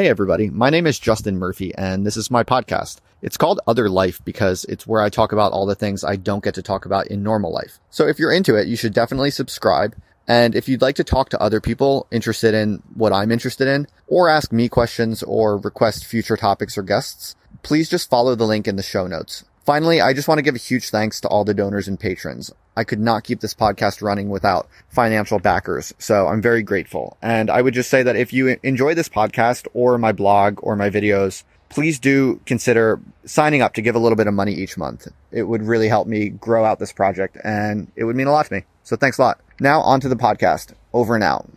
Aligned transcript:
Hey 0.00 0.08
everybody, 0.08 0.48
my 0.48 0.70
name 0.70 0.86
is 0.86 0.98
Justin 0.98 1.36
Murphy 1.36 1.74
and 1.74 2.06
this 2.06 2.16
is 2.16 2.30
my 2.30 2.42
podcast. 2.42 3.00
It's 3.20 3.36
called 3.36 3.60
Other 3.66 3.90
Life 3.90 4.24
because 4.24 4.64
it's 4.64 4.86
where 4.86 5.02
I 5.02 5.10
talk 5.10 5.30
about 5.30 5.52
all 5.52 5.66
the 5.66 5.74
things 5.74 6.04
I 6.04 6.16
don't 6.16 6.42
get 6.42 6.54
to 6.54 6.62
talk 6.62 6.86
about 6.86 7.08
in 7.08 7.22
normal 7.22 7.52
life. 7.52 7.78
So 7.90 8.08
if 8.08 8.18
you're 8.18 8.32
into 8.32 8.56
it, 8.56 8.66
you 8.66 8.76
should 8.76 8.94
definitely 8.94 9.30
subscribe. 9.30 9.94
And 10.26 10.54
if 10.54 10.70
you'd 10.70 10.80
like 10.80 10.96
to 10.96 11.04
talk 11.04 11.28
to 11.28 11.42
other 11.42 11.60
people 11.60 12.06
interested 12.10 12.54
in 12.54 12.82
what 12.94 13.12
I'm 13.12 13.30
interested 13.30 13.68
in, 13.68 13.88
or 14.06 14.30
ask 14.30 14.52
me 14.52 14.70
questions 14.70 15.22
or 15.22 15.58
request 15.58 16.06
future 16.06 16.38
topics 16.38 16.78
or 16.78 16.82
guests, 16.82 17.36
please 17.62 17.90
just 17.90 18.08
follow 18.08 18.34
the 18.34 18.46
link 18.46 18.66
in 18.66 18.76
the 18.76 18.82
show 18.82 19.06
notes. 19.06 19.44
Finally, 19.70 20.00
I 20.00 20.14
just 20.14 20.26
want 20.26 20.38
to 20.38 20.42
give 20.42 20.56
a 20.56 20.58
huge 20.58 20.90
thanks 20.90 21.20
to 21.20 21.28
all 21.28 21.44
the 21.44 21.54
donors 21.54 21.86
and 21.86 22.00
patrons. 22.00 22.52
I 22.76 22.82
could 22.82 22.98
not 22.98 23.22
keep 23.22 23.38
this 23.38 23.54
podcast 23.54 24.02
running 24.02 24.28
without 24.28 24.68
financial 24.88 25.38
backers, 25.38 25.94
so 25.96 26.26
I'm 26.26 26.42
very 26.42 26.64
grateful. 26.64 27.16
And 27.22 27.48
I 27.48 27.62
would 27.62 27.72
just 27.72 27.88
say 27.88 28.02
that 28.02 28.16
if 28.16 28.32
you 28.32 28.58
enjoy 28.64 28.94
this 28.94 29.08
podcast 29.08 29.68
or 29.72 29.96
my 29.96 30.10
blog 30.10 30.58
or 30.64 30.74
my 30.74 30.90
videos, 30.90 31.44
please 31.68 32.00
do 32.00 32.40
consider 32.46 33.00
signing 33.24 33.62
up 33.62 33.74
to 33.74 33.80
give 33.80 33.94
a 33.94 34.00
little 34.00 34.16
bit 34.16 34.26
of 34.26 34.34
money 34.34 34.54
each 34.54 34.76
month. 34.76 35.06
It 35.30 35.44
would 35.44 35.62
really 35.62 35.86
help 35.86 36.08
me 36.08 36.30
grow 36.30 36.64
out 36.64 36.80
this 36.80 36.92
project 36.92 37.36
and 37.44 37.92
it 37.94 38.02
would 38.02 38.16
mean 38.16 38.26
a 38.26 38.32
lot 38.32 38.46
to 38.46 38.52
me. 38.52 38.64
So 38.82 38.96
thanks 38.96 39.18
a 39.18 39.22
lot. 39.22 39.40
Now 39.60 39.82
on 39.82 40.00
to 40.00 40.08
the 40.08 40.16
podcast. 40.16 40.74
Over 40.92 41.14
and 41.14 41.22
out. 41.22 41.48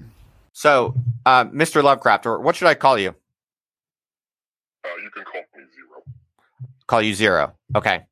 So, 0.52 0.94
uh, 1.26 1.46
Mr. 1.46 1.82
Lovecraft, 1.82 2.28
or 2.28 2.40
what 2.40 2.56
should 2.56 2.68
I 2.68 2.76
call 2.76 3.00
you? 3.00 3.16
Uh, 4.86 4.90
you 5.02 5.10
can 5.10 5.24
call 5.24 5.34
me 5.34 5.40
Zero. 5.40 5.43
Call 6.94 7.02
you 7.02 7.16
Zero. 7.16 7.56
Okay. 7.76 8.06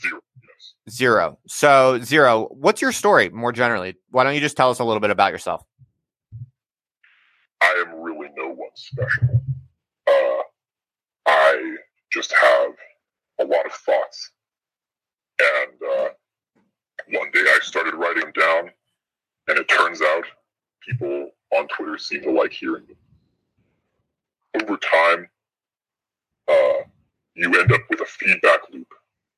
Zero, 0.00 0.20
yes. 0.42 0.74
Zero. 0.90 1.38
So, 1.46 2.00
Zero, 2.02 2.48
what's 2.50 2.82
your 2.82 2.90
story 2.90 3.28
more 3.28 3.52
generally? 3.52 3.94
Why 4.10 4.24
don't 4.24 4.34
you 4.34 4.40
just 4.40 4.56
tell 4.56 4.68
us 4.68 4.80
a 4.80 4.84
little 4.84 4.98
bit 4.98 5.10
about 5.10 5.30
yourself? 5.30 5.64
I 7.62 7.84
am 7.86 8.00
really 8.00 8.30
no 8.36 8.48
one 8.48 8.70
special. 8.74 9.40
Uh, 10.08 10.42
I 11.26 11.76
just 12.12 12.34
have 12.42 12.70
a 13.38 13.44
lot 13.44 13.64
of 13.64 13.70
thoughts. 13.70 14.32
And 15.38 15.92
uh, 15.96 16.08
one 17.12 17.30
day 17.30 17.44
I 17.46 17.60
started 17.62 17.94
writing 17.94 18.24
them 18.24 18.32
down, 18.32 18.70
and 19.46 19.56
it 19.56 19.68
turns 19.68 20.02
out 20.02 20.24
people 20.80 21.30
on 21.56 21.68
Twitter 21.68 21.96
seem 21.98 22.22
to 22.22 22.32
like 22.32 22.50
hearing 22.50 22.86
them. 22.88 24.62
Over 24.64 24.78
time, 24.78 25.28
uh, 26.48 26.88
you 27.34 27.52
end 27.60 27.72
up 27.72 27.80
with 27.90 28.00
a 28.00 28.06
feedback 28.06 28.60
loop 28.72 28.88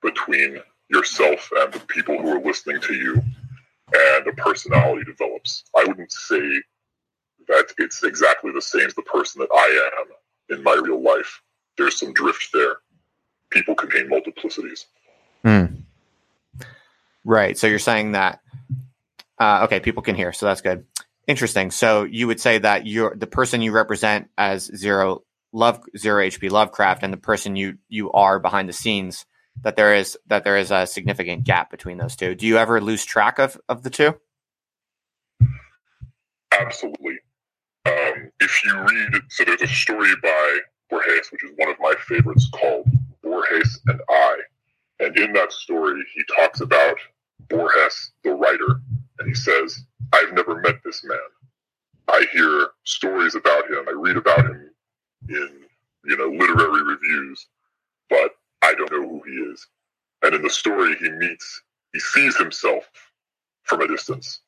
between 0.03 0.61
yourself 0.89 1.51
and 1.57 1.73
the 1.73 1.81
people 1.81 2.21
who 2.21 2.29
are 2.29 2.41
listening 2.41 2.81
to 2.81 2.95
you, 2.95 3.15
and 3.15 4.27
a 4.27 4.33
personality 4.33 5.05
develops. 5.05 5.65
I 5.77 5.85
wouldn't 5.85 6.13
say 6.13 6.63
that 7.49 7.73
it's 7.79 8.03
exactly 8.03 8.53
the 8.53 8.63
same 8.63 8.87
as 8.87 8.95
the 8.95 9.03
person 9.03 9.41
that 9.41 9.49
I 9.53 9.91
am 10.01 10.57
in 10.57 10.63
my 10.63 10.75
real 10.83 11.03
life. 11.03 11.43
There's 11.79 11.99
some 11.99 12.13
drift 12.13 12.49
there. 12.53 12.77
People 13.51 13.75
contain 13.75 14.09
multiplicities. 14.09 14.87
Mm. 15.45 15.83
Right. 17.25 17.57
So 17.59 17.67
you're 17.67 17.79
saying 17.79 18.13
that, 18.13 18.41
uh, 19.39 19.63
okay, 19.65 19.81
people 19.81 20.03
can 20.03 20.17
hear. 20.17 20.33
So 20.33 20.47
that's 20.47 20.61
good. 20.61 20.85
Interesting. 21.27 21.71
So 21.71 22.05
you 22.05 22.27
would 22.27 22.41
say 22.41 22.59
that 22.59 22.87
you're 22.87 23.15
the 23.15 23.27
person 23.27 23.61
you 23.61 23.73
represent 23.73 24.31
as 24.39 24.65
zero 24.75 25.23
love 25.57 25.81
zero 25.97 26.23
HP 26.23 26.51
Lovecraft 26.51 27.03
and 27.03 27.12
the 27.12 27.17
person 27.19 27.57
you 27.57 27.79
you 27.89 28.12
are 28.12 28.39
behind 28.39 28.69
the 28.69 28.75
scenes 28.75 29.25
that 29.62 29.75
there 29.77 29.95
is 29.95 30.17
that 30.27 30.45
there 30.45 30.59
is 30.59 30.71
a 30.71 30.87
significant 30.87 31.45
gap 31.45 31.71
between 31.71 31.99
those 31.99 32.15
two. 32.15 32.35
Do 32.35 32.47
you 32.47 32.59
ever 32.59 32.81
lose 32.81 33.05
track 33.05 33.39
of 33.39 33.59
of 33.69 33.83
the 33.83 33.91
two? 33.91 34.15
Absolutely. 36.53 37.17
Um, 37.87 38.31
if 38.41 38.65
you 38.65 38.75
read, 38.79 39.23
so 39.29 39.45
there's 39.45 39.62
a 39.62 39.67
story 39.67 40.12
by 40.23 40.59
Borges, 40.91 41.31
which 41.31 41.45
is 41.45 41.53
one 41.57 41.71
of 41.71 41.77
my 41.81 41.95
favorites, 42.07 42.49
called 42.53 42.89
Borges 43.23 43.81
and 43.87 44.01
I. 44.09 44.37
And 45.01 45.17
in 45.19 45.33
that 45.34 45.53
story, 45.53 46.03
he 46.15 46.23
talks 46.37 46.61
about 46.61 46.97
Borges, 47.49 48.12
the 48.25 48.33
writer, 48.33 48.81
and 49.19 49.28
he 49.28 49.34
says, 49.34 49.84
I've 50.12 50.33
never 50.33 50.61
met 50.61 50.77
this 50.84 51.05
man. 51.05 51.19
I 52.09 52.27
hear 52.33 52.69
stories 52.84 53.34
about 53.34 53.71
him, 53.71 53.84
I 53.88 53.93
read 53.93 54.17
about 54.17 54.47
him 54.47 54.66
in, 55.28 55.50
you 56.04 56.16
know, 56.16 56.28
literary 56.28 56.82
reviews, 56.82 57.47
but 58.09 58.37
I 58.62 58.75
don't 58.75 58.91
know 58.91 59.09
who 59.09 59.22
he 59.26 59.32
is. 59.32 59.66
And 60.22 60.34
in 60.34 60.42
the 60.42 60.50
story, 60.50 60.97
he 60.97 61.10
meets, 61.10 61.62
he 61.92 62.00
sees 62.00 62.37
himself 62.37 62.84
from 63.64 63.81
a 63.82 63.88
distance. 63.88 64.41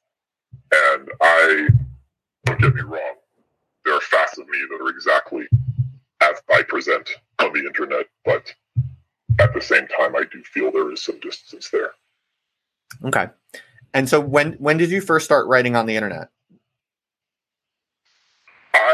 And 0.73 1.09
I, 1.21 1.69
don't 2.47 2.61
get 2.61 2.75
me 2.75 2.83
wrong, 2.83 3.15
there 3.85 3.95
are 3.95 4.01
facets 4.01 4.39
of 4.39 4.49
me 4.49 4.59
that 4.71 4.83
are 4.85 4.91
exactly 4.91 5.47
as 6.21 6.43
I 6.53 6.63
present 6.63 7.09
on 7.39 7.53
the 7.53 7.61
internet, 7.61 8.07
but 8.25 8.53
at 9.41 9.55
the 9.55 9.61
same 9.61 9.87
time, 9.89 10.17
I 10.17 10.25
do 10.31 10.43
feel 10.43 10.71
there 10.73 10.91
is 10.93 11.03
some 11.03 11.19
distance 11.21 11.71
there. 11.71 11.93
Okay. 13.05 13.29
And 13.95 14.09
so 14.09 14.21
when 14.21 14.55
when 14.55 14.77
did 14.77 14.91
you 14.91 15.01
first 15.01 15.25
start 15.25 15.47
writing 15.47 15.77
on 15.77 15.87
the 15.87 15.97
internet? 15.97 16.29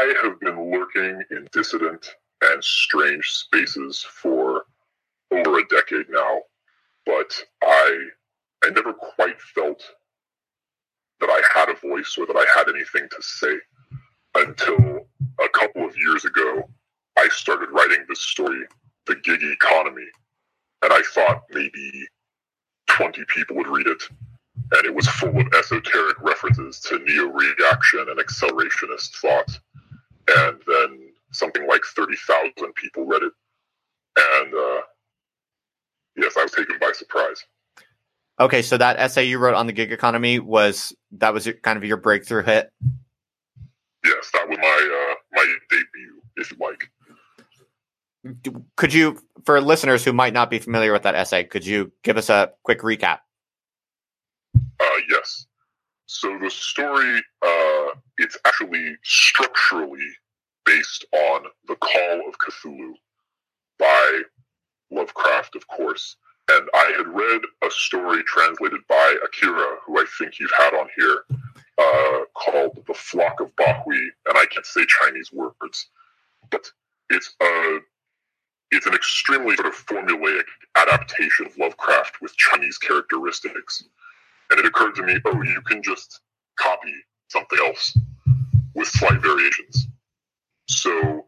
I 0.05 0.13
have 0.21 0.39
been 0.39 0.71
lurking 0.71 1.23
in 1.31 1.47
dissident 1.51 2.15
and 2.43 2.63
strange 2.63 3.31
spaces 3.31 4.05
for 4.07 4.65
over 5.31 5.57
a 5.57 5.67
decade 5.67 6.09
now, 6.09 6.41
but 7.07 7.33
I 7.63 8.09
I 8.63 8.69
never 8.69 8.93
quite 8.93 9.41
felt 9.41 9.81
that 11.19 11.29
I 11.29 11.41
had 11.57 11.69
a 11.69 11.87
voice 11.87 12.17
or 12.19 12.27
that 12.27 12.35
I 12.35 12.45
had 12.55 12.69
anything 12.69 13.07
to 13.09 13.21
say 13.21 13.57
until 14.35 15.07
a 15.43 15.49
couple 15.49 15.83
of 15.83 15.97
years 15.97 16.23
ago 16.23 16.69
I 17.17 17.27
started 17.29 17.71
writing 17.71 18.05
this 18.07 18.21
story, 18.21 18.61
The 19.07 19.15
Gig 19.15 19.41
Economy, 19.41 20.05
and 20.83 20.93
I 20.93 21.01
thought 21.13 21.45
maybe 21.51 22.07
20 22.89 23.23
people 23.29 23.55
would 23.55 23.67
read 23.67 23.87
it. 23.87 24.03
And 24.71 24.85
it 24.85 24.93
was 24.93 25.07
full 25.07 25.39
of 25.39 25.47
esoteric 25.57 26.21
references 26.21 26.79
to 26.81 26.99
neo 26.99 27.25
reaction 27.29 28.05
and 28.07 28.19
accelerationist 28.19 29.15
thought. 29.15 29.59
And 30.27 30.57
then 30.67 31.09
something 31.31 31.67
like 31.67 31.81
30,000 31.95 32.73
people 32.75 33.05
read 33.05 33.23
it. 33.23 33.33
And 34.17 34.53
uh, 34.53 34.81
yes, 36.15 36.35
I 36.37 36.43
was 36.43 36.51
taken 36.51 36.77
by 36.79 36.91
surprise. 36.93 37.43
Okay, 38.39 38.61
so 38.61 38.77
that 38.77 38.97
essay 38.99 39.23
you 39.23 39.37
wrote 39.37 39.55
on 39.55 39.67
the 39.67 39.73
gig 39.73 39.91
economy 39.91 40.39
was 40.39 40.93
that 41.13 41.33
was 41.33 41.47
kind 41.61 41.77
of 41.77 41.85
your 41.85 41.97
breakthrough 41.97 42.43
hit. 42.43 42.71
Yes, 44.03 44.29
that 44.33 44.47
was 44.49 44.57
my 44.57 45.11
uh, 45.11 45.15
my 45.33 45.55
debut, 45.69 46.21
if 46.37 46.51
you 46.51 46.57
like 46.59 46.89
could 48.75 48.93
you, 48.93 49.19
for 49.45 49.61
listeners 49.61 50.03
who 50.03 50.13
might 50.13 50.33
not 50.33 50.49
be 50.49 50.59
familiar 50.59 50.91
with 50.91 51.03
that 51.03 51.15
essay, 51.15 51.43
could 51.43 51.65
you 51.65 51.91
give 52.03 52.17
us 52.17 52.29
a 52.29 52.51
quick 52.63 52.81
recap? 52.81 53.19
Uh, 54.55 54.99
yes. 55.09 55.45
So 56.07 56.37
the 56.39 56.49
story, 56.49 57.21
uh, 57.41 57.64
it's 58.17 58.37
actually 58.45 58.95
structurally 59.03 60.07
based 60.65 61.05
on 61.13 61.43
the 61.67 61.75
Call 61.75 62.27
of 62.27 62.37
Cthulhu 62.39 62.93
by 63.77 64.21
Lovecraft, 64.91 65.55
of 65.55 65.67
course. 65.67 66.17
And 66.49 66.69
I 66.73 66.93
had 66.97 67.07
read 67.07 67.41
a 67.63 67.71
story 67.71 68.23
translated 68.23 68.81
by 68.87 69.15
Akira, 69.23 69.77
who 69.85 69.97
I 69.97 70.05
think 70.19 70.39
you've 70.39 70.51
had 70.57 70.73
on 70.75 70.87
here, 70.95 71.23
uh, 71.77 72.19
called 72.35 72.83
The 72.87 72.93
Flock 72.93 73.41
of 73.41 73.55
Bahwi, 73.55 74.07
and 74.27 74.37
I 74.37 74.45
can't 74.45 74.65
say 74.65 74.85
Chinese 74.85 75.31
words, 75.33 75.89
but 76.51 76.71
it's 77.09 77.35
a 77.41 77.79
it's 78.71 78.87
an 78.87 78.93
extremely 78.93 79.55
sort 79.55 79.67
of 79.67 79.73
formulaic 79.73 80.45
adaptation 80.75 81.45
of 81.45 81.57
Lovecraft 81.57 82.21
with 82.21 82.35
Chinese 82.35 82.77
characteristics. 82.77 83.83
And 84.49 84.59
it 84.59 84.65
occurred 84.65 84.95
to 84.95 85.03
me, 85.03 85.17
oh, 85.25 85.41
you 85.43 85.61
can 85.61 85.81
just 85.83 86.21
copy 86.59 86.93
something 87.29 87.59
else 87.65 87.97
with 88.73 88.87
slight 88.87 89.21
variations. 89.21 89.87
So 90.67 91.25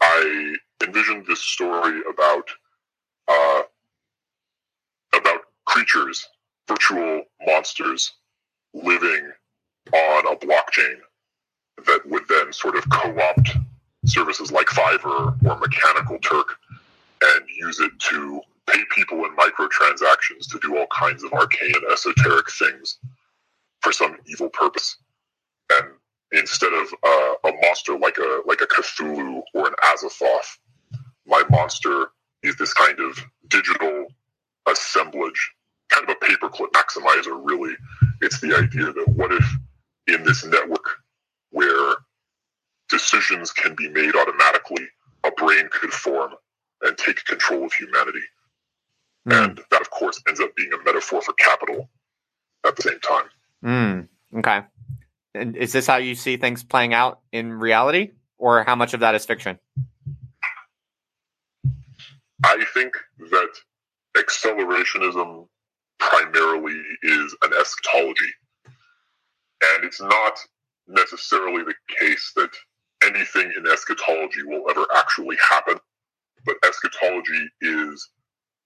I 0.00 0.54
envisioned 0.82 1.26
this 1.26 1.40
story 1.40 2.00
about 2.10 2.50
uh, 3.28 3.62
about 5.14 5.40
creatures, 5.66 6.28
virtual 6.66 7.24
monsters, 7.46 8.12
living 8.74 9.30
on 9.92 10.32
a 10.32 10.36
blockchain 10.36 10.96
that 11.86 12.00
would 12.06 12.22
then 12.28 12.52
sort 12.52 12.76
of 12.76 12.88
co-opt 12.90 13.50
services 14.06 14.50
like 14.50 14.66
Fiverr 14.66 15.36
or 15.44 15.58
Mechanical 15.58 16.18
Turk 16.18 16.56
and 17.22 17.44
use 17.48 17.80
it 17.80 17.92
to 17.98 18.40
pay 18.68 18.80
people 18.94 19.24
in 19.24 19.36
microtransactions 19.36 20.50
to 20.50 20.58
do 20.60 20.78
all 20.78 20.86
kinds 20.86 21.24
of 21.24 21.32
arcane 21.32 21.74
and 21.74 21.92
esoteric 21.92 22.50
things 22.50 22.98
for 23.80 23.92
some 23.92 24.16
evil 24.26 24.48
purpose. 24.50 24.96
And 25.70 25.88
instead 26.32 26.72
of 26.72 26.88
uh, 27.02 27.48
a 27.48 27.52
monster 27.62 27.98
like 27.98 28.18
a 28.18 28.42
like 28.46 28.60
a 28.60 28.66
Cthulhu 28.66 29.42
or 29.54 29.68
an 29.68 29.74
Azathoth, 29.84 30.58
my 31.26 31.42
monster 31.50 32.08
is 32.42 32.56
this 32.56 32.72
kind 32.72 32.98
of 33.00 33.18
digital 33.48 34.06
assemblage, 34.70 35.52
kind 35.88 36.08
of 36.08 36.16
a 36.16 36.24
paperclip 36.24 36.70
maximizer. 36.72 37.38
Really, 37.42 37.74
it's 38.20 38.40
the 38.40 38.54
idea 38.56 38.92
that 38.92 39.08
what 39.08 39.32
if 39.32 39.44
in 40.06 40.22
this 40.24 40.44
network 40.44 40.96
where 41.50 41.94
decisions 42.88 43.52
can 43.52 43.74
be 43.74 43.88
made 43.88 44.14
automatically, 44.14 44.86
a 45.24 45.30
brain 45.32 45.68
could 45.70 45.92
form 45.92 46.32
and 46.82 46.96
take 46.96 47.24
control 47.24 47.64
of 47.64 47.72
humanity. 47.72 48.22
Mm. 49.28 49.44
And 49.44 49.60
that, 49.70 49.80
of 49.80 49.90
course, 49.90 50.22
ends 50.28 50.40
up 50.40 50.54
being 50.56 50.70
a 50.72 50.84
metaphor 50.84 51.20
for 51.20 51.32
capital 51.34 51.88
at 52.66 52.76
the 52.76 52.82
same 52.82 53.00
time. 53.00 53.24
Mm. 53.64 54.08
Okay. 54.38 54.62
And 55.34 55.56
is 55.56 55.72
this 55.72 55.86
how 55.86 55.96
you 55.96 56.14
see 56.14 56.36
things 56.36 56.64
playing 56.64 56.94
out 56.94 57.20
in 57.32 57.52
reality, 57.52 58.12
or 58.38 58.64
how 58.64 58.74
much 58.74 58.94
of 58.94 59.00
that 59.00 59.14
is 59.14 59.26
fiction? 59.26 59.58
I 62.44 62.64
think 62.72 62.94
that 63.18 63.50
accelerationism 64.16 65.46
primarily 65.98 66.80
is 67.02 67.36
an 67.42 67.52
eschatology. 67.60 68.32
And 69.74 69.84
it's 69.84 70.00
not 70.00 70.38
necessarily 70.86 71.64
the 71.64 71.74
case 71.98 72.32
that 72.36 72.50
anything 73.04 73.52
in 73.56 73.66
eschatology 73.70 74.42
will 74.44 74.64
ever 74.70 74.86
actually 74.96 75.36
happen, 75.48 75.78
but 76.46 76.56
eschatology 76.66 77.48
is 77.60 78.08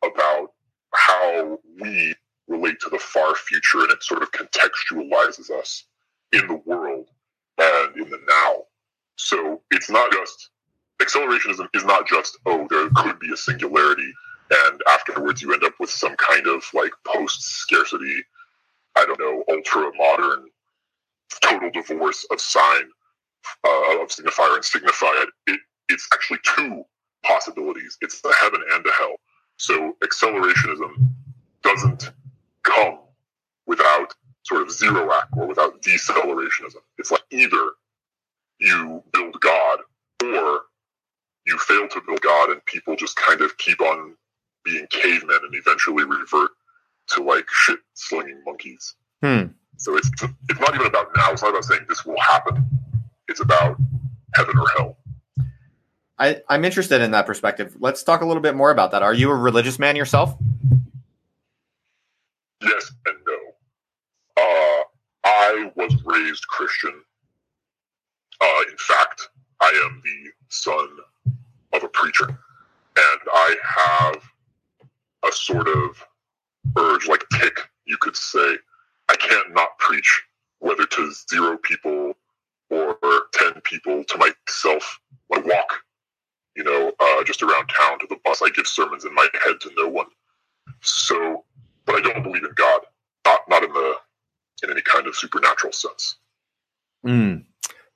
about 0.04 0.48
how 0.94 1.58
we 1.80 2.14
relate 2.48 2.78
to 2.80 2.90
the 2.90 2.98
far 2.98 3.34
future 3.34 3.80
and 3.80 3.90
it 3.90 4.02
sort 4.02 4.22
of 4.22 4.30
contextualizes 4.32 5.50
us 5.50 5.84
in 6.32 6.46
the 6.46 6.60
world 6.64 7.08
and 7.58 7.96
in 7.96 8.08
the 8.10 8.18
now. 8.28 8.62
So 9.16 9.62
it's 9.70 9.90
not 9.90 10.10
just 10.12 10.50
accelerationism 11.00 11.66
is 11.74 11.84
not 11.84 12.06
just 12.06 12.38
oh 12.46 12.64
there 12.70 12.88
could 12.94 13.18
be 13.18 13.32
a 13.32 13.36
singularity 13.36 14.12
and 14.50 14.80
afterwards 14.88 15.42
you 15.42 15.52
end 15.52 15.64
up 15.64 15.72
with 15.80 15.90
some 15.90 16.14
kind 16.14 16.46
of 16.46 16.62
like 16.74 16.92
post 17.04 17.42
scarcity 17.42 18.22
i 18.94 19.04
don't 19.04 19.18
know 19.18 19.42
ultra 19.48 19.90
modern 19.96 20.44
total 21.42 21.70
divorce 21.72 22.24
of 22.30 22.40
sign 22.40 22.84
uh, 23.64 24.00
of 24.00 24.08
signifier 24.08 24.54
and 24.54 24.64
signified 24.64 25.26
it, 25.48 25.60
it's 25.88 26.08
actually 26.12 26.38
two 26.56 26.84
possibilities. 27.24 27.98
It's 28.00 28.20
the 28.20 28.34
heaven 28.40 28.60
and 28.72 28.84
the 28.84 28.92
hell. 28.98 29.14
So 29.56 29.96
accelerationism 30.02 31.08
doesn't 31.62 32.10
come 32.62 32.98
without 33.66 34.14
sort 34.44 34.62
of 34.62 34.70
zero-ak 34.70 35.28
or 35.36 35.46
without 35.46 35.80
decelerationism 35.82 36.82
it's 36.98 37.10
like 37.10 37.22
either 37.30 37.70
you 38.58 39.02
build 39.12 39.40
god 39.40 39.78
or 40.24 40.62
you 41.46 41.58
fail 41.58 41.88
to 41.88 42.00
build 42.06 42.20
God 42.20 42.50
and 42.50 42.64
people 42.66 42.96
just 42.96 43.16
kind 43.16 43.40
of 43.40 43.56
keep 43.58 43.80
on 43.80 44.14
being 44.64 44.86
cavemen 44.90 45.38
and 45.42 45.54
eventually 45.54 46.04
revert 46.04 46.50
to 47.08 47.22
like 47.22 47.46
shit 47.50 47.78
slinging 47.94 48.40
monkeys. 48.46 48.94
Hmm. 49.22 49.46
So 49.76 49.96
it's 49.96 50.10
it's 50.48 50.60
not 50.60 50.74
even 50.74 50.86
about 50.86 51.08
now. 51.16 51.32
It's 51.32 51.42
not 51.42 51.50
about 51.50 51.64
saying 51.64 51.86
this 51.88 52.04
will 52.04 52.20
happen. 52.20 52.64
It's 53.28 53.40
about 53.40 53.76
heaven 54.34 54.56
or 54.58 54.68
hell. 54.76 54.96
I, 56.18 56.40
I'm 56.48 56.64
interested 56.64 57.00
in 57.00 57.10
that 57.12 57.26
perspective. 57.26 57.74
Let's 57.80 58.04
talk 58.04 58.20
a 58.20 58.26
little 58.26 58.42
bit 58.42 58.54
more 58.54 58.70
about 58.70 58.92
that. 58.92 59.02
Are 59.02 59.14
you 59.14 59.30
a 59.30 59.34
religious 59.34 59.78
man 59.78 59.96
yourself? 59.96 60.36
Yes 62.62 62.92
and 63.06 63.16
I 65.52 65.70
was 65.76 65.94
raised 66.04 66.46
Christian. 66.48 67.02
Uh, 68.40 68.62
in 68.70 68.76
fact, 68.78 69.28
I 69.60 69.70
am 69.84 70.00
the 70.02 70.30
son 70.48 70.88
of 71.74 71.84
a 71.84 71.88
preacher. 71.88 72.26
And 72.26 73.20
I 73.32 73.56
have 73.62 74.22
a 75.26 75.32
sort 75.32 75.68
of 75.68 76.04
urge, 76.78 77.06
like 77.06 77.24
tic, 77.34 77.58
you 77.84 77.98
could 78.00 78.16
say. 78.16 78.56
I 79.10 79.16
can't 79.16 79.52
not 79.52 79.78
preach, 79.78 80.22
whether 80.60 80.86
to 80.86 81.12
zero 81.30 81.58
people 81.58 82.14
or 82.70 82.96
10 83.34 83.60
people, 83.62 84.04
to 84.04 84.18
myself. 84.18 85.00
I 85.34 85.38
walk, 85.40 85.82
you 86.56 86.64
know, 86.64 86.92
uh, 86.98 87.24
just 87.24 87.42
around 87.42 87.68
town 87.68 87.98
to 87.98 88.06
the 88.08 88.18
bus. 88.24 88.40
I 88.42 88.48
give 88.50 88.66
sermons 88.66 89.04
in 89.04 89.14
my 89.14 89.28
head 89.44 89.60
to 89.60 89.70
no 89.76 89.88
one. 89.88 90.06
So, 90.80 91.44
but 91.84 91.96
I 91.96 92.00
don't 92.00 92.22
believe 92.22 92.44
in 92.44 92.52
God, 92.54 92.80
not, 93.26 93.40
not 93.48 93.64
in 93.64 93.72
the, 93.72 93.96
in 94.62 94.70
any 94.70 94.82
kind 94.82 95.06
of 95.06 95.14
supernatural 95.14 95.72
sense. 95.72 96.16
Mm. 97.06 97.44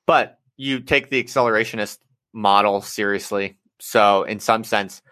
But 0.06 0.38
you 0.56 0.80
take 0.80 1.10
the 1.10 1.22
accelerationist 1.22 1.98
model 2.32 2.80
seriously 2.80 3.58
so, 3.80 4.22
in 4.22 4.40
some 4.40 4.64
sense, 4.64 5.02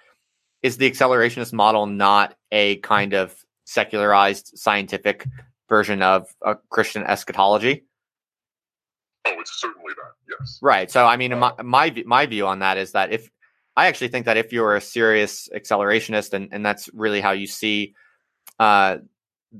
is 0.62 0.76
the 0.76 0.90
accelerationist 0.90 1.52
model 1.52 1.86
not 1.86 2.36
a 2.50 2.76
kind 2.76 3.14
of 3.14 3.34
secularized 3.64 4.52
scientific 4.56 5.26
version 5.68 6.02
of 6.02 6.34
a 6.42 6.56
Christian 6.70 7.04
eschatology? 7.04 7.84
Oh, 9.26 9.34
it's 9.40 9.60
certainly 9.60 9.92
that. 9.96 10.36
Yes. 10.38 10.58
Right. 10.62 10.90
So, 10.90 11.06
I 11.06 11.16
mean, 11.16 11.38
my 11.38 11.52
my, 11.62 12.02
my 12.06 12.26
view 12.26 12.46
on 12.46 12.60
that 12.60 12.78
is 12.78 12.92
that 12.92 13.12
if 13.12 13.30
I 13.76 13.86
actually 13.86 14.08
think 14.08 14.26
that 14.26 14.36
if 14.36 14.52
you're 14.52 14.76
a 14.76 14.80
serious 14.80 15.48
accelerationist, 15.54 16.32
and 16.32 16.48
and 16.52 16.64
that's 16.64 16.88
really 16.94 17.20
how 17.20 17.32
you 17.32 17.46
see, 17.46 17.94
uh, 18.58 18.98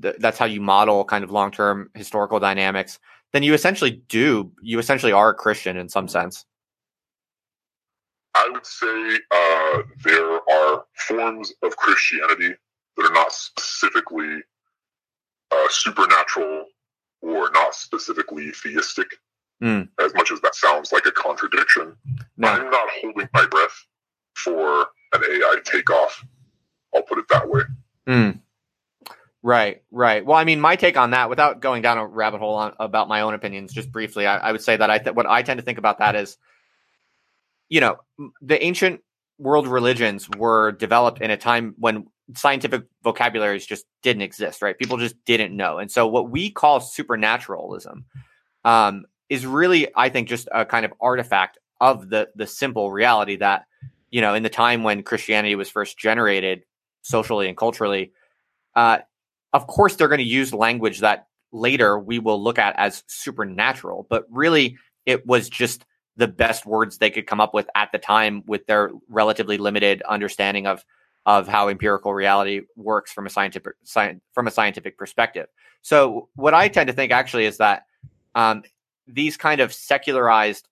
th- 0.01 0.15
that's 0.19 0.37
how 0.37 0.45
you 0.45 0.61
model 0.61 1.05
kind 1.05 1.23
of 1.23 1.31
long 1.31 1.51
term 1.51 1.89
historical 1.93 2.39
dynamics, 2.39 2.99
then 3.33 3.43
you 3.43 3.53
essentially 3.53 4.01
do 4.07 4.51
you 4.61 4.79
essentially 4.79 5.11
are 5.11 5.29
a 5.29 5.33
Christian 5.33 5.77
in 5.77 5.89
some 5.89 6.07
sense. 6.07 6.45
I 8.35 8.49
would 8.51 8.65
say 8.65 9.19
uh, 9.31 9.81
there 10.03 10.39
are 10.51 10.85
forms 10.95 11.53
of 11.63 11.75
Christianity 11.77 12.53
that 12.97 13.05
are 13.05 13.13
not 13.13 13.31
specifically 13.31 14.41
uh, 15.51 15.67
supernatural 15.69 16.65
or 17.21 17.49
not 17.51 17.73
specifically 17.73 18.51
theistic, 18.51 19.07
mm. 19.63 19.87
as 20.03 20.13
much 20.15 20.31
as 20.31 20.41
that 20.41 20.53
sounds 20.53 20.91
like 20.91 21.05
a 21.05 21.11
contradiction. 21.11 21.95
No. 22.37 22.49
I'm 22.49 22.69
not 22.69 22.89
holding 23.01 23.29
my 23.33 23.45
breath 23.45 23.85
for 24.35 24.87
an 25.13 25.21
AI 25.23 25.55
takeoff. 25.63 26.25
I'll 26.93 27.03
put 27.03 27.19
it 27.19 27.25
that 27.29 27.49
way. 27.49 27.61
Mm. 28.07 28.39
Right, 29.45 29.83
right. 29.91 30.25
Well, 30.25 30.35
I 30.35 30.43
mean, 30.43 30.59
my 30.59 30.75
take 30.75 30.97
on 30.97 31.11
that, 31.11 31.29
without 31.29 31.59
going 31.59 31.83
down 31.83 31.99
a 31.99 32.07
rabbit 32.07 32.39
hole 32.39 32.55
on, 32.55 32.73
about 32.79 33.07
my 33.07 33.21
own 33.21 33.35
opinions, 33.35 33.71
just 33.73 33.91
briefly, 33.91 34.25
I, 34.25 34.37
I 34.39 34.51
would 34.51 34.63
say 34.63 34.75
that 34.75 34.89
I 34.89 34.97
th- 34.97 35.15
what 35.15 35.27
I 35.27 35.43
tend 35.43 35.59
to 35.59 35.63
think 35.63 35.77
about 35.77 35.99
that 35.99 36.15
is 36.15 36.37
you 37.69 37.81
know, 37.81 37.97
the 38.41 38.63
ancient 38.63 39.01
world 39.37 39.67
religions 39.67 40.29
were 40.37 40.71
developed 40.71 41.21
in 41.21 41.31
a 41.31 41.37
time 41.37 41.75
when 41.77 42.07
scientific 42.35 42.85
vocabularies 43.03 43.65
just 43.65 43.85
didn't 44.01 44.21
exist, 44.21 44.61
right? 44.61 44.77
People 44.77 44.97
just 44.97 45.15
didn't 45.25 45.55
know. 45.55 45.77
And 45.77 45.91
so 45.91 46.07
what 46.07 46.29
we 46.29 46.49
call 46.49 46.79
supernaturalism 46.79 48.05
um, 48.63 49.05
is 49.29 49.45
really, 49.45 49.87
I 49.95 50.09
think, 50.09 50.27
just 50.27 50.47
a 50.51 50.65
kind 50.65 50.85
of 50.85 50.93
artifact 50.99 51.57
of 51.81 52.09
the 52.09 52.29
the 52.35 52.47
simple 52.47 52.91
reality 52.91 53.37
that, 53.37 53.65
you 54.09 54.21
know, 54.21 54.33
in 54.33 54.43
the 54.43 54.49
time 54.49 54.83
when 54.83 55.03
Christianity 55.03 55.55
was 55.55 55.69
first 55.69 55.97
generated 55.97 56.63
socially 57.01 57.47
and 57.47 57.57
culturally, 57.57 58.13
uh, 58.75 58.99
of 59.55 59.67
course 59.67 59.95
they're 59.95 60.09
going 60.09 60.19
to 60.19 60.25
use 60.25 60.53
language 60.53 60.99
that 60.99 61.27
later 61.53 61.97
we 61.97 62.19
will 62.19 62.43
look 62.43 62.59
at 62.59 62.75
as 62.77 63.03
supernatural, 63.07 64.05
but 64.09 64.25
really 64.29 64.77
it 65.05 65.25
was 65.25 65.47
just 65.47 65.85
the 66.17 66.27
best 66.27 66.65
words 66.65 66.97
they 66.97 67.09
could 67.09 67.25
come 67.25 67.39
up 67.39 67.53
with 67.53 67.69
at 67.73 67.89
the 67.93 67.97
time 67.97 68.43
with 68.47 68.65
their 68.65 68.91
relatively 69.07 69.57
limited 69.57 70.01
understanding 70.01 70.67
of 70.67 70.83
of 71.25 71.47
how 71.47 71.69
empirical 71.69 72.13
reality 72.13 72.61
works 72.75 73.13
from 73.13 73.25
a 73.25 73.29
scientific 73.29 73.73
sci- 73.85 74.19
from 74.33 74.45
a 74.45 74.51
scientific 74.51 74.97
perspective. 74.97 75.47
So 75.81 76.27
what 76.35 76.53
I 76.53 76.67
tend 76.67 76.87
to 76.87 76.93
think 76.93 77.13
actually 77.13 77.45
is 77.45 77.57
that 77.57 77.83
um, 78.35 78.63
these 79.07 79.37
kind 79.37 79.61
of 79.61 79.73
secularized, 79.73 80.67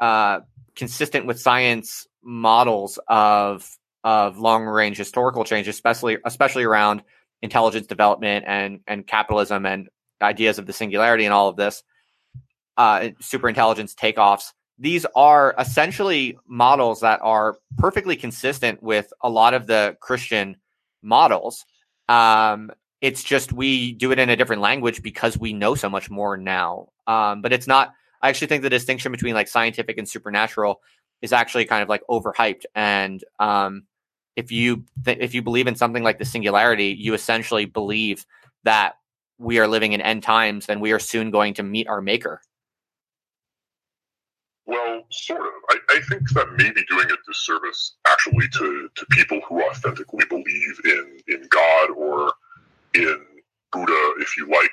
uh, 0.00 0.40
consistent 0.74 1.26
with 1.26 1.38
science 1.38 2.06
models 2.22 2.98
of 3.08 3.68
of 4.04 4.38
long 4.38 4.64
range 4.64 4.96
historical 4.96 5.44
change, 5.44 5.68
especially 5.68 6.16
especially 6.24 6.64
around 6.64 7.02
intelligence 7.42 7.86
development 7.86 8.44
and 8.48 8.80
and 8.86 9.06
capitalism 9.06 9.66
and 9.66 9.88
ideas 10.22 10.58
of 10.58 10.66
the 10.66 10.72
singularity 10.72 11.24
and 11.24 11.34
all 11.34 11.48
of 11.48 11.56
this, 11.56 11.82
uh, 12.76 13.08
super 13.20 13.48
intelligence 13.48 13.94
takeoffs 13.94 14.52
these 14.78 15.06
are 15.14 15.54
essentially 15.58 16.38
models 16.46 17.00
that 17.00 17.20
are 17.22 17.56
perfectly 17.78 18.16
consistent 18.16 18.82
with 18.82 19.12
a 19.22 19.30
lot 19.30 19.54
of 19.54 19.66
the 19.66 19.96
Christian 20.00 20.56
models. 21.02 21.64
Um, 22.08 22.70
it's 23.00 23.22
just 23.22 23.52
we 23.52 23.92
do 23.92 24.12
it 24.12 24.18
in 24.18 24.28
a 24.28 24.36
different 24.36 24.62
language 24.62 25.02
because 25.02 25.38
we 25.38 25.52
know 25.52 25.74
so 25.74 25.88
much 25.88 26.10
more 26.10 26.36
now. 26.36 26.88
Um, 27.06 27.40
but 27.40 27.52
it's 27.52 27.66
not. 27.66 27.92
I 28.20 28.28
actually 28.28 28.48
think 28.48 28.62
the 28.62 28.70
distinction 28.70 29.12
between 29.12 29.34
like 29.34 29.48
scientific 29.48 29.98
and 29.98 30.08
supernatural 30.08 30.80
is 31.22 31.32
actually 31.32 31.64
kind 31.64 31.82
of 31.82 31.88
like 31.88 32.02
overhyped. 32.10 32.64
And 32.74 33.22
um, 33.38 33.84
if 34.36 34.52
you 34.52 34.84
th- 35.04 35.18
if 35.20 35.34
you 35.34 35.42
believe 35.42 35.66
in 35.66 35.74
something 35.74 36.02
like 36.02 36.18
the 36.18 36.24
singularity, 36.24 36.94
you 36.98 37.14
essentially 37.14 37.64
believe 37.64 38.26
that 38.64 38.96
we 39.38 39.58
are 39.58 39.66
living 39.66 39.92
in 39.92 40.00
end 40.00 40.22
times 40.22 40.66
and 40.68 40.80
we 40.80 40.92
are 40.92 40.98
soon 40.98 41.30
going 41.30 41.54
to 41.54 41.62
meet 41.62 41.88
our 41.88 42.00
maker. 42.00 42.40
Well, 44.66 45.02
sort 45.10 45.40
of. 45.40 45.46
I, 45.70 45.78
I 45.90 46.00
think 46.08 46.28
that 46.30 46.52
may 46.52 46.70
be 46.72 46.84
doing 46.88 47.06
a 47.10 47.16
disservice 47.26 47.94
actually 48.06 48.48
to, 48.48 48.88
to 48.94 49.06
people 49.10 49.40
who 49.48 49.62
authentically 49.62 50.24
believe 50.28 50.80
in, 50.84 51.18
in 51.28 51.46
God 51.50 51.90
or 51.96 52.32
in 52.94 53.20
Buddha, 53.72 54.14
if 54.18 54.36
you 54.36 54.48
like, 54.48 54.72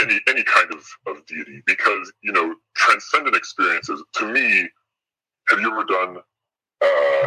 any 0.00 0.20
any 0.28 0.42
kind 0.44 0.72
of, 0.72 0.86
of 1.06 1.26
deity. 1.26 1.62
Because, 1.66 2.12
you 2.22 2.32
know, 2.32 2.54
transcendent 2.76 3.36
experiences, 3.36 4.02
to 4.14 4.26
me, 4.26 4.68
have 5.48 5.60
you 5.60 5.70
ever 5.70 5.84
done 5.84 6.16
uh, 6.80 7.26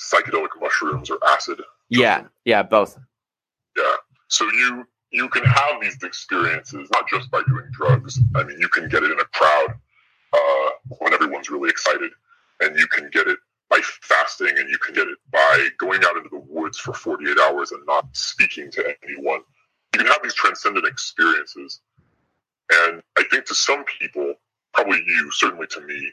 psychedelic 0.00 0.48
mushrooms 0.60 1.10
or 1.10 1.18
acid? 1.26 1.60
Yeah, 1.88 2.24
yeah, 2.44 2.62
both. 2.62 2.98
Yeah. 3.76 3.94
So 4.28 4.44
you 4.44 4.86
you 5.10 5.28
can 5.28 5.44
have 5.44 5.80
these 5.80 6.02
experiences 6.02 6.88
not 6.92 7.08
just 7.08 7.30
by 7.30 7.42
doing 7.48 7.66
drugs. 7.72 8.20
I 8.34 8.44
mean, 8.44 8.58
you 8.60 8.68
can 8.68 8.88
get 8.88 9.02
it 9.02 9.10
in 9.10 9.18
a 9.18 9.24
crowd 9.24 9.74
uh, 10.32 10.70
when 10.98 11.14
everyone's 11.14 11.50
really 11.50 11.70
excited, 11.70 12.10
and 12.60 12.76
you 12.76 12.86
can 12.86 13.08
get 13.10 13.26
it 13.26 13.38
by 13.70 13.80
fasting, 14.02 14.58
and 14.58 14.68
you 14.68 14.78
can 14.78 14.94
get 14.94 15.08
it 15.08 15.18
by 15.30 15.68
going 15.78 16.02
out 16.04 16.16
into 16.16 16.28
the 16.30 16.38
woods 16.38 16.78
for 16.78 16.92
48 16.92 17.36
hours 17.48 17.72
and 17.72 17.84
not 17.86 18.06
speaking 18.12 18.70
to 18.72 18.94
anyone. 19.02 19.40
You 19.94 20.00
can 20.00 20.06
have 20.06 20.22
these 20.22 20.34
transcendent 20.34 20.86
experiences, 20.86 21.80
and 22.70 23.02
I 23.16 23.24
think 23.30 23.46
to 23.46 23.54
some 23.54 23.84
people, 23.98 24.34
probably 24.74 25.02
you, 25.06 25.30
certainly 25.32 25.66
to 25.68 25.80
me, 25.80 26.12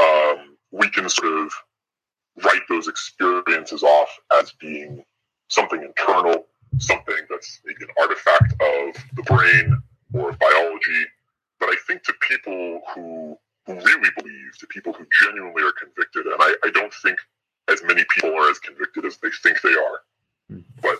um, 0.00 0.56
we 0.72 0.88
can 0.90 1.08
sort 1.08 1.38
of 1.38 1.52
write 2.42 2.62
those 2.68 2.88
experiences 2.88 3.82
off 3.82 4.08
as 4.40 4.52
being 4.52 5.04
something 5.48 5.82
internal, 5.82 6.46
something 6.78 7.16
that's 7.30 7.60
maybe 7.64 7.84
an 7.84 7.90
artifact 8.00 8.52
of 8.52 8.94
the 9.14 9.22
brain 9.22 9.82
or 10.12 10.30
of 10.30 10.38
biology. 10.38 11.04
But 11.60 11.68
I 11.70 11.76
think 11.86 12.02
to 12.04 12.14
people 12.28 12.82
who, 12.94 13.38
who 13.66 13.74
really 13.74 14.10
believe, 14.16 14.58
to 14.58 14.66
people 14.66 14.92
who 14.92 15.06
genuinely 15.22 15.62
are 15.62 15.72
convicted, 15.72 16.26
and 16.26 16.36
I, 16.40 16.54
I 16.64 16.70
don't 16.70 16.92
think 16.94 17.18
as 17.68 17.82
many 17.84 18.04
people 18.10 18.34
are 18.34 18.50
as 18.50 18.58
convicted 18.58 19.04
as 19.04 19.16
they 19.18 19.30
think 19.42 19.60
they 19.62 19.70
are, 19.70 20.00
mm. 20.52 20.64
but 20.82 20.98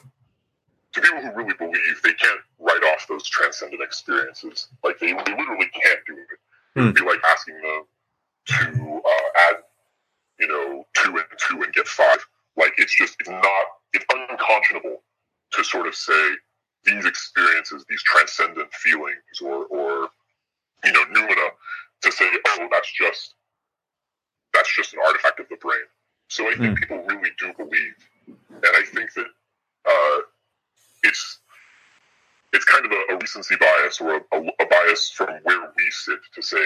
to 0.94 1.00
people 1.00 1.20
who 1.20 1.32
really 1.32 1.54
believe, 1.58 2.00
they 2.02 2.14
can't 2.14 2.40
write 2.60 2.82
off 2.92 3.06
those 3.08 3.28
transcendent 3.28 3.82
experiences. 3.82 4.68
Like 4.82 4.98
they, 5.00 5.08
they 5.08 5.36
literally 5.36 5.68
can't 5.72 6.00
do 6.06 6.14
it. 6.14 6.38
It 6.76 6.80
would 6.80 6.98
hmm. 6.98 7.04
be 7.04 7.10
like 7.10 7.20
asking 7.30 7.54
them 7.60 7.84
to 8.46 9.02
uh, 9.04 9.50
add, 9.50 9.56
you 10.38 10.48
know, 10.48 10.86
two 11.04 11.16
and 11.16 11.26
two 11.38 11.62
and 11.62 11.72
get 11.72 11.86
five. 11.86 12.24
Like 12.56 12.72
it's 12.78 12.96
just 12.96 13.16
it's 13.20 13.28
not 13.30 13.66
it's 13.92 14.04
unconscionable 14.12 15.02
to 15.52 15.64
sort 15.64 15.86
of 15.86 15.94
say 15.94 16.30
these 16.84 17.04
experiences, 17.04 17.84
these 17.88 18.02
transcendent 18.02 18.72
feelings, 18.74 19.40
or 19.42 19.64
or 19.66 20.08
you 20.84 20.92
know, 20.92 21.04
noumena, 21.14 21.48
to 22.02 22.12
say, 22.12 22.26
oh, 22.46 22.68
that's 22.70 22.92
just 22.92 23.34
that's 24.52 24.74
just 24.74 24.94
an 24.94 25.00
artifact 25.06 25.40
of 25.40 25.48
the 25.48 25.56
brain. 25.56 25.78
So 26.28 26.44
I 26.44 26.54
think 26.56 26.78
mm. 26.78 26.80
people 26.80 27.04
really 27.06 27.30
do 27.38 27.52
believe, 27.56 27.94
and 28.26 28.64
I 28.76 28.82
think 28.92 29.12
that 29.14 29.26
uh, 29.86 30.20
it's 31.02 31.38
it's 32.52 32.64
kind 32.64 32.86
of 32.86 32.92
a, 32.92 33.14
a 33.14 33.18
recency 33.18 33.56
bias 33.58 34.00
or 34.00 34.16
a, 34.16 34.20
a, 34.32 34.38
a, 34.60 34.66
bias 34.66 35.10
from 35.10 35.28
where 35.42 35.72
we 35.76 35.90
sit 35.90 36.20
to 36.34 36.40
say, 36.42 36.64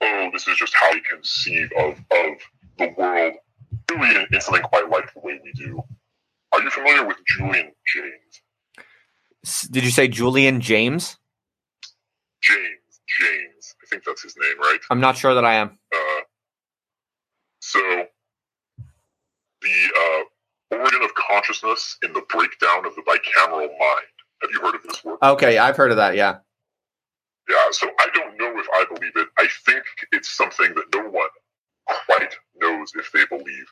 oh, 0.00 0.30
this 0.32 0.48
is 0.48 0.56
just 0.56 0.74
how 0.74 0.92
we 0.92 1.00
conceive 1.00 1.70
of 1.78 1.98
of 2.10 2.36
the 2.78 2.94
world, 2.96 3.34
in, 3.94 4.26
in 4.32 4.40
something 4.40 4.62
quite 4.62 4.88
like 4.90 5.12
the 5.14 5.20
way 5.20 5.40
we 5.42 5.52
do. 5.52 5.82
Are 6.52 6.62
you 6.62 6.70
familiar 6.70 7.06
with 7.06 7.16
Julian 7.26 7.72
Jaynes? 7.86 9.68
Did 9.70 9.84
you 9.84 9.90
say 9.90 10.08
Julian 10.08 10.60
James? 10.60 11.16
James, 12.42 13.00
James. 13.18 13.74
I 13.82 13.86
think 13.88 14.04
that's 14.04 14.22
his 14.22 14.36
name, 14.36 14.58
right? 14.58 14.78
I'm 14.90 15.00
not 15.00 15.16
sure 15.16 15.34
that 15.34 15.44
I 15.44 15.54
am. 15.54 15.78
Uh, 15.92 16.20
so, 17.60 17.80
the 19.62 19.92
uh, 19.98 20.76
origin 20.76 21.02
of 21.02 21.14
consciousness 21.14 21.96
in 22.02 22.12
the 22.12 22.22
breakdown 22.28 22.86
of 22.86 22.94
the 22.94 23.02
bicameral 23.02 23.68
mind. 23.78 24.12
Have 24.42 24.50
you 24.52 24.60
heard 24.60 24.74
of 24.74 24.82
this 24.82 25.04
work? 25.04 25.22
Okay, 25.22 25.58
I've 25.58 25.76
heard 25.76 25.90
of 25.90 25.96
that. 25.98 26.16
Yeah. 26.16 26.38
Yeah. 27.48 27.56
So 27.70 27.88
I 27.98 28.08
don't 28.14 28.38
know 28.38 28.58
if 28.58 28.66
I 28.74 28.84
believe 28.92 29.12
it. 29.16 29.28
I 29.38 29.46
think 29.64 29.84
it's 30.10 30.30
something 30.30 30.74
that 30.74 30.84
no 30.94 31.08
one 31.08 31.28
quite 32.06 32.34
knows 32.56 32.92
if 32.96 33.10
they 33.12 33.24
believe. 33.26 33.66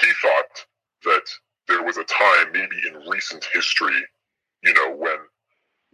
He 0.00 0.10
thought 0.22 0.66
that 1.04 1.26
there 1.68 1.82
was 1.82 1.96
a 1.98 2.04
time, 2.04 2.52
maybe 2.52 2.76
in 2.88 3.08
recent 3.10 3.46
history, 3.52 4.00
you 4.62 4.74
know, 4.74 4.94
when 4.96 5.18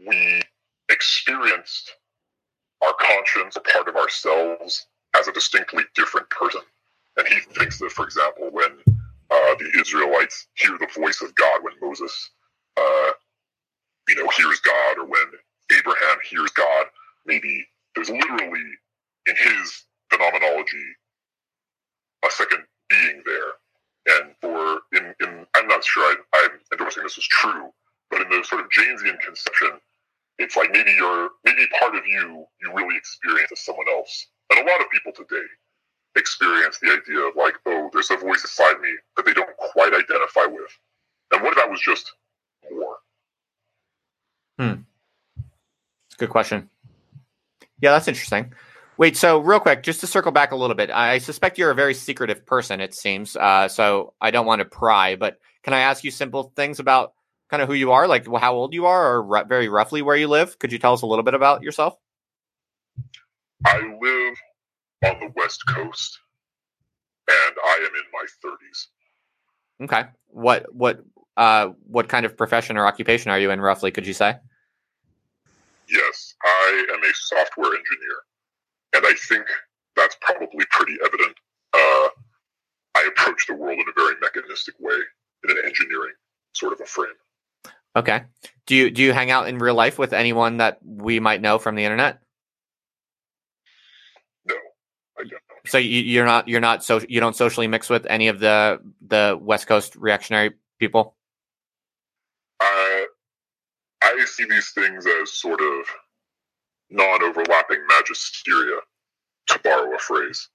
we 0.07 0.43
experienced 0.91 1.93
our 2.83 2.95
conscience, 3.01 3.57
a 3.57 3.61
part 3.61 3.89
of 3.89 3.97
ourselves, 3.97 4.87
as 5.17 5.29
a 5.29 5.33
distinctly 5.33 5.85
different 5.95 6.29
person. 6.31 6.61
And 7.17 7.27
he 7.29 7.41
thinks 7.59 7.79
that, 7.79 7.93
for 7.93 8.05
example, 8.05 8.51
when 8.51 8.73
uh, 8.89 9.55
the 9.59 9.71
Israelites 9.81 10.49
hear 10.55 10.77
the 10.79 10.89
voice 11.01 11.23
of 11.23 11.35
God, 11.35 11.61
when 11.63 11.75
Moses, 11.81 12.31
uh, 12.77 13.11
you 14.09 14.17
know, 14.17 14.29
hears 14.37 14.61
God, 14.61 14.99
or 14.99 15.07
when 15.07 15.27
Abraham 15.79 16.19
hears 16.29 16.51
God, 16.51 16.87
maybe 17.27 17.67
there's 17.95 18.11
literally, 18.11 18.63
in 19.27 19.37
his 19.37 19.85
phenomenology, 20.11 20.85
a 22.27 22.31
second 22.31 22.65
being 22.91 23.23
there. 23.25 23.53
And 24.07 24.35
for 24.41 24.81
in, 24.93 25.15
in 25.21 25.47
I'm 25.55 25.67
not 25.67 25.85
sure 25.85 26.03
I, 26.03 26.17
I'm 26.35 26.61
endorsing 26.73 27.03
this 27.03 27.17
is 27.17 27.25
true, 27.25 27.71
but 28.11 28.21
in 28.21 28.29
the 28.29 28.45
sort 28.45 28.61
of 28.61 28.69
Jaynesian 28.71 29.19
conception, 29.21 29.81
it's 30.39 30.57
like 30.57 30.71
maybe 30.73 30.93
you're 30.93 31.31
maybe 31.45 31.67
part 31.79 31.95
of 31.95 32.07
you 32.07 32.45
you 32.61 32.73
really 32.75 32.97
experience 32.97 33.51
as 33.53 33.65
someone 33.65 33.87
else. 33.89 34.27
And 34.51 34.61
a 34.61 34.71
lot 34.71 34.81
of 34.81 34.91
people 34.91 35.13
today 35.13 35.47
experience 36.17 36.79
the 36.81 36.89
idea 36.93 37.21
of 37.21 37.35
like, 37.37 37.55
oh, 37.67 37.91
there's 37.93 38.11
a 38.11 38.17
voice 38.17 38.43
inside 38.43 38.81
me 38.81 38.91
that 39.17 39.25
they 39.25 39.33
don't 39.33 39.57
quite 39.57 39.93
identify 39.93 40.47
with. 40.47 40.71
And 41.33 41.43
what 41.43 41.51
if 41.51 41.57
that 41.57 41.71
was 41.71 41.81
just 41.81 42.13
more? 42.71 42.97
Hmm. 44.59 44.83
It's 46.07 46.15
a 46.15 46.19
good 46.19 46.31
question. 46.31 46.69
Yeah, 47.81 47.93
that's 47.93 48.09
interesting. 48.09 48.53
Wait, 48.97 49.17
so 49.17 49.39
real 49.39 49.59
quick, 49.59 49.83
just 49.83 50.01
to 50.01 50.07
circle 50.07 50.31
back 50.31 50.53
a 50.53 50.57
little 50.57 50.77
bit, 50.77 50.91
I 50.91 51.19
suspect 51.19 51.59
you're 51.59 51.73
a 51.73 51.75
very 51.75 51.95
secretive 51.95 52.47
person, 52.47 52.81
it 52.81 52.95
seems. 52.95 53.35
Uh, 53.35 53.67
so 53.67 54.15
I 54.21 54.31
don't 54.31 54.47
want 54.47 54.61
to 54.61 54.65
pry, 54.65 55.17
but 55.17 55.39
can 55.65 55.75
I 55.75 55.81
ask 55.81 56.05
you 56.05 56.13
simple 56.13 56.53
things 56.55 56.79
about 56.79 57.13
kind 57.51 57.61
of 57.61 57.69
who 57.69 57.75
you 57.75 57.91
are, 57.93 58.07
like 58.07 58.27
how 58.37 58.55
old 58.55 58.73
you 58.73 58.87
are, 58.87 59.17
or 59.17 59.37
r- 59.37 59.45
very 59.47 59.69
roughly 59.69 60.01
where 60.03 60.17
you 60.17 60.29
live? 60.29 60.59
Could 60.61 60.71
you 60.71 60.79
tell 60.79 60.93
us 60.93 61.03
a 61.03 61.07
little 61.07 61.25
bit 61.25 61.35
about 61.35 61.63
yourself? 61.63 61.97
I 63.67 63.79
live 63.79 64.37
on 65.05 65.21
the 65.21 65.33
West 65.35 65.67
Coast, 65.67 66.19
and 67.29 67.57
I 67.65 67.77
am 67.79 67.95
in 67.95 68.03
my 68.13 68.27
30s. 68.45 68.87
Okay. 69.85 70.09
What 70.29 70.73
what 70.73 71.01
uh, 71.37 71.71
what 71.87 72.09
kind 72.09 72.27
of 72.27 72.37
profession 72.37 72.77
or 72.77 72.87
occupation 72.87 73.31
are 73.31 73.41
you 73.41 73.51
in, 73.51 73.61
roughly? 73.61 73.91
Could 73.91 74.07
you 74.07 74.15
say? 74.15 74.37
Yes, 75.91 76.35
I 76.45 76.87
am 76.93 77.03
a 77.03 77.13
software 77.15 77.71
engineer. 77.71 78.23
And 78.95 79.05
I 79.05 79.15
think 79.29 79.45
that's 79.97 80.17
probably 80.21 80.65
pretty 80.71 80.97
evident. 81.05 81.37
Uh, 81.73 82.09
I 82.97 83.09
approach 83.09 83.47
the 83.47 83.55
world 83.55 83.79
in 83.79 83.85
a 83.89 84.01
very 84.01 84.15
mechanistic 84.21 84.75
way, 84.79 84.95
in 85.45 85.51
an 85.51 85.57
engineering 85.65 86.13
sort 86.53 86.73
of 86.73 86.81
a 86.81 86.87
frame. 86.87 87.09
Okay. 87.97 88.23
Do 88.67 88.75
you 88.75 88.91
do 88.91 89.03
you 89.03 89.13
hang 89.13 89.31
out 89.31 89.49
in 89.49 89.59
real 89.59 89.75
life 89.75 89.99
with 89.99 90.13
anyone 90.13 90.57
that 90.59 90.79
we 90.85 91.21
might 91.21 91.41
know 91.41 91.59
from 91.59 91.75
the 91.75 91.85
internet? 91.85 92.21
No, 94.47 94.55
I 95.19 95.23
don't. 95.23 95.43
So 95.67 95.79
you, 95.79 96.23
are 96.23 96.27
not 96.27 96.49
you're 96.49 96.61
not 96.61 96.83
so 96.85 97.01
you 97.09 97.21
don't 97.21 97.37
socially 97.37 97.69
mix 97.69 97.89
with 97.89 98.07
any 98.07 98.29
of 98.29 98.41
the 98.41 98.81
the 99.07 99.39
West 99.41 99.67
Coast 99.67 99.95
reactionary 99.97 100.53
people. 100.79 101.15
I 102.61 103.07
I 104.03 104.25
see 104.27 104.45
these 104.45 104.71
things 104.71 105.07
as 105.07 105.33
sort 105.33 105.61
of 105.61 105.87
non-overlapping 106.91 107.81
magisteria, 107.91 108.79
to 109.47 109.61
borrow 109.63 109.95
a 109.95 109.99
phrase. 109.99 110.49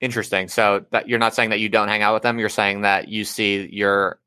Interesting. 0.00 0.48
So 0.48 0.86
that 0.92 1.08
you're 1.08 1.18
not 1.18 1.34
saying 1.34 1.50
that 1.50 1.60
you 1.60 1.68
don't 1.68 1.88
hang 1.88 2.02
out 2.02 2.14
with 2.14 2.22
them. 2.22 2.38
You're 2.38 2.48
saying 2.48 2.82
that 2.82 3.08
you 3.08 3.24
see 3.24 3.68
your, 3.70 4.18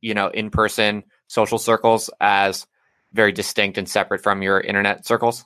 you 0.00 0.14
know, 0.14 0.28
in-person 0.28 1.04
social 1.26 1.58
circles 1.58 2.08
as 2.20 2.66
very 3.12 3.32
distinct 3.32 3.76
and 3.76 3.88
separate 3.88 4.22
from 4.22 4.42
your 4.42 4.60
internet 4.60 5.06
circles. 5.06 5.44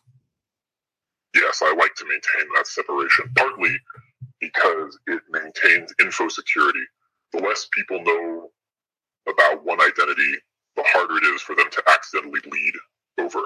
Yes, 1.34 1.62
I 1.62 1.74
like 1.74 1.94
to 1.96 2.04
maintain 2.04 2.48
that 2.54 2.66
separation. 2.66 3.32
Partly 3.36 3.74
because 4.40 4.98
it 5.06 5.22
maintains 5.30 5.92
info 6.00 6.28
security. 6.28 6.84
The 7.32 7.40
less 7.40 7.66
people 7.72 8.02
know 8.02 8.50
about 9.28 9.64
one 9.64 9.80
identity, 9.80 10.34
the 10.76 10.84
harder 10.86 11.16
it 11.16 11.24
is 11.34 11.40
for 11.40 11.56
them 11.56 11.70
to 11.70 11.82
accidentally 11.88 12.40
lead 12.44 12.72
over 13.18 13.40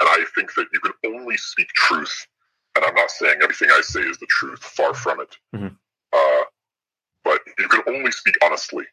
and 0.00 0.08
I 0.08 0.24
think 0.34 0.54
that 0.54 0.66
you 0.72 0.80
can 0.80 0.92
only 1.04 1.36
speak 1.36 1.68
truth. 1.68 2.26
And 2.74 2.84
I'm 2.84 2.94
not 2.94 3.10
saying 3.10 3.40
everything 3.42 3.68
I 3.70 3.82
say 3.82 4.00
is 4.00 4.18
the 4.18 4.26
truth, 4.26 4.60
far 4.60 4.94
from 4.94 5.20
it. 5.20 5.36
Mm-hmm. 5.54 5.74
Uh, 6.12 6.44
but 7.24 7.40
you 7.58 7.68
can 7.68 7.82
only 7.86 8.10
speak 8.10 8.36
honestly, 8.42 8.84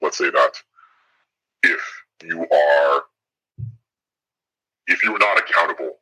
let's 0.00 0.18
say 0.18 0.30
that, 0.30 0.52
if 1.62 1.80
you 2.24 2.46
are 2.48 3.02
if 4.86 5.02
you 5.02 5.14
are 5.14 5.18
not 5.18 5.38
accountable 5.38 5.96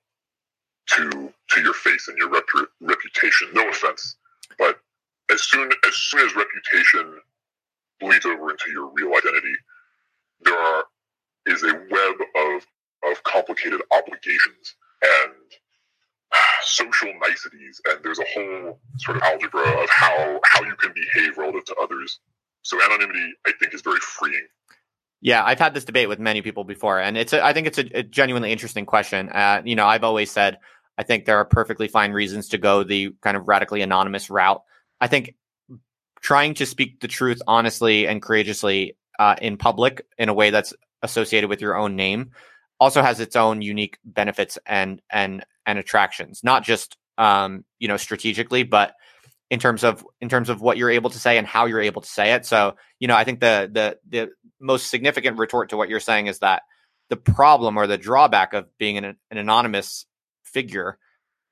to 0.87 1.33
to 1.51 1.61
your 1.61 1.75
face 1.75 2.09
and 2.09 2.19
your 2.19 2.31
rep- 2.31 2.69
reputation. 2.81 3.49
No 3.55 3.69
offense, 3.69 4.17
but 4.59 4.79
as 5.33 5.43
soon 5.43 5.71
as 5.87 5.95
soon 5.95 6.27
as 6.27 6.35
reputation 6.37 7.19
bleeds 8.01 8.27
over 8.27 8.51
into 8.51 8.71
your 8.71 8.87
real 8.89 9.17
identity, 9.17 9.55
there 10.43 10.59
are 10.59 10.85
is 11.47 11.63
a 11.63 11.73
web 11.73 12.15
of 12.37 12.67
of 13.11 13.23
complicated 13.25 13.81
obligations. 13.93 14.77
And 15.03 15.35
social 16.63 17.13
niceties, 17.21 17.81
and 17.87 18.03
there's 18.03 18.19
a 18.19 18.25
whole 18.35 18.81
sort 18.99 19.17
of 19.17 19.23
algebra 19.23 19.83
of 19.83 19.89
how 19.91 20.41
how 20.45 20.63
you 20.65 20.75
can 20.77 20.93
behave 20.93 21.37
relative 21.39 21.65
to 21.67 21.77
others. 21.77 22.19
So 22.63 22.83
anonymity, 22.83 23.35
I 23.47 23.53
think, 23.61 23.75
is 23.75 23.83
very 23.83 24.01
freeing. 24.01 24.47
Yeah, 25.21 25.45
I've 25.45 25.59
had 25.59 25.75
this 25.75 25.85
debate 25.85 26.09
with 26.09 26.19
many 26.19 26.43
people 26.43 26.65
before, 26.65 26.99
and 26.99 27.17
it's 27.17 27.33
a, 27.33 27.45
I 27.45 27.53
think 27.53 27.67
it's 27.67 27.79
a, 27.79 27.99
a 27.99 28.03
genuinely 28.03 28.51
interesting 28.51 28.87
question. 28.87 29.29
Uh, 29.29 29.63
you 29.65 29.77
know, 29.77 29.87
I've 29.87 30.05
always 30.05 30.31
said 30.31 30.59
I 30.97 31.03
think 31.03 31.25
there 31.25 31.39
are 31.39 31.45
perfectly 31.45 31.89
fine 31.89 32.13
reasons 32.13 32.49
to 32.51 32.59
go 32.59 32.85
the 32.85 33.15
kind 33.21 33.37
of 33.37 33.49
radically 33.49 33.83
anonymous 33.83 34.31
route. 34.31 34.63
I 35.01 35.09
think 35.09 35.35
trying 36.21 36.55
to 36.55 36.67
speak 36.67 37.01
the 37.01 37.09
truth 37.09 37.43
honestly 37.47 38.07
and 38.07 38.23
courageously 38.23 38.97
uh, 39.19 39.37
in 39.41 39.57
public 39.57 40.07
in 40.19 40.29
a 40.29 40.35
way 40.35 40.51
that's 40.51 40.73
associated 41.03 41.51
with 41.51 41.61
your 41.61 41.77
own 41.77 41.97
name 41.97 42.31
also 42.81 43.03
has 43.03 43.21
its 43.21 43.37
own 43.37 43.63
unique 43.63 43.99
benefits 44.05 44.59
and 44.67 45.01
and 45.11 45.45
and 45.67 45.79
attractions 45.79 46.41
not 46.43 46.65
just 46.65 46.97
um 47.19 47.65
you 47.79 47.89
know 47.89 47.97
strategically 47.97 48.63
but 48.63 48.95
in 49.51 49.59
terms 49.59 49.85
of 49.85 50.05
in 50.21 50.29
terms 50.29 50.49
of 50.49 50.61
what 50.61 50.77
you're 50.77 50.91
able 50.91 51.11
to 51.11 51.19
say 51.19 51.39
and 51.39 51.47
how 51.47 51.67
you're 51.67 51.81
able 51.81 52.03
to 52.03 52.09
say 52.09 52.33
it 52.33 52.45
so 52.45 52.75
you 52.99 53.09
know 53.09 53.17
i 53.17 53.25
think 53.25 53.41
the 53.41 53.71
the 53.73 53.99
the 54.09 54.31
most 54.61 54.89
significant 54.89 55.39
retort 55.39 55.71
to 55.71 55.77
what 55.77 55.89
you're 55.89 56.01
saying 56.01 56.27
is 56.27 56.39
that 56.41 56.63
the 57.11 57.17
problem 57.17 57.77
or 57.77 57.87
the 57.87 57.99
drawback 57.99 58.55
of 58.55 58.67
being 58.79 58.99
an, 58.99 59.17
an 59.31 59.39
anonymous 59.39 60.07
figure 60.43 60.99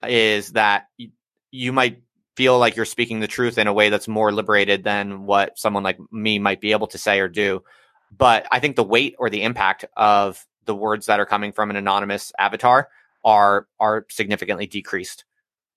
is 0.07 0.53
that 0.53 0.87
you, 0.97 1.11
you 1.51 1.73
might 1.73 2.03
feel 2.37 2.59
like 2.59 2.77
you're 2.77 2.85
speaking 2.85 3.21
the 3.21 3.29
truth 3.29 3.59
in 3.59 3.67
a 3.67 3.73
way 3.73 3.91
that's 3.91 4.09
more 4.09 4.33
liberated 4.33 4.85
than 4.85 5.27
what 5.27 5.59
someone 5.59 5.83
like 5.83 5.99
me 6.11 6.39
might 6.39 6.61
be 6.61 6.73
able 6.73 6.87
to 6.87 6.99
say 6.99 7.21
or 7.21 7.29
do. 7.29 7.63
But 8.11 8.47
I 8.51 8.61
think 8.61 8.77
the 8.77 8.85
weight 8.85 9.17
or 9.19 9.31
the 9.31 9.43
impact 9.43 9.85
of 9.97 10.45
the 10.65 10.75
words 10.75 11.07
that 11.07 11.21
are 11.21 11.27
coming 11.27 11.53
from 11.53 11.71
an 11.71 11.77
anonymous 11.77 12.33
avatar 12.39 12.89
are 13.25 13.67
are 13.81 14.07
significantly 14.11 14.67
decreased. 14.67 15.25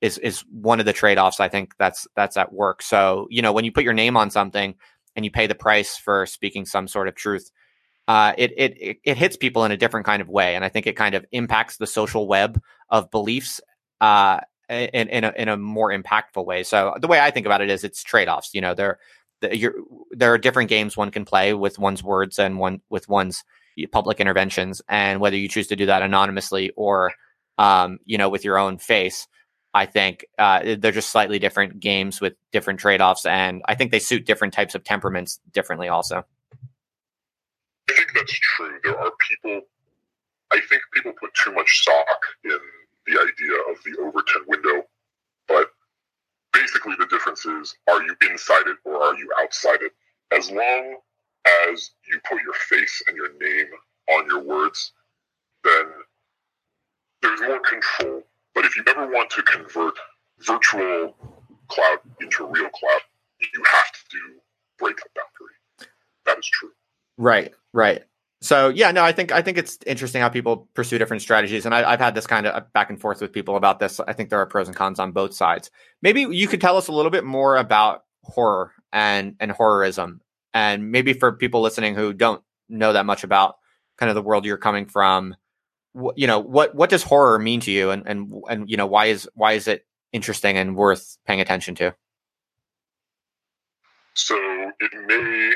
Is 0.02 0.18
is 0.18 0.42
one 0.52 0.80
of 0.80 0.86
the 0.86 0.94
trade 0.94 1.18
offs 1.18 1.40
I 1.40 1.50
think 1.50 1.76
that's 1.78 2.08
that's 2.16 2.38
at 2.38 2.54
work. 2.54 2.82
So 2.82 3.28
you 3.30 3.42
know 3.42 3.54
when 3.54 3.66
you 3.66 3.72
put 3.72 3.84
your 3.84 3.94
name 3.94 4.18
on 4.18 4.30
something 4.30 4.76
and 5.16 5.26
you 5.26 5.32
pay 5.32 5.48
the 5.48 5.56
price 5.56 5.98
for 5.98 6.26
speaking 6.26 6.66
some 6.66 6.88
sort 6.88 7.08
of 7.08 7.16
truth, 7.16 7.50
uh, 8.08 8.34
it, 8.38 8.54
it 8.58 9.00
it 9.04 9.18
hits 9.18 9.38
people 9.38 9.64
in 9.66 9.72
a 9.72 9.78
different 9.78 10.06
kind 10.06 10.22
of 10.22 10.30
way, 10.30 10.56
and 10.56 10.64
I 10.64 10.70
think 10.70 10.86
it 10.86 10.96
kind 10.96 11.16
of 11.16 11.26
impacts 11.32 11.78
the 11.78 11.88
social 11.88 12.28
web 12.28 12.62
of 12.90 13.10
beliefs 13.10 13.62
uh, 14.02 14.42
in 14.70 15.08
in 15.10 15.24
a, 15.24 15.34
in 15.36 15.50
a 15.50 15.58
more 15.58 15.92
impactful 15.92 16.46
way. 16.46 16.64
So 16.64 16.96
the 17.00 17.08
way 17.08 17.20
I 17.20 17.32
think 17.32 17.46
about 17.46 17.62
it 17.62 17.70
is 17.70 17.84
it's 17.84 18.04
trade 18.04 18.28
offs. 18.28 18.54
You 18.54 18.62
know, 18.62 18.74
there 18.74 19.00
there 19.42 20.34
are 20.34 20.38
different 20.38 20.70
games 20.70 20.98
one 20.98 21.12
can 21.12 21.26
play 21.26 21.54
with 21.54 21.80
one's 21.80 22.04
words 22.04 22.40
and 22.40 22.60
one 22.60 22.82
with 22.90 23.08
one's 23.10 23.44
public 23.92 24.20
interventions, 24.20 24.82
and 24.88 25.20
whether 25.20 25.38
you 25.38 25.48
choose 25.48 25.68
to 25.68 25.76
do 25.76 25.86
that 25.88 26.02
anonymously 26.02 26.72
or 26.76 27.12
um, 27.58 28.00
you 28.06 28.18
know 28.18 28.30
with 28.30 28.44
your 28.44 28.58
own 28.58 28.78
face. 28.78 29.28
I 29.74 29.86
think 29.86 30.26
uh, 30.40 30.76
they're 30.78 30.94
just 30.94 31.12
slightly 31.12 31.38
different 31.38 31.82
games 31.82 32.22
with 32.22 32.34
different 32.54 32.80
trade 32.80 33.02
offs, 33.02 33.26
and 33.26 33.62
I 33.66 33.76
think 33.76 33.92
they 33.92 34.00
suit 34.00 34.26
different 34.26 34.54
types 34.54 34.74
of 34.74 34.86
temperaments 34.86 35.40
differently. 35.52 35.90
Also, 35.90 36.24
I 37.90 37.94
think 37.94 38.14
that's 38.16 38.40
true. 38.40 38.80
There 38.84 38.98
are 38.98 39.12
people. 39.30 39.62
I 40.52 40.62
think 40.70 40.84
people 40.94 41.12
put 41.20 41.34
too 41.34 41.52
much 41.52 41.82
stock 41.82 42.22
in 42.46 42.58
the 43.06 43.14
idea 43.14 43.58
of 43.70 43.78
the 43.84 44.02
Overton 44.02 44.44
window, 44.48 44.84
but 45.48 45.72
basically 46.54 46.94
the 46.98 47.08
difference 47.08 47.46
is 47.46 47.76
are 47.88 48.02
you 48.02 48.16
inside 48.30 48.68
it 48.68 48.78
or 48.86 48.96
are 48.96 49.16
you 49.16 49.30
outside 49.40 49.80
it? 49.82 49.92
As 50.32 50.50
long 50.50 50.98
as 51.72 51.92
you 52.08 52.20
put 52.28 52.42
your 52.42 52.54
face 52.54 53.04
and 53.08 53.16
your 53.16 53.32
name 53.40 53.68
on 54.10 54.26
your 54.28 54.44
words, 54.44 54.92
then 55.64 55.86
there's 57.22 57.42
more 57.42 57.60
control. 57.60 58.24
But 58.54 58.66
if 58.66 58.76
you 58.76 58.84
ever 58.88 59.08
want 59.08 59.30
to 59.32 59.44
convert 59.44 59.96
virtual 60.40 61.16
cloud 61.68 62.00
into 62.22 62.46
real 62.46 62.70
cloud, 62.70 63.02
you 63.40 63.64
have 63.72 63.92
to 63.92 64.00
do 64.12 64.40
break 64.78 64.98
the 64.98 65.10
boundary. 65.16 65.92
That 66.26 66.40
is 66.40 66.50
true. 66.52 66.72
Right, 67.18 67.54
right. 67.74 68.04
So 68.42 68.70
yeah, 68.70 68.92
no, 68.92 69.04
I 69.04 69.12
think 69.12 69.32
I 69.32 69.42
think 69.42 69.58
it's 69.58 69.80
interesting 69.88 70.22
how 70.22 70.30
people 70.30 70.68
pursue 70.74 70.98
different 70.98 71.22
strategies, 71.24 71.66
and 71.66 71.74
I, 71.74 71.90
have 71.92 72.00
had 72.00 72.16
this 72.16 72.28
kind 72.28 72.46
of 72.46 72.54
uh, 72.54 72.66
back 72.74 72.90
and 72.90 73.00
forth 73.00 73.22
with 73.22 73.32
people 73.32 73.56
about 73.56 73.80
this. 73.80 74.00
I 74.00 74.14
think 74.14 74.30
there 74.30 74.40
are 74.40 74.46
pros 74.46 74.68
and 74.68 74.76
cons 74.76 75.00
on 75.00 75.14
both 75.14 75.34
sides. 75.34 75.72
Maybe 76.02 76.22
you 76.22 76.48
could 76.48 76.62
tell 76.62 76.78
us 76.78 76.88
a 76.88 76.92
little 76.92 77.10
bit 77.10 77.24
more 77.24 77.56
about 77.56 78.04
horror 78.24 78.72
and 78.94 79.36
and 79.40 79.52
horrorism, 79.52 80.20
and 80.56 80.90
maybe 80.92 81.14
for 81.14 81.34
people 81.34 81.62
listening 81.62 81.94
who 81.94 82.14
don't 82.14 82.42
know 82.70 82.94
that 82.94 83.06
much 83.06 83.24
about 83.24 83.58
kind 83.98 84.10
of 84.10 84.16
the 84.16 84.22
world 84.22 84.46
you're 84.46 84.58
coming 84.58 84.86
from, 84.86 85.36
you 86.16 86.26
know, 86.26 86.40
what 86.40 86.74
what 86.74 86.90
does 86.90 87.04
horror 87.04 87.38
mean 87.38 87.60
to 87.60 87.72
you, 87.72 87.92
and 87.92 88.04
and 88.08 88.34
and 88.50 88.70
you 88.70 88.78
know 88.78 88.88
why 88.88 89.06
is 89.08 89.30
why 89.36 89.54
is 89.54 89.68
it 89.68 89.86
interesting 90.14 90.58
and 90.58 90.76
worth 90.76 91.18
paying 91.28 91.42
attention 91.42 91.76
to? 91.76 91.94
So 94.14 94.36
it 94.80 94.92
may 95.06 95.54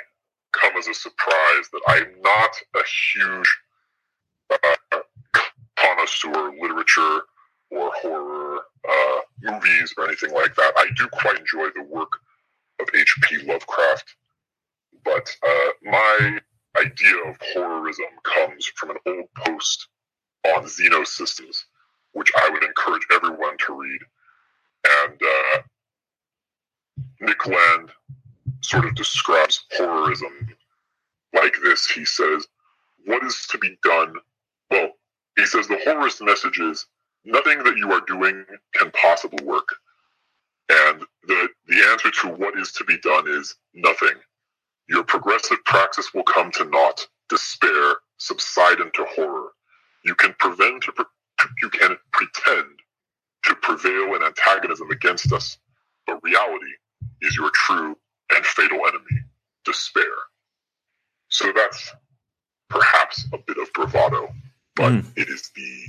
come 0.51 0.77
as 0.77 0.87
a 0.87 0.93
surprise 0.93 1.69
that 1.71 1.81
I'm 1.87 2.21
not 2.21 2.51
a 2.75 2.83
huge 3.15 3.57
uh, 4.51 4.99
connoisseur 5.77 6.53
literature 6.61 7.21
or 7.71 7.91
horror 7.95 8.59
uh, 8.89 9.19
movies 9.41 9.93
or 9.97 10.07
anything 10.07 10.33
like 10.33 10.55
that. 10.55 10.73
I 10.75 10.87
do 10.97 11.07
quite 11.07 11.39
enjoy 11.39 11.69
the 11.75 11.83
work 11.83 12.11
of 12.81 12.87
H.P. 12.93 13.45
Lovecraft, 13.45 14.15
but 15.03 15.35
uh, 15.45 15.69
my 15.83 16.39
idea 16.77 17.15
of 17.25 17.37
horrorism 17.53 18.05
comes 18.23 18.65
from 18.75 18.91
an 18.91 18.97
old 19.05 19.33
post 19.35 19.87
on 20.45 20.63
Xenosystems, 20.63 21.63
which 22.13 22.31
I 22.37 22.49
would 22.49 22.63
encourage 22.63 23.05
everyone 23.11 23.57
to 23.65 23.73
read. 23.73 24.01
And 25.07 25.21
uh, 25.21 25.61
Nick 27.21 27.45
Land 27.45 27.91
sort 28.61 28.85
of 28.85 28.95
describes 28.95 29.65
horrorism 29.77 30.47
like 31.33 31.55
this. 31.63 31.87
He 31.87 32.05
says, 32.05 32.47
What 33.05 33.23
is 33.23 33.47
to 33.51 33.57
be 33.57 33.77
done? 33.83 34.15
Well, 34.71 34.91
he 35.37 35.45
says 35.45 35.67
the 35.67 35.79
horrorist 35.83 36.21
message 36.21 36.59
is 36.59 36.85
nothing 37.25 37.63
that 37.63 37.77
you 37.77 37.91
are 37.91 38.01
doing 38.01 38.45
can 38.73 38.91
possibly 38.91 39.43
work. 39.45 39.69
And 40.69 41.01
the, 41.27 41.49
the 41.67 41.81
answer 41.91 42.11
to 42.11 42.27
what 42.29 42.57
is 42.57 42.71
to 42.73 42.83
be 42.83 42.97
done 42.99 43.27
is 43.27 43.55
nothing. 43.73 44.15
Your 44.89 45.03
progressive 45.03 45.63
praxis 45.65 46.13
will 46.13 46.23
come 46.23 46.51
to 46.53 46.65
naught, 46.65 47.07
despair, 47.29 47.97
subside 48.17 48.79
into 48.79 49.05
horror. 49.15 49.49
You 50.03 50.15
can 50.15 50.33
prevent, 50.39 50.85
you 51.61 51.69
can 51.69 51.95
pretend 52.11 52.65
to 53.45 53.55
prevail 53.55 54.15
in 54.15 54.23
antagonism 54.23 54.89
against 54.89 55.31
us, 55.31 55.57
but 56.07 56.19
reality 56.23 56.71
is 57.21 57.35
your 57.35 57.51
true 57.53 57.95
and 58.35 58.45
fatal 58.45 58.79
enemy, 58.87 59.21
despair. 59.63 60.03
So 61.29 61.51
that's 61.55 61.93
perhaps 62.69 63.27
a 63.31 63.37
bit 63.37 63.57
of 63.57 63.71
bravado, 63.73 64.29
but 64.75 64.91
mm. 64.91 65.05
it 65.15 65.29
is 65.29 65.51
the 65.55 65.85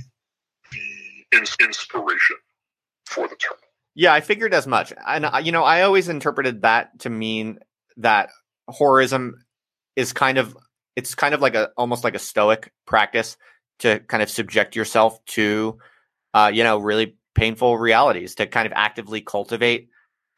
the 0.71 1.37
inspiration 1.65 2.37
for 3.05 3.27
the 3.27 3.35
term. 3.35 3.57
Yeah, 3.95 4.13
I 4.13 4.21
figured 4.21 4.53
as 4.53 4.67
much, 4.67 4.93
and 5.07 5.27
you 5.43 5.51
know, 5.51 5.63
I 5.63 5.81
always 5.81 6.07
interpreted 6.07 6.61
that 6.61 6.99
to 6.99 7.09
mean 7.09 7.59
that 7.97 8.29
horrorism 8.71 9.43
is 9.95 10.13
kind 10.13 10.37
of 10.37 10.57
it's 10.95 11.15
kind 11.15 11.33
of 11.33 11.41
like 11.41 11.55
a 11.55 11.69
almost 11.77 12.03
like 12.03 12.15
a 12.15 12.19
stoic 12.19 12.71
practice 12.85 13.37
to 13.79 13.99
kind 13.99 14.21
of 14.21 14.29
subject 14.29 14.75
yourself 14.75 15.23
to 15.25 15.77
uh, 16.33 16.51
you 16.53 16.63
know 16.63 16.77
really 16.77 17.15
painful 17.33 17.77
realities 17.77 18.35
to 18.35 18.47
kind 18.47 18.65
of 18.65 18.73
actively 18.75 19.21
cultivate 19.21 19.89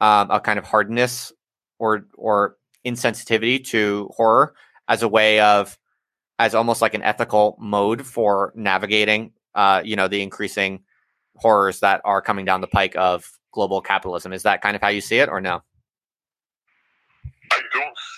um, 0.02 0.30
a 0.32 0.40
kind 0.40 0.60
of 0.60 0.66
hardness 0.66 1.32
or 1.80 2.06
or 2.16 2.58
insensitivity 2.86 3.64
to 3.64 4.10
horror 4.16 4.54
as 4.88 5.02
a 5.04 5.08
way 5.08 5.40
of 5.40 5.78
as 6.40 6.56
almost 6.56 6.82
like 6.82 6.94
an 6.94 7.04
ethical 7.04 7.56
mode 7.60 8.06
for 8.06 8.52
navigating 8.56 9.32
uh, 9.56 9.82
you 9.84 9.96
know 9.96 10.08
the 10.08 10.22
increasing 10.22 10.84
horrors 11.36 11.80
that 11.80 12.02
are 12.06 12.22
coming 12.22 12.46
down 12.46 12.62
the 12.62 12.68
pike 12.68 12.96
of 12.96 13.26
global 13.52 13.82
capitalism. 13.82 14.34
Is 14.34 14.44
that 14.44 14.62
kind 14.62 14.76
of 14.76 14.82
how 14.82 14.90
you 14.90 15.02
see 15.02 15.18
it 15.18 15.30
or 15.30 15.42
no 15.42 15.64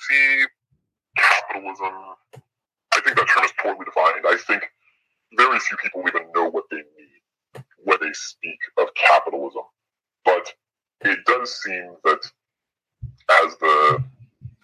see 0.08 0.46
capitalism. 1.18 1.94
I 2.94 3.02
think 3.02 3.18
that 3.18 3.28
term 3.28 3.44
is 3.44 3.52
poorly 3.62 3.86
defined. 3.86 4.26
I 4.28 4.38
think 4.38 4.63
very 5.38 5.60
few 5.60 5.78
people 5.78 6.04
even 6.08 6.32
know 6.34 6.50
what 6.50 6.65
they 6.72 6.78
mean 6.78 7.63
when 7.84 7.98
they 8.02 8.13
speak 8.13 8.60
of 8.78 8.88
capitalism. 8.96 9.63
But 10.24 10.54
it 11.02 11.20
does 11.26 11.62
seem 11.62 11.96
that 12.04 12.32
as 13.44 13.58
the 13.58 14.04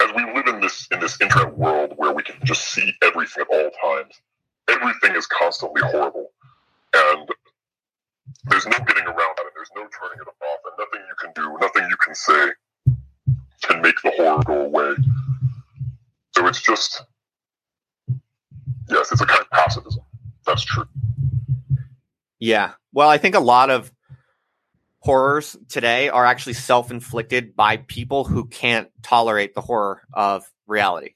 as 0.02 0.10
we 0.16 0.24
live 0.34 0.48
in 0.48 0.62
this 0.62 0.88
in 0.92 1.00
this 1.00 1.20
internet 1.22 1.56
world 1.58 1.94
where 1.98 2.14
we 2.14 2.24
can 2.24 2.36
just 2.44 2.72
see 2.72 2.94
everything 3.04 3.44
at 3.44 3.56
all 3.56 3.70
times, 3.82 4.22
everything 4.70 5.16
is 5.16 5.28
constantly 5.28 5.82
horrible, 5.84 6.32
and 6.96 7.30
there's 8.46 8.66
no 8.66 8.78
getting 8.80 9.06
around 9.06 9.36
that, 9.38 9.46
and 9.46 9.56
there's 9.56 9.70
no 9.76 9.84
turning 9.84 10.20
it 10.20 10.28
off, 10.28 10.60
and 10.66 10.74
nothing 10.80 11.02
you 11.08 11.16
can 11.20 11.32
do, 11.36 11.58
nothing 11.60 11.88
you 11.90 11.98
can 11.98 12.16
say 12.16 12.52
can 13.62 13.82
make 13.82 13.96
the 14.04 14.12
horror 14.18 14.42
go 14.44 14.66
away. 14.66 14.96
It's 16.48 16.62
just, 16.62 17.04
yes, 18.90 19.12
it's 19.12 19.22
a 19.22 19.26
kind 19.26 19.42
of 19.42 19.50
pacifism. 19.50 20.04
That's 20.46 20.64
true. 20.64 20.86
Yeah. 22.40 22.72
Well, 22.94 23.10
I 23.10 23.18
think 23.18 23.36
a 23.36 23.40
lot 23.40 23.70
of 23.70 23.92
horrors 25.00 25.58
today 25.70 26.10
are 26.10 26.26
actually 26.26 26.54
self-inflicted 26.54 27.56
by 27.56 27.78
people 27.78 28.24
who 28.24 28.46
can't 28.46 28.90
tolerate 29.02 29.56
the 29.56 29.62
horror 29.62 30.02
of 30.14 30.52
reality. 30.68 31.14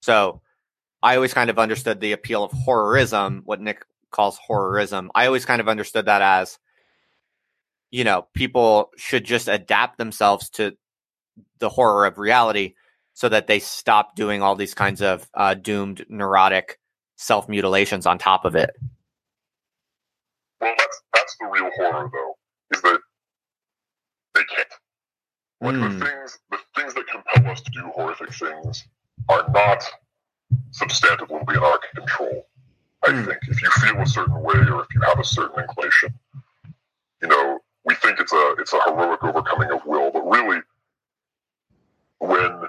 So 0.00 0.40
I 1.02 1.16
always 1.16 1.34
kind 1.34 1.50
of 1.50 1.58
understood 1.58 2.00
the 2.00 2.12
appeal 2.12 2.44
of 2.44 2.52
horrorism, 2.52 3.42
what 3.44 3.60
Nick 3.60 3.84
calls 4.10 4.38
horrorism. 4.38 5.10
I 5.14 5.26
always 5.26 5.44
kind 5.44 5.60
of 5.60 5.68
understood 5.68 6.06
that 6.06 6.22
as, 6.22 6.58
you 7.90 8.04
know, 8.04 8.26
people 8.34 8.90
should 8.96 9.24
just 9.24 9.48
adapt 9.48 9.98
themselves 9.98 10.50
to 10.50 10.76
the 11.58 11.68
horror 11.68 12.06
of 12.06 12.18
reality 12.18 12.74
so 13.14 13.28
that 13.28 13.46
they 13.46 13.58
stop 13.58 14.16
doing 14.16 14.42
all 14.42 14.54
these 14.54 14.74
kinds 14.74 15.02
of 15.02 15.28
uh, 15.34 15.54
doomed, 15.54 16.04
neurotic 16.08 16.78
self 17.16 17.48
mutilations 17.48 18.06
on 18.06 18.18
top 18.18 18.44
of 18.44 18.56
it. 18.56 18.70
Well, 20.60 20.74
that's 20.78 21.02
that's 21.14 21.36
the 21.40 21.46
real 21.46 21.70
horror, 21.76 22.10
though, 22.12 22.34
is 22.70 22.82
that 22.82 23.00
they 24.34 24.42
can't. 24.44 24.68
Like 25.60 25.74
mm. 25.74 25.80
the 25.80 25.88
hmm. 25.88 26.02
things, 26.02 26.38
the 26.50 26.58
things 26.76 26.94
that 26.94 27.04
compel 27.06 27.52
us 27.52 27.60
to 27.60 27.70
do 27.70 27.82
horrific 27.94 28.32
things 28.34 28.84
are 29.28 29.44
not 29.52 29.84
substantively 30.72 31.40
in 31.54 31.62
our 31.62 31.78
control. 31.94 32.46
I 33.04 33.10
mm. 33.10 33.26
think 33.26 33.38
if 33.48 33.62
you 33.62 33.70
feel 33.70 34.00
a 34.00 34.06
certain 34.06 34.40
way 34.42 34.54
or 34.54 34.82
if 34.82 34.88
you 34.94 35.00
have 35.02 35.18
a 35.18 35.24
certain 35.24 35.60
inclination, 35.60 36.14
you 37.20 37.28
know, 37.28 37.60
we 37.84 37.94
think 37.96 38.20
it's 38.20 38.32
a 38.32 38.54
it's 38.58 38.72
a 38.72 38.80
heroic 38.84 39.22
overcoming 39.22 39.70
of 39.70 39.84
will, 39.86 40.10
but 40.10 40.28
really, 40.28 40.60
when 42.18 42.62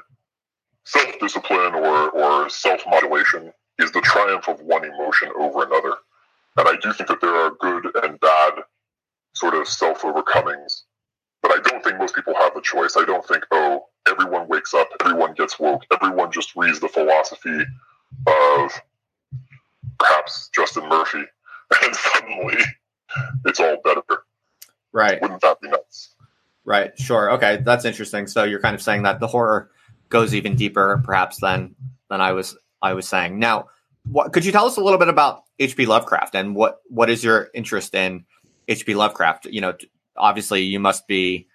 self 0.94 1.20
discipline 1.20 1.74
or 1.76 2.10
or 2.12 2.50
self 2.50 2.84
modulation 2.88 3.52
is 3.80 3.92
the 3.92 4.02
triumph 4.02 4.48
of 4.48 4.62
one 4.62 4.86
emotion 4.86 5.30
over 5.38 5.64
another, 5.64 5.96
and 6.58 6.68
I 6.68 6.76
do 6.82 6.94
think 6.94 7.10
that 7.10 7.22
there 7.22 7.36
are 7.36 7.52
good 7.60 7.86
and 8.04 8.20
bad 8.20 8.54
sort 9.34 9.56
of 9.56 9.68
self 9.68 10.02
overcomings, 10.04 10.84
but 11.42 11.52
I 11.52 11.60
don't 11.64 11.84
think 11.84 11.98
most 11.98 12.16
people 12.16 12.36
have 12.36 12.54
the 12.54 12.62
choice. 12.62 12.96
I 12.98 13.06
don't 13.06 13.26
think 13.26 13.46
oh 13.52 13.86
everyone 14.08 14.48
wakes 14.48 14.74
up, 14.74 14.90
everyone 15.02 15.34
gets 15.34 15.60
woke, 15.60 15.84
everyone 15.92 16.32
just 16.32 16.56
reads 16.56 16.80
the 16.80 16.88
philosophy 16.88 17.66
of 18.28 18.72
perhaps 20.00 20.50
Justin 20.54 20.88
Murphy, 20.88 21.24
and 21.84 21.96
suddenly 21.96 22.58
it's 23.46 23.60
all 23.60 23.78
better. 23.84 24.04
Right. 24.92 25.22
Wouldn't 25.22 25.42
that 25.42 25.60
be 25.60 25.70
nice? 25.70 26.10
Right. 26.66 26.98
Sure. 27.00 27.32
Okay. 27.32 27.62
That's 27.64 27.84
interesting. 27.84 28.28
So 28.28 28.44
you're 28.44 28.62
kind 28.62 28.76
of 28.76 28.82
saying 28.82 29.04
that 29.04 29.20
the 29.20 29.28
horror 29.28 29.72
goes 30.14 30.34
even 30.36 30.56
deeper, 30.56 31.02
perhaps 31.04 31.42
than 31.42 31.76
than 32.10 32.22
I 32.22 32.32
was 32.32 32.56
I 32.82 32.94
was 32.94 33.08
saying. 33.08 33.40
Now, 33.40 33.68
what, 34.06 34.32
could 34.32 34.46
you 34.46 34.52
tell 34.52 34.66
us 34.66 34.78
a 34.78 34.82
little 34.82 35.00
bit 35.00 35.10
about 35.10 35.44
H.P. 35.60 35.88
Lovecraft 35.88 36.36
and 36.36 36.56
what 36.56 36.80
what 36.88 37.10
is 37.10 37.24
your 37.24 37.50
interest 37.54 37.96
in 37.96 38.24
H.P. 38.70 38.94
Lovecraft? 38.94 39.48
You 39.48 39.60
know, 39.60 39.74
obviously 40.16 40.62
you 40.62 40.80
must 40.80 41.08
be 41.08 41.48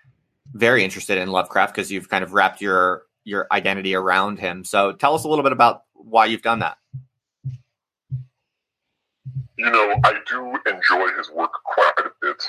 very 0.52 0.84
interested 0.84 1.18
in 1.18 1.28
Lovecraft 1.28 1.74
because 1.74 1.90
you've 1.90 2.08
kind 2.08 2.24
of 2.24 2.34
wrapped 2.34 2.60
your 2.60 3.04
your 3.24 3.46
identity 3.52 3.94
around 3.94 4.38
him. 4.38 4.64
So 4.64 4.92
tell 4.92 5.14
us 5.14 5.24
a 5.24 5.28
little 5.28 5.44
bit 5.44 5.52
about 5.52 5.82
why 5.94 6.26
you've 6.26 6.42
done 6.42 6.58
that. 6.58 6.78
You 9.56 9.70
know, 9.70 10.00
I 10.04 10.18
do 10.28 10.56
enjoy 10.66 11.16
his 11.16 11.30
work 11.30 11.52
quite 11.64 11.92
a 11.98 12.10
bit. 12.20 12.42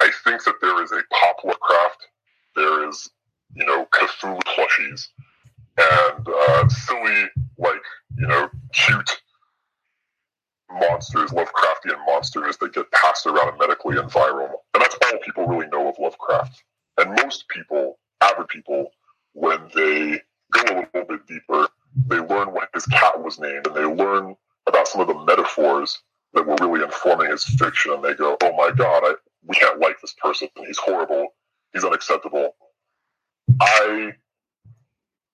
I 0.00 0.10
think 0.24 0.44
that 0.44 0.54
there 0.60 0.82
is 0.82 0.92
a 0.92 1.02
pop 1.12 1.36
Lovecraft. 1.44 2.08
There 2.54 2.88
is, 2.88 3.10
you 3.54 3.64
know, 3.64 3.86
Cthulhu 3.92 4.40
plushies 4.44 5.08
and 5.78 6.26
uh, 6.28 6.68
silly, 6.68 7.24
like, 7.58 7.82
you 8.16 8.26
know, 8.26 8.48
cute 8.72 9.20
monsters, 10.70 11.30
Lovecraftian 11.30 11.98
monsters 12.06 12.56
that 12.58 12.72
get 12.72 12.90
passed 12.92 13.26
around 13.26 13.58
medically 13.58 13.98
and 13.98 14.10
viral. 14.10 14.50
And 14.74 14.82
that's 14.82 14.96
all 15.04 15.18
people 15.24 15.46
really 15.46 15.68
know 15.68 15.88
of 15.88 15.98
Lovecraft. 15.98 16.62
And 16.98 17.10
most 17.22 17.48
people, 17.48 17.98
average 18.20 18.48
people, 18.48 18.90
when 19.32 19.60
they 19.74 20.20
go 20.52 20.62
a 20.62 20.88
little 20.92 21.08
bit 21.08 21.26
deeper, 21.26 21.68
they 22.08 22.18
learn 22.18 22.52
what 22.52 22.68
his 22.74 22.86
cat 22.86 23.22
was 23.22 23.38
named 23.38 23.66
and 23.66 23.76
they 23.76 23.84
learn 23.84 24.34
about 24.66 24.88
some 24.88 25.00
of 25.00 25.08
the 25.08 25.24
metaphors 25.24 26.02
that 26.34 26.46
were 26.46 26.56
really 26.60 26.84
informing 26.84 27.30
his 27.30 27.44
fiction. 27.44 27.92
And 27.92 28.02
they 28.02 28.14
go, 28.14 28.36
oh 28.42 28.56
my 28.56 28.70
God, 28.74 29.02
I, 29.04 29.14
we 29.46 29.54
can't 29.54 29.80
like 29.80 30.00
this 30.00 30.14
person. 30.14 30.48
He's 30.56 30.78
horrible. 30.78 31.28
He's 31.72 31.84
unacceptable. 31.84 32.54
I 33.60 34.12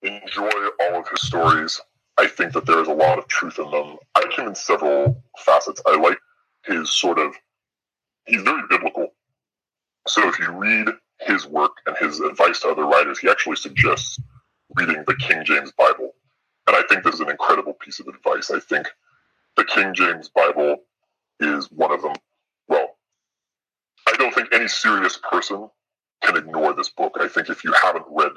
enjoy 0.03 0.51
all 0.81 0.99
of 0.99 1.07
his 1.07 1.21
stories. 1.21 1.79
I 2.17 2.27
think 2.27 2.53
that 2.53 2.65
there 2.65 2.81
is 2.81 2.87
a 2.87 2.93
lot 2.93 3.17
of 3.17 3.27
truth 3.27 3.57
in 3.57 3.69
them. 3.71 3.97
I 4.15 4.23
him 4.35 4.47
in 4.47 4.55
several 4.55 5.23
facets. 5.39 5.81
I 5.85 5.95
like 5.95 6.19
his 6.65 6.91
sort 6.91 7.19
of, 7.19 7.33
he's 8.25 8.41
very 8.41 8.61
biblical. 8.69 9.07
So 10.07 10.27
if 10.27 10.37
you 10.39 10.51
read 10.51 10.87
his 11.21 11.47
work 11.47 11.71
and 11.85 11.95
his 11.97 12.19
advice 12.19 12.59
to 12.61 12.69
other 12.69 12.85
writers, 12.85 13.19
he 13.19 13.29
actually 13.29 13.55
suggests 13.55 14.19
reading 14.75 15.03
the 15.07 15.15
King 15.15 15.43
James 15.45 15.71
Bible. 15.71 16.11
And 16.67 16.75
I 16.75 16.83
think 16.89 17.03
this 17.03 17.15
is 17.15 17.19
an 17.21 17.29
incredible 17.29 17.73
piece 17.73 17.99
of 17.99 18.07
advice. 18.07 18.51
I 18.51 18.59
think 18.59 18.87
the 19.57 19.65
King 19.65 19.93
James 19.93 20.29
Bible 20.29 20.77
is 21.39 21.71
one 21.71 21.91
of 21.91 22.01
them. 22.01 22.15
Well, 22.67 22.97
I 24.07 24.15
don't 24.17 24.33
think 24.33 24.49
any 24.51 24.67
serious 24.67 25.19
person 25.29 25.69
can 26.21 26.37
ignore 26.37 26.73
this 26.73 26.89
book. 26.89 27.17
I 27.19 27.27
think 27.27 27.49
if 27.49 27.63
you 27.63 27.73
haven't 27.73 28.05
read 28.09 28.31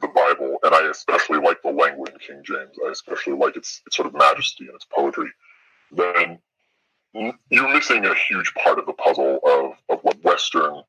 the 0.00 0.08
Bible, 0.08 0.58
and 0.62 0.74
I 0.74 0.88
especially 0.90 1.38
like 1.38 1.62
the 1.62 1.70
language 1.70 2.12
in 2.12 2.18
King 2.18 2.42
James, 2.44 2.76
I 2.84 2.90
especially 2.90 3.34
like 3.34 3.56
its, 3.56 3.82
its 3.86 3.96
sort 3.96 4.08
of 4.08 4.14
majesty 4.14 4.66
and 4.66 4.74
its 4.74 4.86
poetry, 4.86 5.30
then 5.92 6.38
you're 7.50 7.72
missing 7.72 8.04
a 8.04 8.14
huge 8.14 8.52
part 8.54 8.78
of 8.78 8.86
the 8.86 8.92
puzzle 8.94 9.38
of, 9.44 9.72
of 9.88 10.02
what 10.02 10.22
Western 10.24 10.82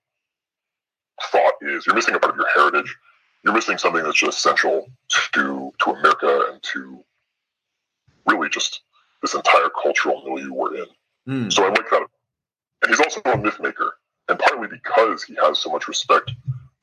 thought 1.31 1.53
is. 1.61 1.85
You're 1.85 1.95
missing 1.95 2.15
a 2.15 2.19
part 2.19 2.33
of 2.33 2.37
your 2.37 2.49
heritage. 2.49 2.95
You're 3.43 3.53
missing 3.53 3.77
something 3.77 4.03
that's 4.03 4.17
just 4.17 4.37
essential 4.37 4.87
to 5.33 5.73
to 5.79 5.91
America 5.91 6.47
and 6.49 6.63
to 6.63 7.03
really 8.25 8.49
just 8.49 8.81
this 9.21 9.33
entire 9.35 9.69
cultural 9.81 10.23
milieu 10.25 10.53
we're 10.53 10.75
in. 10.75 10.85
Mm. 11.27 11.53
So 11.53 11.65
I 11.65 11.69
like 11.69 11.89
that. 11.89 12.07
And 12.81 12.89
he's 12.89 12.99
also 12.99 13.21
a 13.25 13.37
myth 13.37 13.59
maker. 13.59 13.95
And 14.29 14.39
partly 14.39 14.67
because 14.67 15.23
he 15.23 15.35
has 15.35 15.59
so 15.59 15.69
much 15.69 15.87
respect 15.87 16.31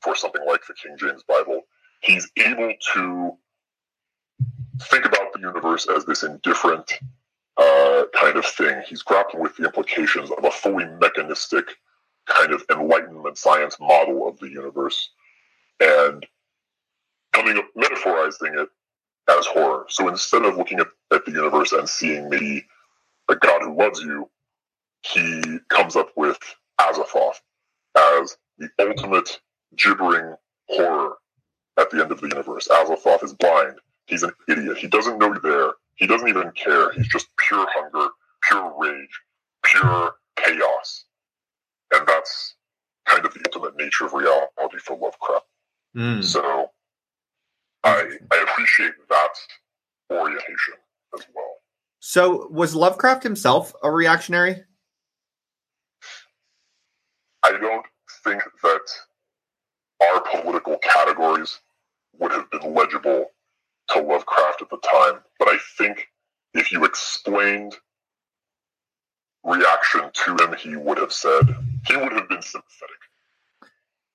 for 0.01 0.15
something 0.15 0.43
like 0.47 0.61
the 0.67 0.73
King 0.75 0.95
James 0.97 1.23
Bible, 1.23 1.61
he's 2.01 2.29
able 2.37 2.73
to 2.93 3.37
think 4.83 5.05
about 5.05 5.33
the 5.33 5.39
universe 5.39 5.87
as 5.95 6.05
this 6.05 6.23
indifferent 6.23 6.99
uh, 7.57 8.03
kind 8.13 8.37
of 8.37 8.45
thing. 8.45 8.81
He's 8.87 9.03
grappling 9.03 9.43
with 9.43 9.55
the 9.55 9.65
implications 9.65 10.31
of 10.31 10.43
a 10.43 10.51
fully 10.51 10.85
mechanistic 10.99 11.65
kind 12.27 12.53
of 12.53 12.63
enlightenment 12.71 13.37
science 13.37 13.77
model 13.79 14.27
of 14.27 14.39
the 14.39 14.49
universe 14.49 15.09
and 15.79 16.25
coming 17.33 17.57
up 17.57 17.65
metaphorizing 17.77 18.61
it 18.61 18.69
as 19.29 19.45
horror. 19.45 19.85
So 19.89 20.07
instead 20.07 20.43
of 20.43 20.57
looking 20.57 20.79
at, 20.79 20.87
at 21.13 21.25
the 21.25 21.31
universe 21.31 21.71
and 21.71 21.87
seeing 21.87 22.29
maybe 22.29 22.65
a 23.29 23.35
God 23.35 23.61
who 23.61 23.77
loves 23.77 24.01
you, 24.01 24.29
he 25.03 25.59
comes 25.69 25.95
up 25.95 26.11
with 26.15 26.37
Azathoth 26.79 27.41
as 27.97 28.37
the 28.57 28.69
ultimate 28.79 29.39
gibbering 29.75 30.35
horror 30.67 31.15
at 31.79 31.89
the 31.89 32.01
end 32.01 32.11
of 32.11 32.21
the 32.21 32.27
universe. 32.27 32.67
Azathoth 32.67 33.23
is 33.23 33.33
blind. 33.33 33.79
He's 34.07 34.23
an 34.23 34.31
idiot. 34.47 34.77
He 34.77 34.87
doesn't 34.87 35.17
know 35.17 35.27
you're 35.27 35.39
there. 35.39 35.71
He 35.95 36.07
doesn't 36.07 36.27
even 36.27 36.51
care. 36.51 36.91
He's 36.91 37.07
just 37.07 37.27
pure 37.37 37.65
hunger, 37.69 38.09
pure 38.43 38.73
rage, 38.77 39.21
pure 39.63 40.15
chaos. 40.37 41.05
And 41.93 42.07
that's 42.07 42.55
kind 43.05 43.25
of 43.25 43.33
the 43.33 43.41
ultimate 43.45 43.77
nature 43.77 44.05
of 44.05 44.13
reality 44.13 44.77
for 44.79 44.97
Lovecraft. 44.97 45.45
Mm. 45.95 46.23
So 46.23 46.71
I, 47.83 48.17
I 48.31 48.45
appreciate 48.49 48.93
that 49.09 49.33
orientation 50.11 50.75
as 51.17 51.25
well. 51.35 51.55
So 51.99 52.47
was 52.49 52.73
Lovecraft 52.75 53.23
himself 53.23 53.73
a 53.83 53.91
reactionary? 53.91 54.63
I 57.43 57.51
don't 57.51 57.85
think 58.23 58.41
that 58.63 58.81
our 60.01 60.21
political 60.21 60.77
categories 60.77 61.59
would 62.19 62.31
have 62.31 62.49
been 62.49 62.73
legible 62.73 63.27
to 63.89 64.01
Lovecraft 64.01 64.61
at 64.61 64.69
the 64.69 64.77
time, 64.77 65.21
but 65.39 65.47
I 65.47 65.57
think 65.77 66.07
if 66.53 66.71
you 66.71 66.85
explained 66.85 67.75
reaction 69.43 70.09
to 70.13 70.43
him, 70.43 70.55
he 70.57 70.75
would 70.75 70.97
have 70.97 71.13
said 71.13 71.55
he 71.87 71.95
would 71.95 72.11
have 72.11 72.29
been 72.29 72.41
sympathetic. 72.41 72.97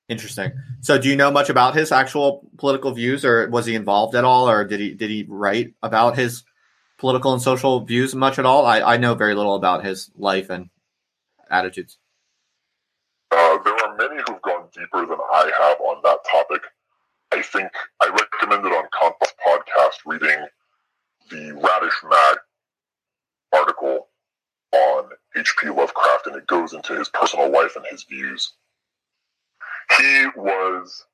Interesting. 0.09 0.53
So, 0.83 0.99
do 0.99 1.09
you 1.09 1.17
know 1.17 1.33
much 1.33 1.51
about 1.51 1.75
his 1.75 1.91
actual 1.91 2.49
political 2.59 2.93
views, 2.93 3.25
or 3.25 3.49
was 3.51 3.67
he 3.67 3.75
involved 3.75 4.15
at 4.15 4.25
all, 4.25 4.49
or 4.49 4.65
did 4.65 4.79
he 4.79 4.95
did 4.95 5.11
he 5.11 5.27
write 5.29 5.75
about 5.83 6.17
his 6.17 6.45
political 6.99 7.33
and 7.33 7.43
social 7.43 7.85
views 7.85 8.15
much 8.15 8.39
at 8.39 8.47
all? 8.47 8.67
I, 8.67 8.81
I 8.81 8.97
know 8.99 9.15
very 9.15 9.35
little 9.35 9.57
about 9.57 9.85
his 9.85 10.11
life 10.17 10.49
and 10.49 10.71
attitudes. 11.51 11.99
Uh, 13.33 13.59
there 13.65 13.75
are 13.75 13.97
many 13.97 14.23
who've 14.27 14.43
gone 14.43 14.66
deeper 14.77 15.07
than 15.07 15.19
I 15.33 15.51
have 15.59 15.81
on 15.81 16.01
that 16.05 16.19
topic. 16.31 16.63
I 17.33 17.43
think 17.43 17.71
I 18.03 18.09
recommended 18.09 18.73
on 18.73 18.85
Conquest 18.93 19.35
podcast 19.47 19.97
reading 20.07 20.47
the 21.31 21.53
Radish 21.53 21.95
Mag 22.05 22.39
article 23.55 24.09
on 24.73 25.11
H.P. 25.37 25.69
Lovecraft, 25.71 26.27
and 26.27 26.37
it 26.37 26.47
goes 26.47 26.73
into 26.73 26.97
his 26.97 27.09
personal 27.09 27.51
life 27.51 27.77
and 27.77 27.85
his 27.91 28.05
views. 28.05 28.55
he 29.99 30.27
was. 30.37 31.05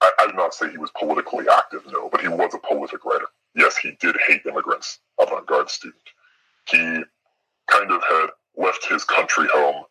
I, 0.00 0.12
I 0.20 0.26
would 0.26 0.36
not 0.36 0.54
say 0.54 0.70
he 0.70 0.78
was 0.78 0.92
politically 0.98 1.46
active, 1.52 1.82
no, 1.90 2.08
but 2.08 2.20
he 2.20 2.28
was 2.28 2.54
a 2.54 2.58
prolific 2.58 3.04
writer. 3.04 3.26
Yes, 3.56 3.76
he 3.76 3.96
did 4.00 4.16
hate 4.28 4.46
immigrants, 4.46 5.00
avant-garde 5.20 5.68
student. 5.68 6.00
He 6.68 7.02
kind 7.66 7.90
of 7.90 8.00
had 8.02 8.26
left 8.56 8.86
his 8.88 9.04
country 9.04 9.48
home 9.52 9.84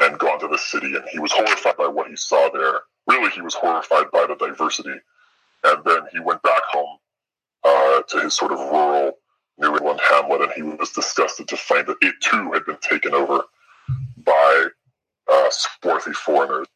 and 0.00 0.18
gone 0.18 0.40
to 0.40 0.48
the 0.48 0.58
city, 0.58 0.94
and 0.94 1.04
he 1.12 1.18
was 1.18 1.32
horrified 1.32 1.76
by 1.76 1.86
what 1.86 2.08
he 2.08 2.16
saw 2.16 2.48
there. 2.52 2.80
Really, 3.06 3.30
he 3.30 3.42
was 3.42 3.54
horrified 3.54 4.10
by 4.12 4.26
the 4.26 4.34
diversity. 4.36 4.94
And 5.62 5.84
then 5.84 6.02
he 6.12 6.20
went 6.20 6.42
back 6.42 6.62
home 6.70 6.98
uh, 7.64 8.02
to 8.08 8.20
his 8.20 8.34
sort 8.34 8.52
of 8.52 8.58
rural 8.58 9.18
New 9.58 9.76
England 9.76 10.00
hamlet, 10.08 10.40
and 10.40 10.52
he 10.52 10.62
was 10.62 10.90
disgusted 10.90 11.48
to 11.48 11.56
find 11.56 11.86
that 11.86 11.98
it 12.00 12.14
too 12.20 12.50
had 12.52 12.64
been 12.64 12.78
taken 12.78 13.12
over 13.14 13.42
by 14.24 14.66
uh, 15.30 15.48
swarthy 15.50 16.12
foreigners. 16.12 16.66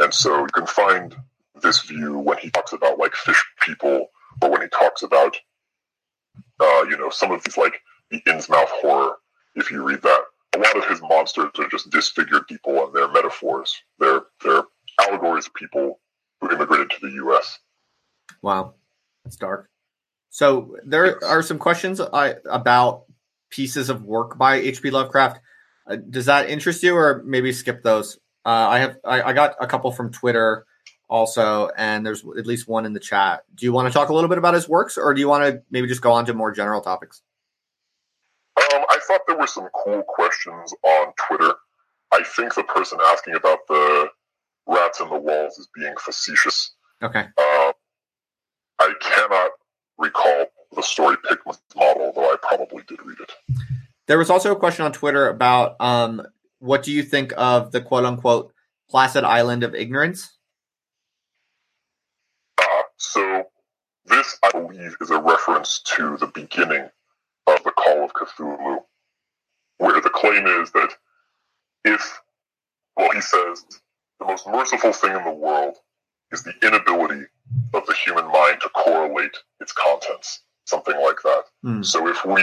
And 0.00 0.12
so 0.12 0.40
you 0.40 0.46
can 0.46 0.66
find 0.66 1.14
this 1.62 1.82
view 1.82 2.18
when 2.18 2.38
he 2.38 2.50
talks 2.50 2.72
about 2.72 2.98
like 2.98 3.14
fish 3.14 3.42
people, 3.60 4.08
or 4.42 4.50
when 4.50 4.62
he 4.62 4.68
talks 4.68 5.02
about, 5.02 5.36
uh, 6.58 6.84
you 6.90 6.96
know, 6.96 7.10
some 7.10 7.30
of 7.30 7.44
these 7.44 7.56
like 7.56 7.80
the 8.10 8.20
Innsmouth 8.22 8.66
horror. 8.66 9.14
If 9.54 9.70
you 9.70 9.84
read 9.84 10.02
that, 10.02 10.20
a 10.54 10.58
lot 10.58 10.76
of 10.76 10.88
his 10.88 11.00
monsters 11.02 11.50
are 11.58 11.68
just 11.68 11.90
disfigured 11.90 12.46
people, 12.46 12.86
and 12.86 12.94
they're 12.94 13.10
metaphors. 13.10 13.82
They're 13.98 14.22
they're 14.42 14.64
allegories 15.00 15.46
of 15.46 15.54
people 15.54 16.00
who 16.40 16.50
immigrated 16.50 16.90
to 16.90 17.00
the 17.00 17.12
U.S. 17.14 17.58
Wow, 18.42 18.74
that's 19.24 19.36
dark. 19.36 19.68
So 20.30 20.76
there 20.84 21.22
are 21.24 21.42
some 21.42 21.58
questions 21.58 22.00
I, 22.00 22.34
about 22.50 23.04
pieces 23.50 23.88
of 23.88 24.04
work 24.04 24.36
by 24.36 24.56
H.P. 24.56 24.90
Lovecraft. 24.90 25.40
Uh, 25.88 25.96
does 25.96 26.26
that 26.26 26.48
interest 26.48 26.82
you, 26.82 26.96
or 26.96 27.22
maybe 27.24 27.52
skip 27.52 27.82
those? 27.82 28.16
Uh, 28.44 28.48
I 28.48 28.78
have 28.80 28.96
I, 29.04 29.22
I, 29.22 29.32
got 29.32 29.54
a 29.60 29.66
couple 29.66 29.92
from 29.92 30.10
Twitter 30.10 30.66
also, 31.08 31.70
and 31.76 32.04
there's 32.04 32.24
at 32.36 32.46
least 32.46 32.68
one 32.68 32.84
in 32.84 32.92
the 32.92 33.00
chat. 33.00 33.44
Do 33.54 33.64
you 33.64 33.72
want 33.72 33.88
to 33.88 33.94
talk 33.94 34.08
a 34.08 34.14
little 34.14 34.28
bit 34.28 34.38
about 34.38 34.54
his 34.54 34.68
works, 34.68 34.98
or 34.98 35.14
do 35.14 35.20
you 35.20 35.28
want 35.28 35.44
to 35.44 35.62
maybe 35.70 35.86
just 35.86 36.02
go 36.02 36.12
on 36.12 36.26
to 36.26 36.34
more 36.34 36.52
general 36.52 36.80
topics? 36.80 37.22
Um, 38.56 38.83
thought 39.06 39.20
there 39.26 39.38
were 39.38 39.46
some 39.46 39.68
cool 39.84 40.02
questions 40.02 40.74
on 40.82 41.12
Twitter. 41.28 41.54
I 42.12 42.22
think 42.22 42.54
the 42.54 42.64
person 42.64 42.98
asking 43.02 43.34
about 43.34 43.58
the 43.68 44.08
rats 44.66 45.00
in 45.00 45.08
the 45.08 45.18
walls 45.18 45.58
is 45.58 45.68
being 45.74 45.94
facetious. 46.00 46.74
Okay. 47.02 47.20
Um, 47.20 47.72
I 48.78 48.92
cannot 49.00 49.50
recall 49.98 50.46
the 50.74 50.82
story 50.82 51.16
Pickman's 51.28 51.60
model, 51.76 52.12
though 52.14 52.30
I 52.30 52.36
probably 52.42 52.82
did 52.86 53.04
read 53.04 53.18
it. 53.20 53.32
There 54.06 54.18
was 54.18 54.30
also 54.30 54.52
a 54.52 54.56
question 54.56 54.84
on 54.84 54.92
Twitter 54.92 55.28
about 55.28 55.80
um, 55.80 56.22
what 56.58 56.82
do 56.82 56.92
you 56.92 57.02
think 57.02 57.32
of 57.36 57.72
the 57.72 57.80
quote 57.80 58.04
unquote 58.04 58.52
placid 58.90 59.24
island 59.24 59.62
of 59.62 59.74
ignorance? 59.74 60.36
Uh, 62.58 62.82
so, 62.96 63.44
this, 64.06 64.38
I 64.42 64.50
believe, 64.50 64.96
is 65.00 65.10
a 65.10 65.20
reference 65.20 65.80
to 65.96 66.16
the 66.18 66.26
beginning 66.26 66.88
of 67.46 67.62
the 67.64 67.70
Call 67.70 68.04
of 68.04 68.12
Cthulhu, 68.12 68.80
where 69.78 70.00
the 70.00 70.10
claim 70.10 70.46
is 70.46 70.70
that 70.72 70.90
if, 71.84 72.20
well, 72.96 73.10
he 73.12 73.20
says, 73.20 73.64
the 74.20 74.26
most 74.26 74.46
merciful 74.46 74.92
thing 74.92 75.16
in 75.16 75.24
the 75.24 75.32
world 75.32 75.76
is 76.32 76.42
the 76.42 76.54
inability 76.62 77.24
of 77.74 77.86
the 77.86 77.94
human 77.94 78.26
mind 78.26 78.58
to 78.62 78.68
correlate 78.70 79.36
its 79.60 79.72
contents, 79.72 80.42
something 80.66 80.94
like 81.02 81.18
that. 81.22 81.42
Mm. 81.64 81.84
So 81.84 82.08
if 82.08 82.24
we 82.24 82.42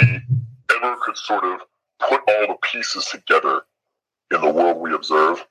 ever 0.76 0.96
could 1.02 1.18
sort 1.18 1.44
of 1.44 1.62
put 2.00 2.22
all 2.28 2.48
the 2.48 2.58
pieces 2.62 3.06
together 3.06 3.62
in 4.34 4.42
the 4.42 4.52
world 4.52 4.78
we 4.78 4.94
observe, 4.94 5.46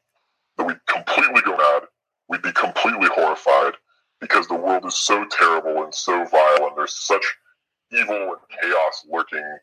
then 0.57 0.67
we'd 0.67 0.87
completely 0.87 1.43
go 1.43 1.57
mad. 1.57 1.83
We'd 2.29 2.43
be 2.43 2.53
completely 2.53 3.09
horrified 3.13 3.75
because 4.21 4.47
the 4.47 4.55
world 4.55 4.85
is 4.85 4.97
so 4.97 5.25
terrible 5.31 5.83
and 5.83 5.95
so 5.95 6.25
vile, 6.27 6.69
and 6.69 6.77
there's 6.77 6.95
such 6.95 7.25
evil 7.91 8.15
and 8.15 8.61
chaos 8.61 9.07
lurking, 9.11 9.59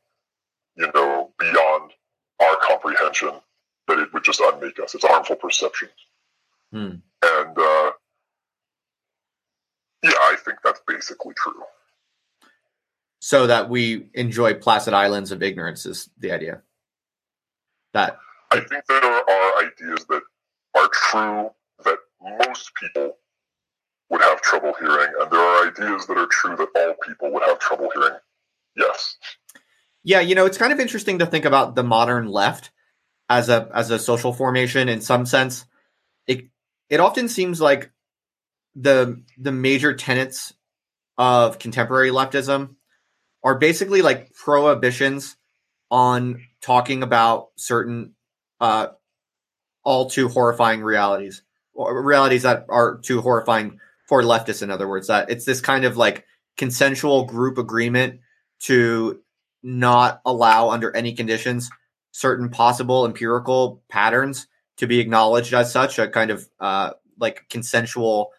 you 0.75 0.91
know, 0.93 1.31
beyond 1.39 1.91
our 2.41 2.57
comprehension 2.61 3.31
that 3.87 3.99
it 3.99 4.13
would 4.13 4.23
just 4.23 4.41
unmake 4.41 4.79
us. 4.79 4.95
It's 4.95 5.05
harmful 5.05 5.35
perception. 5.35 5.89
Hmm. 6.71 6.95
And 7.23 7.57
uh, 7.57 7.91
yeah, 10.03 10.11
I 10.11 10.35
think 10.43 10.59
that's 10.63 10.81
basically 10.87 11.33
true. 11.35 11.63
So 13.19 13.47
that 13.47 13.69
we 13.69 14.09
enjoy 14.13 14.53
placid 14.53 14.93
islands 14.93 15.31
of 15.31 15.41
ignorance 15.41 15.85
is 15.85 16.09
the 16.19 16.31
idea. 16.31 16.61
That 17.93 18.17
I 18.51 18.59
think 18.59 18.85
there 18.87 19.03
are 19.03 19.63
ideas 19.63 20.05
that 20.09 20.21
are 20.75 20.89
true 20.93 21.49
that 21.83 21.97
most 22.21 22.71
people 22.75 23.17
would 24.09 24.21
have 24.21 24.41
trouble 24.41 24.73
hearing, 24.79 25.11
and 25.19 25.31
there 25.31 25.39
are 25.39 25.67
ideas 25.67 26.05
that 26.05 26.17
are 26.17 26.27
true 26.27 26.55
that 26.55 26.69
all 26.75 26.95
people 27.05 27.31
would 27.31 27.43
have 27.43 27.59
trouble 27.59 27.89
hearing. 27.93 28.17
Yes. 28.75 29.17
Yeah, 30.07 30.21
you 30.21 30.35
know, 30.35 30.45
it's 30.45 30.57
kind 30.57 30.71
of 30.71 30.79
interesting 30.79 31.19
to 31.19 31.25
think 31.25 31.43
about 31.43 31.75
the 31.75 31.83
modern 31.83 32.27
left 32.29 32.71
as 33.27 33.49
a 33.49 33.69
as 33.73 33.91
a 33.91 33.99
social 33.99 34.31
formation 34.31 34.87
in 34.87 35.01
some 35.01 35.25
sense. 35.25 35.65
It 36.27 36.45
it 36.89 37.01
often 37.01 37.27
seems 37.27 37.59
like 37.59 37.91
the 38.73 39.21
the 39.37 39.51
major 39.51 39.93
tenets 39.93 40.53
of 41.17 41.59
contemporary 41.59 42.09
leftism 42.09 42.75
are 43.43 43.59
basically 43.59 44.01
like 44.01 44.33
prohibitions 44.33 45.35
on 45.91 46.41
talking 46.61 47.03
about 47.03 47.49
certain 47.57 48.13
uh, 48.61 48.87
all 49.83 50.09
too 50.09 50.29
horrifying 50.29 50.83
realities 50.83 51.43
or 51.73 52.01
realities 52.01 52.43
that 52.43 52.65
are 52.69 52.97
too 52.99 53.19
horrifying 53.19 53.77
for 54.07 54.21
leftists 54.23 54.63
in 54.63 54.71
other 54.71 54.87
words 54.87 55.07
that 55.07 55.29
it's 55.29 55.43
this 55.43 55.59
kind 55.59 55.83
of 55.83 55.97
like 55.97 56.25
consensual 56.55 57.25
group 57.25 57.57
agreement 57.57 58.21
to 58.59 59.21
not 59.67 60.21
allow 60.25 60.69
under 60.69 60.95
any 60.95 61.13
conditions 61.13 61.69
certain 62.11 62.49
possible 62.49 63.05
empirical 63.05 63.83
patterns 63.89 64.47
to 64.77 64.87
be 64.87 64.99
acknowledged 64.99 65.53
as 65.53 65.71
such 65.71 65.99
a 65.99 66.07
kind 66.07 66.31
of 66.31 66.47
uh, 66.59 66.91
like 67.19 67.45
consensual 67.49 68.31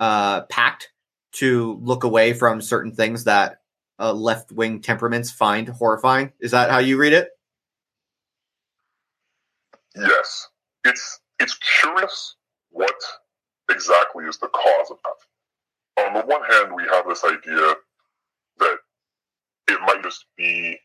uh, 0.00 0.40
pact 0.42 0.90
to 1.32 1.78
look 1.82 2.04
away 2.04 2.32
from 2.32 2.62
certain 2.62 2.90
things 2.90 3.24
that 3.24 3.60
uh, 3.98 4.12
left 4.12 4.50
wing 4.50 4.80
temperaments 4.80 5.30
find 5.30 5.68
horrifying. 5.68 6.32
Is 6.40 6.52
that 6.52 6.70
how 6.70 6.78
you 6.78 6.96
read 6.96 7.12
it? 7.12 7.28
Yes, 9.94 10.48
it's 10.84 11.20
it's 11.38 11.58
curious 11.80 12.36
what 12.70 12.94
exactly 13.70 14.24
is 14.24 14.38
the 14.38 14.48
cause 14.48 14.90
of 14.90 14.96
that. 15.04 16.06
On 16.06 16.14
the 16.14 16.26
one 16.26 16.42
hand, 16.44 16.74
we 16.74 16.84
have 16.84 17.06
this 17.06 17.24
idea 17.24 17.74
it 19.68 19.80
might 19.82 20.02
just 20.02 20.26
be 20.36 20.78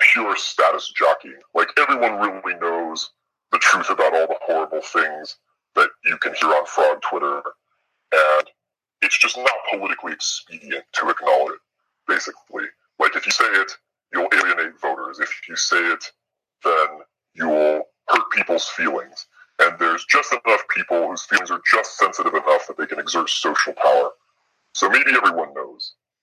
pure 0.00 0.36
status 0.36 0.92
jockeying. 0.96 1.40
Like 1.54 1.68
everyone 1.78 2.20
really 2.20 2.58
knows 2.58 3.10
the 3.52 3.58
truth 3.58 3.90
about 3.90 4.14
all 4.14 4.26
the 4.26 4.38
horrible 4.42 4.82
things 4.82 5.36
that 5.74 5.88
you 6.04 6.16
can 6.18 6.34
hear 6.34 6.50
on 6.50 6.66
Frog 6.66 7.00
Twitter, 7.02 7.42
and 8.12 8.46
it's 9.02 9.18
just 9.18 9.36
not 9.36 9.50
politically 9.70 10.12
expedient 10.12 10.84
to 10.92 11.08
acknowledge 11.08 11.54
it. 11.54 11.60
Basically, 12.06 12.64
like 12.98 13.16
if 13.16 13.26
you 13.26 13.32
say 13.32 13.44
it, 13.44 13.72
you'll 14.12 14.28
alienate 14.32 14.80
voters. 14.80 15.18
If 15.20 15.30
you 15.48 15.56
say 15.56 15.78
it, 15.78 16.12
then 16.64 16.86
you'll 17.34 17.82
hurt 18.08 18.30
people's 18.32 18.68
feelings. 18.68 19.26
And 19.60 19.78
there's 19.78 20.04
just 20.06 20.32
enough 20.32 20.62
people 20.74 21.08
whose 21.08 21.22
feelings 21.22 21.50
are 21.50 21.60
just 21.70 21.96
sensitive 21.96 22.34
enough 22.34 22.66
that 22.66 22.76
they 22.76 22.86
can 22.86 22.98
exert 22.98 23.30
social 23.30 23.72
power. 23.72 24.10
So 24.74 24.88
maybe 24.88 25.12
everyone 25.14 25.54
knows. 25.54 25.63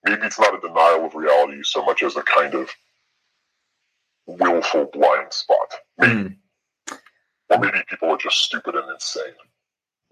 Maybe 0.04 0.26
it's 0.26 0.38
not 0.38 0.54
a 0.54 0.60
denial 0.60 1.06
of 1.06 1.14
reality 1.14 1.60
so 1.62 1.84
much 1.84 2.02
as 2.02 2.16
a 2.16 2.22
kind 2.22 2.54
of 2.54 2.68
willful 4.26 4.86
blind 4.92 5.32
spot. 5.32 5.74
Mm. 6.00 6.36
Or 7.50 7.58
maybe 7.58 7.78
people 7.88 8.10
are 8.10 8.16
just 8.16 8.38
stupid 8.38 8.74
and 8.74 8.90
insane. 8.90 9.34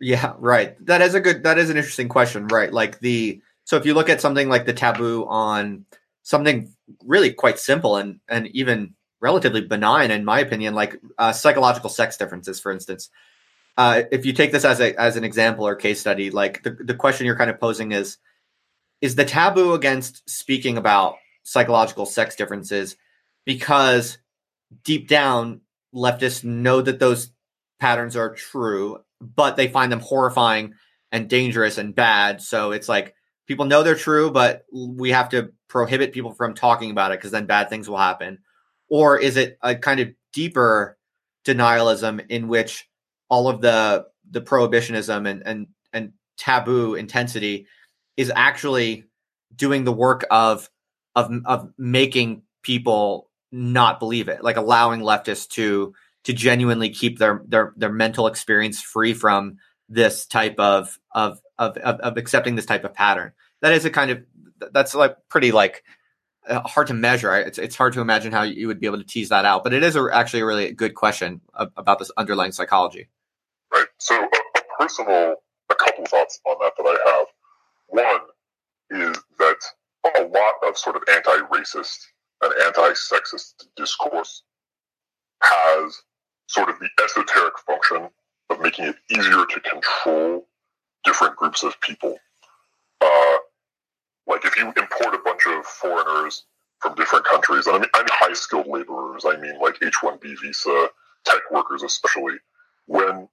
Yeah, 0.00 0.35
right. 0.38 0.74
That 0.87 1.03
is 1.03 1.14
a 1.14 1.20
good 1.20 1.44
that 1.44 1.59
is 1.59 1.70
an 1.70 1.76
interesting 1.76 2.09
question, 2.09 2.46
right? 2.48 2.72
Like 2.72 3.00
the 3.00 3.40
so 3.64 3.76
if 3.76 3.85
you 3.85 3.94
look 3.94 4.09
at 4.09 4.20
something 4.20 4.48
like 4.48 4.66
the 4.66 4.72
taboo 4.72 5.26
on 5.26 5.85
something 6.22 6.72
really 7.05 7.33
quite 7.33 7.59
simple 7.59 7.96
and 7.96 8.20
and 8.29 8.46
even 8.48 8.94
relatively 9.20 9.61
benign 9.61 10.11
in 10.11 10.24
my 10.24 10.40
opinion, 10.40 10.74
like 10.74 10.98
uh, 11.18 11.33
psychological 11.33 11.90
sex 11.90 12.16
differences, 12.16 12.61
for 12.61 12.72
instance. 12.72 13.11
Uh, 13.76 14.03
if 14.11 14.26
you 14.26 14.33
take 14.33 14.53
this 14.53 14.64
as 14.64 14.81
a 14.81 14.98
as 15.00 15.16
an 15.16 15.24
example 15.24 15.66
or 15.66 15.74
case 15.74 16.00
study, 16.00 16.31
like 16.31 16.62
the, 16.62 16.70
the 16.70 16.94
question 16.94 17.26
you're 17.26 17.37
kind 17.37 17.50
of 17.50 17.61
posing 17.61 17.92
is 17.92 18.18
is 19.00 19.14
the 19.14 19.24
taboo 19.24 19.74
against 19.74 20.28
speaking 20.28 20.76
about 20.76 21.16
psychological 21.42 22.06
sex 22.06 22.36
differences 22.36 22.96
because 23.44 24.18
deep 24.84 25.08
down 25.08 25.60
leftists 25.94 26.44
know 26.44 26.80
that 26.80 26.98
those 26.98 27.32
patterns 27.80 28.16
are 28.16 28.34
true 28.34 28.98
but 29.20 29.56
they 29.56 29.68
find 29.68 29.92
them 29.92 30.00
horrifying 30.00 30.74
and 31.12 31.28
dangerous 31.28 31.78
and 31.78 31.94
bad. 31.94 32.40
So 32.42 32.72
it's 32.72 32.88
like 32.88 33.14
people 33.46 33.66
know 33.66 33.82
they're 33.82 33.94
true, 33.94 34.30
but 34.30 34.64
we 34.72 35.10
have 35.10 35.28
to 35.30 35.52
prohibit 35.68 36.12
people 36.12 36.32
from 36.32 36.54
talking 36.54 36.90
about 36.90 37.12
it 37.12 37.18
because 37.18 37.30
then 37.30 37.46
bad 37.46 37.68
things 37.68 37.88
will 37.88 37.98
happen. 37.98 38.38
Or 38.88 39.18
is 39.18 39.36
it 39.36 39.58
a 39.62 39.76
kind 39.76 40.00
of 40.00 40.08
deeper 40.32 40.98
denialism 41.44 42.24
in 42.28 42.48
which 42.48 42.88
all 43.28 43.48
of 43.48 43.60
the 43.60 44.06
the 44.30 44.40
prohibitionism 44.40 45.28
and 45.28 45.42
and 45.44 45.66
and 45.92 46.12
taboo 46.36 46.94
intensity 46.94 47.66
is 48.16 48.33
actually 48.35 49.05
doing 49.55 49.85
the 49.85 49.92
work 49.92 50.25
of 50.31 50.68
of 51.16 51.31
of 51.44 51.73
making 51.77 52.42
people 52.62 53.31
not 53.53 53.99
believe 53.99 54.29
it, 54.29 54.44
like 54.44 54.57
allowing 54.57 55.01
leftists 55.01 55.49
to 55.49 55.94
to 56.25 56.33
genuinely 56.33 56.90
keep 56.90 57.18
their 57.18 57.42
their 57.46 57.73
their 57.77 57.92
mental 57.92 58.27
experience 58.27 58.81
free 58.81 59.14
from 59.14 59.59
this 59.88 60.27
type 60.27 60.59
of 60.59 60.99
of 61.12 61.40
of 61.59 61.77
of, 61.79 62.01
of 62.01 62.16
accepting 62.16 62.55
this 62.55 62.66
type 62.66 62.85
of 62.85 62.94
pattern. 62.94 63.33
That 63.61 63.73
is 63.73 63.85
a 63.85 63.90
kind 63.90 64.11
of 64.11 64.23
that's 64.73 64.94
like 64.94 65.16
pretty 65.29 65.53
like 65.53 65.83
uh, 66.49 66.61
hard 66.61 66.87
to 66.88 66.94
measure. 66.94 67.35
It's 67.37 67.59
it's 67.59 67.77
hard 67.77 67.92
to 67.94 68.01
imagine 68.01 68.33
how 68.33 68.42
you 68.42 68.66
would 68.68 68.81
be 68.81 68.87
able 68.87 68.99
to 68.99 69.05
tease 69.05 69.31
that 69.31 69.44
out. 69.44 69.64
But 69.64 69.73
it 69.73 69.83
is 69.83 69.96
a, 69.96 70.09
actually 70.12 70.40
a 70.40 70.46
really 70.46 70.73
good 70.73 70.94
question 70.94 71.40
about 71.59 71.99
this 71.99 72.11
underlying 72.16 72.53
psychology. 72.53 73.09
Right. 73.73 73.87
So 73.99 74.14
a, 74.14 74.59
a 74.59 74.62
personal, 74.79 75.37
a 75.70 75.75
couple 75.75 76.07
thoughts 76.07 76.40
on 76.46 76.57
that 76.61 76.73
that 76.77 76.85
I 76.85 77.11
have. 77.11 77.27
One 77.90 78.20
is 78.90 79.16
that 79.38 79.57
a 80.16 80.22
lot 80.22 80.55
of 80.66 80.79
sort 80.79 80.96
of 80.96 81.03
anti-racist 81.12 81.98
and 82.42 82.53
anti-sexist 82.64 83.66
discourse 83.76 84.42
has 85.42 86.03
sort 86.46 86.68
of 86.68 86.79
the 86.79 86.88
esoteric 87.03 87.59
function 87.59 88.09
of 88.50 88.61
making 88.61 88.87
it 88.87 88.96
easier 89.11 89.44
to 89.44 89.61
control 89.61 90.46
different 91.05 91.37
groups 91.37 91.62
of 91.62 91.81
people. 91.81 92.18
Uh, 93.00 93.37
like 94.26 94.44
if 94.44 94.57
you 94.57 94.66
import 94.66 95.14
a 95.14 95.18
bunch 95.24 95.46
of 95.46 95.64
foreigners 95.66 96.44
from 96.79 96.94
different 96.94 97.24
countries, 97.24 97.66
and 97.66 97.76
I 97.76 97.79
mean, 97.81 97.90
I 97.94 97.98
mean 97.98 98.09
high 98.11 98.33
skilled 98.33 98.66
laborers, 98.66 99.24
I 99.26 99.37
mean 99.37 99.59
like 99.61 99.76
H 99.83 99.96
1B 100.03 100.40
visa, 100.40 100.88
tech 101.24 101.40
workers 101.50 101.83
especially, 101.83 102.37
when 102.87 103.29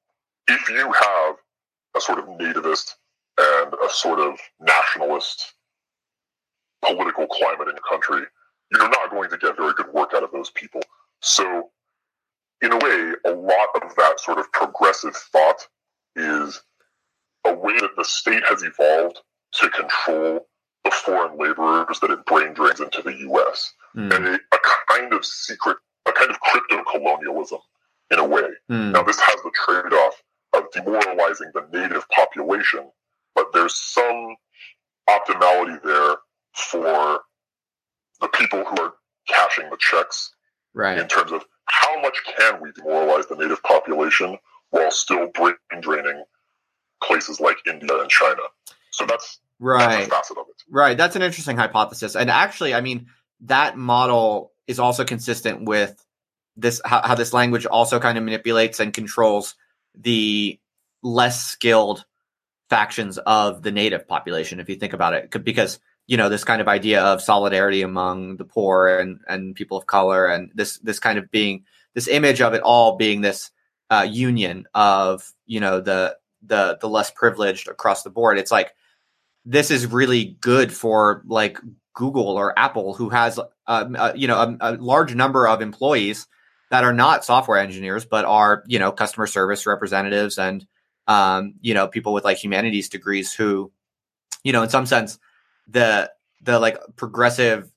if 0.47 0.69
you 0.69 0.91
have 0.91 1.35
a 1.95 2.01
sort 2.01 2.19
of 2.19 2.25
nativist 2.25 2.95
and 3.37 3.73
a 3.73 3.89
sort 3.89 4.19
of 4.19 4.39
nationalist 4.59 5.53
political 6.83 7.27
climate 7.27 7.67
in 7.67 7.75
your 7.75 7.89
country, 7.89 8.25
you're 8.71 8.89
not 8.89 9.11
going 9.11 9.29
to 9.29 9.37
get 9.37 9.57
very 9.57 9.73
good 9.73 9.91
work 9.93 10.11
out 10.15 10.23
of 10.23 10.31
those 10.31 10.49
people. 10.51 10.81
So, 11.21 11.69
in 12.61 12.71
a 12.71 12.77
way, 12.77 13.13
a 13.25 13.31
lot 13.31 13.69
of 13.83 13.95
that 13.95 14.19
sort 14.19 14.39
of 14.39 14.51
progressive 14.51 15.15
thought 15.15 15.67
is 16.15 16.61
a 17.45 17.53
way 17.53 17.79
that 17.79 17.95
the 17.95 18.05
state 18.05 18.43
has 18.47 18.63
evolved 18.63 19.19
to 19.53 19.69
control 19.69 20.47
the 20.83 20.91
foreign 20.91 21.37
laborers 21.37 21.99
that 21.99 22.11
it 22.11 22.25
brain 22.25 22.53
drains 22.53 22.79
into 22.79 23.01
the 23.01 23.13
U.S. 23.13 23.73
Mm. 23.95 24.15
and 24.15 24.27
a, 24.27 24.33
a, 24.33 24.57
kind 24.89 25.13
of 25.13 25.25
secret, 25.25 25.77
a 26.07 26.11
kind 26.11 26.29
of 26.29 26.39
crypto 26.39 26.83
colonialism 26.91 27.59
in 28.11 28.19
a 28.19 28.25
way. 28.25 28.49
Mm. 28.71 28.91
Now, 28.91 29.03
this 29.03 29.19
has 29.19 29.35
the 29.43 29.51
trade 29.65 29.93
off 29.93 30.21
of 30.53 30.63
demoralizing 30.71 31.51
the 31.53 31.67
native 31.71 32.07
population, 32.09 32.89
but 33.37 33.53
there's 33.53 33.75
some 33.75 34.35
optimality 35.07 35.81
there 35.83 36.15
for 36.53 37.21
the 38.19 38.27
people 38.29 38.65
who 38.65 38.81
are 38.81 38.93
cashing 39.29 39.69
the 39.69 39.77
checks 39.79 40.33
right. 40.73 40.97
in 40.97 41.07
terms 41.07 41.31
of 41.31 41.45
how 41.65 42.01
much 42.01 42.17
can 42.37 42.59
we 42.61 42.71
demoralize 42.71 43.27
the 43.27 43.35
native 43.35 43.61
population 43.61 44.37
while 44.71 44.89
still 44.89 45.27
brain 45.27 45.53
draining 45.79 46.23
places 47.03 47.39
like 47.39 47.57
India 47.69 47.95
and 47.99 48.09
China. 48.09 48.41
So 48.89 49.05
that's 49.05 49.39
right. 49.59 49.99
That's 49.99 50.07
facet 50.07 50.37
of 50.39 50.45
it. 50.49 50.63
Right. 50.67 50.97
That's 50.97 51.15
an 51.15 51.21
interesting 51.21 51.57
hypothesis. 51.57 52.15
And 52.15 52.31
actually, 52.31 52.73
I 52.73 52.81
mean, 52.81 53.05
that 53.41 53.77
model 53.77 54.51
is 54.65 54.79
also 54.79 55.05
consistent 55.05 55.65
with 55.65 56.03
this 56.55 56.81
how, 56.83 57.01
how 57.03 57.13
this 57.13 57.33
language 57.33 57.67
also 57.67 57.99
kind 57.99 58.17
of 58.17 58.23
manipulates 58.23 58.79
and 58.79 58.91
controls 58.91 59.53
the 59.93 60.59
less 61.03 61.45
skilled 61.45 62.03
factions 62.69 63.17
of 63.17 63.61
the 63.61 63.71
native 63.71 64.07
population 64.07 64.59
if 64.59 64.69
you 64.69 64.75
think 64.75 64.93
about 64.93 65.13
it 65.13 65.43
because 65.43 65.79
you 66.05 66.17
know 66.17 66.29
this 66.29 66.43
kind 66.43 66.61
of 66.61 66.67
idea 66.67 67.01
of 67.01 67.21
solidarity 67.21 67.81
among 67.81 68.37
the 68.37 68.45
poor 68.45 68.87
and 68.99 69.19
and 69.27 69.55
people 69.55 69.77
of 69.77 69.85
color 69.85 70.27
and 70.27 70.51
this 70.53 70.77
this 70.79 70.99
kind 70.99 71.17
of 71.17 71.31
being 71.31 71.63
this 71.93 72.07
image 72.07 72.41
of 72.41 72.53
it 72.53 72.61
all 72.61 72.97
being 72.97 73.21
this 73.21 73.51
uh, 73.89 74.05
union 74.09 74.65
of 74.73 75.31
you 75.45 75.59
know 75.59 75.79
the 75.79 76.17
the 76.41 76.77
the 76.81 76.89
less 76.89 77.09
privileged 77.11 77.67
across 77.69 78.03
the 78.03 78.09
board 78.09 78.37
it's 78.37 78.51
like 78.51 78.73
this 79.45 79.71
is 79.71 79.87
really 79.87 80.37
good 80.41 80.73
for 80.73 81.23
like 81.25 81.57
Google 81.97 82.37
or 82.37 82.57
Apple, 82.59 82.93
who 82.93 83.09
has 83.09 83.39
uh, 83.39 83.41
uh, 83.65 84.13
you 84.15 84.27
know 84.27 84.37
a, 84.37 84.57
a, 84.59 84.71
large 84.73 85.15
number 85.15 85.47
of 85.47 85.63
employees 85.63 86.27
that 86.69 86.83
are 86.83 86.93
not 86.93 87.25
software 87.25 87.57
engineers, 87.57 88.05
but 88.05 88.23
are 88.23 88.63
you 88.67 88.77
know 88.77 88.91
customer 88.91 89.25
service 89.25 89.65
representatives 89.65 90.37
and 90.37 90.67
um, 91.07 91.55
you 91.61 91.73
know 91.73 91.87
people 91.87 92.13
with 92.13 92.23
like 92.23 92.37
humanities 92.37 92.89
degrees 92.89 93.33
who, 93.33 93.71
you 94.43 94.51
know, 94.51 94.63
in 94.63 94.69
some 94.69 94.85
sense, 94.85 95.19
the 95.67 96.11
the 96.41 96.59
like 96.59 96.77
progressive 96.95 97.71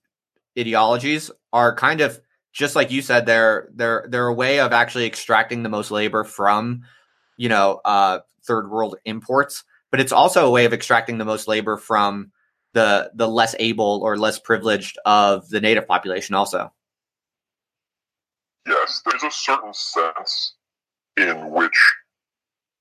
ideologies 0.59 1.31
are 1.53 1.75
kind 1.75 2.01
of 2.01 2.21
just 2.53 2.77
like 2.77 2.91
you 2.91 3.03
said 3.03 3.27
they're 3.27 3.69
they're 3.75 4.07
they're 4.09 4.27
a 4.27 4.35
way 4.35 4.61
of 4.61 4.73
actually 4.73 5.07
extracting 5.07 5.63
the 5.63 5.69
most 5.69 5.91
labor 5.91 6.25
from 6.25 6.83
you 7.37 7.49
know 7.49 7.81
uh, 7.85 8.21
third 8.45 8.71
world 8.71 8.97
imports 9.05 9.65
but 9.91 10.01
it's 10.01 10.13
also 10.13 10.47
a 10.47 10.51
way 10.51 10.65
of 10.65 10.73
extracting 10.73 11.19
the 11.19 11.25
most 11.25 11.49
labor 11.49 11.77
from 11.77 12.31
the 12.75 13.11
the 13.15 13.29
less 13.29 13.55
able 13.59 14.01
or 14.03 14.17
less 14.17 14.39
privileged 14.39 14.99
of 15.05 15.49
the 15.49 15.61
native 15.61 15.87
population 15.87 16.35
also. 16.35 16.73
Yes 18.67 19.03
there's 19.05 19.23
a 19.23 19.31
certain 19.31 19.75
sense 19.75 20.55
in 21.17 21.51
which 21.51 21.95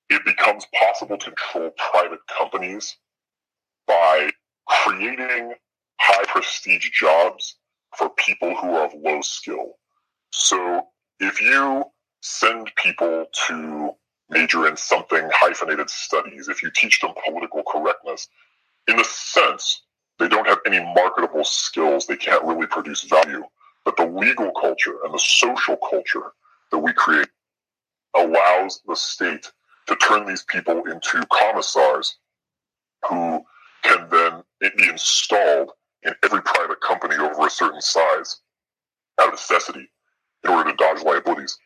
it 0.10 0.24
becomes 0.26 0.66
possible 0.78 1.18
to 1.18 1.32
control 1.32 1.72
private 1.92 2.20
companies 2.38 2.98
by 3.88 4.30
creating 4.68 5.54
high 6.00 6.24
prestige 6.26 6.90
jobs 6.92 7.58
for 7.98 8.10
people 8.12 8.56
who 8.56 8.76
are 8.76 8.86
of 8.86 8.94
low 8.96 9.22
skill 9.22 9.74
so 10.32 10.88
if 11.20 11.42
you 11.42 11.84
send 12.22 12.72
people 12.76 13.26
to 13.48 13.92
major 14.30 14.68
in 14.68 14.78
something 14.78 15.28
hyphenated 15.34 15.90
studies, 15.90 16.48
if 16.48 16.62
you 16.62 16.70
teach 16.72 17.02
them 17.02 17.12
political 17.26 17.64
correctness, 17.64 18.28
in 18.88 19.00
a 19.00 19.04
sense, 19.04 19.82
they 20.20 20.28
don't 20.28 20.48
have 20.48 20.60
any 20.66 20.80
marketable 20.80 21.44
skills. 21.44 22.06
They 22.06 22.18
can't 22.18 22.44
really 22.44 22.68
produce 22.68 23.04
value. 23.04 23.44
But 23.86 23.98
the 23.98 24.06
legal 24.06 24.52
culture 24.52 24.98
and 25.04 25.14
the 25.14 25.20
social 25.20 25.78
culture 25.90 26.32
that 26.72 26.78
we 26.78 26.94
create 26.94 27.30
allows 28.16 28.82
the 28.88 28.96
state 28.96 29.52
to 29.90 29.96
turn 29.96 30.28
these 30.28 30.44
people 30.44 30.84
into 30.86 31.26
commissars 31.32 32.18
who 33.10 33.44
can 33.84 34.08
then 34.10 34.44
be 34.78 34.88
installed 34.88 35.72
in 36.04 36.14
every 36.24 36.42
private 36.44 36.80
company 36.80 37.16
over 37.16 37.48
a 37.48 37.50
certain 37.50 37.82
size 37.82 38.40
out 39.20 39.28
of 39.28 39.34
necessity 39.34 39.90
in 40.44 40.50
order 40.52 40.70
to 40.70 40.78
dodge 40.78 41.04
liabilities. 41.04 41.58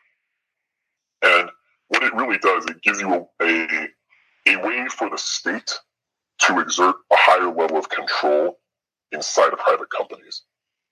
And 1.21 1.49
what 1.89 2.03
it 2.03 2.13
really 2.13 2.37
does, 2.37 2.65
it 2.65 2.81
gives 2.81 3.01
you 3.01 3.13
a, 3.13 3.45
a, 3.45 3.87
a 4.47 4.55
way 4.65 4.87
for 4.87 5.09
the 5.09 5.17
state 5.17 5.79
to 6.39 6.59
exert 6.59 6.95
a 7.11 7.15
higher 7.15 7.53
level 7.53 7.77
of 7.77 7.89
control 7.89 8.57
inside 9.11 9.51
of 9.51 9.59
private 9.59 9.89
companies. 9.89 10.43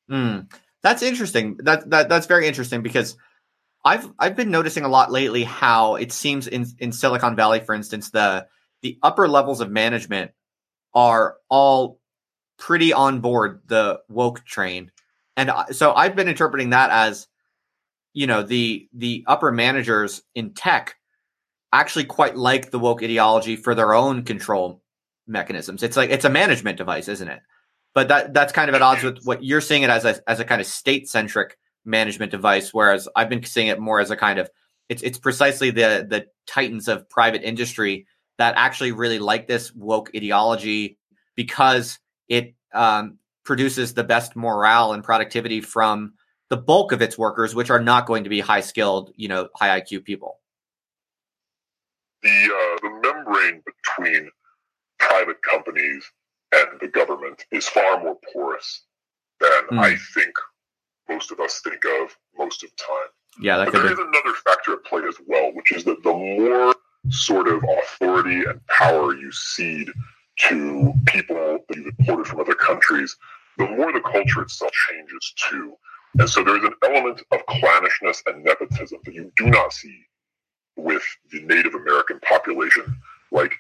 Mm, 0.10 0.52
that's 0.84 1.02
interesting. 1.02 1.58
That, 1.64 1.90
that 1.90 2.10
that's 2.10 2.28
very 2.28 2.48
interesting 2.48 2.82
because 2.82 3.16
I've 3.84 4.12
I've 4.20 4.36
been 4.36 4.52
noticing 4.52 4.84
a 4.84 4.90
lot 4.90 5.12
lately 5.12 5.44
how 5.44 5.96
it 5.96 6.12
seems 6.12 6.48
in 6.48 6.66
in 6.80 6.92
Silicon 6.92 7.36
Valley, 7.36 7.60
for 7.60 7.74
instance, 7.74 8.12
the 8.12 8.48
the 8.82 8.98
upper 9.02 9.28
levels 9.28 9.62
of 9.62 9.72
management 9.72 10.32
are 10.94 11.38
all 11.50 12.00
pretty 12.58 12.94
on 12.94 13.22
board 13.22 13.62
the 13.68 14.00
woke 14.10 14.46
train, 14.46 14.92
and 15.36 15.52
so 15.72 15.94
I've 15.94 16.16
been 16.16 16.28
interpreting 16.28 16.72
that 16.72 16.92
as 16.92 17.28
you 18.14 18.28
know 18.28 18.44
the 18.44 18.88
the 18.94 19.24
upper 19.28 19.52
managers 19.52 20.22
in 20.36 20.54
tech 20.54 20.96
actually 21.74 22.06
quite 22.06 22.36
like 22.36 22.70
the 22.70 22.80
woke 22.80 23.02
ideology 23.02 23.56
for 23.56 23.74
their 23.74 23.94
own 23.94 24.24
control 24.24 24.82
mechanisms. 25.28 25.82
It's 25.82 25.98
like 25.98 26.10
it's 26.10 26.26
a 26.26 26.30
management 26.30 26.78
device, 26.78 27.08
isn't 27.08 27.28
it? 27.28 27.42
But 27.94 28.10
that 28.10 28.34
that's 28.34 28.54
kind 28.54 28.70
of 28.70 28.76
at 28.76 28.82
odds 28.82 29.04
with 29.04 29.24
what 29.24 29.44
you're 29.44 29.62
seeing 29.62 29.84
it 29.84 29.90
as 29.90 30.06
a 30.06 30.22
as 30.30 30.40
a 30.40 30.46
kind 30.46 30.62
of 30.62 30.68
state 30.68 31.10
centric 31.10 31.58
management 31.86 32.32
device, 32.32 32.74
whereas 32.74 33.08
I've 33.16 33.30
been 33.30 33.44
seeing 33.44 33.68
it 33.68 33.80
more 33.80 34.00
as 34.00 34.12
a 34.12 34.16
kind 34.16 34.40
of 34.40 34.50
it's 34.90 35.02
it's 35.04 35.18
precisely 35.18 35.72
the 35.72 36.06
the 36.10 36.28
titans 36.48 36.88
of 36.88 37.10
private 37.10 37.44
industry 37.44 38.06
that 38.38 38.56
actually 38.58 38.92
really 38.92 39.20
like 39.20 39.48
this 39.48 39.74
woke 39.74 40.10
ideology 40.16 40.98
because 41.36 42.00
it 42.28 42.54
um, 42.74 43.18
produces 43.44 43.94
the 43.94 44.04
best 44.04 44.36
morale 44.36 44.94
and 44.94 45.04
productivity 45.04 45.62
from 45.62 46.14
the 46.50 46.58
bulk 46.58 46.92
of 46.92 47.02
its 47.02 47.18
workers, 47.18 47.56
which 47.56 47.70
are 47.70 47.80
not 47.80 48.06
going 48.06 48.24
to 48.24 48.30
be 48.30 48.40
high 48.40 48.62
skilled, 48.62 49.12
you 49.16 49.28
know, 49.28 49.48
high 49.56 49.80
IQ 49.80 50.04
people. 50.04 50.40
The 52.24 52.30
uh, 52.30 52.80
the 52.82 53.00
membrane 53.02 53.64
between 53.66 54.30
private 55.00 55.42
companies 55.42 56.04
and 56.52 56.80
the 56.80 56.88
government 56.88 57.46
is 57.52 57.68
far 57.68 58.04
more 58.04 58.18
porous 58.34 58.84
than 59.40 59.64
mm. 59.72 59.80
I 59.80 59.96
think 60.14 60.34
most 61.12 61.32
of 61.32 61.40
us 61.40 61.62
think 61.64 61.84
of 62.02 62.16
most 62.38 62.64
of 62.64 62.70
the 62.70 62.76
time. 62.78 63.10
Yeah, 63.40 63.58
that 63.58 63.66
but 63.66 63.74
there 63.74 63.84
be. 63.84 63.94
is 63.94 64.00
another 64.00 64.36
factor 64.44 64.74
at 64.74 64.84
play 64.84 65.02
as 65.08 65.16
well, 65.28 65.52
which 65.54 65.72
is 65.72 65.84
that 65.86 66.04
the 66.04 66.14
more 66.14 66.74
sort 67.10 67.48
of 67.48 67.64
authority 67.64 68.44
and 68.44 68.66
power 68.68 69.16
you 69.16 69.32
cede 69.32 69.90
to 70.50 70.94
people 71.08 71.60
that 71.68 71.78
you've 71.78 71.94
imported 72.00 72.28
from 72.28 72.40
other 72.40 72.54
countries, 72.54 73.16
the 73.58 73.68
more 73.68 73.92
the 73.92 74.02
culture 74.02 74.42
itself 74.42 74.72
changes 74.90 75.34
too. 75.50 75.74
And 76.20 76.30
so 76.30 76.44
there's 76.44 76.64
an 76.64 76.74
element 76.84 77.22
of 77.32 77.46
clannishness 77.48 78.22
and 78.26 78.44
nepotism 78.44 79.00
that 79.06 79.14
you 79.14 79.32
do 79.38 79.48
not 79.48 79.72
see 79.72 79.98
with 80.76 81.04
the 81.32 81.42
Native 81.42 81.74
American 81.74 82.20
population. 82.20 82.98
Like, 83.32 83.54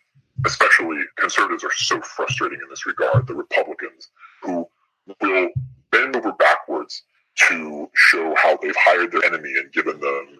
especially 0.45 0.97
conservatives 1.17 1.63
are 1.63 1.73
so 1.73 2.01
frustrating 2.01 2.59
in 2.61 2.69
this 2.69 2.85
regard, 2.85 3.27
the 3.27 3.35
Republicans, 3.35 4.09
who 4.41 4.67
will 5.21 5.49
bend 5.91 6.15
over 6.15 6.31
backwards 6.33 7.03
to 7.35 7.89
show 7.95 8.35
how 8.35 8.57
they've 8.57 8.75
hired 8.77 9.11
their 9.11 9.23
enemy 9.25 9.53
and 9.57 9.71
given 9.71 9.99
them, 9.99 10.39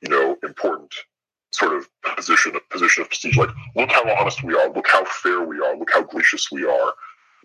you 0.00 0.08
know, 0.08 0.36
important 0.42 0.94
sort 1.52 1.76
of 1.76 1.88
position 2.16 2.54
of 2.54 2.68
position 2.70 3.02
of 3.02 3.08
prestige. 3.08 3.36
Like, 3.36 3.50
look 3.74 3.90
how 3.90 4.08
honest 4.16 4.42
we 4.42 4.54
are, 4.54 4.70
look 4.70 4.88
how 4.88 5.04
fair 5.04 5.42
we 5.42 5.58
are, 5.60 5.76
look 5.76 5.90
how 5.92 6.02
gracious 6.02 6.50
we 6.50 6.64
are. 6.64 6.94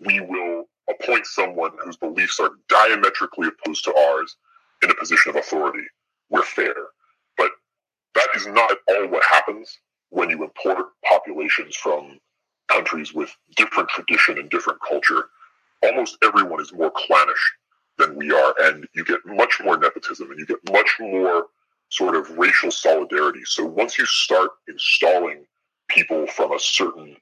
We 0.00 0.20
will 0.20 0.64
appoint 0.88 1.26
someone 1.26 1.72
whose 1.84 1.96
beliefs 1.96 2.38
are 2.38 2.50
diametrically 2.68 3.48
opposed 3.48 3.84
to 3.84 3.94
ours 3.94 4.36
in 4.82 4.90
a 4.90 4.94
position 4.94 5.30
of 5.30 5.36
authority. 5.36 5.84
We're 6.30 6.42
fair. 6.42 6.74
But 7.36 7.50
that 8.14 8.28
is 8.34 8.46
not 8.46 8.70
at 8.70 8.78
all 8.88 9.08
what 9.08 9.24
happens 9.24 9.78
when 10.10 10.30
you 10.30 10.44
import 10.44 10.86
populations 11.04 11.76
from 11.76 12.18
countries 12.68 13.12
with 13.14 13.34
different 13.56 13.88
tradition 13.88 14.38
and 14.38 14.50
different 14.50 14.78
culture. 14.86 15.24
Almost 15.82 16.18
everyone 16.22 16.60
is 16.60 16.72
more 16.72 16.92
clannish 16.94 17.52
than 17.98 18.16
we 18.16 18.32
are, 18.32 18.54
and 18.60 18.86
you 18.94 19.04
get 19.04 19.20
much 19.24 19.60
more 19.62 19.76
nepotism 19.76 20.30
and 20.30 20.38
you 20.38 20.46
get 20.46 20.58
much 20.70 20.96
more 21.00 21.46
sort 21.88 22.16
of 22.16 22.30
racial 22.36 22.70
solidarity. 22.70 23.40
So 23.44 23.64
once 23.64 23.98
you 23.98 24.06
start 24.06 24.50
installing 24.68 25.44
people 25.88 26.26
from 26.26 26.52
a 26.52 26.58
certain 26.58 27.16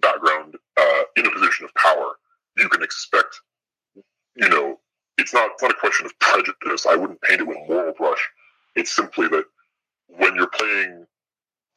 background 0.00 0.56
uh, 0.76 1.02
in 1.16 1.26
a 1.26 1.30
position 1.30 1.64
of 1.64 1.74
power, 1.74 2.12
you 2.56 2.68
can 2.68 2.82
expect, 2.82 3.40
you 4.36 4.48
know, 4.48 4.78
it's 5.18 5.34
not 5.34 5.50
it's 5.52 5.62
not 5.62 5.72
a 5.72 5.74
question 5.74 6.06
of 6.06 6.18
prejudice. 6.18 6.86
I 6.86 6.96
wouldn't 6.96 7.20
paint 7.22 7.40
it 7.40 7.46
with 7.46 7.58
a 7.58 7.68
moral 7.68 7.92
brush. 7.92 8.28
It's 8.76 8.94
simply 8.94 9.28
that 9.28 9.44
when 10.06 10.34
you're 10.36 10.48
playing 10.48 11.06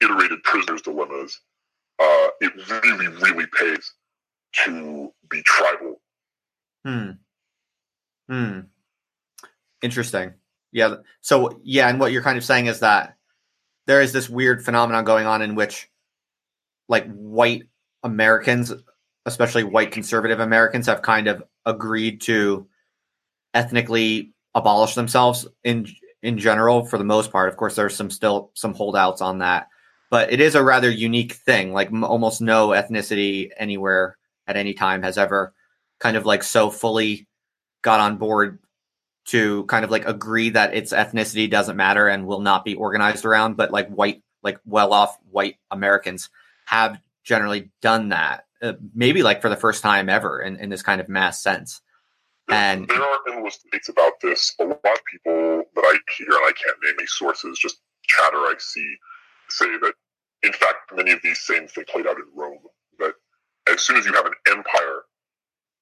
iterated 0.01 0.43
prisoners 0.43 0.81
dilemmas, 0.81 1.39
uh, 1.99 2.27
it 2.39 2.53
really, 2.69 3.07
really 3.07 3.45
pays 3.59 3.93
to 4.65 5.11
be 5.29 5.41
tribal. 5.43 6.01
Hmm. 6.85 7.11
Hmm. 8.31 8.61
Interesting. 9.81 10.35
Yeah. 10.71 10.95
So 11.19 11.59
yeah, 11.63 11.89
and 11.89 11.99
what 11.99 12.13
you're 12.13 12.21
kind 12.21 12.37
of 12.37 12.45
saying 12.45 12.67
is 12.67 12.79
that 12.79 13.17
there 13.87 14.01
is 14.01 14.13
this 14.13 14.29
weird 14.29 14.63
phenomenon 14.63 15.03
going 15.03 15.25
on 15.25 15.41
in 15.41 15.55
which 15.55 15.89
like 16.87 17.11
white 17.11 17.63
Americans, 18.03 18.71
especially 19.25 19.65
white 19.65 19.91
conservative 19.91 20.39
Americans, 20.39 20.85
have 20.87 21.01
kind 21.01 21.27
of 21.27 21.43
agreed 21.65 22.21
to 22.21 22.67
ethnically 23.53 24.33
abolish 24.55 24.95
themselves 24.95 25.45
in 25.65 25.87
in 26.23 26.37
general 26.37 26.85
for 26.85 26.97
the 26.97 27.03
most 27.03 27.33
part. 27.33 27.49
Of 27.49 27.57
course, 27.57 27.75
there's 27.75 27.95
some 27.95 28.09
still 28.09 28.51
some 28.53 28.73
holdouts 28.73 29.21
on 29.21 29.39
that, 29.39 29.67
but 30.09 30.31
it 30.31 30.39
is 30.39 30.55
a 30.55 30.63
rather 30.63 30.89
unique 30.89 31.33
thing. 31.33 31.73
Like 31.73 31.87
m- 31.87 32.05
almost 32.05 32.39
no 32.39 32.69
ethnicity 32.69 33.49
anywhere 33.57 34.17
at 34.47 34.55
any 34.55 34.73
time 34.73 35.03
has 35.03 35.17
ever 35.17 35.53
kind 35.99 36.15
of 36.15 36.25
like 36.25 36.43
so 36.43 36.69
fully 36.69 37.27
got 37.81 37.99
on 37.99 38.17
board 38.17 38.59
to 39.25 39.65
kind 39.65 39.85
of 39.85 39.91
like 39.91 40.05
agree 40.07 40.49
that 40.49 40.73
its 40.73 40.93
ethnicity 40.93 41.49
doesn't 41.49 41.77
matter 41.77 42.07
and 42.07 42.25
will 42.25 42.41
not 42.41 42.65
be 42.65 42.75
organized 42.75 43.25
around, 43.25 43.55
but 43.55 43.71
like 43.71 43.87
white, 43.89 44.23
like 44.43 44.59
well 44.65 44.93
off 44.93 45.17
white 45.29 45.57
Americans 45.69 46.29
have 46.65 46.99
generally 47.23 47.69
done 47.81 48.09
that, 48.09 48.45
uh, 48.61 48.73
maybe 48.95 49.23
like 49.23 49.41
for 49.41 49.49
the 49.49 49.55
first 49.55 49.83
time 49.83 50.09
ever 50.09 50.41
in, 50.41 50.57
in 50.57 50.69
this 50.69 50.81
kind 50.81 50.99
of 50.99 51.07
mass 51.07 51.41
sense. 51.41 51.81
And 52.49 52.87
there 52.87 53.01
are 53.01 53.19
endless 53.29 53.59
debates 53.59 53.89
about 53.89 54.13
this. 54.21 54.53
A 54.59 54.63
lot 54.63 54.79
of 54.83 55.05
people 55.09 55.63
that 55.75 55.85
I 55.85 55.97
hear, 56.17 56.27
and 56.27 56.45
I 56.45 56.51
can't 56.51 56.77
name 56.83 56.95
any 56.99 57.07
sources, 57.07 57.59
just 57.59 57.79
chatter 58.03 58.37
I 58.37 58.55
see, 58.57 58.95
say 59.49 59.67
that 59.67 59.93
in 60.43 60.51
fact 60.53 60.91
many 60.95 61.11
of 61.11 61.19
these 61.23 61.39
same 61.41 61.67
things 61.67 61.87
played 61.89 62.07
out 62.07 62.17
in 62.17 62.25
Rome. 62.35 62.59
That 62.99 63.13
as 63.71 63.81
soon 63.81 63.97
as 63.97 64.05
you 64.05 64.13
have 64.13 64.25
an 64.25 64.33
empire, 64.47 65.03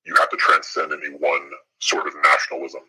you 0.10 0.16
have 0.20 0.30
to 0.30 0.38
transcend 0.38 0.92
any 0.92 1.16
one 1.16 1.52
sort 1.80 2.08
of 2.08 2.14
nationalism. 2.24 2.82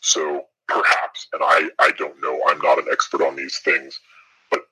So 0.00 0.46
perhaps, 0.66 1.28
and 1.32 1.42
I, 1.44 1.68
I 1.78 1.92
don't 1.96 2.20
know, 2.20 2.40
I'm 2.48 2.58
not 2.58 2.78
an 2.78 2.86
expert 2.90 3.22
on 3.22 3.36
these 3.36 3.60
things, 3.60 3.98
but 4.50 4.62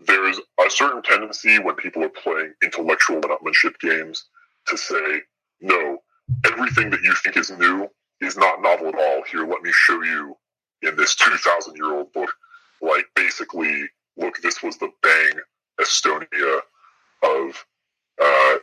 there's 0.00 0.38
a 0.38 0.70
certain 0.70 1.02
tendency 1.02 1.58
when 1.58 1.74
people 1.74 2.02
are 2.04 2.08
playing 2.08 2.54
intellectual 2.62 3.16
one-upmanship 3.16 3.78
games 3.80 4.24
to 4.68 4.78
say, 4.78 5.20
no, 5.60 5.98
everything 6.46 6.88
that 6.90 7.02
you 7.02 7.14
think 7.16 7.36
is 7.36 7.50
new 7.50 7.88
is 8.22 8.36
not 8.38 8.62
novel 8.62 8.88
at 8.88 8.94
all. 8.94 9.22
Here, 9.30 9.46
let 9.46 9.62
me 9.62 9.70
show 9.72 10.02
you 10.02 10.36
in 10.82 10.96
this 10.96 11.14
2,000 11.16 11.76
year 11.76 11.92
old 11.92 12.12
book, 12.14 12.32
like 12.80 13.06
basically, 13.14 13.84
look, 14.16 14.40
this 14.42 14.62
was 14.62 14.78
the 14.78 14.90
Bang 15.02 15.40
Estonia 15.80 16.60
of 17.22 17.64
uh, 18.22 18.56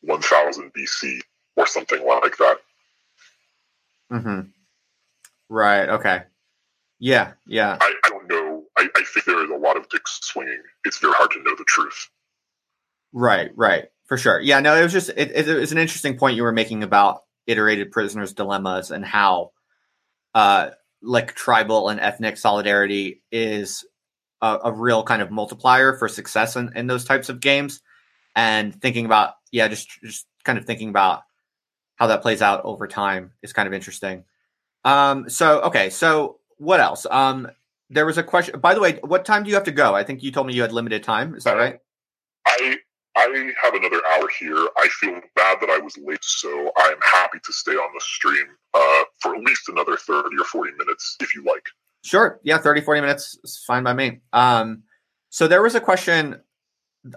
1000 0.00 0.72
BC 0.72 1.20
or 1.56 1.66
something 1.66 2.04
like 2.06 2.36
that. 2.38 2.56
Mm-hmm. 4.12 4.40
Right. 5.48 5.88
Okay. 5.88 6.22
Yeah. 6.98 7.32
Yeah. 7.46 7.78
I, 7.80 7.94
I 8.04 8.08
don't 8.08 8.28
know. 8.28 8.64
I, 8.76 8.88
I 8.94 9.02
think 9.04 9.26
there 9.26 9.44
is 9.44 9.50
a 9.50 9.56
lot 9.56 9.76
of 9.76 9.88
dicks 9.88 10.20
swinging. 10.22 10.62
It's 10.84 10.98
very 10.98 11.14
hard 11.14 11.30
to 11.32 11.42
know 11.42 11.54
the 11.56 11.64
truth. 11.64 12.08
Right. 13.12 13.50
Right. 13.54 13.86
For 14.06 14.16
sure. 14.16 14.40
Yeah. 14.40 14.60
No, 14.60 14.76
it 14.76 14.82
was 14.82 14.92
just 14.92 15.10
it, 15.10 15.30
it, 15.34 15.48
it 15.48 15.58
was 15.58 15.72
an 15.72 15.78
interesting 15.78 16.18
point 16.18 16.36
you 16.36 16.42
were 16.42 16.52
making 16.52 16.82
about 16.82 17.22
iterated 17.46 17.90
prisoners 17.90 18.32
dilemmas 18.32 18.90
and 18.90 19.04
how 19.04 19.50
uh 20.34 20.70
like 21.02 21.34
tribal 21.34 21.90
and 21.90 22.00
ethnic 22.00 22.38
solidarity 22.38 23.22
is 23.30 23.84
a, 24.40 24.58
a 24.64 24.72
real 24.72 25.02
kind 25.02 25.20
of 25.20 25.30
multiplier 25.30 25.96
for 25.96 26.08
success 26.08 26.56
in, 26.56 26.72
in 26.74 26.86
those 26.86 27.04
types 27.04 27.28
of 27.28 27.40
games 27.40 27.80
and 28.34 28.80
thinking 28.80 29.04
about 29.04 29.34
yeah 29.52 29.68
just 29.68 29.88
just 30.02 30.26
kind 30.44 30.58
of 30.58 30.64
thinking 30.64 30.88
about 30.88 31.22
how 31.96 32.06
that 32.06 32.22
plays 32.22 32.42
out 32.42 32.64
over 32.64 32.86
time 32.86 33.32
is 33.42 33.52
kind 33.52 33.66
of 33.66 33.74
interesting 33.74 34.24
um, 34.84 35.28
so 35.28 35.62
okay, 35.62 35.90
so 35.90 36.38
what 36.58 36.80
else? 36.80 37.06
Um, 37.10 37.48
there 37.90 38.06
was 38.06 38.18
a 38.18 38.22
question. 38.22 38.60
By 38.60 38.74
the 38.74 38.80
way, 38.80 38.98
what 39.02 39.24
time 39.24 39.42
do 39.42 39.48
you 39.48 39.54
have 39.54 39.64
to 39.64 39.72
go? 39.72 39.94
I 39.94 40.04
think 40.04 40.22
you 40.22 40.30
told 40.30 40.46
me 40.46 40.54
you 40.54 40.62
had 40.62 40.72
limited 40.72 41.02
time. 41.02 41.34
Is 41.34 41.44
that 41.44 41.56
right? 41.56 41.78
I 42.46 42.76
I 43.16 43.52
have 43.62 43.74
another 43.74 44.00
hour 44.14 44.28
here. 44.38 44.68
I 44.76 44.88
feel 45.00 45.20
bad 45.34 45.58
that 45.60 45.70
I 45.70 45.78
was 45.78 45.96
late, 45.98 46.22
so 46.22 46.70
I'm 46.76 46.98
happy 47.00 47.38
to 47.42 47.52
stay 47.52 47.72
on 47.72 47.90
the 47.94 48.00
stream 48.00 48.46
uh, 48.74 49.04
for 49.20 49.34
at 49.34 49.42
least 49.42 49.68
another 49.68 49.96
30 49.96 50.36
or 50.38 50.44
40 50.44 50.72
minutes 50.72 51.16
if 51.20 51.34
you 51.34 51.44
like. 51.44 51.64
Sure. 52.04 52.40
Yeah, 52.42 52.58
30, 52.58 52.82
40 52.82 53.00
minutes 53.00 53.38
is 53.44 53.62
fine 53.66 53.84
by 53.84 53.94
me. 53.94 54.20
Um, 54.32 54.82
so 55.30 55.48
there 55.48 55.62
was 55.62 55.74
a 55.74 55.80
question 55.80 56.40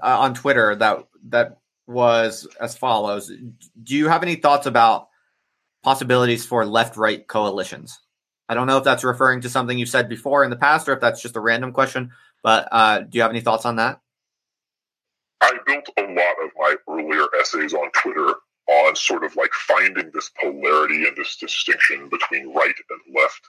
uh, 0.01 0.19
on 0.19 0.33
Twitter 0.33 0.75
that 0.75 0.99
that 1.29 1.57
was 1.87 2.47
as 2.59 2.77
follows: 2.77 3.31
Do 3.83 3.95
you 3.95 4.07
have 4.07 4.23
any 4.23 4.35
thoughts 4.35 4.67
about 4.67 5.07
possibilities 5.87 6.45
for 6.45 6.65
left 6.65 6.97
right 6.97 7.25
coalitions. 7.27 8.01
I 8.49 8.55
don't 8.55 8.67
know 8.67 8.77
if 8.77 8.83
that's 8.83 9.05
referring 9.05 9.39
to 9.41 9.49
something 9.49 9.77
you've 9.77 9.87
said 9.87 10.09
before 10.09 10.43
in 10.43 10.49
the 10.49 10.57
past 10.57 10.89
or 10.89 10.93
if 10.93 10.99
that's 10.99 11.21
just 11.21 11.37
a 11.37 11.39
random 11.39 11.71
question, 11.71 12.11
but 12.43 12.67
uh, 12.73 12.99
do 12.99 13.17
you 13.17 13.21
have 13.21 13.31
any 13.31 13.39
thoughts 13.39 13.65
on 13.65 13.77
that? 13.77 14.01
I 15.39 15.57
built 15.65 15.87
a 15.97 16.01
lot 16.01 16.35
of 16.43 16.51
my 16.57 16.75
earlier 16.89 17.25
essays 17.39 17.73
on 17.73 17.89
Twitter 17.91 18.33
on 18.67 18.95
sort 18.97 19.23
of 19.23 19.37
like 19.37 19.53
finding 19.53 20.11
this 20.13 20.29
polarity 20.41 21.05
and 21.07 21.15
this 21.15 21.37
distinction 21.37 22.09
between 22.09 22.53
right 22.53 22.75
and 22.89 23.15
left. 23.15 23.41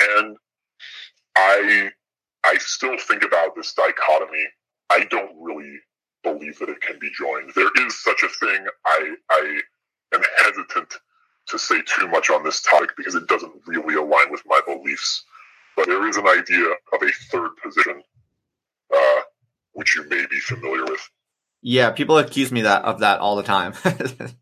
And 0.00 0.36
I 1.34 1.90
I 2.44 2.58
still 2.58 2.98
think 2.98 3.24
about 3.24 3.56
this 3.56 3.72
dichotomy. 3.72 4.44
I 4.90 5.04
don't 5.04 5.32
really 5.40 5.78
believe 6.24 6.58
that 6.58 6.68
it 6.68 6.80
can 6.80 6.98
be 6.98 7.10
joined. 7.16 7.52
There 7.54 7.70
is 7.86 8.02
such 8.02 8.22
a 8.24 8.28
thing. 8.28 8.66
I 8.84 9.14
I 9.30 9.60
am 10.14 10.22
hesitant 10.38 10.94
to 11.48 11.58
say 11.58 11.82
too 11.82 12.08
much 12.08 12.30
on 12.30 12.42
this 12.42 12.62
topic 12.62 12.90
because 12.96 13.14
it 13.14 13.28
doesn't 13.28 13.52
really 13.66 13.94
align 13.94 14.32
with 14.32 14.42
my 14.46 14.60
beliefs. 14.66 15.24
But 15.76 15.86
there 15.86 16.08
is 16.08 16.16
an 16.16 16.26
idea 16.26 16.64
of 16.92 17.02
a 17.02 17.10
third 17.30 17.50
position, 17.62 18.02
uh, 18.94 19.20
which 19.72 19.96
you 19.96 20.08
may 20.08 20.24
be 20.30 20.38
familiar 20.40 20.84
with. 20.84 21.08
Yeah, 21.62 21.90
people 21.90 22.18
accuse 22.18 22.52
me 22.52 22.62
that 22.62 22.84
of 22.84 23.00
that 23.00 23.20
all 23.20 23.36
the 23.36 23.42
time. 23.42 23.74
yes. 23.84 24.34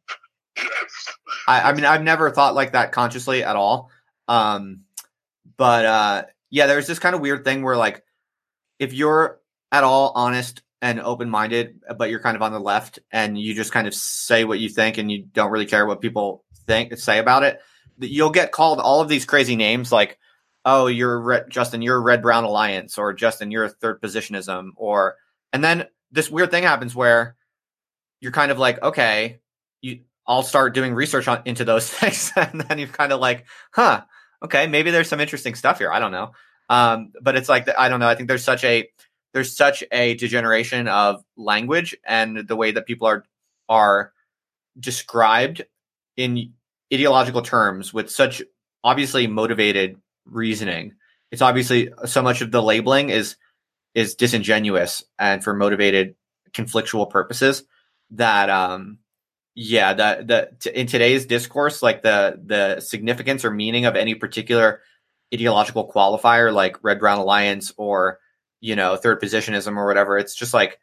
I, 1.46 1.70
I, 1.70 1.72
mean, 1.72 1.84
I've 1.84 2.02
never 2.02 2.30
thought 2.30 2.54
like 2.54 2.72
that 2.72 2.92
consciously 2.92 3.42
at 3.42 3.56
all. 3.56 3.90
Um, 4.28 4.82
but 5.56 5.84
uh, 5.84 6.24
yeah, 6.50 6.66
there's 6.66 6.86
this 6.86 6.98
kind 6.98 7.14
of 7.14 7.20
weird 7.20 7.44
thing 7.44 7.62
where 7.62 7.76
like, 7.76 8.04
if 8.78 8.92
you're 8.92 9.40
at 9.70 9.84
all 9.84 10.12
honest 10.14 10.62
and 10.82 11.00
open 11.00 11.30
minded, 11.30 11.80
but 11.96 12.10
you're 12.10 12.20
kind 12.20 12.36
of 12.36 12.42
on 12.42 12.52
the 12.52 12.60
left 12.60 12.98
and 13.12 13.38
you 13.38 13.54
just 13.54 13.72
kind 13.72 13.86
of 13.86 13.94
say 13.94 14.44
what 14.44 14.58
you 14.58 14.68
think 14.68 14.98
and 14.98 15.10
you 15.10 15.24
don't 15.32 15.52
really 15.52 15.64
care 15.64 15.86
what 15.86 16.00
people 16.00 16.44
think 16.66 16.98
say 16.98 17.18
about 17.18 17.44
it, 17.44 17.60
you'll 18.00 18.30
get 18.30 18.50
called 18.50 18.80
all 18.80 19.00
of 19.00 19.08
these 19.08 19.24
crazy 19.24 19.54
names 19.54 19.92
like, 19.92 20.18
oh, 20.64 20.88
you're 20.88 21.46
Justin, 21.48 21.82
you're 21.82 22.02
Red 22.02 22.20
Brown 22.20 22.42
Alliance, 22.42 22.98
or 22.98 23.12
Justin, 23.14 23.52
you're 23.52 23.68
third 23.68 24.00
positionism, 24.00 24.72
or 24.76 25.16
And 25.52 25.62
then 25.62 25.86
this 26.10 26.30
weird 26.30 26.50
thing 26.50 26.64
happens 26.64 26.94
where 26.94 27.36
you're 28.20 28.32
kind 28.32 28.50
of 28.50 28.58
like, 28.58 28.82
okay, 28.82 29.40
you 29.80 30.00
I'll 30.26 30.42
start 30.42 30.74
doing 30.74 30.94
research 30.94 31.26
on 31.28 31.42
into 31.44 31.64
those 31.64 31.88
things, 31.90 32.32
and 32.36 32.60
then 32.60 32.78
you're 32.78 32.88
kind 32.88 33.12
of 33.12 33.20
like, 33.20 33.46
huh, 33.72 34.02
okay, 34.42 34.66
maybe 34.66 34.90
there's 34.90 35.08
some 35.08 35.20
interesting 35.20 35.54
stuff 35.54 35.78
here. 35.78 35.92
I 35.92 36.00
don't 36.00 36.12
know. 36.12 36.32
Um, 36.68 37.12
but 37.20 37.36
it's 37.36 37.48
like 37.48 37.68
I 37.76 37.88
don't 37.88 38.00
know. 38.00 38.08
I 38.08 38.14
think 38.14 38.28
there's 38.28 38.44
such 38.44 38.64
a 38.64 38.88
there's 39.32 39.56
such 39.56 39.82
a 39.90 40.14
degeneration 40.14 40.88
of 40.88 41.24
language 41.36 41.96
and 42.04 42.46
the 42.46 42.56
way 42.56 42.72
that 42.72 42.86
people 42.86 43.06
are 43.06 43.24
are 43.68 44.12
described 44.78 45.62
in 46.16 46.52
ideological 46.92 47.42
terms 47.42 47.92
with 47.92 48.10
such 48.10 48.42
obviously 48.84 49.26
motivated 49.26 49.96
reasoning. 50.26 50.94
It's 51.30 51.42
obviously 51.42 51.90
so 52.04 52.22
much 52.22 52.42
of 52.42 52.50
the 52.50 52.62
labeling 52.62 53.10
is 53.10 53.36
is 53.94 54.14
disingenuous 54.14 55.04
and 55.18 55.42
for 55.42 55.54
motivated 55.54 56.14
conflictual 56.52 57.08
purposes 57.08 57.64
that 58.10 58.50
um 58.50 58.98
yeah 59.54 59.92
that 59.94 60.26
the 60.26 60.78
in 60.78 60.86
today's 60.86 61.26
discourse 61.26 61.82
like 61.82 62.02
the 62.02 62.40
the 62.44 62.80
significance 62.80 63.44
or 63.44 63.50
meaning 63.50 63.84
of 63.84 63.96
any 63.96 64.14
particular 64.14 64.80
ideological 65.32 65.90
qualifier 65.90 66.52
like 66.52 66.82
red 66.82 66.98
brown 66.98 67.18
alliance 67.18 67.72
or 67.76 68.18
you 68.62 68.74
know 68.74 68.96
third 68.96 69.20
positionism 69.20 69.78
or 69.78 69.86
whatever 69.86 70.16
it's 70.16 70.34
just 70.34 70.54
like 70.54 70.78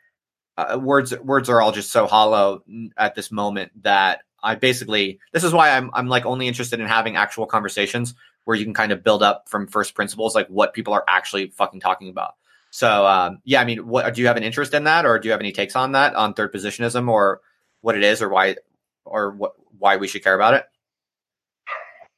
uh, 0.57 0.77
words 0.77 1.17
words 1.19 1.49
are 1.49 1.61
all 1.61 1.71
just 1.71 1.91
so 1.91 2.05
hollow 2.05 2.61
at 2.97 3.15
this 3.15 3.31
moment 3.31 3.71
that 3.81 4.21
I 4.43 4.55
basically 4.55 5.19
this 5.31 5.43
is 5.43 5.53
why 5.53 5.71
I'm 5.71 5.89
I'm 5.93 6.07
like 6.07 6.25
only 6.25 6.47
interested 6.47 6.79
in 6.79 6.85
having 6.85 7.15
actual 7.15 7.45
conversations 7.45 8.13
where 8.43 8.57
you 8.57 8.65
can 8.65 8.73
kind 8.73 8.91
of 8.91 9.03
build 9.03 9.23
up 9.23 9.47
from 9.47 9.67
first 9.67 9.95
principles 9.95 10.35
like 10.35 10.47
what 10.47 10.73
people 10.73 10.93
are 10.93 11.03
actually 11.07 11.47
fucking 11.51 11.79
talking 11.79 12.09
about. 12.09 12.35
So 12.71 13.05
um, 13.05 13.39
yeah, 13.45 13.61
I 13.61 13.65
mean, 13.65 13.87
what 13.87 14.13
do 14.13 14.21
you 14.21 14.27
have 14.27 14.37
an 14.37 14.43
interest 14.43 14.73
in 14.73 14.83
that, 14.83 15.05
or 15.05 15.17
do 15.17 15.27
you 15.27 15.31
have 15.31 15.41
any 15.41 15.51
takes 15.51 15.75
on 15.75 15.93
that 15.93 16.15
on 16.15 16.33
third 16.33 16.51
positionism, 16.51 17.09
or 17.09 17.41
what 17.81 17.95
it 17.95 18.03
is, 18.03 18.21
or 18.21 18.29
why, 18.29 18.57
or 19.05 19.31
what 19.31 19.53
why 19.77 19.97
we 19.97 20.07
should 20.07 20.23
care 20.23 20.35
about 20.35 20.53
it? 20.53 20.65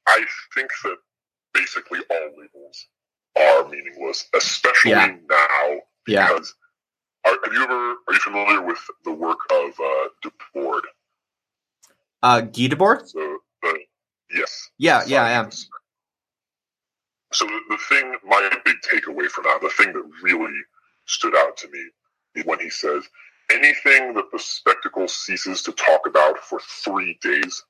I 0.08 0.26
think 0.54 0.70
that 0.84 0.98
basically 1.54 2.00
all 2.10 2.30
labels 2.38 2.88
are 3.38 3.68
meaningless, 3.70 4.28
especially 4.36 4.92
yeah. 4.92 5.16
now 5.30 5.80
yeah. 6.08 6.28
because 6.28 6.56
are, 7.26 7.38
have 7.44 7.54
you 7.54 7.64
ever 7.64 7.74
are 7.74 8.14
you 8.14 8.20
familiar 8.20 8.62
with 8.62 8.80
the 9.06 9.14
work 9.14 9.40
of 9.52 9.72
uh, 9.80 10.08
Debord? 10.24 10.82
Uh, 12.24 12.42
Guy 12.42 12.68
Debord. 12.68 13.08
So, 13.08 13.38
uh, 13.66 13.74
yes. 14.34 14.70
Yeah, 14.78 15.04
yeah, 15.06 15.24
I 15.24 15.32
am. 15.32 15.50
So 17.34 17.46
the, 17.46 17.60
the 17.70 17.78
thing, 17.90 18.14
my 18.26 18.50
big 18.66 18.76
takeaway 18.82 19.28
from 19.28 19.46
that, 19.46 19.60
the 19.62 19.70
thing 19.70 19.94
that 19.94 20.04
really 20.22 20.54
stood 21.06 21.36
out 21.36 21.58
to 21.58 21.70
me, 21.70 21.80
is 22.36 22.46
when 22.46 22.60
he 22.60 22.70
says, 22.70 23.08
"Anything 23.52 24.14
that 24.16 24.32
the 24.32 24.40
spectacle 24.40 25.08
ceases 25.08 25.62
to 25.64 25.72
talk 25.72 26.02
about 26.06 26.40
for 26.40 26.60
three 26.84 27.18
days 27.22 27.64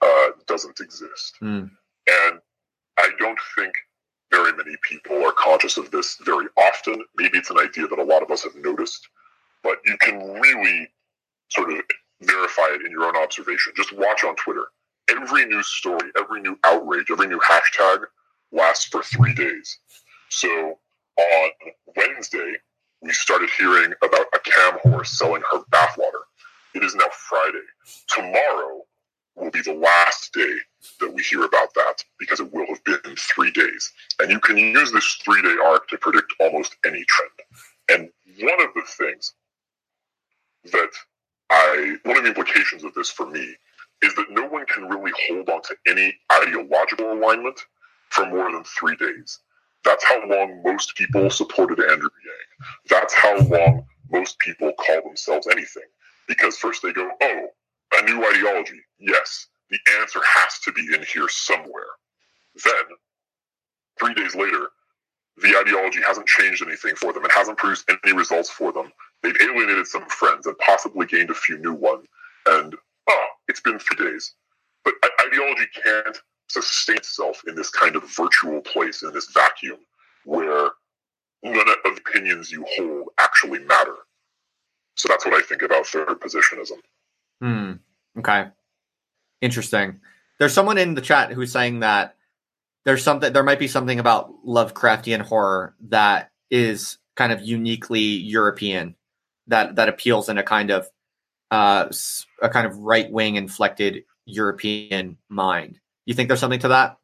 uh, 0.00 0.28
doesn't 0.46 0.80
exist." 0.80 1.36
Mm. 1.42 1.70
And 2.06 2.38
I 2.98 3.10
don't 3.18 3.38
think 3.56 3.72
very 4.34 4.52
many 4.52 4.76
people 4.82 5.24
are 5.24 5.32
conscious 5.32 5.76
of 5.76 5.90
this 5.90 6.16
very 6.24 6.46
often. 6.56 7.04
Maybe 7.16 7.38
it's 7.38 7.50
an 7.50 7.58
idea 7.58 7.86
that 7.86 7.98
a 7.98 8.04
lot 8.04 8.22
of 8.22 8.30
us 8.30 8.42
have 8.42 8.56
noticed, 8.56 9.08
but 9.62 9.78
you 9.84 9.96
can 9.98 10.18
really 10.40 10.88
sort 11.50 11.72
of 11.72 11.80
verify 12.22 12.68
it 12.72 12.84
in 12.84 12.90
your 12.90 13.04
own 13.04 13.16
observation. 13.16 13.72
Just 13.76 13.96
watch 13.96 14.24
on 14.24 14.34
Twitter. 14.36 14.66
Every 15.08 15.46
new 15.46 15.62
story, 15.62 16.10
every 16.18 16.40
new 16.40 16.58
outrage, 16.64 17.06
every 17.12 17.28
new 17.28 17.38
hashtag 17.38 18.04
lasts 18.50 18.86
for 18.86 19.02
three 19.02 19.34
days. 19.34 19.78
So 20.30 20.78
on 21.16 21.50
Wednesday, 21.96 22.54
we 23.02 23.12
started 23.12 23.50
hearing 23.56 23.92
about 24.02 24.26
a 24.34 24.38
cam 24.40 24.78
horse 24.82 25.16
selling 25.16 25.42
her 25.52 25.60
bathwater. 25.70 26.24
It 26.74 26.82
is 26.82 26.96
now 26.96 27.06
Friday. 27.12 27.62
Tomorrow 28.08 28.82
will 29.36 29.50
be 29.50 29.60
the 29.60 29.74
last 29.74 30.32
day 30.32 30.56
that 31.00 31.12
we 31.12 31.22
hear 31.22 31.44
about 31.44 31.74
that 31.74 32.04
because 32.18 32.40
it 32.40 32.52
will 32.52 32.66
have 32.66 32.82
been 32.84 33.16
three 33.16 33.50
days. 33.50 33.92
And 34.24 34.32
you 34.32 34.40
can 34.40 34.56
use 34.56 34.90
this 34.90 35.18
three 35.22 35.42
day 35.42 35.54
arc 35.66 35.86
to 35.88 35.98
predict 35.98 36.32
almost 36.40 36.76
any 36.86 37.04
trend. 37.04 37.30
And 37.90 38.08
one 38.40 38.58
of 38.62 38.72
the 38.74 38.80
things 38.96 39.34
that 40.72 40.88
I, 41.50 41.98
one 42.04 42.16
of 42.16 42.22
the 42.22 42.30
implications 42.30 42.84
of 42.84 42.94
this 42.94 43.10
for 43.10 43.26
me 43.26 43.54
is 44.00 44.14
that 44.14 44.30
no 44.30 44.46
one 44.46 44.64
can 44.64 44.88
really 44.88 45.12
hold 45.28 45.50
on 45.50 45.60
to 45.64 45.76
any 45.86 46.16
ideological 46.32 47.12
alignment 47.12 47.60
for 48.08 48.24
more 48.24 48.50
than 48.50 48.64
three 48.64 48.96
days. 48.96 49.40
That's 49.84 50.04
how 50.06 50.26
long 50.26 50.62
most 50.64 50.96
people 50.96 51.28
supported 51.28 51.78
Andrew 51.78 52.08
Yang. 52.24 52.68
That's 52.88 53.12
how 53.12 53.36
long 53.40 53.84
most 54.10 54.38
people 54.38 54.72
call 54.86 55.02
themselves 55.02 55.48
anything. 55.48 55.82
Because 56.28 56.56
first 56.56 56.82
they 56.82 56.94
go, 56.94 57.10
oh, 57.20 57.46
a 57.92 58.02
new 58.06 58.26
ideology. 58.26 58.80
Yes, 58.98 59.48
the 59.68 59.78
answer 60.00 60.20
has 60.26 60.60
to 60.60 60.72
be 60.72 60.94
in 60.94 61.04
here 61.12 61.28
somewhere. 61.28 61.92
Then, 62.64 62.84
three 64.04 64.14
days 64.14 64.34
later, 64.34 64.68
the 65.38 65.56
ideology 65.58 66.00
hasn't 66.06 66.26
changed 66.26 66.62
anything 66.66 66.94
for 66.94 67.12
them. 67.12 67.24
It 67.24 67.32
hasn't 67.32 67.58
produced 67.58 67.90
any 68.04 68.14
results 68.14 68.50
for 68.50 68.72
them. 68.72 68.92
They've 69.22 69.36
alienated 69.40 69.86
some 69.86 70.06
friends 70.08 70.46
and 70.46 70.56
possibly 70.58 71.06
gained 71.06 71.30
a 71.30 71.34
few 71.34 71.58
new 71.58 71.74
ones. 71.74 72.06
And, 72.46 72.74
oh, 73.08 73.26
it's 73.48 73.60
been 73.60 73.78
three 73.78 74.10
days. 74.10 74.34
But 74.84 74.94
ideology 75.26 75.66
can't 75.82 76.18
sustain 76.48 76.96
itself 76.96 77.42
in 77.48 77.54
this 77.54 77.70
kind 77.70 77.96
of 77.96 78.04
virtual 78.14 78.60
place, 78.60 79.02
in 79.02 79.12
this 79.12 79.30
vacuum, 79.32 79.78
where 80.24 80.70
none 81.42 81.68
of 81.68 81.76
the 81.84 82.00
opinions 82.06 82.52
you 82.52 82.64
hold 82.76 83.08
actually 83.18 83.60
matter. 83.60 83.96
So 84.96 85.08
that's 85.08 85.24
what 85.24 85.34
I 85.34 85.42
think 85.42 85.62
about 85.62 85.86
third 85.86 86.20
positionism. 86.20 86.78
Hmm. 87.40 87.72
Okay. 88.18 88.46
Interesting. 89.40 90.00
There's 90.38 90.54
someone 90.54 90.78
in 90.78 90.94
the 90.94 91.00
chat 91.00 91.32
who's 91.32 91.50
saying 91.50 91.80
that 91.80 92.16
there's 92.84 93.02
something 93.02 93.32
there 93.32 93.42
might 93.42 93.58
be 93.58 93.68
something 93.68 93.98
about 93.98 94.30
Lovecraftian 94.46 95.20
horror 95.22 95.74
that 95.88 96.30
is 96.50 96.98
kind 97.16 97.32
of 97.32 97.42
uniquely 97.42 98.00
European 98.00 98.94
that 99.46 99.76
that 99.76 99.88
appeals 99.88 100.28
in 100.28 100.38
a 100.38 100.42
kind 100.42 100.70
of 100.70 100.88
uh, 101.50 101.88
a 102.42 102.48
kind 102.48 102.66
of 102.66 102.76
right 102.78 103.10
wing 103.10 103.36
inflected 103.36 104.04
European 104.26 105.16
mind. 105.28 105.80
You 106.06 106.14
think 106.14 106.28
there's 106.28 106.40
something 106.40 106.60
to 106.60 106.68
that? 106.68 106.98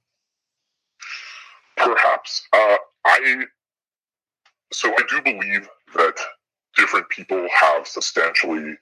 Perhaps. 1.77 2.47
Uh, 2.53 2.77
I 3.07 3.45
so 4.73 4.91
I 4.91 5.03
do 5.09 5.23
believe 5.23 5.69
that 5.95 6.17
different 6.77 7.09
people 7.09 7.47
have 7.59 7.87
substantially 7.87 8.75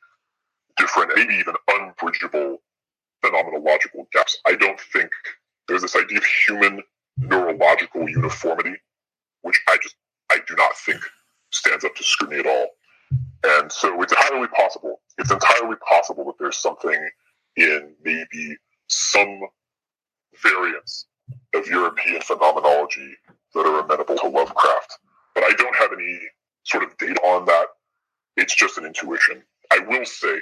different, 0.77 1.13
maybe 1.15 1.35
even 1.35 1.55
unbridgeable 1.69 2.59
phenomenological 3.25 4.07
gaps. 4.13 4.39
I 4.47 4.55
don't 4.55 4.81
think 4.81 5.11
there's 5.69 5.83
this 5.83 5.97
idea 5.97 6.19
of 6.19 6.25
human 6.25 6.83
neurological 7.19 8.09
uniformity, 8.09 8.77
which 9.43 9.61
I 9.69 9.79
just 9.83 9.97
I 10.31 10.39
do 10.47 10.55
not 10.57 10.77
think 10.77 11.01
stands 11.51 11.85
up 11.85 11.95
to 11.95 12.03
scrutiny 12.03 12.41
at 12.41 12.47
all. 12.47 12.69
And 13.45 13.71
so 13.71 14.03
it's 14.03 14.13
entirely 14.13 14.49
possible. 14.49 15.01
It's 15.19 15.31
entirely 15.31 15.77
possible 15.89 16.25
that 16.25 16.35
there's 16.39 16.57
something 16.57 17.09
in 17.57 17.95
maybe 18.05 18.57
some 18.89 19.41
variants 20.43 21.07
of 21.55 21.67
European 21.67 22.21
phenomenology 22.21 23.15
that 23.55 23.67
are 23.67 23.81
amenable 23.81 24.17
to 24.17 24.29
Lovecraft. 24.29 24.99
But 25.35 25.45
I 25.45 25.53
don't 25.57 25.77
have 25.77 25.93
any 25.93 26.19
sort 26.65 26.85
of 26.85 26.97
data 26.99 27.21
on 27.21 27.47
that. 27.47 27.67
It's 28.37 28.55
just 28.55 28.79
an 28.79 28.85
intuition. 28.85 29.43
I 29.71 29.81
will 29.81 30.05
say 30.05 30.41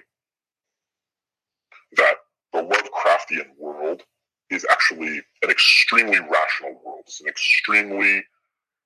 that 1.97 2.15
the 2.53 2.63
Lovecraftian 2.63 3.57
world 3.59 4.03
is 4.51 4.67
actually 4.71 5.23
an 5.43 5.51
extremely 5.51 6.19
rational 6.19 6.81
world. 6.85 7.03
It's 7.07 7.21
an 7.21 7.29
extremely 7.29 8.25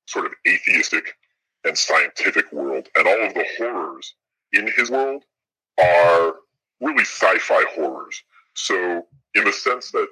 sort 0.07 0.27
of 0.27 0.33
atheistic 0.49 1.15
and 1.65 1.77
scientific 1.77 2.51
world. 2.53 2.89
And 2.97 3.07
all 3.07 3.27
of 3.27 3.35
the 3.35 3.45
horrors 3.59 4.15
in 4.53 4.71
his 4.77 4.91
world 4.91 5.25
are 5.79 6.35
really 6.81 7.05
sci 7.05 7.39
fi 7.39 7.65
horrors. 7.75 8.23
So, 8.55 9.07
in 9.35 9.45
the 9.45 9.53
sense 9.53 9.91
that 9.93 10.09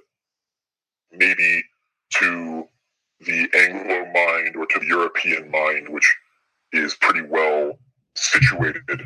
maybe 1.13 1.65
to 2.15 2.69
the 3.21 3.49
Anglo 3.55 4.13
mind 4.13 4.57
or 4.57 4.67
to 4.67 4.79
the 4.79 4.87
European 4.87 5.51
mind, 5.51 5.89
which 5.89 6.17
is 6.73 6.95
pretty 6.95 7.23
well 7.23 7.79
situated 8.15 9.03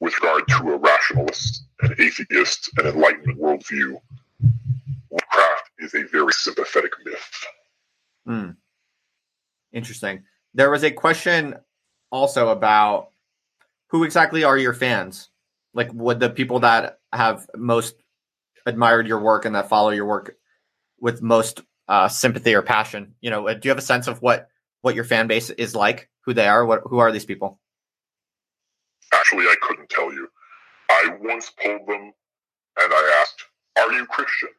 with 0.00 0.14
regard 0.20 0.46
to 0.48 0.72
a 0.72 0.76
rationalist, 0.76 1.64
an 1.80 1.94
atheist, 1.98 2.70
an 2.78 2.86
enlightenment 2.86 3.38
worldview, 3.38 3.98
is 5.84 5.94
a 5.94 6.04
very 6.04 6.32
sympathetic 6.32 6.92
myth. 7.04 7.44
Hmm. 8.26 8.50
Interesting. 9.72 10.24
There 10.54 10.70
was 10.70 10.84
a 10.84 10.90
question 10.90 11.56
also 12.10 12.48
about 12.48 13.08
who 13.88 14.04
exactly 14.04 14.44
are 14.44 14.56
your 14.56 14.72
fans? 14.72 15.30
Like, 15.74 15.92
would 15.92 16.20
the 16.20 16.30
people 16.30 16.60
that 16.60 16.98
have 17.12 17.48
most 17.56 17.94
admired 18.66 19.06
your 19.06 19.20
work 19.20 19.44
and 19.44 19.54
that 19.54 19.68
follow 19.68 19.90
your 19.90 20.06
work 20.06 20.36
with 21.00 21.22
most 21.22 21.60
uh, 21.88 22.08
sympathy 22.08 22.54
or 22.54 22.62
passion? 22.62 23.14
You 23.20 23.30
know, 23.30 23.52
do 23.52 23.60
you 23.64 23.70
have 23.70 23.78
a 23.78 23.82
sense 23.82 24.06
of 24.06 24.22
what 24.22 24.48
what 24.82 24.94
your 24.94 25.04
fan 25.04 25.26
base 25.26 25.50
is 25.50 25.74
like? 25.74 26.08
Who 26.24 26.34
they 26.34 26.46
are? 26.46 26.64
What 26.64 26.82
who 26.84 26.98
are 26.98 27.12
these 27.12 27.24
people? 27.24 27.60
Actually, 29.12 29.44
I 29.44 29.56
couldn't 29.60 29.90
tell 29.90 30.12
you. 30.12 30.28
I 30.90 31.16
once 31.20 31.50
polled 31.60 31.86
them 31.86 32.12
and 32.76 32.92
I 32.92 33.20
asked, 33.20 33.44
Are 33.78 33.92
you 33.92 34.06
Christian? 34.06 34.50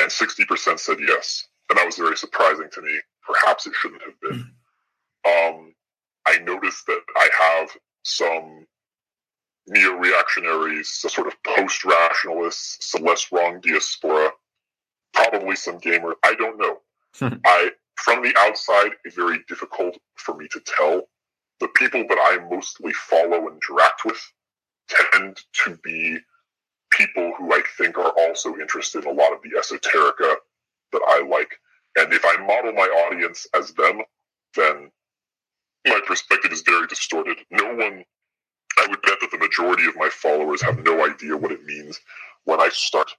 And 0.00 0.10
60% 0.10 0.78
said 0.78 0.98
yes. 1.00 1.46
And 1.68 1.78
that 1.78 1.86
was 1.86 1.96
very 1.96 2.16
surprising 2.16 2.68
to 2.72 2.82
me. 2.82 2.98
Perhaps 3.26 3.66
it 3.66 3.74
shouldn't 3.74 4.02
have 4.02 4.20
been. 4.20 4.50
Um, 5.26 5.74
I 6.26 6.38
noticed 6.38 6.86
that 6.86 7.00
I 7.16 7.28
have 7.38 7.70
some 8.02 8.66
neo 9.66 9.92
reactionaries, 9.92 11.02
a 11.04 11.08
sort 11.08 11.26
of 11.26 11.34
post 11.42 11.84
rationalists, 11.84 12.90
some 12.90 13.04
less 13.04 13.30
wrong 13.30 13.60
diaspora, 13.60 14.30
probably 15.12 15.56
some 15.56 15.78
gamers. 15.78 16.14
I 16.24 16.34
don't 16.34 16.58
know. 16.58 16.80
I 17.44 17.70
from 17.96 18.22
the 18.22 18.34
outside, 18.38 18.92
it's 19.04 19.14
very 19.14 19.40
difficult 19.46 19.98
for 20.16 20.34
me 20.34 20.48
to 20.52 20.60
tell. 20.60 21.02
The 21.60 21.68
people 21.68 22.04
that 22.08 22.18
I 22.18 22.38
mostly 22.48 22.92
follow 22.94 23.46
and 23.46 23.60
interact 23.62 24.06
with 24.06 24.32
tend 24.88 25.38
to 25.64 25.78
be 25.84 26.18
people 26.90 27.32
who 27.38 27.52
I 27.52 27.62
think 27.78 27.98
are 27.98 28.12
also 28.18 28.56
interested 28.56 29.04
in 29.04 29.10
a 29.10 29.14
lot 29.14 29.32
of 29.32 29.40
the 29.42 29.50
esoterica 29.58 30.36
that 30.92 31.02
I 31.08 31.26
like. 31.28 31.50
And 31.96 32.12
if 32.12 32.24
I 32.24 32.36
model 32.44 32.72
my 32.72 32.86
audience 33.08 33.46
as 33.54 33.72
them, 33.74 34.02
then 34.56 34.90
my 35.86 36.00
perspective 36.06 36.52
is 36.52 36.62
very 36.62 36.86
distorted. 36.86 37.38
No 37.50 37.74
one, 37.74 38.04
I 38.78 38.86
would 38.88 39.02
bet 39.02 39.18
that 39.20 39.30
the 39.30 39.38
majority 39.38 39.86
of 39.86 39.96
my 39.96 40.08
followers 40.08 40.62
have 40.62 40.84
no 40.84 41.04
idea 41.06 41.36
what 41.36 41.52
it 41.52 41.64
means 41.64 42.00
when 42.44 42.60
I 42.60 42.68
start 42.70 43.10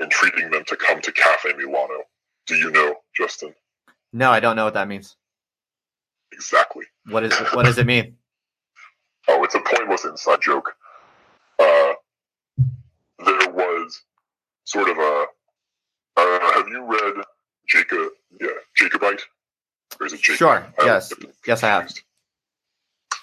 entreating 0.00 0.50
them 0.50 0.64
to 0.66 0.76
come 0.76 1.00
to 1.02 1.12
Cafe 1.12 1.52
Milano. 1.54 2.04
Do 2.46 2.56
you 2.56 2.70
know, 2.70 2.96
Justin? 3.16 3.54
No, 4.12 4.30
I 4.30 4.40
don't 4.40 4.56
know 4.56 4.64
what 4.64 4.74
that 4.74 4.88
means. 4.88 5.16
Exactly. 6.32 6.84
What 7.08 7.24
is 7.24 7.36
what 7.52 7.64
does 7.64 7.78
it 7.78 7.86
mean? 7.86 8.16
oh, 9.28 9.44
it's 9.44 9.54
a 9.54 9.60
pointless 9.60 10.04
inside 10.04 10.42
joke. 10.42 10.74
Was 13.56 14.02
sort 14.64 14.88
of 14.88 14.98
a. 14.98 15.26
Uh, 16.16 16.52
have 16.52 16.68
you 16.68 16.84
read 16.84 17.24
Jacob? 17.68 18.10
Yeah, 18.40 18.48
Jacobite. 18.76 19.22
Or 19.98 20.06
is 20.06 20.12
it 20.12 20.20
Jacob? 20.20 20.38
Sure. 20.38 20.66
Yes. 20.82 21.12
Yes, 21.46 21.62
I 21.62 21.68
have. 21.68 21.92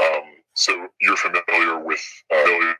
Um, 0.01 0.23
so 0.55 0.87
you're 1.01 1.17
familiar 1.17 1.79
with 1.79 2.03
uh, 2.33 2.73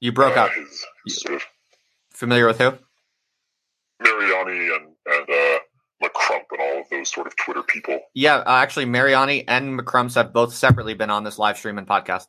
you 0.00 0.12
broke 0.12 0.36
uh, 0.36 0.42
up. 0.42 0.50
his 0.52 1.20
sort 1.20 1.34
of 1.36 1.42
Familiar 2.10 2.46
with 2.46 2.58
who? 2.58 2.72
Mariani 4.02 4.74
and 4.74 4.86
and 5.06 5.30
uh, 5.30 5.58
McCrump 6.02 6.44
and 6.52 6.60
all 6.60 6.80
of 6.80 6.88
those 6.90 7.10
sort 7.10 7.26
of 7.26 7.36
Twitter 7.36 7.62
people. 7.62 7.98
Yeah, 8.14 8.36
uh, 8.36 8.56
actually, 8.56 8.86
Mariani 8.86 9.46
and 9.48 9.78
McCrumps 9.78 10.14
have 10.14 10.32
both 10.32 10.54
separately 10.54 10.94
been 10.94 11.10
on 11.10 11.24
this 11.24 11.38
live 11.38 11.56
stream 11.58 11.78
and 11.78 11.86
podcast. 11.86 12.26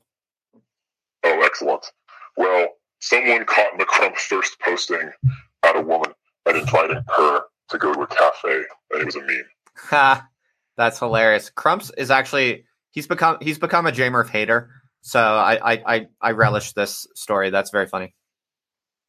Oh, 1.24 1.42
excellent. 1.44 1.86
Well, 2.38 2.70
someone 3.02 3.46
caught 3.46 3.78
McCrump 3.78 4.18
thirst 4.18 4.58
posting 4.64 5.12
at 5.64 5.76
a 5.76 5.82
woman 5.82 6.14
and 6.46 6.58
inviting 6.58 7.04
her 7.16 7.42
to 7.70 7.78
go 7.78 7.94
to 7.94 8.02
a 8.02 8.08
cafe, 8.08 8.64
and 8.92 9.02
it 9.02 9.06
was 9.06 9.16
a 9.16 9.22
meme. 9.22 9.46
Ha, 9.76 10.28
that's 10.78 11.00
hilarious. 11.00 11.50
Crumps 11.50 11.92
is 11.98 12.12
actually 12.12 12.66
he's 12.92 13.08
become 13.08 13.38
he's 13.42 13.60
become 13.60 13.86
a 13.86 13.92
J 13.92 14.10
Murph 14.10 14.30
hater. 14.30 14.70
So 15.02 15.20
I, 15.20 15.74
I 15.74 15.84
I 15.86 16.08
I 16.22 16.32
relish 16.32 16.74
this 16.74 17.08
story. 17.16 17.50
That's 17.50 17.72
very 17.72 17.88
funny. 17.88 18.14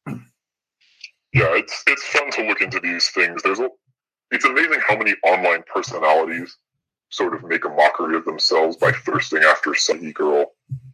Yeah, 0.07 1.55
it's 1.55 1.83
it's 1.87 2.03
fun 2.03 2.29
to 2.31 2.47
look 2.47 2.61
into 2.61 2.79
these 2.79 3.09
things. 3.09 3.41
There's 3.43 3.59
a, 3.59 3.69
it's 4.31 4.45
amazing 4.45 4.79
how 4.87 4.97
many 4.97 5.13
online 5.23 5.63
personalities 5.71 6.57
sort 7.09 7.35
of 7.35 7.43
make 7.43 7.65
a 7.65 7.69
mockery 7.69 8.15
of 8.15 8.25
themselves 8.25 8.77
by 8.77 8.91
thirsting 8.91 9.43
after 9.43 9.75
some 9.75 10.11
girl. 10.11 10.53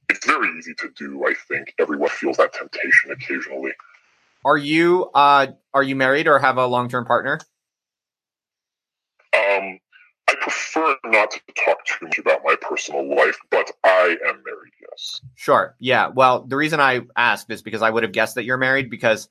It's 0.09 0.25
very 0.25 0.49
easy 0.57 0.73
to 0.75 0.89
do. 0.97 1.25
I 1.25 1.33
think 1.47 1.73
everyone 1.79 2.09
feels 2.09 2.37
that 2.37 2.53
temptation 2.53 3.11
occasionally. 3.11 3.71
Are 4.43 4.57
you 4.57 5.09
uh 5.13 5.47
are 5.73 5.83
you 5.83 5.95
married 5.95 6.27
or 6.27 6.39
have 6.39 6.57
a 6.57 6.65
long 6.65 6.89
term 6.89 7.05
partner? 7.05 7.39
Um, 9.33 9.79
I 10.27 10.35
prefer 10.41 10.95
not 11.05 11.31
to 11.31 11.41
talk 11.63 11.85
too 11.85 12.05
much 12.05 12.17
about 12.17 12.41
my 12.43 12.55
personal 12.59 13.07
life, 13.15 13.37
but 13.51 13.71
I 13.83 14.17
am 14.27 14.41
married. 14.43 14.73
Yes. 14.89 15.21
Sure. 15.35 15.75
Yeah. 15.79 16.07
Well, 16.07 16.43
the 16.43 16.55
reason 16.55 16.79
I 16.79 17.01
asked 17.15 17.51
is 17.51 17.61
because 17.61 17.81
I 17.81 17.89
would 17.89 18.03
have 18.03 18.11
guessed 18.11 18.35
that 18.35 18.45
you're 18.45 18.57
married 18.57 18.89
because 18.89 19.29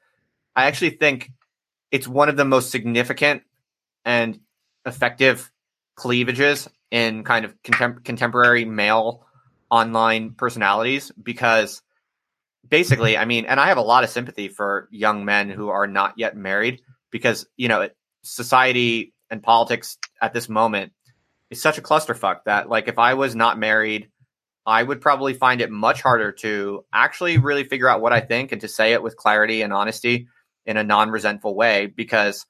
I 0.54 0.66
actually 0.66 0.90
think 0.90 1.32
it's 1.90 2.06
one 2.06 2.28
of 2.28 2.36
the 2.36 2.44
most 2.44 2.70
significant 2.70 3.42
and 4.04 4.38
effective 4.86 5.50
cleavages 5.96 6.68
in 6.90 7.24
kind 7.24 7.44
of 7.44 7.60
contem- 7.62 8.04
contemporary 8.04 8.64
male 8.64 9.26
online 9.70 10.34
personalities 10.34 11.12
because 11.22 11.82
basically, 12.68 13.16
I 13.16 13.24
mean, 13.24 13.44
and 13.46 13.60
I 13.60 13.68
have 13.68 13.78
a 13.78 13.82
lot 13.82 14.04
of 14.04 14.10
sympathy 14.10 14.48
for 14.48 14.88
young 14.90 15.24
men 15.24 15.50
who 15.50 15.68
are 15.68 15.86
not 15.86 16.14
yet 16.16 16.36
married 16.36 16.80
because, 17.10 17.46
you 17.56 17.68
know, 17.68 17.88
society 18.22 19.14
and 19.30 19.42
politics 19.42 19.98
at 20.20 20.32
this 20.32 20.48
moment 20.48 20.92
is 21.50 21.60
such 21.60 21.78
a 21.78 21.82
clusterfuck 21.82 22.44
that, 22.44 22.68
like, 22.68 22.88
if 22.88 22.98
I 22.98 23.14
was 23.14 23.34
not 23.34 23.58
married, 23.58 24.10
I 24.66 24.82
would 24.82 25.00
probably 25.00 25.32
find 25.32 25.62
it 25.62 25.70
much 25.70 26.02
harder 26.02 26.32
to 26.32 26.84
actually 26.92 27.38
really 27.38 27.64
figure 27.64 27.88
out 27.88 28.02
what 28.02 28.12
I 28.12 28.20
think 28.20 28.52
and 28.52 28.60
to 28.60 28.68
say 28.68 28.92
it 28.92 29.02
with 29.02 29.16
clarity 29.16 29.62
and 29.62 29.72
honesty 29.72 30.28
in 30.66 30.76
a 30.76 30.84
non-resentful 30.84 31.54
way 31.54 31.86
because 31.86 32.44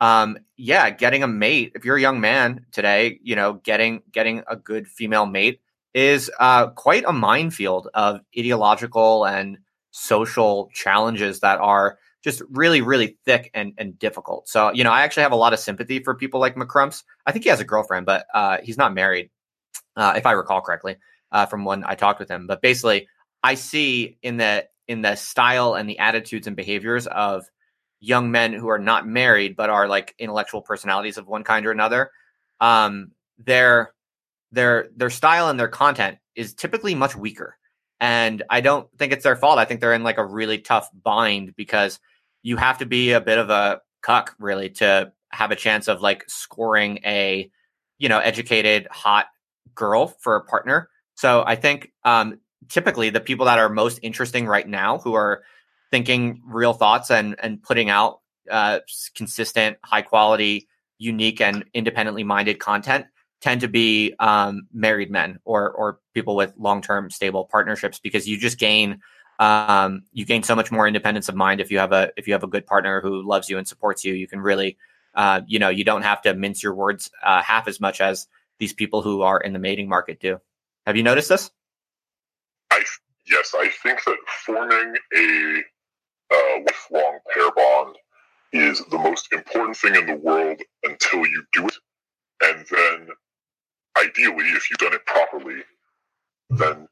um 0.00 0.36
yeah 0.56 0.90
getting 0.90 1.22
a 1.22 1.28
mate 1.28 1.70
if 1.76 1.84
you're 1.84 1.96
a 1.96 2.00
young 2.00 2.20
man 2.20 2.66
today 2.72 3.20
you 3.22 3.36
know 3.36 3.52
getting 3.52 4.02
getting 4.10 4.42
a 4.48 4.56
good 4.56 4.88
female 4.88 5.26
mate 5.26 5.60
is 5.94 6.30
uh 6.40 6.68
quite 6.70 7.04
a 7.06 7.12
minefield 7.12 7.88
of 7.94 8.20
ideological 8.38 9.26
and 9.26 9.58
social 9.90 10.70
challenges 10.72 11.40
that 11.40 11.58
are 11.60 11.98
just 12.22 12.42
really 12.50 12.80
really 12.80 13.18
thick 13.24 13.50
and 13.54 13.74
and 13.76 13.98
difficult. 13.98 14.48
So 14.48 14.72
you 14.72 14.84
know 14.84 14.90
i 14.92 15.02
actually 15.02 15.24
have 15.24 15.32
a 15.32 15.36
lot 15.36 15.52
of 15.52 15.58
sympathy 15.58 16.02
for 16.02 16.14
people 16.14 16.40
like 16.40 16.56
mccrumps. 16.56 17.02
I 17.26 17.32
think 17.32 17.44
he 17.44 17.50
has 17.50 17.60
a 17.60 17.64
girlfriend 17.64 18.06
but 18.06 18.26
uh 18.32 18.58
he's 18.62 18.78
not 18.78 18.94
married 18.94 19.30
uh 19.96 20.14
if 20.16 20.24
i 20.26 20.32
recall 20.32 20.60
correctly 20.60 20.96
uh 21.30 21.46
from 21.46 21.64
when 21.64 21.84
i 21.84 21.94
talked 21.94 22.20
with 22.20 22.30
him. 22.30 22.46
But 22.46 22.62
basically 22.62 23.08
i 23.42 23.54
see 23.54 24.18
in 24.22 24.38
the 24.38 24.66
in 24.88 25.02
the 25.02 25.14
style 25.16 25.74
and 25.74 25.88
the 25.88 25.98
attitudes 25.98 26.46
and 26.46 26.56
behaviors 26.56 27.06
of 27.06 27.44
young 28.00 28.30
men 28.30 28.52
who 28.52 28.68
are 28.68 28.78
not 28.78 29.06
married 29.06 29.56
but 29.56 29.70
are 29.70 29.86
like 29.88 30.14
intellectual 30.18 30.62
personalities 30.62 31.18
of 31.18 31.28
one 31.28 31.44
kind 31.44 31.66
or 31.66 31.70
another 31.70 32.10
um 32.60 33.12
their 33.38 33.92
their 34.52 34.88
their 34.96 35.10
style 35.10 35.48
and 35.48 35.58
their 35.58 35.68
content 35.68 36.18
is 36.34 36.54
typically 36.54 36.94
much 36.94 37.16
weaker. 37.16 37.56
And 38.00 38.42
i 38.50 38.60
don't 38.60 38.88
think 38.98 39.12
it's 39.12 39.24
their 39.24 39.36
fault. 39.36 39.58
I 39.58 39.64
think 39.64 39.80
they're 39.80 39.94
in 39.94 40.02
like 40.02 40.18
a 40.18 40.26
really 40.26 40.58
tough 40.58 40.88
bind 41.02 41.54
because 41.56 41.98
you 42.42 42.56
have 42.56 42.78
to 42.78 42.86
be 42.86 43.12
a 43.12 43.20
bit 43.20 43.38
of 43.38 43.50
a 43.50 43.80
cuck 44.02 44.34
really 44.38 44.70
to 44.70 45.12
have 45.30 45.50
a 45.50 45.56
chance 45.56 45.88
of 45.88 46.02
like 46.02 46.24
scoring 46.28 46.98
a 47.04 47.50
you 47.98 48.08
know 48.08 48.18
educated 48.18 48.88
hot 48.90 49.26
girl 49.74 50.08
for 50.20 50.36
a 50.36 50.44
partner. 50.44 50.88
So 51.14 51.44
i 51.46 51.56
think 51.56 51.92
um 52.04 52.38
typically 52.68 53.10
the 53.10 53.20
people 53.20 53.46
that 53.46 53.58
are 53.58 53.68
most 53.68 53.98
interesting 54.02 54.46
right 54.46 54.68
now 54.68 54.98
who 54.98 55.14
are 55.14 55.42
thinking 55.90 56.42
real 56.46 56.72
thoughts 56.72 57.10
and 57.10 57.36
and 57.40 57.62
putting 57.62 57.90
out 57.90 58.20
uh, 58.50 58.80
consistent, 59.14 59.78
high 59.84 60.02
quality, 60.02 60.68
unique, 60.98 61.40
and 61.40 61.64
independently 61.74 62.24
minded 62.24 62.58
content 62.58 63.06
tend 63.42 63.60
to 63.60 63.68
be 63.68 64.14
um, 64.18 64.66
married 64.72 65.10
men 65.10 65.38
or 65.44 65.70
or 65.70 65.98
people 66.14 66.34
with 66.36 66.54
long 66.56 66.80
term 66.80 67.10
stable 67.10 67.44
partnerships 67.44 67.98
because 67.98 68.26
you 68.26 68.38
just 68.38 68.58
gain 68.58 69.00
um, 69.38 70.04
you 70.12 70.24
gain 70.24 70.42
so 70.42 70.54
much 70.54 70.70
more 70.70 70.86
independence 70.86 71.28
of 71.28 71.34
mind 71.34 71.60
if 71.60 71.70
you 71.70 71.78
have 71.78 71.92
a 71.92 72.10
if 72.16 72.26
you 72.26 72.32
have 72.32 72.44
a 72.44 72.48
good 72.48 72.66
partner 72.66 73.00
who 73.00 73.26
loves 73.26 73.50
you 73.50 73.58
and 73.58 73.66
supports 73.66 74.04
you. 74.04 74.14
You 74.14 74.28
can 74.28 74.40
really 74.40 74.78
uh, 75.14 75.42
you 75.46 75.58
know 75.58 75.68
you 75.68 75.84
don't 75.84 76.02
have 76.02 76.22
to 76.22 76.34
mince 76.34 76.62
your 76.62 76.74
words 76.74 77.10
uh, 77.22 77.42
half 77.42 77.68
as 77.68 77.80
much 77.80 78.00
as 78.00 78.26
these 78.58 78.72
people 78.72 79.02
who 79.02 79.22
are 79.22 79.40
in 79.40 79.52
the 79.52 79.58
mating 79.58 79.88
market 79.88 80.20
do. 80.20 80.40
Have 80.86 80.96
you 80.96 81.02
noticed 81.02 81.28
this? 81.28 81.50
I 82.70 82.82
yes, 83.28 83.54
I 83.54 83.68
think 83.82 84.04
that 84.04 84.16
forming 84.44 84.96
a 85.16 85.62
uh, 86.32 86.58
lifelong 86.60 87.18
pair 87.34 87.50
bond 87.52 87.96
is 88.52 88.84
the 88.90 88.98
most 88.98 89.32
important 89.32 89.76
thing 89.76 89.96
in 89.96 90.06
the 90.06 90.16
world 90.16 90.60
until 90.84 91.26
you 91.26 91.42
do 91.52 91.66
it. 91.66 91.74
And 92.42 92.66
then, 92.70 93.08
ideally, 94.02 94.44
if 94.50 94.70
you've 94.70 94.78
done 94.78 94.94
it 94.94 95.04
properly, 95.06 95.62
then 96.50 96.88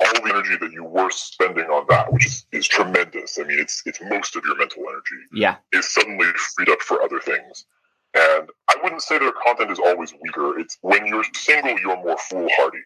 all 0.00 0.22
the 0.22 0.30
energy 0.30 0.56
that 0.60 0.72
you 0.72 0.84
were 0.84 1.10
spending 1.10 1.66
on 1.66 1.86
that, 1.88 2.12
which 2.12 2.26
is, 2.26 2.46
is 2.52 2.66
tremendous. 2.66 3.38
I 3.38 3.44
mean, 3.44 3.58
it's 3.58 3.82
it's 3.86 4.00
most 4.02 4.36
of 4.36 4.44
your 4.44 4.56
mental 4.56 4.82
energy. 4.88 5.26
Yeah. 5.32 5.56
Is 5.72 5.92
suddenly 5.92 6.26
freed 6.54 6.70
up 6.70 6.80
for 6.80 7.02
other 7.02 7.20
things. 7.20 7.66
And 8.14 8.48
I 8.68 8.76
wouldn't 8.82 9.02
say 9.02 9.18
their 9.18 9.32
content 9.32 9.70
is 9.70 9.78
always 9.78 10.12
weaker. 10.20 10.58
It's 10.58 10.78
when 10.80 11.06
you're 11.06 11.24
single, 11.34 11.78
you're 11.78 12.02
more 12.02 12.18
foolhardy 12.18 12.82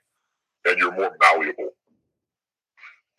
and 0.67 0.79
you're 0.79 0.95
more 0.95 1.17
malleable 1.21 1.71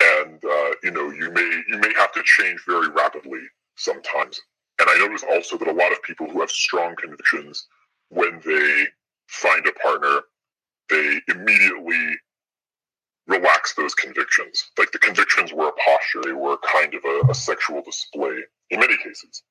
and 0.03 0.43
uh, 0.43 0.71
you 0.83 0.91
know 0.91 1.11
you 1.11 1.31
may 1.31 1.63
you 1.67 1.77
may 1.77 1.93
have 1.95 2.11
to 2.13 2.21
change 2.23 2.59
very 2.67 2.89
rapidly 2.89 3.39
sometimes. 3.75 4.41
And 4.79 4.89
I 4.89 4.97
notice 4.97 5.23
also 5.29 5.57
that 5.57 5.67
a 5.67 5.73
lot 5.73 5.91
of 5.91 6.03
people 6.03 6.29
who 6.29 6.41
have 6.41 6.51
strong 6.51 6.95
convictions, 6.95 7.67
when 8.09 8.41
they 8.45 8.85
find 9.27 9.65
a 9.65 9.71
partner, 9.73 10.21
they 10.89 11.21
immediately 11.27 12.17
relax 13.27 13.73
those 13.73 13.95
convictions. 13.95 14.69
Like 14.77 14.91
the 14.91 14.99
convictions 14.99 15.51
were 15.51 15.69
a 15.69 15.73
posture, 15.73 16.21
they 16.23 16.33
were 16.33 16.57
kind 16.57 16.93
of 16.93 17.03
a, 17.03 17.31
a 17.31 17.35
sexual 17.35 17.81
display 17.81 18.41
in 18.69 18.79
many 18.79 18.97
cases. 18.97 19.43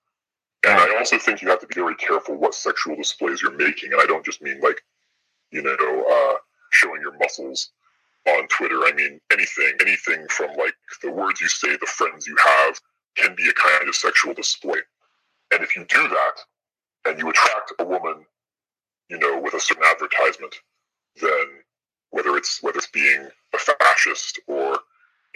And 0.66 0.78
I 0.78 0.97
also 0.97 1.18
think 1.18 1.43
you 1.43 1.49
have 1.51 1.61
to 1.61 1.66
be 1.66 1.74
very 1.74 1.95
careful 1.97 2.37
what 2.37 2.55
sexual 2.55 2.97
displays 2.97 3.43
you're 3.43 3.57
making. 3.57 3.93
And 3.93 4.01
I 4.01 4.07
don't 4.07 4.24
just 4.24 4.41
mean 4.41 4.61
like, 4.61 4.80
you 5.51 5.62
know, 5.62 5.74
uh, 5.74 6.37
showing 6.70 7.03
your 7.03 7.16
muscles 7.18 7.70
on 8.26 8.49
Twitter. 8.49 8.80
I 8.85 8.93
mean 8.93 9.20
anything, 9.30 9.74
anything 9.80 10.26
from 10.28 10.49
like 10.57 10.74
the 11.03 11.11
words 11.11 11.41
you 11.41 11.49
say, 11.49 11.76
the 11.76 11.87
friends 11.87 12.26
you 12.26 12.37
have 12.43 12.80
can 13.16 13.35
be 13.37 13.47
a 13.49 13.53
kind 13.53 13.89
of 13.89 13.95
sexual 13.95 14.32
display. 14.32 14.78
And 15.53 15.62
if 15.62 15.76
you 15.76 15.85
do 15.85 16.09
that 16.09 17.11
and 17.11 17.18
you 17.18 17.28
attract 17.28 17.72
a 17.78 17.85
woman, 17.85 18.24
you 19.11 19.18
know, 19.18 19.39
with 19.41 19.55
a 19.55 19.61
certain 19.61 19.85
advertisement, 19.85 20.55
then 21.20 21.46
whether 22.10 22.36
it's 22.36 22.62
whether 22.62 22.78
it's 22.78 22.88
being 22.88 23.28
a 23.54 23.58
fascist 23.58 24.40
or 24.46 24.78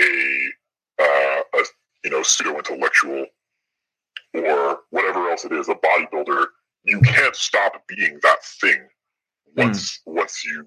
a, 0.00 0.48
uh, 1.00 1.40
a 1.54 1.64
you 2.04 2.10
know 2.10 2.22
pseudo 2.22 2.56
intellectual 2.56 3.26
or 4.34 4.80
whatever 4.90 5.28
else 5.30 5.44
it 5.44 5.52
is, 5.52 5.68
a 5.68 5.74
bodybuilder, 5.74 6.46
you 6.84 7.00
can't 7.00 7.34
stop 7.34 7.82
being 7.88 8.18
that 8.22 8.44
thing 8.60 8.86
once 9.56 10.00
mm. 10.06 10.14
once 10.14 10.44
you 10.44 10.64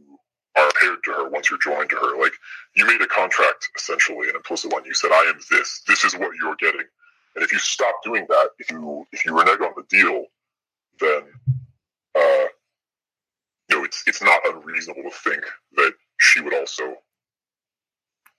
are 0.58 0.72
paired 0.80 1.04
to 1.04 1.12
her, 1.12 1.30
once 1.30 1.50
you're 1.50 1.60
joined 1.60 1.90
to 1.90 1.96
her. 1.96 2.22
Like 2.22 2.34
you 2.76 2.86
made 2.86 3.02
a 3.02 3.08
contract 3.08 3.70
essentially, 3.76 4.30
an 4.30 4.36
implicit 4.36 4.72
one. 4.72 4.86
You 4.86 4.94
said, 4.94 5.12
I 5.12 5.32
am 5.34 5.40
this, 5.50 5.82
this 5.88 6.04
is 6.04 6.16
what 6.16 6.36
you're 6.36 6.56
getting. 6.56 6.86
And 7.36 7.44
if 7.44 7.54
you 7.54 7.60
stop 7.60 7.96
doing 8.04 8.26
that, 8.28 8.50
if 8.60 8.70
you 8.70 9.08
if 9.12 9.26
you 9.26 9.38
renege 9.38 9.62
on 9.62 9.74
the 9.76 9.84
deal, 9.90 10.26
then 11.00 11.24
uh, 12.16 12.46
it's 13.92 14.04
it's 14.08 14.22
not 14.22 14.40
unreasonable 14.46 15.04
to 15.04 15.12
think 15.12 15.44
that 15.76 15.94
she 16.18 16.42
would 16.42 16.54
also 16.54 16.96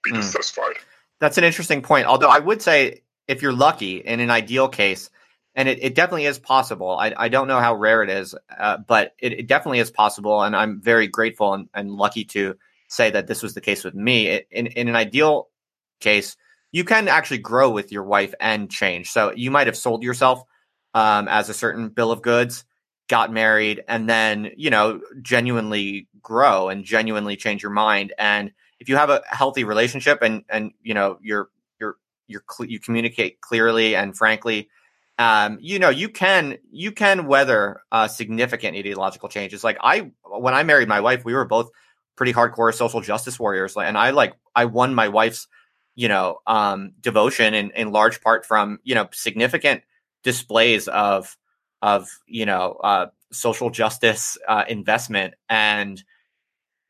be 0.03 0.13
mm. 0.13 0.17
dissatisfied. 0.17 0.77
That's 1.21 1.39
an 1.39 1.45
interesting 1.45 1.83
point. 1.83 2.07
Although 2.07 2.31
I 2.31 2.39
would 2.39 2.63
say 2.63 3.03
if 3.29 3.43
you're 3.43 3.53
lucky 3.53 3.99
in 3.99 4.21
an 4.21 4.31
ideal 4.31 4.69
case, 4.69 5.11
and 5.55 5.69
it, 5.69 5.83
it 5.83 5.95
definitely 5.95 6.27
is 6.27 6.39
possible. 6.39 6.91
I, 6.91 7.13
I 7.17 7.29
don't 7.29 7.49
know 7.49 7.61
how 7.61 7.75
rare 7.75 8.03
it 8.03 8.11
is, 8.11 8.35
uh, 8.59 8.79
but 8.79 9.15
it, 9.19 9.33
it, 9.33 9.47
definitely 9.47 9.81
is 9.81 9.91
possible. 9.91 10.43
And 10.43 10.57
I'm 10.57 10.81
very 10.81 11.07
grateful 11.07 11.53
and, 11.53 11.69
and 11.75 11.91
lucky 11.91 12.25
to 12.27 12.57
say 12.89 13.11
that 13.11 13.27
this 13.27 13.43
was 13.43 13.53
the 13.53 13.61
case 13.61 13.85
with 13.85 13.95
me. 13.95 14.29
It, 14.29 14.49
in, 14.51 14.67
in 14.69 14.89
an 14.89 14.97
ideal 14.97 15.49
case, 16.01 16.37
you 16.73 16.85
can 16.85 17.07
actually 17.07 17.39
grow 17.39 17.71
with 17.71 17.93
your 17.93 18.03
wife 18.03 18.35
and 18.41 18.71
change. 18.71 19.11
So 19.11 19.33
you 19.37 19.51
might 19.51 19.67
have 19.67 19.77
sold 19.77 20.03
yourself 20.03 20.43
um, 20.95 21.29
as 21.29 21.51
a 21.51 21.55
certain 21.55 21.91
bill 21.91 22.11
of 22.11 22.23
goods, 22.23 22.65
got 23.09 23.33
married, 23.33 23.85
and 23.89 24.09
then, 24.09 24.53
you 24.57 24.71
know, 24.71 25.01
genuinely 25.21 26.09
grow 26.21 26.69
and 26.69 26.85
genuinely 26.85 27.37
change 27.37 27.63
your 27.63 27.73
mind. 27.73 28.13
And 28.19 28.53
if 28.81 28.89
you 28.89 28.97
have 28.97 29.11
a 29.11 29.23
healthy 29.29 29.65
relationship 29.65 30.21
and, 30.23 30.45
and, 30.49 30.73
you 30.83 30.95
know, 30.95 31.19
you're, 31.21 31.49
you're, 31.79 31.97
you're, 32.27 32.45
you 32.61 32.81
communicate 32.81 33.41
clearly 33.41 33.97
and 33.97 34.17
frankly, 34.17 34.69
um, 35.19 35.59
you 35.61 35.79
know, 35.79 35.91
you 35.91 36.09
can 36.09 36.59
you 36.71 36.91
can 36.91 37.27
weather 37.27 37.83
uh, 37.93 38.09
significant 38.09 38.77
ideological 38.77 39.29
changes. 39.29 39.63
Like 39.63 39.77
I, 39.81 40.11
when 40.25 40.55
I 40.55 40.63
married 40.63 40.89
my 40.89 41.01
wife, 41.01 41.25
we 41.25 41.35
were 41.35 41.45
both 41.45 41.71
pretty 42.17 42.33
hardcore 42.33 42.75
social 42.75 43.01
justice 43.01 43.39
warriors, 43.39 43.77
and 43.77 43.97
I 43.97 44.11
like 44.11 44.35
I 44.55 44.65
won 44.65 44.95
my 44.95 45.09
wife's 45.09 45.49
you 45.95 46.09
know 46.09 46.39
um, 46.47 46.93
devotion 47.01 47.55
in 47.55 47.71
in 47.73 47.93
large 47.93 48.21
part 48.21 48.47
from 48.47 48.81
you 48.85 48.95
know 48.95 49.09
significant 49.13 49.83
displays 50.25 50.89
of 50.89 51.37
of 51.83 52.09
you 52.27 52.47
know 52.47 52.79
uh, 52.83 53.07
social 53.31 53.69
justice 53.69 54.39
uh, 54.49 54.65
investment 54.69 55.35
and 55.49 56.03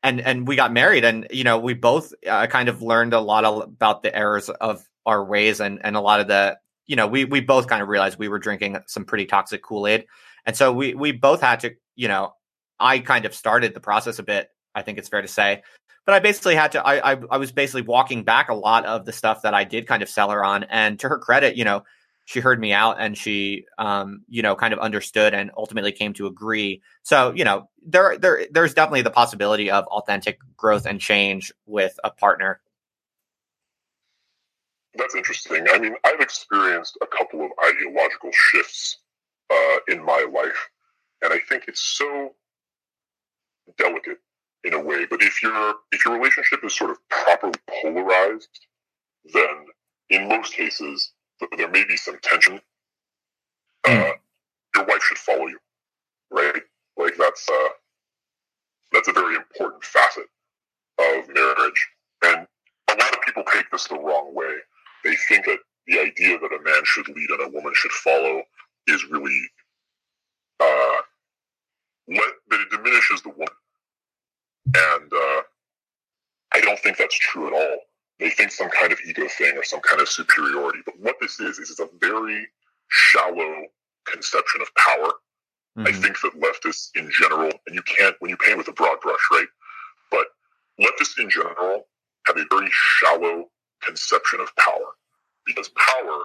and 0.01 0.21
and 0.21 0.47
we 0.47 0.55
got 0.55 0.71
married 0.71 1.03
and 1.03 1.27
you 1.31 1.43
know 1.43 1.57
we 1.57 1.73
both 1.73 2.13
uh, 2.27 2.47
kind 2.47 2.69
of 2.69 2.81
learned 2.81 3.13
a 3.13 3.19
lot 3.19 3.43
about 3.43 4.03
the 4.03 4.15
errors 4.15 4.49
of 4.49 4.87
our 5.05 5.25
ways 5.25 5.59
and 5.59 5.83
and 5.83 5.97
a 5.97 6.01
lot 6.01 6.19
of 6.19 6.27
the 6.27 6.57
you 6.85 6.95
know, 6.95 7.07
we 7.07 7.25
we 7.25 7.41
both 7.41 7.67
kind 7.67 7.81
of 7.81 7.87
realized 7.87 8.19
we 8.19 8.27
were 8.27 8.39
drinking 8.39 8.77
some 8.87 9.05
pretty 9.05 9.25
toxic 9.25 9.63
Kool 9.63 9.87
Aid, 9.87 10.05
and 10.45 10.55
so 10.55 10.73
we 10.73 10.93
we 10.93 11.11
both 11.11 11.41
had 11.41 11.61
to, 11.61 11.75
you 11.95 12.07
know, 12.07 12.33
I 12.79 12.99
kind 12.99 13.25
of 13.25 13.33
started 13.33 13.73
the 13.73 13.79
process 13.79 14.19
a 14.19 14.23
bit. 14.23 14.49
I 14.75 14.81
think 14.81 14.97
it's 14.97 15.09
fair 15.09 15.21
to 15.21 15.27
say, 15.27 15.63
but 16.05 16.15
I 16.15 16.19
basically 16.19 16.55
had 16.55 16.73
to. 16.73 16.85
I 16.85 17.13
I, 17.13 17.17
I 17.31 17.37
was 17.37 17.51
basically 17.51 17.83
walking 17.83 18.23
back 18.23 18.49
a 18.49 18.53
lot 18.53 18.85
of 18.85 19.05
the 19.05 19.13
stuff 19.13 19.43
that 19.43 19.53
I 19.53 19.63
did 19.63 19.87
kind 19.87 20.03
of 20.03 20.09
sell 20.09 20.29
her 20.29 20.43
on, 20.43 20.63
and 20.63 20.99
to 20.99 21.09
her 21.09 21.19
credit, 21.19 21.55
you 21.55 21.63
know, 21.63 21.83
she 22.25 22.39
heard 22.39 22.59
me 22.59 22.73
out 22.73 22.97
and 22.99 23.17
she, 23.17 23.65
um, 23.77 24.23
you 24.29 24.41
know, 24.41 24.55
kind 24.55 24.73
of 24.73 24.79
understood 24.79 25.33
and 25.33 25.51
ultimately 25.57 25.91
came 25.91 26.13
to 26.13 26.27
agree. 26.27 26.81
So, 27.03 27.33
you 27.35 27.43
know, 27.43 27.69
there 27.85 28.17
there 28.17 28.45
there's 28.51 28.73
definitely 28.73 29.01
the 29.01 29.11
possibility 29.11 29.69
of 29.69 29.85
authentic 29.87 30.39
growth 30.55 30.85
and 30.85 30.99
change 30.99 31.51
with 31.65 31.99
a 32.03 32.11
partner 32.11 32.61
that's 34.95 35.15
interesting. 35.15 35.65
I 35.71 35.79
mean, 35.79 35.95
I've 36.03 36.19
experienced 36.19 36.97
a 37.01 37.07
couple 37.07 37.43
of 37.43 37.51
ideological 37.65 38.29
shifts 38.31 38.99
uh, 39.49 39.77
in 39.87 40.03
my 40.03 40.25
life, 40.31 40.69
and 41.21 41.33
I 41.33 41.39
think 41.49 41.65
it's 41.67 41.81
so 41.81 42.35
delicate 43.77 44.19
in 44.63 44.73
a 44.73 44.79
way. 44.79 45.05
But 45.09 45.21
if 45.23 45.41
your 45.41 45.75
if 45.91 46.05
your 46.05 46.15
relationship 46.15 46.63
is 46.63 46.75
sort 46.75 46.91
of 46.91 46.97
properly 47.09 47.53
polarized, 47.81 48.67
then 49.33 49.65
in 50.09 50.27
most 50.27 50.53
cases 50.53 51.11
there 51.57 51.69
may 51.69 51.83
be 51.83 51.97
some 51.97 52.17
tension. 52.21 52.59
Uh, 53.85 54.11
your 54.75 54.85
wife 54.85 55.03
should 55.03 55.17
follow 55.17 55.47
you, 55.47 55.59
right? 56.31 56.61
Like 56.97 57.15
that's 57.17 57.47
uh, 57.49 57.69
that's 58.91 59.07
a 59.07 59.13
very 59.13 59.35
important 59.35 59.83
facet 59.83 60.25
of 60.99 61.27
marriage, 61.33 61.87
and 62.25 62.47
a 62.89 62.93
lot 62.93 63.13
of 63.13 63.21
people 63.25 63.43
take 63.51 63.69
this 63.71 63.87
the 63.87 63.95
wrong 63.95 64.33
way 64.33 64.57
they 65.03 65.15
think 65.15 65.45
that 65.45 65.59
the 65.87 65.99
idea 65.99 66.39
that 66.39 66.53
a 66.53 66.63
man 66.63 66.81
should 66.85 67.07
lead 67.09 67.29
and 67.29 67.41
a 67.41 67.49
woman 67.49 67.73
should 67.75 67.91
follow 67.91 68.41
is 68.87 69.03
really 69.09 69.41
uh, 70.59 71.01
let, 72.07 72.31
that 72.49 72.61
it 72.61 72.69
diminishes 72.71 73.21
the 73.21 73.29
woman. 73.29 73.47
And 74.65 75.11
uh, 75.13 75.41
I 76.53 76.61
don't 76.61 76.79
think 76.79 76.97
that's 76.97 77.17
true 77.17 77.47
at 77.47 77.53
all. 77.53 77.77
They 78.19 78.29
think 78.29 78.51
some 78.51 78.69
kind 78.69 78.91
of 78.91 78.99
ego 79.05 79.27
thing 79.27 79.57
or 79.57 79.63
some 79.63 79.81
kind 79.81 80.01
of 80.01 80.07
superiority. 80.07 80.79
But 80.85 80.99
what 80.99 81.15
this 81.19 81.39
is, 81.39 81.59
is 81.59 81.71
it's 81.71 81.79
a 81.79 81.89
very 81.99 82.47
shallow 82.89 83.65
conception 84.05 84.61
of 84.61 84.73
power. 84.75 85.13
Mm-hmm. 85.77 85.87
I 85.87 85.91
think 85.91 86.21
that 86.21 86.39
leftists 86.39 86.89
in 86.95 87.09
general, 87.11 87.51
and 87.65 87.75
you 87.75 87.81
can't, 87.81 88.15
when 88.19 88.29
you 88.29 88.37
paint 88.37 88.57
with 88.57 88.67
a 88.67 88.73
broad 88.73 88.99
brush, 89.01 89.19
right? 89.31 89.47
But 90.11 90.27
leftists 90.79 91.19
in 91.19 91.29
general 91.29 91.87
have 92.27 92.37
a 92.37 92.45
very 92.49 92.69
shallow 92.71 93.49
conception 93.81 94.39
of 94.39 94.55
power. 94.55 94.93
Because 95.45 95.69
power, 95.69 96.23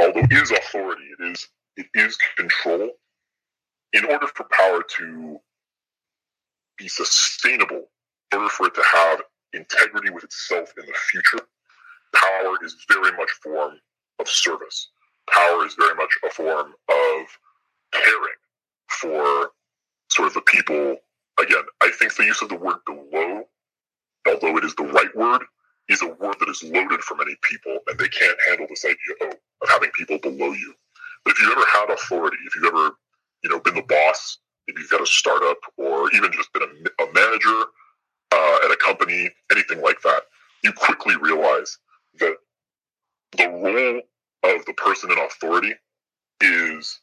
although 0.00 0.26
is 0.30 0.50
authority, 0.50 1.04
it 1.18 1.30
is 1.30 1.48
it 1.76 1.86
is 1.94 2.16
control. 2.36 2.90
In 3.92 4.04
order 4.06 4.26
for 4.28 4.46
power 4.50 4.82
to 4.96 5.38
be 6.78 6.88
sustainable, 6.88 7.84
in 8.32 8.38
order 8.38 8.48
for 8.48 8.66
it 8.68 8.74
to 8.74 8.82
have 8.82 9.22
integrity 9.56 10.10
with 10.10 10.24
itself 10.24 10.72
in 10.78 10.86
the 10.86 10.92
future, 11.10 11.44
power 12.14 12.56
is 12.64 12.76
very 12.88 13.16
much 13.16 13.30
form 13.42 13.74
of 14.18 14.28
service. 14.28 14.88
Power 15.32 15.66
is 15.66 15.74
very 15.74 15.94
much 15.94 16.10
a 16.24 16.30
form 16.30 16.74
of 16.88 17.26
caring 17.92 18.40
for 18.88 19.50
sort 20.10 20.28
of 20.28 20.34
the 20.34 20.42
people. 20.42 20.96
Again, 21.40 21.62
I 21.82 21.90
think 21.98 22.14
the 22.14 22.24
use 22.24 22.42
of 22.42 22.48
the 22.48 22.56
word 22.56 22.76
below, 22.86 23.44
although 24.28 24.56
it 24.56 24.64
is 24.64 24.74
the 24.76 24.84
right 24.84 25.14
word, 25.16 25.42
is 25.88 26.02
a 26.02 26.06
word 26.06 26.36
that 26.40 26.48
is 26.48 26.62
loaded 26.62 27.00
for 27.00 27.16
many 27.16 27.36
people, 27.42 27.78
and 27.88 27.98
they 27.98 28.08
can't 28.08 28.38
handle 28.48 28.66
this 28.68 28.84
idea 28.84 29.28
of, 29.28 29.34
of 29.62 29.68
having 29.68 29.90
people 29.90 30.18
below 30.18 30.52
you. 30.52 30.74
But 31.24 31.32
if 31.32 31.40
you've 31.40 31.52
ever 31.52 31.66
had 31.66 31.90
authority, 31.90 32.36
if 32.46 32.54
you've 32.54 32.72
ever, 32.72 32.96
you 33.42 33.50
know, 33.50 33.60
been 33.60 33.74
the 33.74 33.82
boss, 33.82 34.38
if 34.66 34.78
you've 34.78 34.90
got 34.90 35.02
a 35.02 35.06
startup, 35.06 35.58
or 35.76 36.10
even 36.14 36.32
just 36.32 36.52
been 36.52 36.62
a, 36.62 37.02
a 37.04 37.12
manager 37.12 37.64
uh, 38.34 38.58
at 38.64 38.70
a 38.70 38.76
company, 38.76 39.30
anything 39.52 39.80
like 39.80 40.00
that, 40.02 40.22
you 40.62 40.72
quickly 40.72 41.14
realize 41.16 41.78
that 42.18 42.36
the 43.36 43.48
role 43.48 44.00
of 44.54 44.64
the 44.66 44.72
person 44.74 45.10
in 45.10 45.18
authority 45.18 45.74
is 46.40 47.00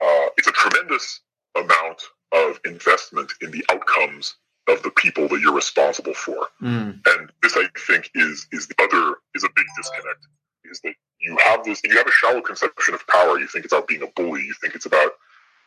uh, 0.00 0.26
it's 0.36 0.46
a 0.46 0.52
tremendous 0.52 1.20
amount 1.56 2.02
of 2.32 2.60
investment 2.64 3.32
in 3.42 3.50
the 3.50 3.64
outcomes 3.70 4.36
of 4.68 4.82
the 4.82 4.90
people 4.90 5.28
that 5.28 5.40
you're 5.40 5.54
responsible 5.54 6.14
for. 6.14 6.48
Mm. 6.62 7.00
And 7.06 7.30
this, 7.42 7.56
I 7.56 7.66
think, 7.86 8.10
is 8.14 8.46
is 8.52 8.68
the 8.68 8.74
other 8.82 9.16
is 9.34 9.44
a 9.44 9.48
big 9.54 9.66
disconnect. 9.76 10.26
Is 10.64 10.80
that 10.84 10.94
you 11.20 11.36
have 11.44 11.64
this 11.64 11.80
you 11.84 11.96
have 11.96 12.06
a 12.06 12.12
shallow 12.12 12.40
conception 12.40 12.94
of 12.94 13.06
power. 13.08 13.38
You 13.38 13.48
think 13.48 13.64
it's 13.64 13.74
about 13.74 13.88
being 13.88 14.02
a 14.02 14.06
bully. 14.14 14.42
You 14.42 14.54
think 14.60 14.74
it's 14.74 14.86
about 14.86 15.12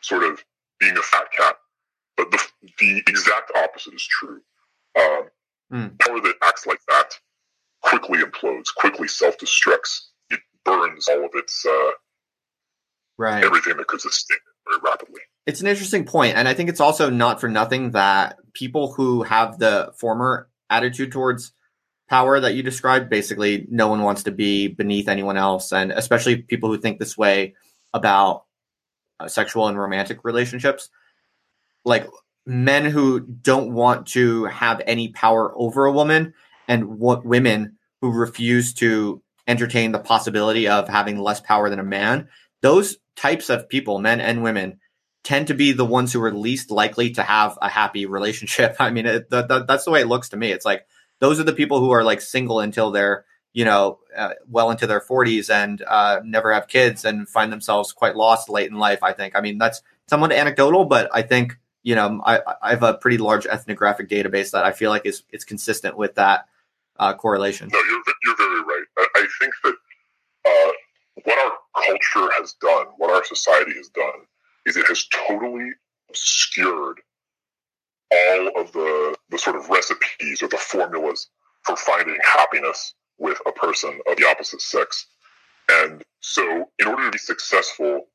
sort 0.00 0.24
of 0.24 0.42
being 0.80 0.96
a 0.96 1.02
fat 1.02 1.26
cat. 1.36 1.56
But 2.16 2.30
the 2.30 2.42
the 2.78 3.02
exact 3.06 3.52
opposite 3.56 3.94
is 3.94 4.06
true. 4.06 4.40
Um, 4.98 5.24
mm. 5.72 6.00
Power 6.00 6.20
that 6.20 6.34
acts 6.42 6.66
like 6.66 6.80
that 6.88 7.18
quickly 7.84 8.20
implodes, 8.20 8.74
quickly 8.74 9.08
self 9.08 9.38
destructs. 9.38 10.08
It 10.30 10.40
burns 10.64 11.08
all 11.08 11.24
of 11.24 11.30
its 11.34 11.64
uh, 11.66 11.90
right 13.18 13.44
everything 13.44 13.76
that 13.76 13.86
could 13.86 14.00
sustain 14.00 14.36
it 14.36 14.70
very 14.70 14.80
rapidly. 14.84 15.20
It's 15.46 15.60
an 15.60 15.66
interesting 15.66 16.04
point, 16.04 16.36
and 16.36 16.48
I 16.48 16.54
think 16.54 16.70
it's 16.70 16.80
also 16.80 17.10
not 17.10 17.40
for 17.40 17.48
nothing 17.48 17.90
that 17.90 18.38
people 18.54 18.92
who 18.92 19.22
have 19.22 19.58
the 19.58 19.92
former 19.98 20.48
attitude 20.70 21.12
towards 21.12 21.52
power 22.08 22.40
that 22.40 22.54
you 22.54 22.62
described. 22.62 23.10
Basically, 23.10 23.66
no 23.70 23.88
one 23.88 24.02
wants 24.02 24.22
to 24.24 24.30
be 24.30 24.68
beneath 24.68 25.08
anyone 25.08 25.36
else, 25.36 25.72
and 25.72 25.92
especially 25.92 26.42
people 26.42 26.70
who 26.70 26.78
think 26.78 26.98
this 26.98 27.18
way 27.18 27.54
about 27.92 28.44
uh, 29.20 29.28
sexual 29.28 29.68
and 29.68 29.78
romantic 29.78 30.24
relationships. 30.24 30.88
Like 31.84 32.06
men 32.46 32.84
who 32.84 33.20
don't 33.20 33.72
want 33.72 34.08
to 34.08 34.44
have 34.46 34.82
any 34.86 35.08
power 35.08 35.52
over 35.56 35.86
a 35.86 35.92
woman, 35.92 36.34
and 36.68 36.98
what 36.98 37.24
women 37.24 37.78
who 38.00 38.10
refuse 38.12 38.74
to 38.74 39.22
entertain 39.46 39.92
the 39.92 39.98
possibility 39.98 40.68
of 40.68 40.88
having 40.88 41.18
less 41.18 41.40
power 41.40 41.70
than 41.70 41.78
a 41.78 41.84
man. 41.84 42.28
Those 42.62 42.96
types 43.16 43.50
of 43.50 43.68
people, 43.68 43.98
men 43.98 44.20
and 44.20 44.42
women, 44.42 44.80
tend 45.22 45.48
to 45.48 45.54
be 45.54 45.72
the 45.72 45.84
ones 45.84 46.12
who 46.12 46.22
are 46.22 46.32
least 46.32 46.70
likely 46.70 47.10
to 47.10 47.22
have 47.22 47.58
a 47.60 47.68
happy 47.68 48.06
relationship. 48.06 48.76
I 48.78 48.90
mean, 48.90 49.06
it, 49.06 49.30
that's 49.30 49.84
the 49.84 49.90
way 49.90 50.02
it 50.02 50.08
looks 50.08 50.30
to 50.30 50.36
me. 50.36 50.52
It's 50.52 50.64
like 50.64 50.86
those 51.20 51.40
are 51.40 51.44
the 51.44 51.52
people 51.52 51.80
who 51.80 51.90
are 51.90 52.04
like 52.04 52.20
single 52.20 52.60
until 52.60 52.90
they're 52.90 53.24
you 53.52 53.64
know 53.64 54.00
uh, 54.16 54.34
well 54.48 54.70
into 54.70 54.86
their 54.86 55.00
40s 55.00 55.48
and 55.48 55.82
uh, 55.86 56.20
never 56.24 56.52
have 56.52 56.68
kids 56.68 57.04
and 57.04 57.28
find 57.28 57.52
themselves 57.52 57.92
quite 57.92 58.16
lost 58.16 58.48
late 58.48 58.70
in 58.70 58.78
life. 58.78 59.02
I 59.02 59.12
think. 59.12 59.36
I 59.36 59.40
mean, 59.40 59.58
that's 59.58 59.82
somewhat 60.08 60.32
anecdotal, 60.32 60.84
but 60.84 61.08
I 61.12 61.22
think 61.22 61.56
you 61.84 61.94
know 61.94 62.20
I, 62.24 62.40
I 62.60 62.70
have 62.70 62.82
a 62.82 62.94
pretty 62.94 63.18
large 63.18 63.46
ethnographic 63.46 64.08
database 64.08 64.50
that 64.50 64.64
I 64.64 64.72
feel 64.72 64.90
like 64.90 65.06
is 65.06 65.22
it's 65.30 65.44
consistent 65.44 65.96
with 65.96 66.16
that 66.16 66.48
uh, 66.98 67.14
correlation. 67.14 67.68
No, 67.72 67.78
you're 67.78 68.02
you're 68.24 68.36
very 68.36 68.62
right. 68.62 68.84
I, 68.98 69.06
I 69.14 69.26
think 69.40 69.54
that 69.62 69.74
uh, 70.46 70.72
what 71.22 71.38
our 71.38 71.52
culture 71.86 72.32
has 72.38 72.54
done, 72.54 72.86
what 72.98 73.10
our 73.10 73.24
society 73.24 73.74
has 73.76 73.88
done, 73.88 74.26
is 74.66 74.76
it 74.76 74.86
has 74.88 75.06
totally 75.28 75.70
obscured 76.10 77.00
all 78.12 78.60
of 78.60 78.72
the 78.72 79.16
the 79.30 79.38
sort 79.38 79.56
of 79.56 79.68
recipes 79.68 80.42
or 80.42 80.48
the 80.48 80.56
formulas 80.56 81.28
for 81.62 81.76
finding 81.76 82.16
happiness 82.22 82.94
with 83.18 83.38
a 83.46 83.52
person 83.52 84.00
of 84.10 84.16
the 84.16 84.26
opposite 84.26 84.60
sex. 84.60 85.06
And 85.70 86.02
so, 86.20 86.68
in 86.78 86.86
order 86.86 87.06
to 87.06 87.10
be 87.10 87.18
successful 87.18 88.06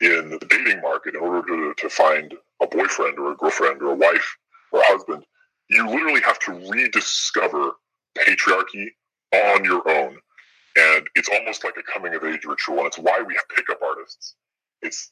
in 0.00 0.30
the 0.30 0.46
dating 0.48 0.80
market, 0.80 1.14
in 1.14 1.20
order 1.20 1.46
to, 1.46 1.74
to 1.76 1.88
find 1.90 2.34
boyfriend 2.76 3.18
or 3.18 3.32
a 3.32 3.36
girlfriend 3.36 3.82
or 3.82 3.92
a 3.92 3.94
wife 3.94 4.36
or 4.72 4.80
a 4.80 4.84
husband, 4.86 5.24
you 5.68 5.88
literally 5.88 6.20
have 6.20 6.38
to 6.40 6.52
rediscover 6.70 7.72
patriarchy 8.18 8.88
on 9.32 9.64
your 9.64 9.88
own. 9.88 10.16
And 10.76 11.06
it's 11.14 11.28
almost 11.28 11.64
like 11.64 11.76
a 11.78 11.82
coming 11.82 12.14
of 12.14 12.24
age 12.24 12.44
ritual. 12.44 12.78
And 12.78 12.86
it's 12.86 12.98
why 12.98 13.22
we 13.26 13.34
have 13.34 13.48
pickup 13.54 13.80
artists. 13.82 14.34
It's 14.82 15.10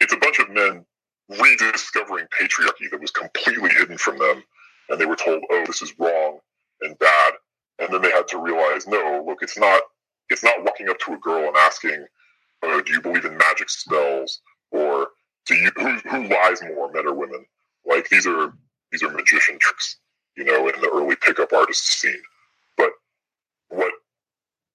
it's 0.00 0.12
a 0.12 0.16
bunch 0.16 0.38
of 0.38 0.50
men 0.50 0.84
rediscovering 1.28 2.26
patriarchy 2.40 2.90
that 2.90 3.00
was 3.00 3.10
completely 3.10 3.70
hidden 3.70 3.98
from 3.98 4.18
them. 4.18 4.42
And 4.88 5.00
they 5.00 5.06
were 5.06 5.16
told, 5.16 5.42
oh, 5.50 5.64
this 5.66 5.82
is 5.82 5.92
wrong 5.98 6.38
and 6.80 6.98
bad. 6.98 7.32
And 7.78 7.92
then 7.92 8.02
they 8.02 8.10
had 8.10 8.28
to 8.28 8.38
realize, 8.38 8.86
no, 8.86 9.24
look, 9.26 9.42
it's 9.42 9.58
not 9.58 9.82
it's 10.30 10.44
not 10.44 10.64
walking 10.64 10.88
up 10.88 10.98
to 11.00 11.14
a 11.14 11.18
girl 11.18 11.48
and 11.48 11.56
asking, 11.56 12.06
oh, 12.62 12.80
do 12.80 12.92
you 12.92 13.00
believe 13.00 13.24
in 13.24 13.36
magic 13.36 13.68
spells? 13.68 14.40
Or 14.70 15.08
do 15.46 15.54
you 15.54 15.70
who, 15.76 15.96
who 16.08 16.28
lies 16.28 16.62
more, 16.62 16.90
men 16.92 17.06
or 17.06 17.14
women? 17.14 17.44
Like 17.86 18.08
these 18.08 18.26
are 18.26 18.52
these 18.90 19.02
are 19.02 19.10
magician 19.10 19.58
tricks, 19.58 19.96
you 20.36 20.44
know, 20.44 20.68
in 20.68 20.80
the 20.80 20.90
early 20.90 21.16
pickup 21.16 21.52
artist 21.52 21.84
scene. 21.84 22.22
But 22.76 22.90
what 23.68 23.92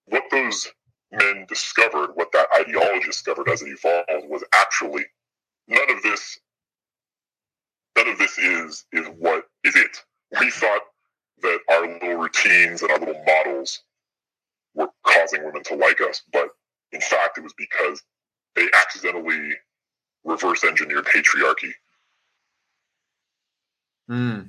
what 0.07 0.23
those 0.31 0.67
men 1.11 1.45
discovered, 1.47 2.11
what 2.15 2.31
that 2.33 2.47
ideology 2.59 3.05
discovered 3.05 3.49
as 3.49 3.61
it 3.61 3.69
evolved, 3.69 4.29
was 4.29 4.43
actually 4.55 5.05
none 5.67 5.89
of 5.91 6.03
this 6.03 6.39
none 7.97 8.09
of 8.09 8.17
this 8.17 8.37
is 8.37 8.85
is 8.91 9.07
what 9.17 9.45
is 9.63 9.75
it. 9.75 10.03
We 10.39 10.51
thought 10.51 10.81
that 11.41 11.59
our 11.71 11.87
little 11.87 12.15
routines 12.15 12.81
and 12.81 12.91
our 12.91 12.99
little 12.99 13.23
models 13.25 13.83
were 14.75 14.89
causing 15.03 15.43
women 15.45 15.63
to 15.63 15.75
like 15.75 16.01
us, 16.01 16.21
but 16.33 16.49
in 16.91 17.01
fact 17.01 17.37
it 17.37 17.43
was 17.43 17.53
because 17.57 18.03
they 18.55 18.67
accidentally 18.73 19.53
reverse 20.27 20.63
engineered 20.63 21.05
patriarchy. 21.05 21.71
Hmm. 24.07 24.41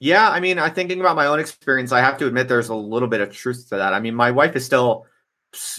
Yeah, 0.00 0.28
I 0.28 0.40
mean, 0.40 0.58
I 0.58 0.68
thinking 0.68 1.00
about 1.00 1.16
my 1.16 1.26
own 1.26 1.40
experience, 1.40 1.92
I 1.92 2.00
have 2.00 2.18
to 2.18 2.26
admit 2.26 2.48
there's 2.48 2.68
a 2.68 2.74
little 2.74 3.08
bit 3.08 3.20
of 3.20 3.32
truth 3.32 3.68
to 3.70 3.76
that. 3.76 3.94
I 3.94 4.00
mean, 4.00 4.14
my 4.14 4.32
wife 4.32 4.54
is 4.56 4.64
still, 4.66 5.06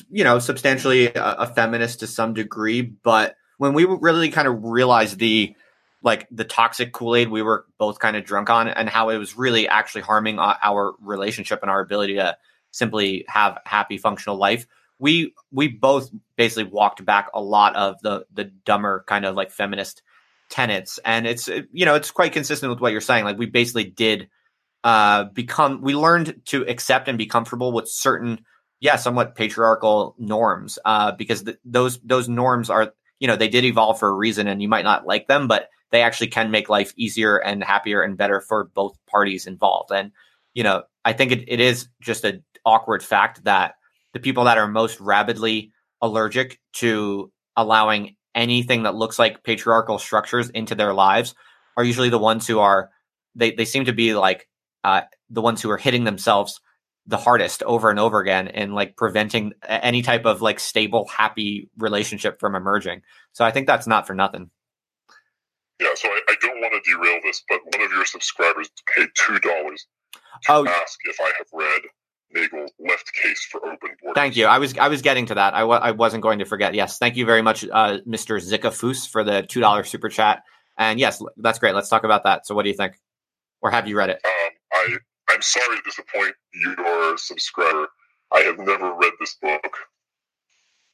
you 0.10 0.24
know, 0.24 0.39
substantially 0.39 1.08
a, 1.08 1.24
a 1.39 1.48
feminist 1.48 2.00
to 2.00 2.08
some 2.08 2.34
degree, 2.34 2.82
but 2.82 3.36
when 3.58 3.74
we 3.74 3.86
really 3.86 4.30
kind 4.30 4.48
of 4.48 4.64
realized 4.64 5.20
the 5.20 5.56
like 6.02 6.28
the 6.30 6.43
toxic 6.43 6.93
Kool-Aid 6.93 7.30
we 7.30 7.41
were 7.41 7.66
both 7.80 7.98
kind 8.00 8.16
of 8.16 8.24
drunk 8.24 8.50
on 8.50 8.68
and 8.68 8.88
how 8.88 9.10
it 9.10 9.18
was 9.18 9.38
really 9.38 9.68
actually 9.68 10.02
harming 10.02 10.38
our 10.39 10.93
relationship 11.02 11.60
and 11.62 11.72
our 11.72 11.80
ability 11.80 12.16
to 12.16 12.38
simply 12.72 13.26
have 13.28 13.58
happy 13.66 13.98
functional 13.98 14.38
life 14.38 14.68
we 15.00 15.34
we 15.52 15.68
both 15.68 16.10
basically 16.36 16.72
walked 16.72 17.04
back 17.06 17.30
a 17.34 17.41
lot 17.41 17.76
of 17.76 17.96
the 18.02 18.26
the 18.34 18.46
dumber 18.46 19.04
kind 19.08 19.26
of 19.26 19.36
like 19.36 19.52
feminist 19.52 20.02
tenets. 20.50 21.00
And 21.04 21.28
it's 21.28 21.48
you 21.48 21.86
know 21.86 21.96
it's 21.96 22.12
quite 22.12 22.34
consistent 22.34 22.70
with 22.70 22.80
what 22.80 22.91
you're 22.91 23.02
saying. 23.02 23.26
Like 23.26 23.38
we 23.38 23.46
basically 23.46 23.86
did 23.86 24.30
uh 24.84 25.26
become 25.26 25.82
we 25.82 25.96
learned 25.96 26.41
to 26.46 26.64
accept 26.68 27.08
and 27.08 27.18
be 27.18 27.26
comfortable 27.26 27.72
with 27.72 27.89
certain 27.89 28.46
yeah 28.80 28.96
somewhat 28.98 29.34
patriarchal 29.34 30.16
norms 30.20 30.78
uh 30.86 31.12
because 31.12 31.41
th- 31.43 31.58
those 31.66 32.00
those 32.02 32.30
norms 32.30 32.70
are 32.70 32.93
you 33.20 33.28
know 33.28 33.36
they 33.36 33.48
did 33.48 33.66
evolve 33.66 33.98
for 33.98 34.10
a 34.10 34.14
reason 34.14 34.48
and 34.48 34.62
you 34.62 34.68
might 34.68 34.84
not 34.84 35.08
like 35.08 35.28
them 35.28 35.48
but 35.48 35.70
they 35.89 36.04
actually 36.04 36.28
can 36.28 36.52
make 36.52 36.70
life 36.70 36.93
easier 36.98 37.38
and 37.38 37.64
happier 37.64 38.04
and 38.04 38.16
better 38.16 38.41
for 38.41 38.66
both 38.76 38.96
parties 39.08 39.48
involved. 39.48 39.91
And 39.91 40.12
you 40.54 40.64
know 40.64 40.84
i 41.04 41.14
think 41.14 41.32
it, 41.32 41.46
it 41.48 41.60
is 41.60 41.88
just 42.02 42.24
an 42.24 42.43
awkward 42.66 43.04
fact 43.04 43.43
that 43.43 43.76
the 44.16 44.22
people 44.22 44.45
that 44.45 44.57
are 44.57 44.68
most 44.68 44.97
rabidly 45.01 45.74
allergic 46.01 46.57
to 46.72 47.32
allowing 47.57 48.16
anything 48.34 48.84
that 48.84 48.95
looks 48.95 49.20
like 49.20 49.43
patriarchal 49.43 49.99
structures 49.99 50.49
into 50.51 50.74
their 50.74 50.93
lives 50.93 51.36
are 51.76 51.84
usually 51.84 52.09
the 52.09 52.18
ones 52.18 52.47
who 52.47 52.59
are 52.59 52.89
they, 53.36 53.51
they 53.51 53.66
seem 53.66 53.84
to 53.86 53.93
be 53.93 54.16
like 54.16 54.47
uh, 54.86 55.01
the 55.30 55.41
ones 55.41 55.61
who 55.61 55.70
are 55.70 55.78
hitting 55.78 56.05
themselves 56.05 56.61
the 57.05 57.18
hardest 57.18 57.61
over 57.63 57.89
and 57.89 57.99
over 57.99 58.22
again 58.22 58.47
and 58.47 58.74
like 58.74 58.95
preventing 58.95 59.51
any 59.68 60.01
type 60.01 60.26
of 60.26 60.41
like 60.41 60.61
stable 60.61 61.05
happy 61.07 61.70
relationship 61.78 62.39
from 62.39 62.55
emerging 62.55 63.01
so 63.34 63.43
i 63.43 63.51
think 63.51 63.68
that's 63.68 63.86
not 63.86 64.07
for 64.07 64.16
nothing 64.16 64.49
yeah 65.82 65.93
so 65.93 66.07
i, 66.07 66.22
I 66.30 66.36
don't 66.41 66.61
want 66.61 66.74
to 66.74 66.89
derail 66.89 67.20
this 67.22 67.43
but 67.49 67.59
one 67.66 67.86
of 67.86 67.91
your 67.91 68.05
subscribers 68.05 68.70
paid 68.95 69.09
two 69.13 69.39
dollars 69.39 69.86
to 70.43 70.53
oh. 70.53 70.68
ask 70.68 70.99
if 71.03 71.20
i 71.20 71.32
have 71.38 71.47
read 71.53 71.82
Nagle 72.36 72.67
left 72.79 73.11
case 73.13 73.45
for 73.51 73.65
open 73.65 73.91
borders. 74.01 74.15
Thank 74.15 74.36
you. 74.36 74.45
I 74.47 74.59
was 74.59 74.77
I 74.77 74.89
was 74.89 75.01
getting 75.01 75.27
to 75.27 75.36
that. 75.36 75.53
I 75.53 75.61
w- 75.61 75.79
I 75.79 75.91
wasn't 75.91 76.23
going 76.23 76.39
to 76.39 76.45
forget. 76.45 76.75
Yes, 76.75 76.99
thank 76.99 77.15
you 77.17 77.25
very 77.25 77.41
much, 77.41 77.65
uh, 77.65 77.99
Mr. 78.07 78.39
Zika 78.41 78.71
Foos, 78.71 79.09
for 79.09 79.23
the 79.23 79.43
two 79.43 79.61
dollar 79.61 79.83
super 79.83 80.09
chat. 80.09 80.43
And 80.77 80.99
yes, 80.99 81.23
that's 81.38 81.59
great. 81.59 81.75
Let's 81.75 81.89
talk 81.89 82.03
about 82.03 82.23
that. 82.25 82.45
So, 82.45 82.55
what 82.55 82.63
do 82.63 82.69
you 82.69 82.75
think, 82.75 82.93
or 83.61 83.71
have 83.71 83.88
you 83.88 83.97
read 83.97 84.09
it? 84.11 84.21
Um, 84.25 84.51
I 84.73 84.97
I'm 85.29 85.41
sorry 85.41 85.77
to 85.77 85.83
disappoint 85.83 86.36
you, 86.53 86.75
your 86.77 87.17
subscriber. 87.17 87.88
I 88.33 88.39
have 88.41 88.59
never 88.59 88.93
read 88.95 89.13
this 89.19 89.36
book. 89.41 89.77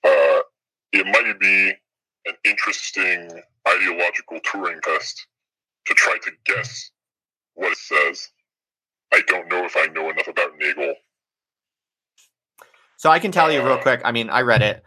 Uh, 0.03 0.41
it 0.93 1.05
might 1.07 1.39
be 1.39 1.73
an 2.27 2.35
interesting 2.45 3.29
ideological 3.67 4.39
Turing 4.41 4.81
test 4.81 5.27
to 5.87 5.93
try 5.95 6.17
to 6.23 6.31
guess 6.45 6.91
what 7.55 7.71
it 7.73 7.77
says. 7.77 8.29
I 9.13 9.21
don't 9.27 9.49
know 9.49 9.65
if 9.65 9.75
I 9.77 9.87
know 9.87 10.09
enough 10.09 10.27
about 10.27 10.51
Nagle 10.59 10.95
so 13.01 13.09
I 13.09 13.17
can 13.17 13.31
tell 13.31 13.51
you 13.51 13.63
real 13.65 13.79
quick. 13.79 14.01
I 14.05 14.11
mean, 14.11 14.29
I 14.29 14.41
read 14.41 14.61
it. 14.61 14.83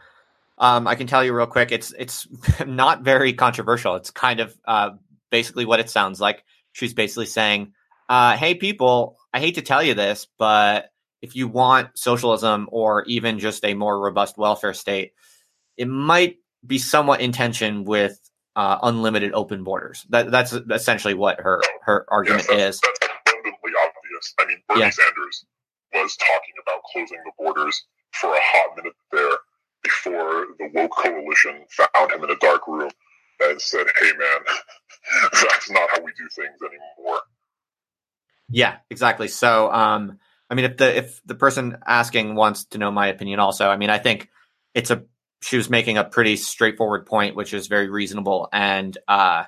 Um, 0.56 0.86
I 0.86 0.94
can 0.94 1.08
tell 1.08 1.24
you 1.24 1.34
real 1.34 1.48
quick. 1.48 1.72
It's 1.72 1.92
it's 1.98 2.28
not 2.64 3.02
very 3.02 3.32
controversial. 3.32 3.96
It's 3.96 4.12
kind 4.12 4.38
of 4.38 4.56
uh, 4.64 4.90
basically 5.32 5.64
what 5.64 5.80
it 5.80 5.90
sounds 5.90 6.20
like. 6.20 6.44
She's 6.70 6.94
basically 6.94 7.26
saying, 7.26 7.72
uh, 8.08 8.36
"Hey, 8.36 8.54
people, 8.54 9.18
I 9.32 9.40
hate 9.40 9.56
to 9.56 9.62
tell 9.62 9.82
you 9.82 9.94
this, 9.94 10.28
but 10.38 10.92
if 11.22 11.34
you 11.34 11.48
want 11.48 11.98
socialism 11.98 12.68
or 12.70 13.02
even 13.06 13.40
just 13.40 13.64
a 13.64 13.74
more 13.74 13.98
robust 13.98 14.38
welfare 14.38 14.74
state, 14.74 15.14
it 15.76 15.88
might 15.88 16.36
be 16.64 16.78
somewhat 16.78 17.20
in 17.20 17.32
tension 17.32 17.82
with 17.82 18.20
uh, 18.54 18.78
unlimited 18.84 19.32
open 19.34 19.64
borders. 19.64 20.06
That, 20.10 20.30
that's 20.30 20.52
essentially 20.52 21.14
what 21.14 21.40
her 21.40 21.60
her 21.82 22.06
argument 22.08 22.46
yes, 22.48 22.76
is. 22.76 22.80
That's 22.80 22.98
abundantly 23.26 23.72
obvious. 23.82 24.34
I 24.38 24.46
mean, 24.46 24.58
Bernie 24.68 24.82
yeah. 24.82 24.90
Sanders 24.90 25.46
was 25.92 26.16
talking 26.16 26.54
about 26.62 26.80
closing 26.92 27.18
the 27.24 27.32
borders 27.36 27.84
for 28.20 28.34
a 28.34 28.40
hot 28.40 28.76
minute 28.76 28.94
there 29.12 29.38
before 29.82 30.46
the 30.58 30.70
woke 30.74 30.96
coalition 30.96 31.64
found 31.70 32.12
him 32.12 32.24
in 32.24 32.30
a 32.30 32.36
dark 32.36 32.66
room 32.66 32.90
and 33.40 33.60
said, 33.60 33.86
"Hey, 34.00 34.12
man, 34.12 34.40
that's 35.32 35.70
not 35.70 35.88
how 35.90 36.02
we 36.02 36.12
do 36.12 36.28
things 36.34 36.58
anymore." 36.62 37.20
Yeah, 38.48 38.76
exactly. 38.90 39.28
So, 39.28 39.70
um, 39.72 40.18
I 40.50 40.54
mean, 40.54 40.64
if 40.64 40.76
the 40.76 40.96
if 40.96 41.20
the 41.24 41.34
person 41.34 41.78
asking 41.86 42.34
wants 42.34 42.64
to 42.66 42.78
know 42.78 42.90
my 42.90 43.08
opinion, 43.08 43.40
also, 43.40 43.68
I 43.68 43.76
mean, 43.76 43.90
I 43.90 43.98
think 43.98 44.28
it's 44.74 44.90
a 44.90 45.04
she 45.42 45.56
was 45.56 45.68
making 45.68 45.98
a 45.98 46.04
pretty 46.04 46.36
straightforward 46.36 47.06
point, 47.06 47.36
which 47.36 47.52
is 47.52 47.66
very 47.66 47.88
reasonable, 47.88 48.48
and 48.52 48.96
uh, 49.08 49.44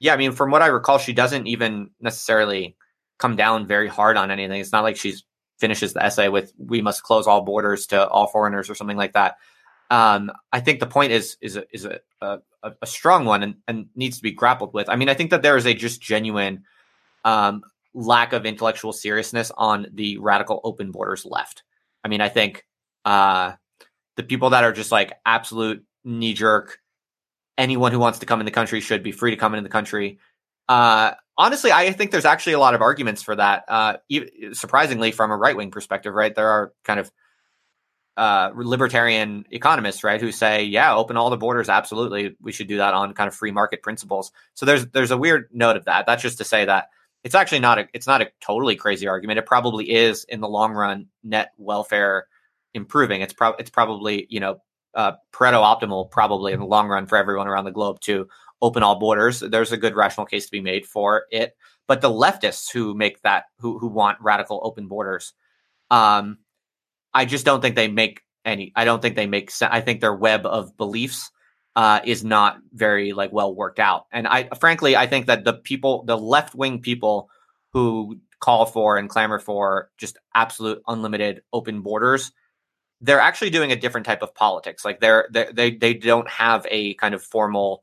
yeah, 0.00 0.14
I 0.14 0.16
mean, 0.16 0.32
from 0.32 0.50
what 0.50 0.62
I 0.62 0.66
recall, 0.66 0.98
she 0.98 1.12
doesn't 1.12 1.46
even 1.46 1.90
necessarily 2.00 2.76
come 3.18 3.36
down 3.36 3.66
very 3.66 3.88
hard 3.88 4.16
on 4.16 4.30
anything. 4.30 4.60
It's 4.60 4.72
not 4.72 4.82
like 4.82 4.96
she's 4.96 5.24
finishes 5.58 5.92
the 5.92 6.04
essay 6.04 6.28
with 6.28 6.52
"We 6.58 6.82
must 6.82 7.02
close 7.02 7.26
all 7.26 7.42
borders 7.42 7.86
to 7.88 8.08
all 8.08 8.26
foreigners" 8.26 8.70
or 8.70 8.74
something 8.74 8.96
like 8.96 9.12
that. 9.12 9.36
Um, 9.90 10.32
I 10.52 10.60
think 10.60 10.80
the 10.80 10.86
point 10.86 11.12
is 11.12 11.36
is 11.40 11.56
a, 11.56 11.64
is 11.72 11.84
a, 11.84 12.00
a, 12.20 12.40
a 12.82 12.86
strong 12.86 13.24
one 13.24 13.42
and, 13.42 13.54
and 13.68 13.86
needs 13.94 14.16
to 14.16 14.22
be 14.22 14.32
grappled 14.32 14.74
with. 14.74 14.88
I 14.88 14.96
mean, 14.96 15.08
I 15.08 15.14
think 15.14 15.30
that 15.30 15.42
there 15.42 15.56
is 15.56 15.66
a 15.66 15.74
just 15.74 16.00
genuine 16.00 16.64
um, 17.24 17.62
lack 17.94 18.32
of 18.32 18.46
intellectual 18.46 18.92
seriousness 18.92 19.52
on 19.56 19.86
the 19.92 20.18
radical 20.18 20.60
open 20.64 20.90
borders 20.90 21.24
left. 21.24 21.62
I 22.02 22.08
mean, 22.08 22.20
I 22.20 22.28
think 22.28 22.66
uh, 23.04 23.52
the 24.16 24.22
people 24.22 24.50
that 24.50 24.64
are 24.64 24.72
just 24.72 24.92
like 24.92 25.12
absolute 25.24 25.84
knee 26.04 26.34
jerk, 26.34 26.78
anyone 27.56 27.92
who 27.92 27.98
wants 27.98 28.18
to 28.18 28.26
come 28.26 28.40
in 28.40 28.46
the 28.46 28.52
country 28.52 28.80
should 28.80 29.02
be 29.02 29.12
free 29.12 29.30
to 29.30 29.36
come 29.36 29.54
into 29.54 29.62
the 29.62 29.72
country. 29.72 30.18
Uh, 30.68 31.12
honestly, 31.36 31.72
I 31.72 31.92
think 31.92 32.10
there's 32.10 32.24
actually 32.24 32.54
a 32.54 32.58
lot 32.58 32.74
of 32.74 32.82
arguments 32.82 33.22
for 33.22 33.36
that. 33.36 33.64
Uh, 33.68 33.96
surprisingly, 34.52 35.12
from 35.12 35.30
a 35.30 35.36
right 35.36 35.56
wing 35.56 35.70
perspective, 35.70 36.14
right? 36.14 36.34
There 36.34 36.48
are 36.48 36.72
kind 36.84 37.00
of 37.00 37.10
uh, 38.16 38.50
libertarian 38.54 39.44
economists, 39.50 40.04
right, 40.04 40.20
who 40.20 40.30
say, 40.30 40.64
yeah, 40.64 40.94
open 40.94 41.16
all 41.16 41.30
the 41.30 41.36
borders. 41.36 41.68
Absolutely, 41.68 42.36
we 42.40 42.52
should 42.52 42.68
do 42.68 42.76
that 42.78 42.94
on 42.94 43.12
kind 43.14 43.28
of 43.28 43.34
free 43.34 43.50
market 43.50 43.82
principles. 43.82 44.32
So 44.54 44.66
there's 44.66 44.86
there's 44.88 45.10
a 45.10 45.18
weird 45.18 45.48
note 45.52 45.76
of 45.76 45.86
that. 45.86 46.06
That's 46.06 46.22
just 46.22 46.38
to 46.38 46.44
say 46.44 46.64
that 46.64 46.88
it's 47.24 47.34
actually 47.34 47.60
not 47.60 47.78
a 47.78 47.88
it's 47.92 48.06
not 48.06 48.22
a 48.22 48.30
totally 48.40 48.76
crazy 48.76 49.08
argument. 49.08 49.38
It 49.38 49.46
probably 49.46 49.90
is 49.90 50.24
in 50.24 50.40
the 50.40 50.48
long 50.48 50.72
run 50.72 51.06
net 51.22 51.52
welfare 51.58 52.28
improving. 52.72 53.22
It's 53.22 53.32
pro- 53.32 53.54
it's 53.54 53.70
probably 53.70 54.26
you 54.30 54.40
know 54.40 54.60
uh, 54.94 55.12
Pareto 55.32 55.62
optimal 55.62 56.10
probably 56.10 56.52
in 56.52 56.60
the 56.60 56.66
long 56.66 56.88
run 56.88 57.06
for 57.06 57.18
everyone 57.18 57.48
around 57.48 57.64
the 57.64 57.72
globe 57.72 57.98
to 58.00 58.28
open 58.64 58.82
all 58.82 58.98
borders. 58.98 59.40
There's 59.40 59.72
a 59.72 59.76
good 59.76 59.94
rational 59.94 60.26
case 60.26 60.46
to 60.46 60.50
be 60.50 60.60
made 60.60 60.86
for 60.86 61.26
it. 61.30 61.54
But 61.86 62.00
the 62.00 62.10
leftists 62.10 62.72
who 62.72 62.94
make 62.94 63.20
that 63.22 63.44
who 63.58 63.78
who 63.78 63.88
want 63.88 64.18
radical 64.20 64.60
open 64.64 64.88
borders, 64.88 65.34
um, 65.90 66.38
I 67.12 67.26
just 67.26 67.44
don't 67.44 67.60
think 67.60 67.76
they 67.76 67.88
make 67.88 68.22
any. 68.44 68.72
I 68.74 68.86
don't 68.86 69.02
think 69.02 69.16
they 69.16 69.26
make 69.26 69.50
sense. 69.50 69.70
I 69.72 69.82
think 69.82 70.00
their 70.00 70.14
web 70.14 70.46
of 70.46 70.76
beliefs 70.78 71.30
uh, 71.76 72.00
is 72.04 72.24
not 72.24 72.58
very 72.72 73.12
like 73.12 73.32
well 73.32 73.54
worked 73.54 73.78
out. 73.78 74.06
And 74.10 74.26
I 74.26 74.48
frankly, 74.60 74.96
I 74.96 75.06
think 75.06 75.26
that 75.26 75.44
the 75.44 75.52
people, 75.52 76.04
the 76.04 76.16
left 76.16 76.54
wing 76.54 76.80
people 76.80 77.28
who 77.74 78.18
call 78.40 78.64
for 78.64 78.96
and 78.96 79.08
clamor 79.08 79.38
for 79.38 79.90
just 79.98 80.18
absolute 80.34 80.80
unlimited 80.86 81.42
open 81.52 81.82
borders, 81.82 82.32
they're 83.00 83.20
actually 83.20 83.50
doing 83.50 83.72
a 83.72 83.76
different 83.76 84.06
type 84.06 84.22
of 84.22 84.34
politics. 84.34 84.84
Like 84.84 85.00
they're, 85.00 85.28
they're 85.30 85.52
they 85.52 85.72
they 85.72 85.92
don't 85.92 86.28
have 86.28 86.66
a 86.70 86.94
kind 86.94 87.14
of 87.14 87.22
formal, 87.22 87.82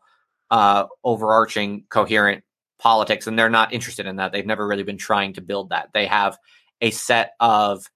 uh, 0.52 0.86
overarching, 1.04 1.86
coherent 1.90 2.44
politics, 2.78 3.26
and 3.26 3.40
they're 3.40 3.50
not 3.50 3.74
interested 3.74 4.06
in 4.06 4.18
that. 4.18 4.32
They've 4.32 4.46
never 4.46 4.68
really 4.68 4.84
been 4.84 4.98
trying 4.98 5.34
to 5.34 5.42
build 5.42 5.70
that. 5.70 5.90
They 5.94 6.06
have 6.08 6.38
a 6.82 6.92
set 6.92 7.34
of 7.40 7.90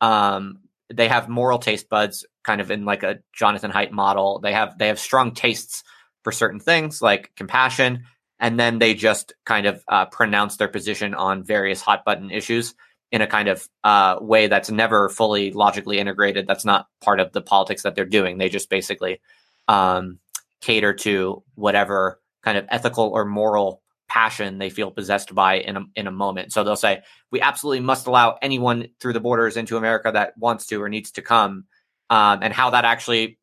um, 0.00 0.60
they 0.92 1.08
have 1.08 1.28
moral 1.28 1.58
taste 1.58 1.88
buds 1.88 2.26
kind 2.42 2.60
of 2.60 2.70
in 2.70 2.84
like 2.84 3.02
a 3.04 3.20
Jonathan 3.32 3.70
Haidt 3.70 3.92
model. 3.92 4.40
They 4.40 4.52
have 4.52 4.76
they 4.78 4.88
have 4.88 4.98
strong 4.98 5.32
tastes 5.32 5.84
for 6.24 6.32
certain 6.32 6.60
things 6.60 7.00
like 7.00 7.32
compassion, 7.36 8.04
and 8.40 8.58
then 8.58 8.78
they 8.78 8.94
just 8.94 9.32
kind 9.44 9.66
of 9.66 9.84
uh, 9.88 10.06
pronounce 10.06 10.56
their 10.56 10.68
position 10.68 11.14
on 11.14 11.44
various 11.44 11.80
hot 11.80 12.04
button 12.04 12.30
issues 12.30 12.74
in 13.12 13.20
a 13.20 13.26
kind 13.26 13.48
of 13.48 13.68
uh, 13.84 14.16
way 14.20 14.46
that's 14.46 14.70
never 14.70 15.08
fully 15.08 15.52
logically 15.52 15.98
integrated. 15.98 16.46
That's 16.46 16.64
not 16.64 16.86
part 17.02 17.20
of 17.20 17.32
the 17.32 17.42
politics 17.42 17.82
that 17.82 17.94
they're 17.94 18.06
doing. 18.06 18.38
They 18.38 18.48
just 18.48 18.70
basically 18.70 19.20
um, 19.68 20.18
cater 20.62 20.94
to 20.94 21.42
whatever 21.54 22.20
kind 22.42 22.56
of 22.56 22.64
ethical 22.70 23.10
or 23.12 23.24
moral 23.24 23.82
passion 24.08 24.58
they 24.58 24.70
feel 24.70 24.90
possessed 24.90 25.34
by 25.34 25.54
in 25.54 25.76
a, 25.76 25.84
in 25.96 26.06
a 26.06 26.10
moment. 26.10 26.52
So 26.52 26.64
they'll 26.64 26.76
say, 26.76 27.02
we 27.30 27.40
absolutely 27.40 27.80
must 27.80 28.06
allow 28.06 28.38
anyone 28.42 28.88
through 29.00 29.14
the 29.14 29.20
borders 29.20 29.56
into 29.56 29.76
America 29.76 30.10
that 30.12 30.36
wants 30.36 30.66
to 30.66 30.82
or 30.82 30.88
needs 30.88 31.12
to 31.12 31.22
come. 31.22 31.64
Um, 32.10 32.40
and 32.42 32.52
how 32.52 32.70
that 32.70 32.84
actually 32.84 33.38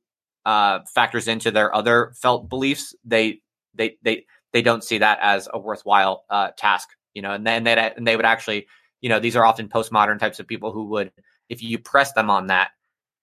uh, 0.46 0.80
factors 0.94 1.28
into 1.28 1.50
their 1.50 1.74
other 1.74 2.14
felt 2.22 2.50
beliefs, 2.50 2.96
they 3.04 3.42
they 3.74 3.98
they 4.04 4.26
they 4.54 4.62
don't 4.62 4.84
see 4.84 5.00
that 5.00 5.20
as 5.22 5.50
a 5.52 5.60
worthwhile 5.60 6.24
uh, 6.30 6.52
task, 6.56 6.90
you 7.16 7.24
know. 7.24 7.32
And 7.32 7.48
then 7.48 7.64
they 7.64 7.74
and 7.76 8.06
they 8.06 8.16
would 8.16 8.26
actually, 8.26 8.68
you 9.02 9.10
know, 9.10 9.20
these 9.20 9.36
are 9.36 9.46
often 9.46 9.70
postmodern 9.70 10.20
types 10.20 10.40
of 10.40 10.48
people 10.48 10.72
who 10.72 10.86
would, 10.90 11.12
if 11.50 11.64
you 11.64 11.80
press 11.80 12.14
them 12.14 12.30
on 12.30 12.48
that, 12.48 12.70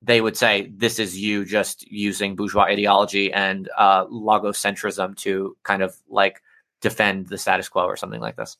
they 0.02 0.20
would 0.20 0.36
say 0.36 0.70
this 0.74 0.98
is 0.98 1.18
you 1.18 1.44
just 1.44 1.90
using 1.90 2.36
bourgeois 2.36 2.62
ideology 2.64 3.32
and 3.32 3.68
uh, 3.76 4.06
logocentrism 4.06 5.16
to 5.16 5.56
kind 5.62 5.82
of 5.82 5.96
like 6.08 6.42
defend 6.80 7.26
the 7.28 7.38
status 7.38 7.68
quo 7.68 7.84
or 7.84 7.96
something 7.96 8.20
like 8.20 8.36
this. 8.36 8.56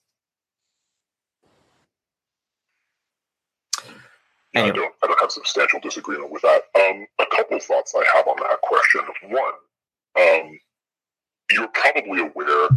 Yeah, 4.55 4.63
anyway. 4.63 4.71
I 4.71 4.77
don't. 4.77 4.95
I 5.03 5.07
don't 5.09 5.21
have 5.21 5.31
substantial 5.31 5.81
disagreement 5.81 6.31
with 6.33 6.43
that. 6.43 6.63
Um, 6.75 7.07
a 7.19 7.27
couple 7.27 7.61
thoughts 7.61 7.95
I 7.95 8.05
have 8.17 8.27
on 8.27 8.37
that 8.39 8.61
question. 8.63 9.03
One, 9.25 9.53
um, 10.19 10.59
you're 11.51 11.69
probably 11.69 12.21
aware 12.21 12.69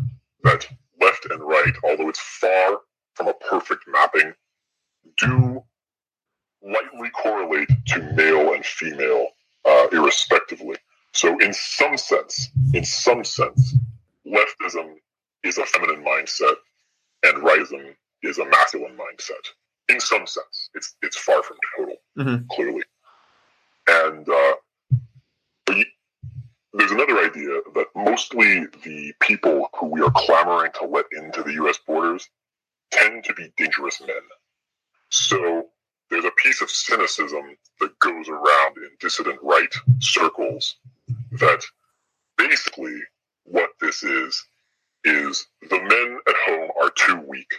that 0.44 0.68
left 1.00 1.26
and 1.30 1.42
right, 1.42 1.74
although 1.84 2.10
it's 2.10 2.20
far 2.20 2.80
from 3.16 3.28
a 3.28 3.34
perfect 3.34 3.86
mapping, 3.88 4.34
do 5.18 5.64
lightly 6.62 7.10
correlate 7.12 7.70
to 7.88 8.02
male 8.14 8.54
and 8.54 8.66
female, 8.66 9.30
uh, 9.66 9.88
irrespectively. 9.92 10.78
So, 11.14 11.38
in 11.40 11.54
some 11.54 11.98
sense, 11.98 12.50
in 12.74 12.86
some 12.86 13.24
sense, 13.24 13.76
leftism 14.26 14.96
is 15.44 15.58
a 15.58 15.66
feminine 15.66 16.04
mindset 16.04 16.56
and 17.24 17.44
rightism 17.44 17.96
is 18.24 18.38
a 18.38 18.46
masculine 18.46 18.96
mindset. 18.96 19.46
In 19.90 20.00
some 20.00 20.28
sense, 20.28 20.70
it's 20.76 20.96
it's 21.02 21.18
far 21.18 21.42
from 21.42 21.58
total, 21.78 21.96
mm-hmm. 22.18 22.46
clearly. 22.52 22.84
And 23.88 24.30
uh, 24.30 24.54
there's 26.74 26.92
another 26.92 27.18
idea 27.20 27.62
that 27.74 27.88
mostly 27.96 28.66
the 28.84 29.14
people 29.20 29.70
who 29.78 29.88
we 29.88 30.02
are 30.02 30.12
clamoring 30.16 30.72
to 30.80 30.86
let 30.86 31.06
into 31.12 31.42
the 31.42 31.54
U.S. 31.54 31.80
borders 31.86 32.30
tend 32.92 33.24
to 33.24 33.34
be 33.34 33.52
dangerous 33.58 34.00
men. 34.02 34.16
So 35.10 35.68
there's 36.10 36.26
a 36.26 36.32
piece 36.32 36.62
of 36.62 36.70
cynicism 36.70 37.56
that 37.80 37.98
goes 38.00 38.28
around 38.30 38.78
in 38.78 38.90
dissident 39.00 39.40
right 39.42 39.74
circles 40.00 40.78
that 41.34 41.64
basically 42.38 43.00
what 43.44 43.70
this 43.82 44.04
is 44.04 44.46
is 45.04 45.48
the 45.70 45.80
men 45.80 46.20
at 46.28 46.36
home 46.46 46.70
are 46.82 46.92
too 46.92 47.22
weak, 47.28 47.54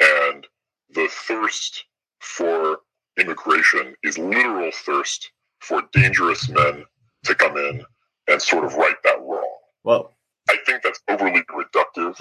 and 0.00 0.46
the 0.90 1.08
thirst 1.10 1.84
for 2.20 2.78
immigration 3.18 3.94
is 4.02 4.18
literal 4.18 4.70
thirst 4.72 5.30
for 5.60 5.82
dangerous 5.92 6.48
men 6.48 6.84
to 7.24 7.34
come 7.34 7.56
in 7.56 7.84
and 8.28 8.40
sort 8.40 8.64
of 8.64 8.74
right 8.74 8.96
that 9.04 9.20
wrong. 9.20 9.58
Well, 9.84 10.14
I 10.48 10.56
think 10.66 10.82
that's 10.82 11.00
overly 11.08 11.42
reductive, 11.42 12.16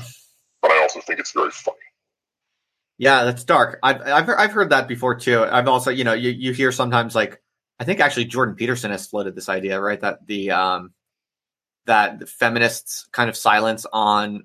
but 0.62 0.72
I 0.72 0.82
also 0.82 0.99
think 1.01 1.20
it's 1.20 1.32
very 1.32 1.51
funny. 1.51 1.78
Yeah, 3.02 3.24
that's 3.24 3.43
dark. 3.43 3.80
I've 3.82 3.99
I've 4.02 4.30
I've 4.30 4.52
heard 4.52 4.70
that 4.70 4.88
before 4.88 5.16
too. 5.16 5.43
I've 5.43 5.68
also 5.68 5.89
you 5.89 6.04
know 6.04 6.14
you 6.14 6.30
you 6.30 6.54
hear 6.54 6.72
sometimes 6.72 7.16
like 7.16 7.41
I 7.80 7.84
think 7.84 7.99
actually 7.99 8.26
Jordan 8.26 8.54
Peterson 8.54 8.91
has 8.91 9.08
floated 9.08 9.34
this 9.34 9.49
idea 9.49 9.82
right 9.82 9.99
that 10.02 10.28
the 10.28 10.52
um 10.52 10.93
that 11.88 12.20
the 12.20 12.28
feminists 12.28 13.10
kind 13.12 13.28
of 13.28 13.36
silence 13.36 13.88
on 13.91 14.43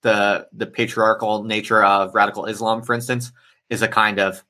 the 0.00 0.48
the 0.54 0.64
patriarchal 0.66 1.44
nature 1.44 1.84
of 1.84 2.14
radical 2.14 2.46
Islam, 2.46 2.82
for 2.82 2.94
instance, 2.94 3.32
is 3.68 3.82
a 3.82 3.88
kind 3.88 4.18
of 4.18 4.42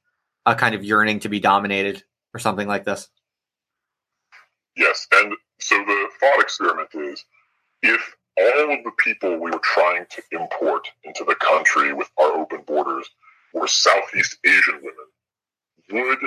a 0.46 0.54
kind 0.54 0.76
of 0.76 0.84
yearning 0.84 1.18
to 1.18 1.28
be 1.28 1.40
dominated 1.40 2.04
or 2.34 2.38
something 2.38 2.68
like 2.68 2.84
this. 2.84 3.08
Yes, 4.76 5.08
and 5.12 5.34
so 5.58 5.74
the 5.74 6.08
thought 6.20 6.40
experiment 6.40 6.90
is 6.94 7.24
if 7.82 8.14
all 8.38 8.72
of 8.72 8.84
the 8.84 8.92
people 8.98 9.40
we 9.40 9.50
were 9.50 9.60
trying 9.60 10.06
to 10.10 10.22
import 10.30 10.86
into 11.02 11.24
the 11.24 11.34
country 11.34 11.92
with 11.92 12.08
our 12.16 12.30
open 12.38 12.62
borders 12.64 13.08
were 13.54 13.66
Southeast 13.66 14.38
Asian 14.44 14.80
women, 14.82 15.08
would 15.92 16.18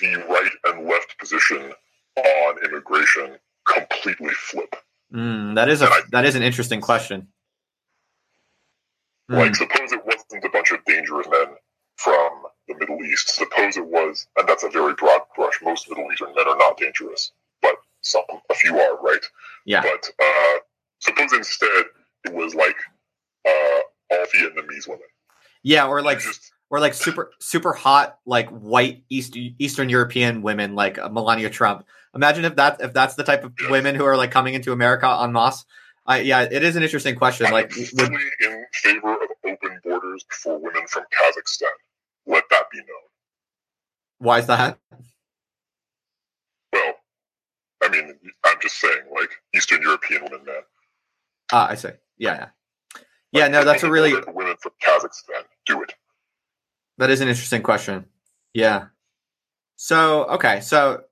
the 0.00 0.16
right 0.28 0.52
and 0.66 0.88
left 0.88 1.18
position 1.18 1.72
on 2.16 2.64
immigration 2.64 3.36
completely 3.66 4.30
flip? 4.30 4.74
Mm, 5.12 5.56
that 5.56 5.68
is 5.68 5.82
a 5.82 5.86
I, 5.86 6.02
that 6.12 6.24
is 6.24 6.34
an 6.36 6.42
interesting 6.42 6.80
question. 6.80 7.28
Mm. 9.30 9.38
Like, 9.38 9.56
suppose 9.56 9.92
it 9.92 10.04
wasn't 10.04 10.44
a 10.44 10.48
bunch 10.48 10.70
of 10.72 10.84
dangerous 10.86 11.26
men 11.30 11.48
from 11.96 12.30
the 12.68 12.74
Middle 12.74 12.98
East. 13.04 13.28
Suppose 13.28 13.76
it 13.76 13.86
was, 13.86 14.26
and 14.36 14.48
that's 14.48 14.64
a 14.64 14.70
very 14.70 14.94
broad 14.94 15.20
brush. 15.36 15.58
Most 15.62 15.88
Middle 15.88 16.10
Eastern 16.12 16.34
men 16.34 16.48
are 16.48 16.56
not 16.56 16.78
dangerous, 16.78 17.32
but 17.60 17.74
some, 18.00 18.24
a 18.50 18.54
few 18.54 18.78
are, 18.78 18.98
right? 19.02 19.24
Yeah. 19.66 19.82
But 19.82 20.10
uh, 20.22 20.58
suppose 21.00 21.32
instead 21.32 21.84
it 22.24 22.32
was 22.32 22.54
like 22.54 22.76
uh, 23.46 23.80
all 24.12 24.26
Vietnamese 24.34 24.88
women. 24.88 25.06
Yeah, 25.62 25.86
or 25.86 26.02
like 26.02 26.20
just, 26.20 26.52
or 26.70 26.80
like 26.80 26.94
super 26.94 27.30
super 27.40 27.72
hot 27.72 28.18
like 28.26 28.48
white 28.48 29.04
East 29.10 29.36
Eastern 29.36 29.88
European 29.88 30.42
women 30.42 30.74
like 30.74 30.96
Melania 31.10 31.50
Trump. 31.50 31.86
Imagine 32.14 32.44
if 32.44 32.56
that 32.56 32.80
if 32.80 32.92
that's 32.92 33.14
the 33.14 33.24
type 33.24 33.44
of 33.44 33.52
women 33.70 33.94
who 33.94 34.04
are 34.04 34.16
like 34.16 34.30
coming 34.30 34.54
into 34.54 34.72
America 34.72 35.06
en 35.22 35.32
masse. 35.32 35.64
I, 36.04 36.20
yeah, 36.20 36.42
it 36.42 36.64
is 36.64 36.74
an 36.74 36.82
interesting 36.82 37.14
question. 37.14 37.46
I'm 37.46 37.52
like, 37.52 37.70
fully 37.70 38.10
would... 38.10 38.20
in 38.40 38.66
favor 38.72 39.12
of 39.12 39.28
open 39.46 39.80
borders 39.84 40.24
for 40.30 40.58
women 40.58 40.84
from 40.88 41.04
Kazakhstan. 41.04 41.68
Let 42.26 42.42
that 42.50 42.64
be 42.72 42.78
known. 42.78 43.08
Why 44.18 44.40
is 44.40 44.46
that? 44.46 44.78
Well, 46.72 46.94
I 47.84 47.88
mean, 47.88 48.18
I'm 48.44 48.56
just 48.60 48.80
saying, 48.80 49.02
like 49.14 49.30
Eastern 49.54 49.80
European 49.82 50.24
women, 50.24 50.44
man. 50.44 50.62
Ah, 51.52 51.68
I 51.70 51.76
see. 51.76 51.90
Yeah, 52.18 52.34
yeah. 52.34 52.48
Yeah, 53.30 53.48
no, 53.48 53.64
that's 53.64 53.84
a 53.84 53.90
really 53.90 54.12
women 54.12 54.56
from 54.60 54.72
Kazakhstan 54.84 55.44
do 55.66 55.82
it. 55.82 55.94
That 56.98 57.10
is 57.10 57.20
an 57.20 57.28
interesting 57.28 57.62
question. 57.62 58.06
Yeah. 58.54 58.86
So 59.76 60.24
okay, 60.24 60.60
so 60.60 61.04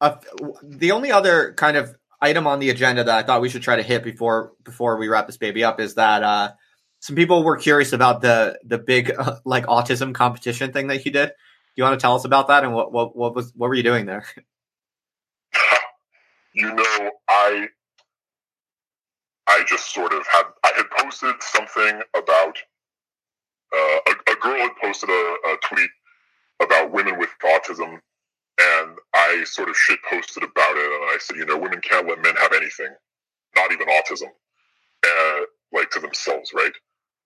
uh, 0.00 0.16
the 0.62 0.92
only 0.92 1.12
other 1.12 1.54
kind 1.54 1.76
of 1.76 1.94
item 2.20 2.46
on 2.46 2.58
the 2.58 2.70
agenda 2.70 3.04
that 3.04 3.16
I 3.16 3.22
thought 3.22 3.42
we 3.42 3.48
should 3.48 3.62
try 3.62 3.76
to 3.76 3.82
hit 3.82 4.02
before 4.02 4.52
before 4.64 4.96
we 4.96 5.08
wrap 5.08 5.26
this 5.26 5.36
baby 5.36 5.64
up 5.64 5.80
is 5.80 5.94
that 5.94 6.22
uh, 6.22 6.52
some 7.00 7.16
people 7.16 7.44
were 7.44 7.56
curious 7.56 7.92
about 7.92 8.22
the 8.22 8.58
the 8.64 8.78
big 8.78 9.12
uh, 9.18 9.36
like 9.44 9.66
autism 9.66 10.14
competition 10.14 10.72
thing 10.72 10.86
that 10.88 11.04
you 11.04 11.12
did. 11.12 11.28
Do 11.28 11.34
you 11.76 11.84
want 11.84 11.98
to 11.98 12.02
tell 12.02 12.14
us 12.14 12.24
about 12.24 12.48
that 12.48 12.64
and 12.64 12.72
what 12.72 12.92
what 12.92 13.16
what 13.16 13.34
was 13.34 13.52
what 13.54 13.68
were 13.68 13.74
you 13.74 13.82
doing 13.82 14.06
there? 14.06 14.24
you 16.54 16.72
know, 16.72 17.10
I 17.28 17.68
I 19.46 19.64
just 19.68 19.92
sort 19.92 20.12
of 20.12 20.26
had 20.26 20.44
I 20.64 20.72
had 20.76 20.86
posted 20.98 21.34
something 21.42 22.00
about 22.16 22.58
uh, 23.74 23.98
a, 24.06 24.32
a, 24.32 24.36
girl 24.40 24.58
had 24.58 24.76
posted 24.80 25.08
a, 25.08 25.12
a, 25.12 25.56
tweet 25.62 25.90
about 26.62 26.92
women 26.92 27.18
with 27.18 27.30
autism, 27.44 28.00
and 28.60 28.98
I 29.14 29.42
sort 29.44 29.68
of 29.68 29.76
shit 29.76 29.98
posted 30.08 30.42
about 30.42 30.76
it, 30.76 30.92
and 30.92 31.10
I 31.10 31.18
said, 31.20 31.36
you 31.36 31.46
know, 31.46 31.58
women 31.58 31.80
can't 31.80 32.06
let 32.06 32.22
men 32.22 32.36
have 32.36 32.52
anything, 32.52 32.94
not 33.56 33.72
even 33.72 33.88
autism, 33.88 34.28
uh, 35.06 35.40
like 35.72 35.90
to 35.90 36.00
themselves, 36.00 36.52
right? 36.54 36.72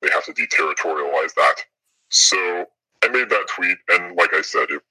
They 0.01 0.11
have 0.11 0.25
to 0.25 0.33
deterritorialize 0.33 1.35
that. 1.35 1.57
So 2.11 2.67
I 3.05 3.09
made 3.09 3.29
that 3.31 3.47
tweet, 3.55 3.77
and 3.91 4.17
like 4.17 4.33
I 4.33 4.41
said, 4.41 4.67
it, 4.71 4.83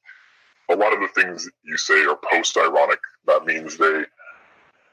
a 0.69 0.75
lot 0.75 0.93
of 0.93 0.99
the 0.99 1.21
things 1.21 1.49
you 1.63 1.77
say 1.77 2.05
are 2.05 2.19
post-ironic. 2.31 2.99
That 3.25 3.45
means 3.45 3.77
they 3.77 4.03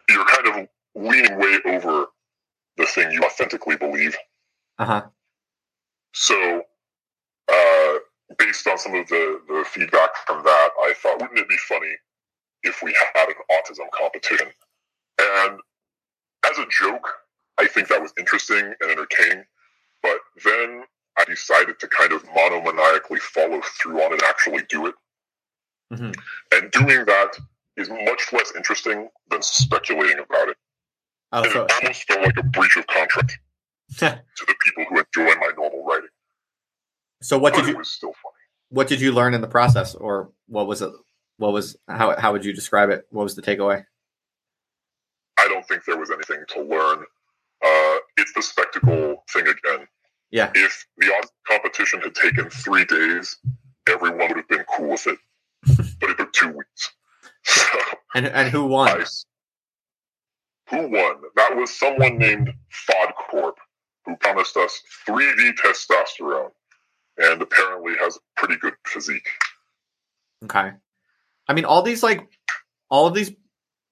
you're 0.08 0.24
kind 0.24 0.48
of 0.48 0.68
leaning 0.94 1.38
way 1.38 1.58
over 1.66 2.06
the 2.76 2.86
thing 2.86 3.10
you 3.10 3.22
authentically 3.22 3.76
believe. 3.76 4.16
Uh 4.78 4.84
huh. 4.84 5.02
So, 6.14 6.62
uh, 7.52 7.94
based 8.38 8.66
on 8.68 8.78
some 8.78 8.94
of 8.94 9.08
the, 9.08 9.40
the 9.48 9.64
feedback 9.68 10.10
from 10.26 10.44
that, 10.44 10.70
I 10.80 10.94
thought, 10.96 11.20
wouldn't 11.20 11.38
it 11.38 11.48
be 11.48 11.56
funny 11.56 11.90
if 12.62 12.82
we 12.82 12.94
had 13.14 13.28
an 13.28 13.34
autism 13.50 13.90
competition? 13.92 14.46
And 15.20 15.58
as 16.48 16.58
a 16.58 16.66
joke, 16.70 17.08
I 17.58 17.66
think 17.66 17.88
that 17.88 18.00
was 18.00 18.12
interesting 18.16 18.74
and 18.80 18.90
entertaining. 18.90 19.44
But 20.02 20.18
then 20.44 20.84
I 21.18 21.24
decided 21.24 21.80
to 21.80 21.88
kind 21.88 22.12
of 22.12 22.24
monomaniacally 22.26 23.18
follow 23.18 23.60
through 23.80 24.00
on 24.00 24.12
and 24.12 24.22
actually 24.22 24.62
do 24.68 24.86
it. 24.86 24.94
Mm-hmm. 25.92 26.12
And 26.52 26.70
doing 26.70 27.04
that 27.06 27.36
is 27.76 27.90
much 27.90 28.32
less 28.32 28.52
interesting 28.54 29.08
than 29.30 29.42
speculating 29.42 30.20
about 30.20 30.48
it. 30.48 30.56
Oh, 31.32 31.42
and 31.42 31.52
so- 31.52 31.64
it 31.64 31.72
almost 31.82 32.04
felt 32.04 32.22
like 32.22 32.36
a 32.36 32.44
breach 32.44 32.76
of 32.76 32.86
contract 32.86 33.36
to 33.98 34.22
the 34.46 34.54
people 34.64 34.84
who 34.88 34.98
enjoy 34.98 35.34
my 35.40 35.50
normal 35.56 35.84
writing. 35.84 36.08
So 37.22 37.38
what 37.38 37.54
but 37.54 37.60
did 37.60 37.70
you? 37.70 37.78
was 37.78 37.90
still 37.90 38.12
funny. 38.12 38.34
What 38.70 38.88
did 38.88 39.00
you 39.00 39.12
learn 39.12 39.34
in 39.34 39.40
the 39.40 39.48
process, 39.48 39.94
or 39.94 40.30
what 40.46 40.66
was 40.66 40.82
it? 40.82 40.92
What 41.38 41.52
was 41.52 41.76
how? 41.88 42.18
How 42.18 42.32
would 42.32 42.44
you 42.44 42.52
describe 42.52 42.90
it? 42.90 43.06
What 43.10 43.22
was 43.22 43.34
the 43.34 43.42
takeaway? 43.42 43.84
I 45.38 45.48
don't 45.48 45.66
think 45.66 45.84
there 45.84 45.98
was 45.98 46.10
anything 46.10 46.44
to 46.48 46.62
learn. 46.62 47.04
Uh, 47.64 47.96
it's 48.16 48.32
the 48.34 48.42
spectacle 48.42 49.24
thing 49.32 49.46
again. 49.46 49.86
Yeah. 50.30 50.50
If 50.54 50.86
the 50.98 51.28
competition 51.46 52.00
had 52.00 52.14
taken 52.14 52.50
three 52.50 52.84
days, 52.84 53.36
everyone 53.88 54.18
would 54.18 54.36
have 54.36 54.48
been 54.48 54.64
cool 54.74 54.90
with 54.90 55.06
it. 55.06 55.18
but 56.00 56.10
it 56.10 56.18
took 56.18 56.32
two 56.32 56.48
weeks. 56.48 56.92
So, 57.44 57.78
and 58.14 58.26
and 58.26 58.48
who 58.50 58.66
won? 58.66 58.88
I, 58.88 59.04
who 60.70 60.88
won? 60.88 61.16
That 61.36 61.56
was 61.56 61.78
someone 61.78 62.18
named 62.18 62.52
FODCorp, 62.88 63.54
who 64.06 64.16
promised 64.16 64.56
us 64.56 64.82
3D 65.06 65.54
testosterone 65.54 66.50
and 67.18 67.42
apparently 67.42 67.94
has 68.00 68.16
a 68.16 68.20
pretty 68.36 68.56
good 68.60 68.74
physique. 68.86 69.28
Okay. 70.44 70.72
I 71.48 71.52
mean, 71.52 71.64
all 71.64 71.82
these, 71.82 72.02
like, 72.02 72.28
all 72.90 73.06
of 73.06 73.14
these 73.14 73.32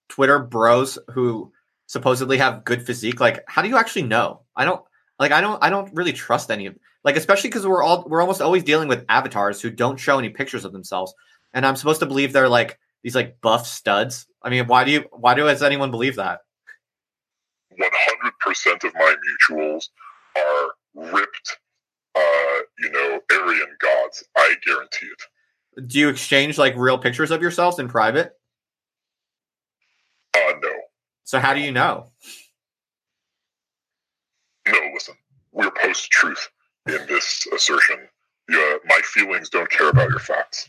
Twitter 0.08 0.38
bros 0.38 0.98
who 1.12 1.52
supposedly 1.86 2.38
have 2.38 2.64
good 2.64 2.84
physique, 2.84 3.20
like, 3.20 3.44
how 3.46 3.62
do 3.62 3.68
you 3.68 3.76
actually 3.76 4.02
know? 4.02 4.42
I 4.56 4.64
don't, 4.64 4.82
like, 5.18 5.32
I 5.32 5.40
don't, 5.40 5.62
I 5.62 5.70
don't 5.70 5.94
really 5.94 6.12
trust 6.12 6.50
any 6.50 6.66
of, 6.66 6.76
like, 7.04 7.16
especially 7.16 7.50
because 7.50 7.66
we're 7.66 7.82
all, 7.82 8.04
we're 8.08 8.20
almost 8.20 8.42
always 8.42 8.64
dealing 8.64 8.88
with 8.88 9.04
avatars 9.08 9.60
who 9.60 9.70
don't 9.70 9.98
show 9.98 10.18
any 10.18 10.30
pictures 10.30 10.64
of 10.64 10.72
themselves. 10.72 11.14
And 11.54 11.66
I'm 11.66 11.76
supposed 11.76 12.00
to 12.00 12.06
believe 12.06 12.32
they're 12.32 12.48
like 12.48 12.78
these, 13.02 13.14
like, 13.14 13.40
buff 13.40 13.66
studs. 13.66 14.26
I 14.42 14.50
mean, 14.50 14.66
why 14.66 14.84
do 14.84 14.90
you, 14.90 15.04
why 15.12 15.34
do, 15.34 15.42
does 15.44 15.62
anyone 15.62 15.90
believe 15.90 16.16
that? 16.16 16.40
100% 17.80 18.84
of 18.84 18.94
my 18.94 19.14
mutuals 19.50 19.88
are 20.36 21.12
ripped, 21.12 21.58
uh, 22.14 22.58
you 22.78 22.90
know, 22.90 23.20
Aryan 23.32 23.76
gods. 23.80 24.24
I 24.36 24.54
guarantee 24.64 25.06
it. 25.06 25.88
Do 25.88 25.98
you 25.98 26.08
exchange 26.08 26.58
like 26.58 26.74
real 26.76 26.98
pictures 26.98 27.30
of 27.30 27.40
yourselves 27.40 27.78
in 27.78 27.88
private? 27.88 28.32
Uh, 30.34 30.52
no. 30.62 30.72
So 31.24 31.38
how 31.38 31.54
do 31.54 31.60
you 31.60 31.72
know? 31.72 32.10
No, 34.68 34.78
listen. 34.92 35.14
We're 35.52 35.70
post 35.70 36.10
truth 36.10 36.48
in 36.86 37.06
this 37.08 37.46
assertion. 37.54 38.08
Yeah, 38.48 38.76
my 38.86 39.00
feelings 39.04 39.48
don't 39.48 39.70
care 39.70 39.88
about 39.88 40.10
your 40.10 40.18
facts. 40.18 40.68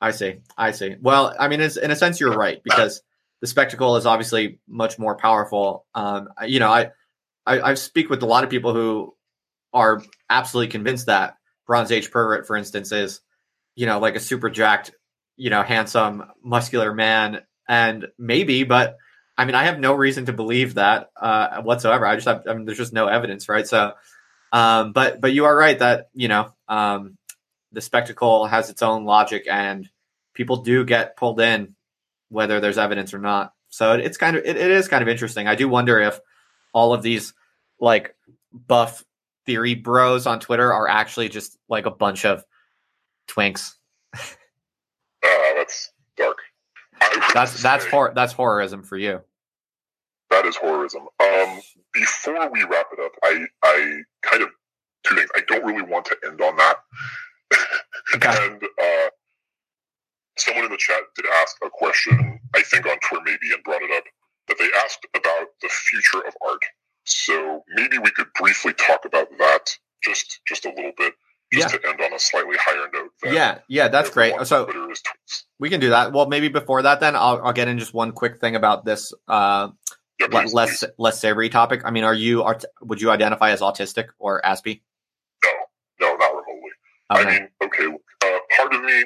I 0.00 0.12
see. 0.12 0.36
I 0.56 0.70
see. 0.70 0.96
Well, 1.00 1.34
I 1.38 1.48
mean, 1.48 1.60
in 1.60 1.90
a 1.90 1.96
sense, 1.96 2.20
you're 2.20 2.32
right 2.32 2.62
because 2.62 3.02
the 3.40 3.46
spectacle 3.46 3.96
is 3.96 4.06
obviously 4.06 4.58
much 4.68 4.98
more 4.98 5.16
powerful. 5.16 5.86
Um, 5.94 6.28
you 6.46 6.60
know, 6.60 6.70
I, 6.70 6.90
I, 7.46 7.60
I 7.60 7.74
speak 7.74 8.10
with 8.10 8.22
a 8.22 8.26
lot 8.26 8.44
of 8.44 8.50
people 8.50 8.74
who 8.74 9.14
are 9.72 10.02
absolutely 10.28 10.70
convinced 10.70 11.06
that 11.06 11.36
Bronze 11.66 11.92
Age 11.92 12.10
pervert, 12.10 12.46
for 12.46 12.56
instance, 12.56 12.92
is 12.92 13.20
you 13.74 13.86
know 13.86 14.00
like 14.00 14.16
a 14.16 14.20
super 14.20 14.50
jacked, 14.50 14.92
you 15.36 15.50
know, 15.50 15.62
handsome, 15.62 16.24
muscular 16.42 16.92
man, 16.94 17.42
and 17.68 18.08
maybe, 18.18 18.64
but 18.64 18.96
I 19.38 19.44
mean, 19.44 19.54
I 19.54 19.64
have 19.64 19.78
no 19.78 19.94
reason 19.94 20.26
to 20.26 20.32
believe 20.32 20.74
that 20.74 21.10
uh, 21.16 21.62
whatsoever. 21.62 22.04
I 22.04 22.16
just 22.16 22.26
have, 22.26 22.42
I 22.48 22.54
mean, 22.54 22.64
there's 22.64 22.76
just 22.76 22.92
no 22.92 23.06
evidence, 23.06 23.48
right? 23.48 23.66
So, 23.66 23.92
um, 24.52 24.92
but 24.92 25.20
but 25.20 25.32
you 25.32 25.44
are 25.44 25.56
right 25.56 25.78
that 25.78 26.08
you 26.12 26.26
know 26.26 26.52
um, 26.66 27.16
the 27.70 27.80
spectacle 27.80 28.46
has 28.46 28.68
its 28.68 28.82
own 28.82 29.04
logic, 29.04 29.46
and 29.48 29.88
people 30.34 30.62
do 30.62 30.84
get 30.84 31.16
pulled 31.16 31.40
in 31.40 31.76
whether 32.28 32.60
there's 32.60 32.78
evidence 32.78 33.14
or 33.14 33.18
not. 33.18 33.54
So 33.68 33.92
it's 33.92 34.16
kind 34.16 34.36
of 34.36 34.44
it, 34.44 34.56
it 34.56 34.70
is 34.70 34.88
kind 34.88 35.02
of 35.02 35.08
interesting. 35.08 35.46
I 35.46 35.54
do 35.54 35.68
wonder 35.68 36.00
if 36.00 36.18
all 36.72 36.92
of 36.92 37.02
these 37.02 37.34
like 37.80 38.14
buff 38.52 39.04
theory 39.46 39.74
bros 39.74 40.26
on 40.26 40.40
Twitter 40.40 40.72
are 40.72 40.88
actually 40.88 41.28
just 41.28 41.58
like 41.68 41.86
a 41.86 41.90
bunch 41.90 42.24
of 42.24 42.44
twinks. 43.28 43.74
Uh, 44.14 45.54
that's 45.56 45.90
dark. 46.16 46.38
That's 47.34 47.62
that's 47.62 47.84
hor- 47.86 48.12
that's 48.14 48.32
horrorism 48.32 48.82
for 48.82 48.96
you. 48.96 49.20
That 50.30 50.46
is 50.46 50.56
horrorism. 50.56 51.02
Um, 51.20 51.60
before 51.92 52.50
we 52.50 52.62
wrap 52.64 52.86
it 52.92 53.00
up, 53.00 53.12
I 53.22 53.44
I 53.62 54.00
kind 54.22 54.42
of 54.42 54.50
two 55.04 55.16
things. 55.16 55.30
I 55.34 55.40
don't 55.48 55.64
really 55.64 55.82
want 55.82 56.04
to 56.06 56.16
end 56.26 56.40
on 56.40 56.56
that. 56.56 56.76
Okay. 58.14 58.30
and 58.30 58.62
uh, 58.62 59.10
someone 60.40 60.64
in 60.64 60.70
the 60.70 60.78
chat 60.78 61.00
did 61.16 61.26
ask 61.42 61.56
a 61.64 61.70
question, 61.70 62.40
I 62.54 62.62
think 62.62 62.86
on 62.86 62.98
Twitter 63.00 63.24
maybe, 63.24 63.52
and 63.52 63.62
brought 63.62 63.82
it 63.82 63.90
up 63.90 64.04
that 64.48 64.58
they 64.58 64.68
asked 64.84 65.06
about 65.14 65.48
the 65.62 65.68
future 65.68 66.26
of 66.26 66.34
art. 66.46 66.62
So 67.04 67.62
maybe 67.74 67.98
we 67.98 68.10
could 68.10 68.26
briefly 68.38 68.74
talk 68.74 69.04
about 69.04 69.28
that 69.38 69.76
just 70.02 70.40
just 70.46 70.64
a 70.66 70.68
little 70.70 70.92
bit, 70.96 71.14
just 71.52 71.72
yeah. 71.72 71.78
to 71.78 71.88
end 71.88 72.00
on 72.00 72.12
a 72.12 72.18
slightly 72.18 72.56
higher 72.60 72.88
note. 72.92 73.10
Yeah, 73.24 73.58
yeah, 73.68 73.88
that's 73.88 74.10
great. 74.10 74.34
So 74.46 74.70
we 75.58 75.70
can 75.70 75.80
do 75.80 75.90
that. 75.90 76.12
Well, 76.12 76.26
maybe 76.26 76.48
before 76.48 76.82
that, 76.82 77.00
then 77.00 77.16
I'll, 77.16 77.40
I'll 77.42 77.52
get 77.52 77.68
in 77.68 77.78
just 77.78 77.94
one 77.94 78.12
quick 78.12 78.40
thing 78.40 78.56
about 78.56 78.84
this 78.84 79.12
uh, 79.26 79.68
yeah, 80.20 80.26
please, 80.28 80.52
less 80.52 80.80
please. 80.80 80.90
less 80.98 81.20
savory 81.20 81.48
topic. 81.48 81.82
I 81.84 81.90
mean, 81.90 82.04
are 82.04 82.14
you 82.14 82.42
art- 82.42 82.64
would 82.82 83.00
you 83.00 83.10
identify 83.10 83.50
as 83.50 83.60
autistic 83.60 84.08
or 84.18 84.42
Aspie? 84.42 84.82
No, 85.44 85.50
no, 86.00 86.16
not 86.16 86.30
remotely. 86.30 86.70
Okay. 87.10 87.22
I 87.22 87.24
mean, 87.24 87.48
okay, 87.62 87.86
uh, 88.24 88.38
part 88.56 88.74
of 88.74 88.82
me 88.82 89.04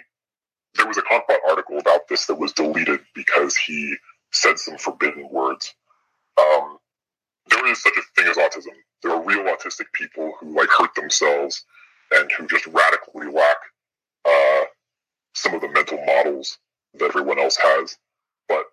there 0.76 0.86
was 0.86 0.98
a 0.98 1.02
Confbot 1.02 1.38
article 1.48 1.78
about 1.78 2.08
this 2.08 2.26
that 2.26 2.34
was 2.34 2.52
deleted 2.52 3.00
because 3.14 3.56
he 3.56 3.96
said 4.30 4.58
some 4.58 4.78
forbidden 4.78 5.28
words. 5.30 5.74
Um, 6.40 6.78
there 7.48 7.66
is 7.66 7.82
such 7.82 7.94
a 7.96 8.02
thing 8.20 8.30
as 8.30 8.36
autism. 8.36 8.74
There 9.02 9.12
are 9.12 9.22
real 9.22 9.44
autistic 9.44 9.92
people 9.92 10.32
who 10.40 10.56
like 10.56 10.70
hurt 10.70 10.94
themselves 10.94 11.64
and 12.12 12.30
who 12.32 12.46
just 12.46 12.66
radically 12.66 13.30
lack 13.30 13.56
uh, 14.24 14.64
some 15.34 15.54
of 15.54 15.60
the 15.60 15.68
mental 15.68 16.02
models 16.04 16.58
that 16.94 17.06
everyone 17.06 17.38
else 17.38 17.56
has. 17.56 17.98
But 18.48 18.64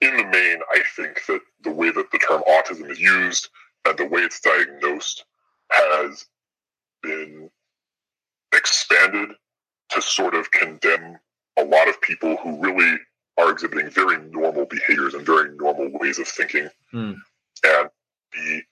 in 0.00 0.16
the 0.16 0.24
main, 0.24 0.58
I 0.70 0.82
think 0.96 1.24
that 1.26 1.40
the 1.62 1.72
way 1.72 1.90
that 1.90 2.10
the 2.10 2.18
term 2.18 2.42
autism 2.48 2.90
is 2.90 3.00
used 3.00 3.48
and 3.86 3.98
the 3.98 4.06
way 4.06 4.20
it's 4.22 4.40
diagnosed 4.40 5.24
has 5.70 6.26
been 7.02 7.50
expanded 8.52 9.30
to 9.90 10.02
sort 10.02 10.34
of 10.34 10.50
condemn 10.50 11.18
a 11.58 11.64
lot 11.64 11.88
of 11.88 12.00
people 12.00 12.36
who 12.36 12.60
really 12.60 12.98
are 13.38 13.50
exhibiting 13.50 13.90
very 13.90 14.18
normal 14.30 14.66
behaviors 14.66 15.14
and 15.14 15.24
very 15.24 15.54
normal 15.56 15.90
ways 15.98 16.18
of 16.18 16.28
thinking. 16.28 16.68
Hmm. 16.90 17.12
And 17.64 17.90
the 18.32 18.62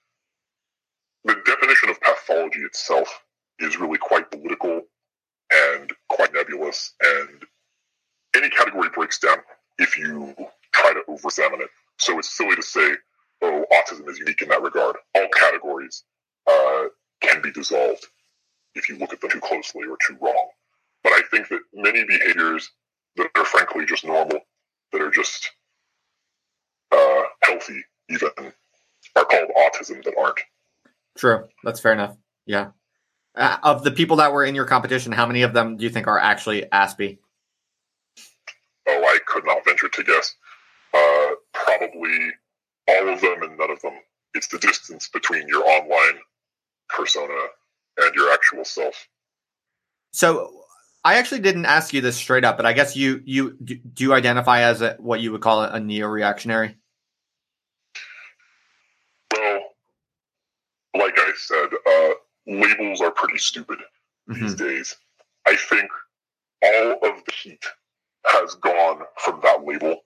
the 1.25 1.35
definition 1.45 1.89
of 1.89 1.99
pathology 1.99 2.59
itself 2.61 3.21
is 3.59 3.77
really 3.77 3.97
quite 3.97 4.31
political 4.31 4.83
and 5.51 5.91
quite 6.09 6.33
nebulous, 6.33 6.93
and 7.01 7.43
any 8.35 8.49
category 8.49 8.89
breaks 8.93 9.19
down 9.19 9.37
if 9.77 9.97
you 9.97 10.33
try 10.73 10.93
to 10.93 11.01
overexamine 11.09 11.61
it. 11.61 11.69
So 11.97 12.19
it's 12.19 12.35
silly 12.35 12.55
to 12.55 12.61
say, 12.61 12.93
oh, 13.41 13.65
autism 13.71 14.07
is 14.09 14.19
unique 14.19 14.41
in 14.41 14.49
that 14.49 14.61
regard. 14.61 14.95
All 15.15 15.27
categories 15.33 16.03
uh, 16.49 16.85
can 17.21 17.41
be 17.41 17.51
dissolved 17.51 18.05
if 18.75 18.87
you 18.89 18.97
look 18.97 19.13
at 19.13 19.21
them 19.21 19.31
too 19.31 19.39
closely 19.39 19.83
or 19.87 19.97
too 20.05 20.17
wrong. 20.21 20.49
But 21.03 21.13
I 21.13 21.21
think 21.31 21.49
that 21.49 21.61
many 21.73 22.03
behaviors 22.05 22.69
that 23.15 23.29
are 23.35 23.45
frankly 23.45 23.85
just 23.85 24.05
normal, 24.05 24.39
that 24.91 25.01
are 25.01 25.11
just 25.11 25.51
uh, 26.91 27.23
healthy, 27.43 27.83
even, 28.09 28.29
are 29.15 29.25
called 29.25 29.49
autism 29.57 30.03
that 30.03 30.13
aren't. 30.17 30.39
True. 31.17 31.47
That's 31.77 31.83
fair 31.83 31.93
enough. 31.93 32.17
Yeah. 32.47 32.71
Uh, 33.35 33.57
of 33.61 33.83
the 33.83 33.91
people 33.91 34.17
that 34.17 34.33
were 34.33 34.43
in 34.43 34.55
your 34.55 34.65
competition, 34.65 35.11
how 35.11 35.27
many 35.27 35.43
of 35.43 35.53
them 35.53 35.77
do 35.77 35.83
you 35.83 35.91
think 35.91 36.07
are 36.07 36.17
actually 36.17 36.63
Aspie? 36.73 37.19
Oh, 38.87 39.03
I 39.03 39.19
could 39.27 39.45
not 39.45 39.63
venture 39.63 39.89
to 39.89 40.03
guess. 40.03 40.33
Uh, 40.91 41.27
probably 41.53 42.31
all 42.87 43.13
of 43.13 43.21
them 43.21 43.43
and 43.43 43.55
none 43.59 43.69
of 43.69 43.79
them. 43.81 43.93
It's 44.33 44.47
the 44.47 44.57
distance 44.57 45.07
between 45.07 45.47
your 45.47 45.63
online 45.63 46.19
persona 46.89 47.37
and 47.97 48.15
your 48.15 48.33
actual 48.33 48.65
self. 48.65 49.07
So 50.13 50.51
I 51.03 51.19
actually 51.19 51.41
didn't 51.41 51.65
ask 51.65 51.93
you 51.93 52.01
this 52.01 52.17
straight 52.17 52.43
up, 52.43 52.57
but 52.57 52.65
I 52.65 52.73
guess 52.73 52.95
you 52.95 53.21
you 53.23 53.51
do 53.51 54.03
you 54.03 54.15
identify 54.15 54.61
as 54.61 54.81
a, 54.81 54.95
what 54.97 55.19
you 55.19 55.31
would 55.31 55.41
call 55.41 55.61
a 55.61 55.79
neo-reactionary? 55.79 56.77
Well, 59.31 59.59
like 60.97 61.13
I 61.17 61.33
said, 61.37 61.67
uh, 61.85 62.13
labels 62.47 63.01
are 63.01 63.11
pretty 63.11 63.37
stupid 63.37 63.79
mm-hmm. 64.29 64.41
these 64.41 64.55
days. 64.55 64.95
I 65.45 65.55
think 65.55 65.89
all 66.63 66.93
of 66.93 67.23
the 67.25 67.33
heat 67.43 67.63
has 68.25 68.55
gone 68.55 69.01
from 69.17 69.39
that 69.43 69.63
label. 69.65 70.01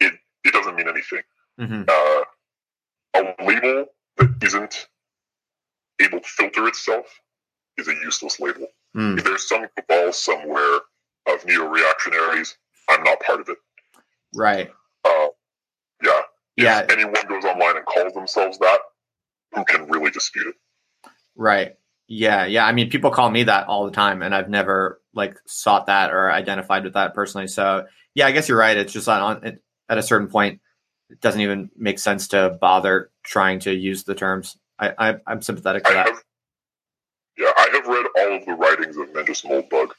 It 0.00 0.14
it 0.44 0.52
doesn't 0.52 0.76
mean 0.76 0.88
anything. 0.88 1.22
Mm-hmm. 1.60 1.82
Uh, 1.88 2.24
a 3.14 3.44
label 3.44 3.86
that 4.18 4.34
isn't 4.42 4.88
able 6.00 6.20
to 6.20 6.28
filter 6.28 6.66
itself 6.68 7.06
is 7.78 7.88
a 7.88 7.94
useless 7.94 8.40
label. 8.40 8.66
Mm. 8.96 9.18
If 9.18 9.24
there's 9.24 9.48
some 9.48 9.66
cabal 9.76 10.12
somewhere 10.12 10.80
of 11.26 11.44
neo-reactionaries, 11.44 12.56
I'm 12.88 13.02
not 13.02 13.20
part 13.20 13.40
of 13.40 13.48
it. 13.48 13.58
Right. 14.34 14.70
Uh, 15.04 15.28
yeah. 16.02 16.20
Yeah. 16.56 16.80
If 16.80 16.90
anyone 16.90 17.14
goes 17.28 17.44
online 17.44 17.76
and 17.76 17.86
calls 17.86 18.12
themselves 18.12 18.58
that, 18.58 18.78
who 19.54 19.64
can 19.64 19.88
really 19.88 20.10
dispute 20.10 20.48
it? 20.48 20.54
Right. 21.36 21.74
Yeah. 22.08 22.46
Yeah. 22.46 22.66
I 22.66 22.72
mean, 22.72 22.90
people 22.90 23.10
call 23.10 23.30
me 23.30 23.44
that 23.44 23.68
all 23.68 23.84
the 23.84 23.92
time, 23.92 24.22
and 24.22 24.34
I've 24.34 24.48
never 24.48 25.00
like 25.14 25.38
sought 25.46 25.86
that 25.86 26.12
or 26.12 26.30
identified 26.30 26.84
with 26.84 26.94
that 26.94 27.14
personally. 27.14 27.48
So 27.48 27.86
yeah, 28.14 28.26
I 28.26 28.32
guess 28.32 28.48
you're 28.48 28.58
right. 28.58 28.76
It's 28.76 28.92
just 28.92 29.08
on 29.08 29.58
at 29.88 29.98
a 29.98 30.02
certain 30.02 30.28
point, 30.28 30.60
it 31.10 31.20
doesn't 31.20 31.40
even 31.40 31.70
make 31.76 31.98
sense 31.98 32.28
to 32.28 32.56
bother 32.60 33.10
trying 33.22 33.60
to 33.60 33.72
use 33.72 34.04
the 34.04 34.14
terms. 34.14 34.56
I, 34.78 34.92
I 34.98 35.32
am 35.32 35.42
sympathetic 35.42 35.84
to 35.84 35.90
I 35.90 35.94
that. 35.94 36.06
Have, 36.06 36.22
yeah, 37.38 37.52
I 37.56 37.68
have 37.72 37.86
read 37.86 38.06
all 38.18 38.36
of 38.36 38.46
the 38.46 38.54
writings 38.54 38.96
of 38.96 39.08
Mencius 39.12 39.44
Moldbug. 39.44 39.90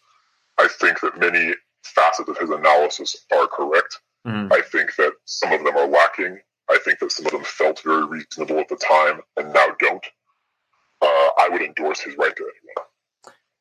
I 0.58 0.68
think 0.80 1.00
that 1.02 1.20
many 1.20 1.54
facets 1.84 2.28
of 2.28 2.38
his 2.38 2.50
analysis 2.50 3.16
are 3.34 3.48
correct. 3.48 4.00
Mm-hmm. 4.28 4.52
I 4.52 4.62
think 4.72 4.96
that 4.98 5.14
some 5.26 5.54
of 5.54 5.64
them 5.64 5.78
are 5.78 5.88
lacking. 5.88 6.40
I 6.70 6.80
think 6.84 7.00
that 7.00 7.12
some 7.12 7.28
of 7.28 7.32
them 7.32 7.44
felt 7.44 7.82
very 7.84 8.06
reasonable 8.06 8.60
at 8.60 8.68
the 8.68 8.76
time 8.76 9.22
and 9.38 9.54
now 9.54 9.68
don't. 9.80 10.06
Uh, 11.02 11.30
I 11.38 11.50
would 11.52 11.62
endorse 11.62 12.02
his 12.02 12.18
right 12.18 12.36
to 12.36 12.44
anyone. 12.44 12.88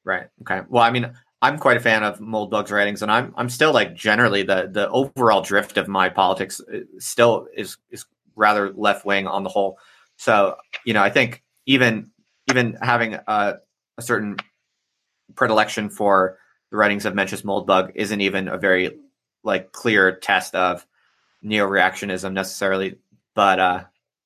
Right. 0.05 0.29
Okay. 0.43 0.67
Well, 0.69 0.83
I 0.83 0.91
mean, 0.91 1.13
I'm 1.43 1.59
quite 1.59 1.77
a 1.77 1.81
fan 1.81 2.03
of 2.03 2.19
Moldbug's 2.19 2.71
writings, 2.71 3.03
and 3.03 3.11
I'm 3.11 3.35
I'm 3.37 3.49
still 3.49 3.73
like 3.73 3.95
generally 3.95 4.43
the 4.43 4.69
the 4.71 4.89
overall 4.89 5.43
drift 5.43 5.77
of 5.77 5.89
my 5.89 6.09
politics 6.09 6.61
uh, 6.61 6.81
still 6.99 7.49
is 7.55 7.77
is 7.91 8.07
rather 8.35 8.73
left 8.73 9.05
wing 9.05 9.27
on 9.27 9.43
the 9.43 9.51
whole. 9.51 9.79
So 10.17 10.57
you 10.85 10.95
know, 10.95 11.03
I 11.03 11.11
think 11.11 11.43
even 11.67 12.11
even 12.49 12.79
having 12.81 13.15
a, 13.15 13.55
a 13.99 14.03
certain 14.03 14.37
predilection 15.35 15.91
for 15.91 16.39
the 16.71 16.77
writings 16.77 17.05
of 17.05 17.15
Mencius 17.15 17.43
Moldbug 17.43 17.93
isn't 17.95 18.21
even 18.21 18.49
a 18.49 18.57
very 18.57 18.99
like 19.45 19.73
clear 19.73 20.17
test 20.17 20.55
of 20.55 20.87
neo-reactionism 21.43 22.33
necessarily. 22.33 22.99
But 23.35 23.61
uh, 23.61 23.85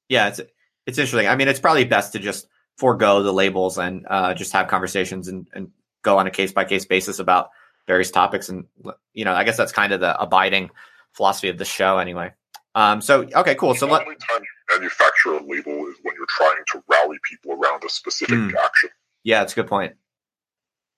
yeah, 0.08 0.28
it's 0.28 0.40
it's 0.86 0.98
interesting. 0.98 1.28
I 1.28 1.36
mean, 1.36 1.48
it's 1.48 1.60
probably 1.60 1.84
best 1.84 2.12
to 2.12 2.18
just 2.18 2.46
forego 2.80 3.22
the 3.22 3.32
labels 3.32 3.76
and 3.76 4.06
uh, 4.08 4.32
just 4.32 4.54
have 4.54 4.66
conversations 4.66 5.28
and, 5.28 5.46
and 5.52 5.70
go 6.00 6.16
on 6.16 6.26
a 6.26 6.30
case 6.30 6.50
by 6.50 6.64
case 6.64 6.86
basis 6.86 7.18
about 7.18 7.50
various 7.86 8.10
topics. 8.10 8.48
And 8.48 8.64
you 9.12 9.26
know, 9.26 9.34
I 9.34 9.44
guess 9.44 9.58
that's 9.58 9.70
kind 9.70 9.92
of 9.92 10.00
the 10.00 10.18
abiding 10.18 10.70
philosophy 11.12 11.50
of 11.50 11.58
the 11.58 11.66
show, 11.66 11.98
anyway. 11.98 12.32
Um, 12.74 13.02
so 13.02 13.28
okay, 13.34 13.54
cool. 13.54 13.74
So 13.74 13.86
the 13.86 13.92
only 13.92 14.16
time 14.16 14.40
you 14.40 14.78
manufacture 14.78 15.34
a 15.34 15.42
label 15.42 15.88
is 15.88 15.96
when 16.02 16.14
you're 16.16 16.26
trying 16.28 16.62
to 16.68 16.82
rally 16.88 17.18
people 17.28 17.52
around 17.52 17.84
a 17.84 17.90
specific 17.90 18.38
mm, 18.38 18.54
action. 18.54 18.88
Yeah, 19.24 19.40
that's 19.40 19.52
a 19.52 19.56
good 19.56 19.66
point. 19.66 19.94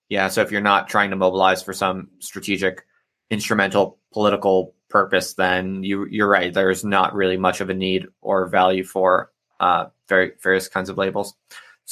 Yeah, 0.08 0.28
so 0.28 0.42
if 0.42 0.52
you're 0.52 0.60
not 0.60 0.88
trying 0.88 1.10
to 1.10 1.16
mobilize 1.16 1.64
for 1.64 1.72
some 1.72 2.10
strategic, 2.20 2.84
instrumental 3.28 3.98
political 4.12 4.76
purpose, 4.88 5.34
then 5.34 5.82
you 5.82 6.06
you're 6.06 6.28
right. 6.28 6.54
There's 6.54 6.84
not 6.84 7.14
really 7.14 7.38
much 7.38 7.60
of 7.60 7.70
a 7.70 7.74
need 7.74 8.06
or 8.20 8.46
value 8.46 8.84
for 8.84 9.32
uh, 9.58 9.86
very 10.08 10.32
various 10.42 10.68
kinds 10.68 10.90
of 10.90 10.98
labels. 10.98 11.34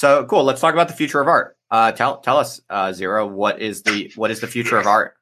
So 0.00 0.24
cool. 0.24 0.44
Let's 0.44 0.62
talk 0.62 0.72
about 0.72 0.88
the 0.88 0.94
future 0.94 1.20
of 1.20 1.28
art. 1.28 1.58
Uh, 1.70 1.92
tell 1.92 2.20
tell 2.20 2.38
us, 2.38 2.58
uh, 2.70 2.90
Zero, 2.90 3.26
what 3.26 3.60
is 3.60 3.82
the 3.82 4.10
what 4.16 4.30
is 4.30 4.40
the 4.40 4.46
future 4.46 4.78
of 4.78 4.86
art? 4.86 5.12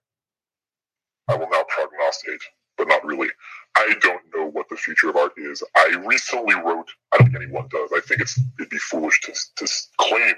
I 1.27 1.35
will 1.35 1.49
now 1.51 1.65
prognosticate, 1.67 2.41
but 2.77 2.87
not 2.87 3.05
really. 3.05 3.27
I 3.75 3.93
don't 4.01 4.23
know 4.33 4.47
what 4.47 4.69
the 4.71 4.77
future 4.77 5.11
of 5.11 5.17
art 5.17 5.33
is. 5.37 5.65
I 5.77 6.01
recently 6.07 6.55
wrote. 6.55 6.89
I 7.13 7.19
don't 7.19 7.27
think 7.27 7.43
anyone 7.43 7.67
does. 7.73 7.91
I 7.93 7.99
think 8.07 8.21
it's 8.21 8.39
it'd 8.61 8.71
be 8.71 8.79
foolish 8.79 9.21
to 9.23 9.33
to 9.57 9.73
claim 9.97 10.37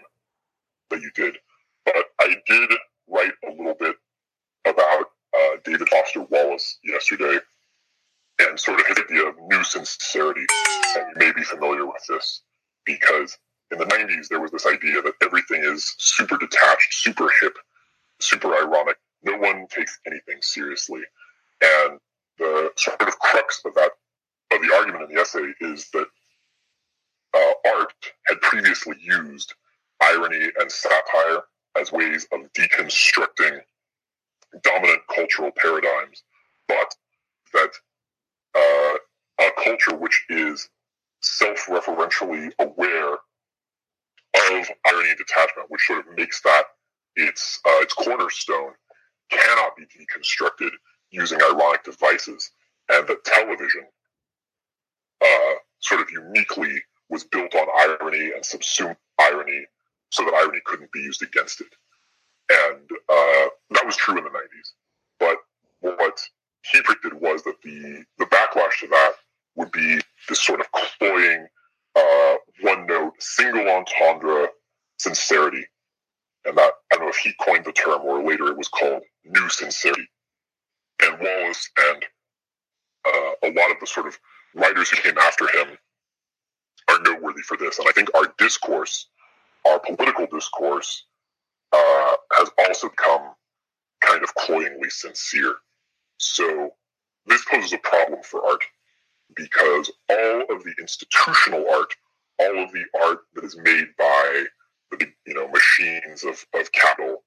that 0.89 1.03
you 1.03 1.11
did, 1.15 1.37
but 1.85 2.03
I 2.19 2.35
did 2.47 2.71
write 3.11 3.33
a 3.47 3.51
little 3.51 3.77
bit 3.79 3.95
about 4.65 5.05
uh, 5.37 5.57
David 5.67 5.87
Foster 5.91 6.23
Wallace 6.23 6.79
yesterday, 6.83 7.41
and 8.39 8.59
sort 8.59 8.81
of 8.81 8.87
his 8.87 9.05
idea 9.05 9.29
of 9.29 9.35
new 9.39 9.63
sincerity. 9.65 10.47
And 10.97 11.09
you 11.11 11.27
may 11.27 11.33
be 11.33 11.43
familiar 11.43 11.85
with 11.85 12.03
this 12.09 12.41
because 12.87 13.37
in 13.71 13.79
the 13.79 13.85
90s, 13.85 14.29
there 14.29 14.41
was 14.41 14.51
this 14.51 14.67
idea 14.67 15.01
that 15.03 15.15
everything 15.23 15.63
is 15.63 15.95
super 15.99 16.37
detached, 16.37 16.95
super 16.95 17.29
hip, 17.41 17.57
super 18.21 18.55
ironic. 18.55 18.97
No 19.23 19.37
one 19.37 19.67
takes 19.69 19.99
anything 20.07 20.39
seriously. 20.41 21.03
And 21.63 21.99
the 22.39 22.71
sort 22.77 23.01
of 23.03 23.19
crux 23.19 23.61
of 23.65 23.75
that, 23.75 23.91
of 24.53 24.63
the 24.63 24.75
argument 24.75 25.09
in 25.09 25.15
the 25.15 25.21
essay 25.21 25.53
is 25.61 25.89
that 25.93 26.07
uh, 27.35 27.71
art 27.77 27.93
had 28.27 28.41
previously 28.41 28.97
used 29.01 29.55
irony 30.03 30.49
and 30.59 30.71
satire 30.71 31.43
as 31.79 31.93
ways 31.93 32.27
of 32.33 32.41
deconstructing 32.55 33.61
dominant 34.63 35.01
cultural 35.15 35.53
paradigms, 35.57 36.25
but 36.67 36.95
that 37.53 37.71
uh, 38.57 39.45
a 39.45 39.63
culture 39.63 39.95
which 39.97 40.25
is 40.29 40.69
self-referentially 41.23 42.51
aware 42.59 43.19
of 44.35 44.71
irony 44.87 45.11
and 45.11 45.19
detachment, 45.19 45.71
which 45.71 45.83
sort 45.87 46.07
of 46.07 46.17
makes 46.17 46.41
that 46.43 46.65
its 47.17 47.61
uh, 47.67 47.81
its 47.81 47.95
cornerstone, 47.95 48.73
cannot 49.31 49.77
be 49.77 49.85
deconstructed 49.85 50.71
using 51.11 51.41
ironic 51.43 51.85
devices, 51.85 52.51
and 52.89 53.07
that 53.07 53.25
television 53.25 53.87
uh, 55.21 55.55
sort 55.81 56.01
of 56.01 56.11
uniquely 56.11 56.83
was 57.09 57.25
built 57.25 57.55
on 57.55 57.67
irony 57.77 58.31
and 58.35 58.45
subsumed 58.45 58.97
irony 59.21 59.67
so 60.11 60.25
that 60.25 60.35
irony 60.35 60.61
couldn't 60.65 60.93
be 60.93 61.01
used 61.01 61.23
against 61.23 61.61
it. 61.61 61.73
And 62.51 62.91
uh, 63.09 63.49
that 63.71 63.87
was 63.87 63.97
true 63.97 64.19
in 64.19 64.25
the 64.25 64.31
90s. 64.31 64.73
But 65.19 65.37
what 65.81 66.21
he 66.71 66.81
predicted 66.83 67.21
was 67.21 67.43
that 67.45 67.61
the, 67.63 68.05
the 68.19 68.27
backlash 68.27 68.81
to 68.81 68.89
that 68.89 69.13
would 69.55 69.73
be 69.73 70.01
this 70.29 70.41
sort 70.41 70.61
of 70.61 70.67
cloying, 70.73 71.47
uh, 71.97 72.35
one 72.63 72.87
note, 72.87 73.13
single 73.19 73.69
entendre 73.69 74.49
sincerity. 74.99 75.65
And 76.45 76.57
that, 76.57 76.73
I 76.93 76.97
don't 76.97 77.05
know 77.05 77.11
if 77.11 77.17
he 77.17 77.33
coined 77.41 77.65
the 77.65 77.73
term 77.73 78.03
or 78.03 78.23
later 78.23 78.49
it 78.49 78.57
was 78.57 78.69
called 78.69 79.03
new 79.25 79.49
sincerity. 79.49 80.09
And 81.03 81.19
Wallace 81.21 81.69
and 81.79 82.05
uh, 83.07 83.33
a 83.45 83.51
lot 83.53 83.71
of 83.71 83.81
the 83.81 83.87
sort 83.87 84.07
of 84.07 84.19
writers 84.55 84.91
who 84.91 84.97
came 84.97 85.19
after 85.19 85.47
him 85.49 85.79
are 86.89 87.01
noteworthy 87.03 87.43
for 87.43 87.57
this. 87.57 87.79
And 87.79 87.89
I 87.89 87.93
think 87.93 88.15
our 88.15 88.33
discourse, 88.39 89.09
our 89.67 89.79
political 89.79 90.27
discourse, 90.27 91.05
uh, 91.73 92.15
has 92.33 92.51
also 92.59 92.89
become 92.89 93.35
kind 94.01 94.23
of 94.23 94.35
cloyingly 94.35 94.91
sincere. 94.91 95.57
So 96.19 96.71
this 97.27 97.45
poses 97.51 97.73
a 97.73 97.79
problem 97.79 98.23
for 98.23 98.45
art 98.45 98.65
because 99.37 99.91
all 100.09 100.43
of 100.51 100.65
the 100.65 100.75
institutional 100.81 101.65
art, 101.73 101.95
all 102.39 102.65
of 102.65 102.73
the 102.73 102.85
art 103.03 103.21
that 103.35 103.45
is 103.45 103.57
made 103.57 103.87
by 103.99 104.45
the 104.91 105.07
you 105.27 105.35
know 105.35 105.49
machines 105.49 106.25
of, 106.25 106.45
of 106.59 106.71
capital 106.73 107.23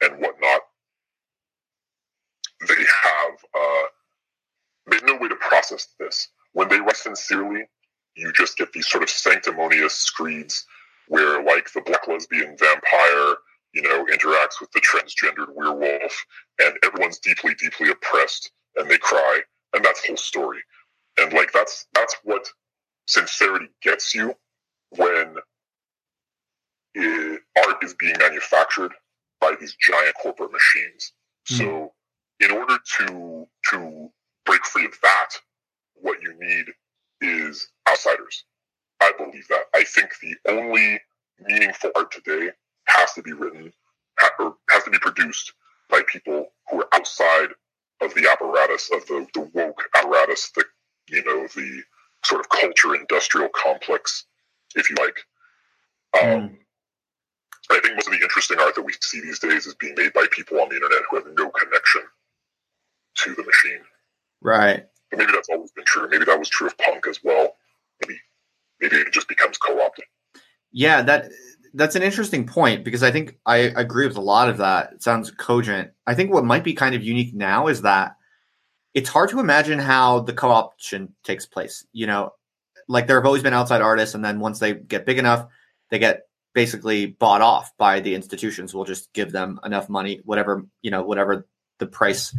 and 0.00 0.20
whatnot, 0.20 0.60
they 2.66 2.74
have 2.74 3.34
uh, 3.54 4.98
no 5.04 5.16
way 5.18 5.28
to 5.28 5.36
process 5.36 5.88
this. 5.98 6.28
When 6.52 6.68
they 6.68 6.80
write 6.80 6.96
sincerely, 6.96 7.64
you 8.16 8.32
just 8.32 8.56
get 8.56 8.72
these 8.72 8.88
sort 8.88 9.02
of 9.02 9.10
sanctimonious 9.10 9.94
screeds 9.94 10.64
where 11.08 11.42
like 11.42 11.72
the 11.72 11.80
black 11.82 12.06
lesbian 12.08 12.56
vampire 12.58 13.36
you 13.72 13.82
know 13.82 14.04
interacts 14.12 14.60
with 14.60 14.70
the 14.72 14.80
transgendered 14.80 15.54
werewolf 15.54 16.24
and 16.58 16.74
everyone's 16.84 17.18
deeply 17.18 17.54
deeply 17.54 17.90
oppressed 17.90 18.50
and 18.76 18.90
they 18.90 18.98
cry 18.98 19.40
and 19.74 19.84
that's 19.84 20.02
the 20.02 20.08
whole 20.08 20.16
story 20.16 20.58
and 21.18 21.32
like 21.32 21.52
that's 21.52 21.86
that's 21.94 22.16
what 22.24 22.48
sincerity 23.06 23.68
gets 23.82 24.14
you 24.14 24.34
when 24.96 25.36
it, 26.94 27.40
art 27.66 27.82
is 27.82 27.94
being 27.94 28.16
manufactured 28.18 28.92
by 29.40 29.54
these 29.60 29.76
giant 29.80 30.14
corporate 30.20 30.52
machines 30.52 31.12
mm. 31.50 31.58
so 31.58 31.92
in 32.40 32.50
order 32.50 32.78
to 32.98 33.46
to 33.70 34.08
break 34.44 34.64
free 34.64 34.84
of 34.84 34.94
that 35.02 35.30
what 35.94 36.20
you 36.22 36.34
need 36.38 36.66
is 37.20 37.68
outsiders 37.88 38.44
I 39.00 39.12
believe 39.16 39.46
that. 39.48 39.64
I 39.74 39.84
think 39.84 40.10
the 40.20 40.36
only 40.48 41.00
meaningful 41.40 41.90
art 41.96 42.10
today 42.10 42.50
has 42.86 43.12
to 43.14 43.22
be 43.22 43.32
written 43.32 43.72
or 44.38 44.56
has 44.70 44.84
to 44.84 44.90
be 44.90 44.98
produced 44.98 45.52
by 45.88 46.02
people 46.06 46.48
who 46.70 46.82
are 46.82 46.88
outside 46.92 47.48
of 48.00 48.14
the 48.14 48.28
apparatus 48.30 48.90
of 48.92 49.06
the, 49.06 49.26
the 49.34 49.50
woke 49.54 49.82
apparatus, 49.96 50.50
the 50.54 50.64
you 51.10 51.24
know 51.24 51.46
the 51.54 51.82
sort 52.24 52.40
of 52.40 52.48
culture 52.48 52.94
industrial 52.94 53.48
complex, 53.54 54.26
if 54.74 54.90
you 54.90 54.96
like. 54.96 55.18
Um, 56.22 56.40
mm. 56.40 56.56
I 57.70 57.80
think 57.80 57.94
most 57.94 58.08
of 58.08 58.14
the 58.14 58.22
interesting 58.22 58.58
art 58.58 58.74
that 58.74 58.82
we 58.82 58.94
see 59.00 59.20
these 59.20 59.38
days 59.38 59.66
is 59.66 59.74
being 59.74 59.94
made 59.96 60.12
by 60.14 60.26
people 60.30 60.60
on 60.60 60.68
the 60.68 60.76
internet 60.76 61.02
who 61.10 61.16
have 61.16 61.26
no 61.36 61.50
connection 61.50 62.02
to 63.16 63.34
the 63.34 63.42
machine. 63.42 63.84
Right. 64.40 64.86
But 65.10 65.18
maybe 65.18 65.32
that's 65.32 65.48
always 65.48 65.72
been 65.72 65.84
true. 65.84 66.08
Maybe 66.08 66.24
that 66.24 66.38
was 66.38 66.48
true 66.48 66.66
of 66.66 66.78
punk 66.78 67.06
as 67.08 67.20
well. 67.22 67.56
Maybe 68.02 68.18
maybe 68.80 68.96
it 68.96 69.12
just 69.12 69.28
becomes 69.28 69.58
co-opted. 69.58 70.04
Yeah, 70.72 71.02
that 71.02 71.30
that's 71.74 71.96
an 71.96 72.02
interesting 72.02 72.46
point 72.46 72.84
because 72.84 73.02
I 73.02 73.10
think 73.10 73.38
I 73.44 73.56
agree 73.56 74.06
with 74.06 74.16
a 74.16 74.22
lot 74.22 74.48
of 74.48 74.58
that. 74.58 74.94
It 74.94 75.02
sounds 75.02 75.30
cogent. 75.30 75.90
I 76.06 76.14
think 76.14 76.32
what 76.32 76.44
might 76.44 76.64
be 76.64 76.74
kind 76.74 76.94
of 76.94 77.02
unique 77.02 77.34
now 77.34 77.68
is 77.68 77.82
that 77.82 78.16
it's 78.94 79.08
hard 79.08 79.30
to 79.30 79.40
imagine 79.40 79.78
how 79.78 80.20
the 80.20 80.32
co-option 80.32 81.14
takes 81.24 81.46
place. 81.46 81.86
You 81.92 82.06
know, 82.06 82.32
like 82.88 83.06
there 83.06 83.16
have 83.16 83.26
always 83.26 83.42
been 83.42 83.54
outside 83.54 83.82
artists, 83.82 84.14
and 84.14 84.24
then 84.24 84.40
once 84.40 84.58
they 84.58 84.74
get 84.74 85.06
big 85.06 85.18
enough, 85.18 85.46
they 85.90 85.98
get 85.98 86.22
basically 86.54 87.06
bought 87.06 87.40
off 87.40 87.76
by 87.78 88.00
the 88.00 88.14
institutions. 88.14 88.74
We'll 88.74 88.84
just 88.84 89.12
give 89.12 89.30
them 89.30 89.60
enough 89.64 89.88
money, 89.88 90.20
whatever 90.24 90.64
you 90.82 90.90
know, 90.90 91.02
whatever 91.02 91.46
the 91.78 91.86
price 91.86 92.36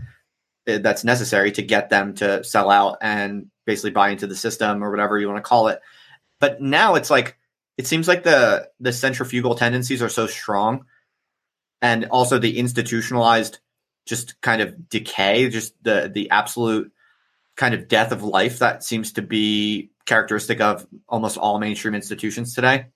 eh, 0.67 0.79
that's 0.79 1.03
necessary 1.03 1.51
to 1.53 1.61
get 1.61 1.89
them 1.89 2.15
to 2.15 2.43
sell 2.43 2.69
out 2.69 2.97
and 3.01 3.49
basically 3.65 3.91
buy 3.91 4.09
into 4.09 4.27
the 4.27 4.35
system 4.35 4.83
or 4.83 4.89
whatever 4.91 5.19
you 5.19 5.27
want 5.27 5.37
to 5.37 5.47
call 5.47 5.67
it. 5.67 5.79
But 6.39 6.61
now 6.61 6.95
it's 6.95 7.09
like 7.09 7.37
it 7.77 7.87
seems 7.87 8.07
like 8.07 8.23
the 8.23 8.69
the 8.79 8.91
centrifugal 8.91 9.55
tendencies 9.55 10.01
are 10.01 10.09
so 10.09 10.27
strong, 10.27 10.85
and 11.81 12.05
also 12.05 12.39
the 12.39 12.57
institutionalized 12.57 13.59
just 14.09 14.41
kind 14.41 14.61
of 14.61 14.89
decay, 14.89 15.49
just 15.49 15.73
the 15.83 16.11
the 16.13 16.31
absolute 16.31 16.91
kind 17.55 17.73
of 17.73 17.87
death 17.87 18.11
of 18.11 18.23
life 18.23 18.59
that 18.59 18.83
seems 18.83 19.13
to 19.13 19.21
be 19.21 19.91
characteristic 20.05 20.59
of 20.59 20.87
almost 21.07 21.37
all 21.37 21.59
mainstream 21.59 21.93
institutions 21.93 22.55
today 22.55 22.87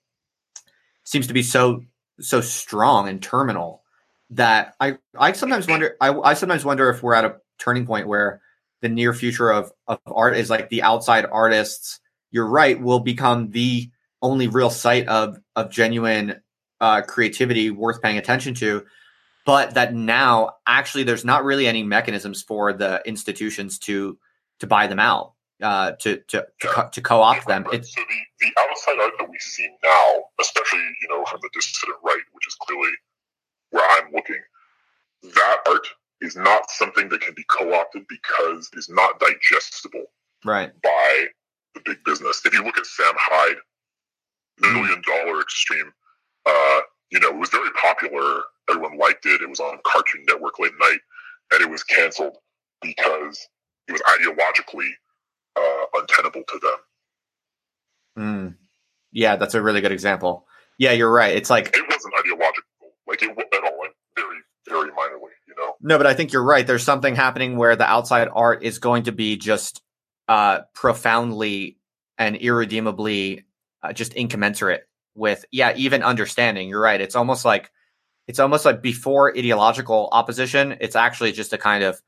seems 1.04 1.28
to 1.28 1.34
be 1.34 1.42
so 1.42 1.84
so 2.20 2.40
strong 2.40 3.08
and 3.08 3.22
terminal 3.22 3.82
that 4.30 4.74
I 4.80 4.98
I 5.16 5.32
sometimes 5.32 5.68
wonder 5.68 5.96
I, 6.00 6.12
I 6.12 6.34
sometimes 6.34 6.64
wonder 6.64 6.90
if 6.90 7.02
we're 7.02 7.14
at 7.14 7.24
a 7.24 7.36
turning 7.58 7.86
point 7.86 8.08
where 8.08 8.40
the 8.82 8.88
near 8.88 9.14
future 9.14 9.50
of, 9.50 9.72
of 9.86 9.98
art 10.06 10.36
is 10.36 10.50
like 10.50 10.68
the 10.68 10.82
outside 10.82 11.26
artists 11.30 12.00
you're 12.34 12.48
right, 12.48 12.80
will 12.80 12.98
become 12.98 13.50
the 13.50 13.90
only 14.20 14.48
real 14.48 14.68
site 14.68 15.06
of 15.06 15.38
of 15.54 15.70
genuine 15.70 16.42
uh, 16.80 17.02
creativity 17.02 17.70
worth 17.70 18.02
paying 18.02 18.18
attention 18.18 18.54
to. 18.54 18.84
But 19.44 19.74
that 19.74 19.94
now 19.94 20.56
actually 20.66 21.04
there's 21.04 21.24
not 21.24 21.44
really 21.44 21.66
any 21.66 21.82
mechanisms 21.82 22.42
for 22.42 22.72
the 22.72 23.02
institutions 23.04 23.78
to 23.80 24.18
to 24.60 24.66
buy 24.66 24.86
them 24.86 24.98
out, 24.98 25.32
uh, 25.62 25.92
to 25.92 26.16
to 26.28 26.46
to, 26.60 26.66
co- 26.66 26.88
to 26.88 27.00
co-opt 27.02 27.46
them. 27.46 27.66
It's, 27.72 27.94
so 27.94 28.00
the, 28.00 28.46
the 28.46 28.52
outside 28.60 28.98
art 29.02 29.12
that 29.18 29.28
we 29.28 29.38
see 29.38 29.68
now, 29.82 30.22
especially 30.40 30.80
you 31.02 31.08
know 31.08 31.24
from 31.26 31.40
the 31.42 31.50
dissident 31.52 31.98
right, 32.02 32.22
which 32.32 32.46
is 32.46 32.54
clearly 32.54 32.92
where 33.70 33.86
I'm 33.90 34.12
looking, 34.12 34.40
that 35.22 35.58
art 35.66 35.86
is 36.20 36.36
not 36.36 36.70
something 36.70 37.08
that 37.10 37.20
can 37.20 37.34
be 37.34 37.44
co-opted 37.50 38.04
because 38.08 38.70
it 38.72 38.78
is 38.78 38.88
not 38.88 39.20
digestible 39.20 40.04
right 40.44 40.72
by 40.82 41.26
the 41.74 41.80
big 41.84 41.98
business. 42.04 42.40
If 42.44 42.54
you 42.54 42.62
look 42.64 42.78
at 42.78 42.86
Sam 42.86 43.12
Hyde, 43.16 43.56
Million 44.60 45.02
Dollar 45.06 45.40
Extreme, 45.40 45.92
uh, 46.46 46.80
you 47.14 47.20
know, 47.20 47.28
it 47.28 47.38
was 47.38 47.48
very 47.48 47.70
popular. 47.80 48.42
Everyone 48.68 48.98
liked 48.98 49.24
it. 49.24 49.40
It 49.40 49.48
was 49.48 49.60
on 49.60 49.78
Cartoon 49.84 50.24
Network 50.26 50.58
late 50.58 50.72
night, 50.80 50.98
and 51.52 51.62
it 51.62 51.70
was 51.70 51.84
canceled 51.84 52.36
because 52.82 53.48
it 53.86 53.92
was 53.92 54.02
ideologically 54.18 54.88
uh, 55.56 55.84
untenable 55.94 56.42
to 56.48 56.58
them. 56.58 56.78
Mm. 58.18 58.56
Yeah, 59.12 59.36
that's 59.36 59.54
a 59.54 59.62
really 59.62 59.80
good 59.80 59.92
example. 59.92 60.46
Yeah, 60.76 60.90
you're 60.90 61.12
right. 61.12 61.36
It's 61.36 61.50
like 61.50 61.68
it 61.68 61.84
wasn't 61.88 62.14
ideological, 62.18 62.64
like 63.06 63.22
it 63.22 63.30
at 63.30 63.64
all, 63.64 63.78
like 63.78 63.94
very, 64.16 64.38
very 64.68 64.90
minorly, 64.90 65.30
you 65.46 65.54
know. 65.56 65.74
No, 65.80 65.98
but 65.98 66.08
I 66.08 66.14
think 66.14 66.32
you're 66.32 66.42
right. 66.42 66.66
There's 66.66 66.82
something 66.82 67.14
happening 67.14 67.56
where 67.56 67.76
the 67.76 67.88
outside 67.88 68.28
art 68.34 68.64
is 68.64 68.80
going 68.80 69.04
to 69.04 69.12
be 69.12 69.36
just 69.36 69.82
uh, 70.26 70.62
profoundly 70.74 71.78
and 72.18 72.34
irredeemably 72.34 73.44
uh, 73.84 73.92
just 73.92 74.14
incommensurate 74.14 74.88
with 75.14 75.44
yeah 75.50 75.72
even 75.76 76.02
understanding. 76.02 76.68
You're 76.68 76.80
right. 76.80 77.00
It's 77.00 77.16
almost 77.16 77.44
like 77.44 77.70
it's 78.26 78.38
almost 78.38 78.64
like 78.64 78.82
before 78.82 79.36
ideological 79.36 80.08
opposition 80.12 80.76
it's 80.80 80.96
actually 80.96 81.32
just 81.32 81.52
a 81.52 81.58
kind 81.58 81.84
of 81.84 82.00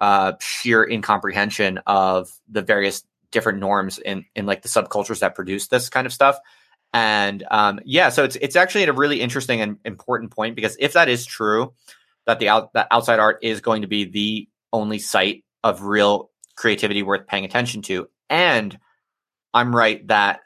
uh, 0.00 0.32
sheer 0.40 0.88
incomprehension 0.88 1.78
of 1.86 2.28
the 2.48 2.62
various 2.62 3.04
different 3.30 3.58
norms 3.58 3.98
in 3.98 4.24
in 4.34 4.46
like 4.46 4.62
the 4.62 4.68
subcultures 4.68 5.20
that 5.20 5.34
produce 5.34 5.68
this 5.68 5.88
kind 5.88 6.06
of 6.06 6.12
stuff. 6.12 6.38
And 6.92 7.44
um, 7.50 7.80
yeah 7.84 8.08
so 8.08 8.24
it's 8.24 8.36
it's 8.36 8.56
actually 8.56 8.84
a 8.84 8.92
really 8.92 9.20
interesting 9.20 9.60
and 9.60 9.78
important 9.84 10.32
point 10.32 10.56
because 10.56 10.76
if 10.80 10.94
that 10.94 11.08
is 11.08 11.24
true 11.24 11.72
that 12.26 12.38
the 12.38 12.48
out 12.48 12.72
that 12.72 12.88
outside 12.90 13.18
art 13.18 13.38
is 13.42 13.60
going 13.60 13.82
to 13.82 13.88
be 13.88 14.04
the 14.04 14.48
only 14.72 14.98
site 14.98 15.44
of 15.62 15.82
real 15.82 16.30
creativity 16.56 17.02
worth 17.02 17.26
paying 17.26 17.44
attention 17.44 17.82
to. 17.82 18.08
And 18.28 18.78
I'm 19.52 19.74
right 19.74 20.06
that 20.08 20.40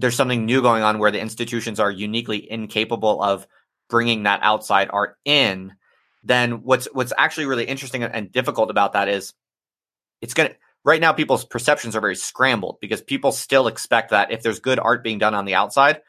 there's 0.00 0.16
something 0.16 0.46
new 0.46 0.62
going 0.62 0.82
on 0.82 0.98
where 0.98 1.10
the 1.10 1.20
institutions 1.20 1.78
are 1.78 1.90
uniquely 1.90 2.50
incapable 2.50 3.22
of 3.22 3.46
bringing 3.88 4.22
that 4.22 4.40
outside 4.42 4.88
art 4.92 5.16
in. 5.24 5.74
Then 6.22 6.62
what's 6.62 6.88
what's 6.92 7.12
actually 7.16 7.46
really 7.46 7.64
interesting 7.64 8.02
and 8.02 8.32
difficult 8.32 8.70
about 8.70 8.92
that 8.92 9.08
is 9.08 9.34
it's 10.20 10.34
going 10.34 10.50
to 10.50 10.56
right 10.84 11.00
now 11.00 11.12
people's 11.12 11.44
perceptions 11.44 11.96
are 11.96 12.00
very 12.00 12.16
scrambled 12.16 12.78
because 12.80 13.02
people 13.02 13.32
still 13.32 13.66
expect 13.66 14.10
that 14.10 14.32
if 14.32 14.42
there's 14.42 14.60
good 14.60 14.78
art 14.78 15.04
being 15.04 15.18
done 15.18 15.34
on 15.34 15.44
the 15.44 15.54
outside, 15.54 16.00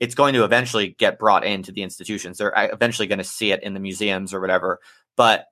it's 0.00 0.14
going 0.14 0.34
to 0.34 0.44
eventually 0.44 0.94
get 0.98 1.18
brought 1.18 1.44
into 1.44 1.72
the 1.72 1.82
institutions. 1.82 2.38
They're 2.38 2.56
uh, 2.56 2.68
eventually 2.72 3.08
going 3.08 3.18
to 3.18 3.24
see 3.24 3.52
it 3.52 3.62
in 3.62 3.74
the 3.74 3.80
museums 3.80 4.34
or 4.34 4.40
whatever. 4.40 4.80
But 5.16 5.46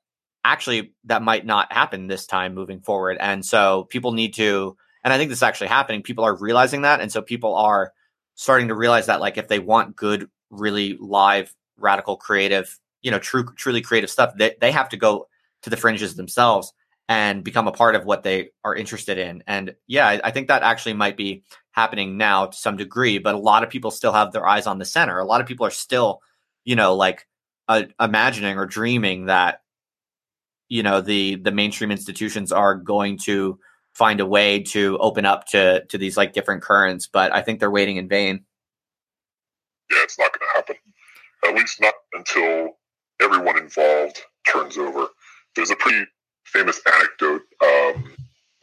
actually 0.45 0.95
that 1.05 1.23
might 1.23 1.47
not 1.47 1.73
happen 1.73 2.07
this 2.07 2.27
time 2.27 2.55
moving 2.55 2.81
forward. 2.81 3.17
And 3.21 3.45
so 3.45 3.85
people 3.85 4.13
need 4.13 4.35
to, 4.35 4.77
and 5.05 5.13
I 5.13 5.19
think 5.19 5.31
this 5.31 5.39
is 5.39 5.43
actually 5.43 5.69
happening. 5.69 6.03
People 6.03 6.25
are 6.25 6.35
realizing 6.35 6.83
that. 6.83 7.01
And 7.01 7.11
so 7.11 7.23
people 7.23 7.55
are 7.55 7.93
starting 8.35 8.69
to 8.69 8.75
realize 8.75 9.07
that 9.07 9.21
like 9.21 9.37
if 9.37 9.49
they 9.49 9.59
want 9.59 9.97
good, 9.97 10.29
really 10.51 10.97
live, 11.01 11.55
radical, 11.77 12.17
creative, 12.17 12.79
you 13.03 13.11
know, 13.11 13.19
true, 13.19 13.47
truly 13.57 13.81
creative 13.81 14.11
stuff, 14.11 14.33
they, 14.37 14.55
they 14.61 14.71
have 14.71 14.89
to 14.91 14.97
go 14.97 15.29
to 15.63 15.71
the 15.71 15.77
fringes 15.77 16.15
themselves 16.15 16.73
and 17.09 17.45
become 17.45 17.67
a 17.67 17.73
part 17.73 17.95
of 17.97 18.05
what 18.05 18.23
they 18.23 18.51
are 18.65 18.75
interested 18.75 19.19
in. 19.19 19.43
And 19.47 19.75
yeah, 19.87 20.07
I, 20.07 20.21
I 20.25 20.31
think 20.31 20.49
that 20.49 20.63
actually 20.63 20.95
might 20.95 21.17
be 21.17 21.43
happening 21.73 22.17
now 22.17 22.47
to 22.47 22.57
some 22.57 22.77
degree, 22.77 23.19
but 23.19 23.35
a 23.35 23.39
lot 23.39 23.65
of 23.65 23.71
people 23.71 23.91
still 23.91 24.13
have 24.13 24.33
their 24.33 24.47
eyes 24.47 24.67
on 24.67 24.79
the 24.79 24.85
center. 24.85 25.19
A 25.19 25.25
lot 25.25 25.41
of 25.41 25.47
people 25.47 25.67
are 25.67 25.71
still, 25.71 26.21
you 26.65 26.77
know, 26.77 26.95
like 26.95 27.27
uh, 27.69 27.85
imagining 28.01 28.57
or 28.57 28.67
dreaming 28.67 29.27
that 29.27 29.63
you 30.69 30.83
know 30.83 31.03
the 31.03 31.35
the 31.37 31.51
mainstream 31.51 31.91
institutions 31.91 32.51
are 32.51 32.75
going 32.75 33.19
to 33.19 33.59
find 33.95 34.21
a 34.21 34.27
way 34.27 34.61
to 34.61 34.99
open 34.99 35.25
up 35.25 35.47
to 35.47 35.85
to 35.87 35.99
these 35.99 36.17
like 36.17 36.33
different 36.33 36.63
currents 36.63 37.07
but 37.07 37.33
i 37.35 37.43
think 37.43 37.61
they're 37.61 37.71
waiting 37.71 37.97
in 37.97 38.09
vain 38.09 38.45
yeah 39.91 39.99
it's 40.03 40.19
not 40.19 40.33
going 40.33 40.41
to 40.41 40.57
happen 40.57 40.77
at 41.47 41.55
least 41.55 41.81
not 41.81 41.95
until 42.13 42.77
everyone 43.21 43.59
involved 43.59 44.21
turns 44.51 44.79
over. 44.79 45.07
There's 45.55 45.71
a 45.71 45.77
pretty 45.77 46.07
famous 46.45 46.81
anecdote. 46.87 47.43
Um, 47.63 48.15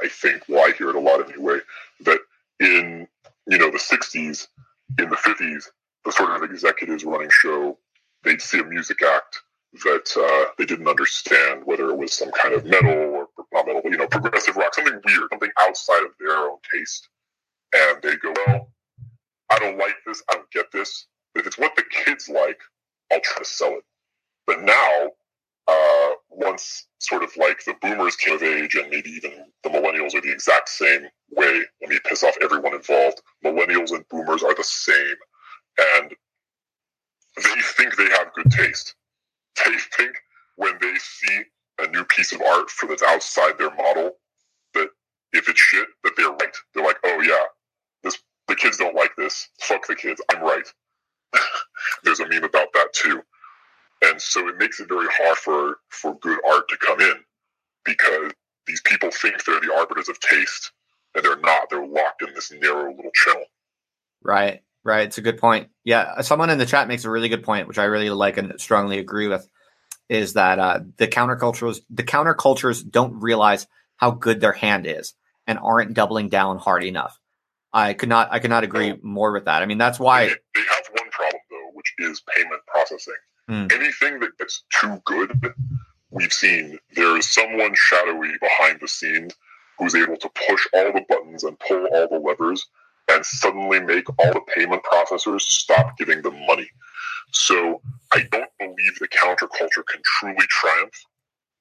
I 0.01 0.07
think, 0.07 0.43
well, 0.47 0.65
I 0.65 0.72
hear 0.77 0.89
it 0.89 0.95
a 0.95 0.99
lot 0.99 1.27
anyway, 1.27 1.60
that 2.01 2.19
in 2.60 3.07
you 3.47 3.57
know 3.57 3.72
the 3.72 3.77
'60s, 3.77 4.47
in 4.97 5.10
the 5.10 5.15
'50s, 5.15 5.65
the 6.06 6.11
sort 6.11 6.31
of 6.31 6.49
executives 6.49 7.03
running 7.03 7.30
show, 7.30 7.77
they'd 8.23 8.41
see 8.41 8.60
a 8.60 8.64
music 8.64 9.01
act 9.01 9.41
that 9.84 10.11
uh, 10.18 10.51
they 10.57 10.65
didn't 10.65 10.88
understand, 10.88 11.65
whether 11.65 11.89
it 11.89 11.97
was 11.97 12.14
some 12.14 12.31
kind 12.31 12.56
of 12.56 12.65
metal 12.65 13.19
metal, 13.74 13.91
you 13.91 13.98
know, 13.98 14.08
progressive 14.08 14.56
rock, 14.56 14.74
something 14.74 15.00
weird, 15.06 15.30
something 15.30 15.52
outside 15.60 16.04
of 16.04 16.12
their 16.20 16.38
own 16.38 16.58
taste, 16.74 17.10
and 17.74 18.02
they 18.02 18.16
go, 18.18 18.34
"Well, 18.48 18.72
I 19.50 19.60
don't 19.60 19.78
like 19.78 19.96
this. 20.06 20.22
I 20.30 20.36
don't 20.36 20.52
get 20.52 20.72
this. 20.72 21.08
If 21.36 21.48
it's 21.48 21.58
what 21.58 21.76
the 21.76 21.84
kids 21.84 22.30
like, 22.30 22.60
I'll 23.12 23.22
try 23.22 23.40
to 23.40 23.46
sell 23.46 23.74
it." 23.74 23.86
But 24.46 24.62
now, 24.62 25.12
uh, 25.68 26.14
once 26.30 26.88
sort 27.00 27.24
of 27.24 27.36
like 27.38 27.64
the 27.64 27.76
boomers 27.82 28.16
came 28.16 28.36
of 28.36 28.44
age, 28.44 28.76
and 28.76 28.90
maybe 28.90 29.12
even 29.12 29.46
the 29.64 29.70
millennials 29.70 30.16
are 30.16 30.22
the 30.22 30.32
exact 30.32 30.70
same 30.70 31.08
way. 31.32 31.64
Let 31.82 31.90
me 31.90 32.00
piss 32.06 32.24
off 32.24 32.36
everyone 32.41 32.74
involved. 32.74 33.22
Millennials 33.46 33.91
and 33.91 34.08
boomers 34.10 34.44
are 34.44 34.56
the 34.56 34.64
same, 34.64 35.16
and 35.98 36.16
they 37.38 37.62
think 37.78 37.96
they 37.96 38.10
have 38.10 38.34
good 38.34 38.52
taste. 38.52 38.96
They 39.64 39.78
think 39.98 40.18
when 40.56 40.78
they 40.82 40.96
see 40.96 41.44
a 41.81 41.88
new 41.88 42.03
piece 42.06 42.31
of 42.31 42.41
art 42.41 42.69
for 42.69 42.88
that's 42.88 43.03
outside 43.03 43.57
their 43.57 43.73
model, 43.76 44.11
that 44.73 44.89
if 45.34 45.49
it's 45.49 45.60
shit, 45.60 45.88
that 46.03 46.14
they're 46.18 46.31
right. 46.31 46.56
They're 46.73 46.84
like, 46.84 46.97
oh 47.03 47.22
yeah, 47.22 47.45
this 48.03 48.18
the 48.47 48.56
kids 48.56 48.77
don't 48.77 48.95
like 48.95 49.15
this. 49.18 49.49
Fuck 49.61 49.88
the 49.88 49.95
kids. 49.95 50.22
I'm 50.31 50.41
right. 50.41 50.68
There's 52.03 52.19
a 52.19 52.27
meme 52.27 52.43
about 52.43 52.68
that 52.73 52.89
too. 52.93 53.22
And 54.01 54.22
so 54.22 54.47
it 54.47 54.57
makes 54.57 54.80
it 54.80 54.88
very 54.88 55.07
hard 55.11 55.38
for, 55.38 55.77
for 55.89 56.18
good 56.19 56.39
art 56.49 56.69
to 56.69 56.77
come 56.77 57.01
in 57.01 57.15
because 57.84 58.31
these 58.65 58.81
people 58.81 59.11
think 59.11 59.43
they're 59.43 59.60
the 59.60 59.73
arbiters 59.73 60.10
of 60.10 60.19
taste 60.19 60.72
and 61.15 61.23
they're 61.23 61.39
not. 61.39 61.69
They're 61.69 61.85
locked 61.85 62.22
in 62.22 62.34
this 62.34 62.51
narrow 62.51 62.95
little 62.95 63.11
channel. 63.14 63.45
Right, 64.22 64.61
right. 64.84 65.07
It's 65.07 65.18
a 65.18 65.23
good 65.23 65.38
point. 65.38 65.69
Yeah, 65.84 66.22
someone 66.22 66.49
in 66.49 66.57
the 66.57 66.65
chat 66.65 66.88
makes 66.88 67.06
a 67.06 67.10
really 67.10 67.30
good 67.30 67.43
point, 67.43 67.68
which 67.68 67.77
I 67.77 67.85
really 67.85 68.10
like 68.10 68.38
and 68.38 68.60
strongly 68.60 68.99
agree 68.99 69.27
with, 69.27 69.47
is 70.10 70.34
that 70.34 70.60
uh, 70.60 70.80
the 70.98 71.07
countercultures 71.07 71.80
the 71.90 72.03
countercultures 72.03 72.88
don't 72.90 73.22
realize 73.22 73.68
how 73.98 74.11
good 74.11 74.41
their 74.41 74.53
hand 74.53 74.88
is 74.88 75.14
and 75.48 75.60
aren't 75.60 75.94
doubling 75.94 76.30
down 76.30 76.57
hard 76.57 76.84
enough. 76.84 77.19
I 77.72 77.94
could 77.94 78.10
not 78.10 78.30
I 78.31 78.40
could 78.40 78.49
not 78.49 78.64
agree 78.64 78.98
more 79.02 79.31
with 79.31 79.45
that. 79.45 79.61
I 79.61 79.65
mean, 79.65 79.77
that's 79.77 79.99
why 79.99 80.26
they, 80.26 80.36
they 80.56 80.61
have 80.61 80.86
one 80.91 81.10
problem 81.11 81.41
though, 81.52 81.69
which 81.73 81.94
is 81.99 82.22
payment 82.36 82.61
processing. 82.68 83.14
Mm. 83.49 83.72
Anything 83.72 84.19
that 84.19 84.38
gets 84.38 84.64
too 84.80 85.02
good, 85.06 85.56
we've 86.10 86.34
seen 86.34 86.80
there 86.95 87.18
is 87.18 87.30
someone 87.30 87.73
shadowy 87.76 88.34
behind 88.41 88.80
the 88.81 88.88
scenes 88.88 89.36
who's 89.77 89.95
able 89.95 90.18
to 90.18 90.30
push 90.48 90.68
all 90.73 90.91
the 90.91 91.06
buttons 91.07 91.44
and 91.44 91.57
pull 91.60 91.88
all 91.94 92.07
the 92.10 92.19
levers 92.19 92.68
and 93.10 93.26
suddenly 93.26 93.80
make 93.80 94.07
all 94.19 94.34
the 94.34 94.41
payment 94.56 94.84
processors 94.84 95.41
stop 95.41 95.98
giving 95.98 96.22
them 96.22 96.45
money. 96.45 96.69
So 97.31 97.81
I 98.11 98.23
don't 98.31 98.49
believe 98.60 98.99
the 98.99 99.07
counterculture 99.07 99.86
can 99.88 100.02
truly 100.03 100.45
triumph 100.49 100.94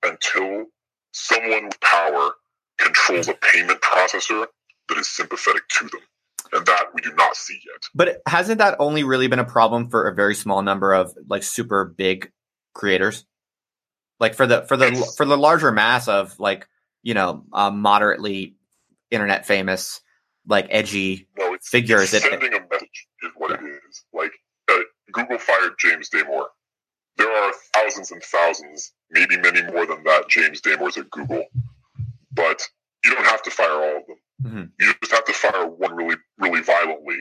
until 0.05 0.67
someone 1.13 1.65
with 1.67 1.81
power 1.81 2.33
controls 2.79 3.29
a 3.29 3.35
payment 3.35 3.81
processor 3.81 4.47
that 4.89 4.99
is 4.99 5.09
sympathetic 5.09 5.67
to 5.69 5.89
them. 5.89 6.01
And 6.51 6.65
that 6.65 6.87
we 6.95 7.03
do 7.03 7.13
not 7.15 7.37
see 7.37 7.61
yet. 7.67 7.83
But 7.95 8.23
hasn't 8.27 8.59
that 8.59 8.77
only 8.79 9.05
really 9.05 9.29
been 9.29 9.39
a 9.39 9.45
problem 9.45 9.91
for 9.91 10.09
a 10.09 10.15
very 10.15 10.35
small 10.35 10.63
number 10.63 10.95
of 10.95 11.13
like 11.29 11.43
super 11.43 11.85
big 11.85 12.33
creators? 12.73 13.27
Like 14.19 14.35
for 14.35 14.47
the 14.47 14.63
for 14.63 14.79
the 14.79 14.87
it's, 14.87 15.17
for 15.17 15.27
the 15.27 15.37
larger 15.37 15.73
mass 15.73 16.09
of 16.09 16.41
like 16.41 16.67
you 17.03 17.13
know 17.13 17.45
um, 17.53 17.83
moderately 17.83 18.55
internet 19.11 19.47
famous 19.47 20.01
like 20.49 20.67
edgy 20.71 21.29
no, 21.39 21.55
it's, 21.55 21.69
figures. 21.69 22.13
It's 22.13 22.25
sending 22.25 22.53
it, 22.53 22.63
a 22.63 22.67
message 22.71 23.07
is 23.23 23.31
what 23.37 23.51
yeah. 23.51 23.67
it 23.67 23.81
is. 23.89 24.05
Like 24.13 24.33
uh, 24.71 24.79
Google 25.13 25.39
fired 25.39 25.75
James 25.79 26.11
Damore. 26.11 26.47
There 27.17 27.31
are 27.31 27.53
thousands 27.75 28.11
and 28.13 28.23
thousands, 28.23 28.93
maybe 29.11 29.37
many 29.37 29.63
more 29.63 29.87
than 29.87 30.03
that, 30.05 30.29
James 30.29 30.61
Damores 30.61 30.99
at 30.99 31.11
Google. 31.11 31.45
But 32.33 32.63
you 33.05 33.11
don't 33.13 33.25
have 33.25 33.43
to 33.43 33.51
fire 33.51 33.73
all 33.73 33.97
of 33.99 34.07
them. 34.07 34.17
Mm-hmm. 34.43 34.65
You 34.79 34.95
just 35.03 35.13
have 35.13 35.25
to 35.25 35.33
fire 35.33 35.67
one 35.67 35.95
really, 35.95 36.17
really 36.39 36.63
violently, 36.63 37.17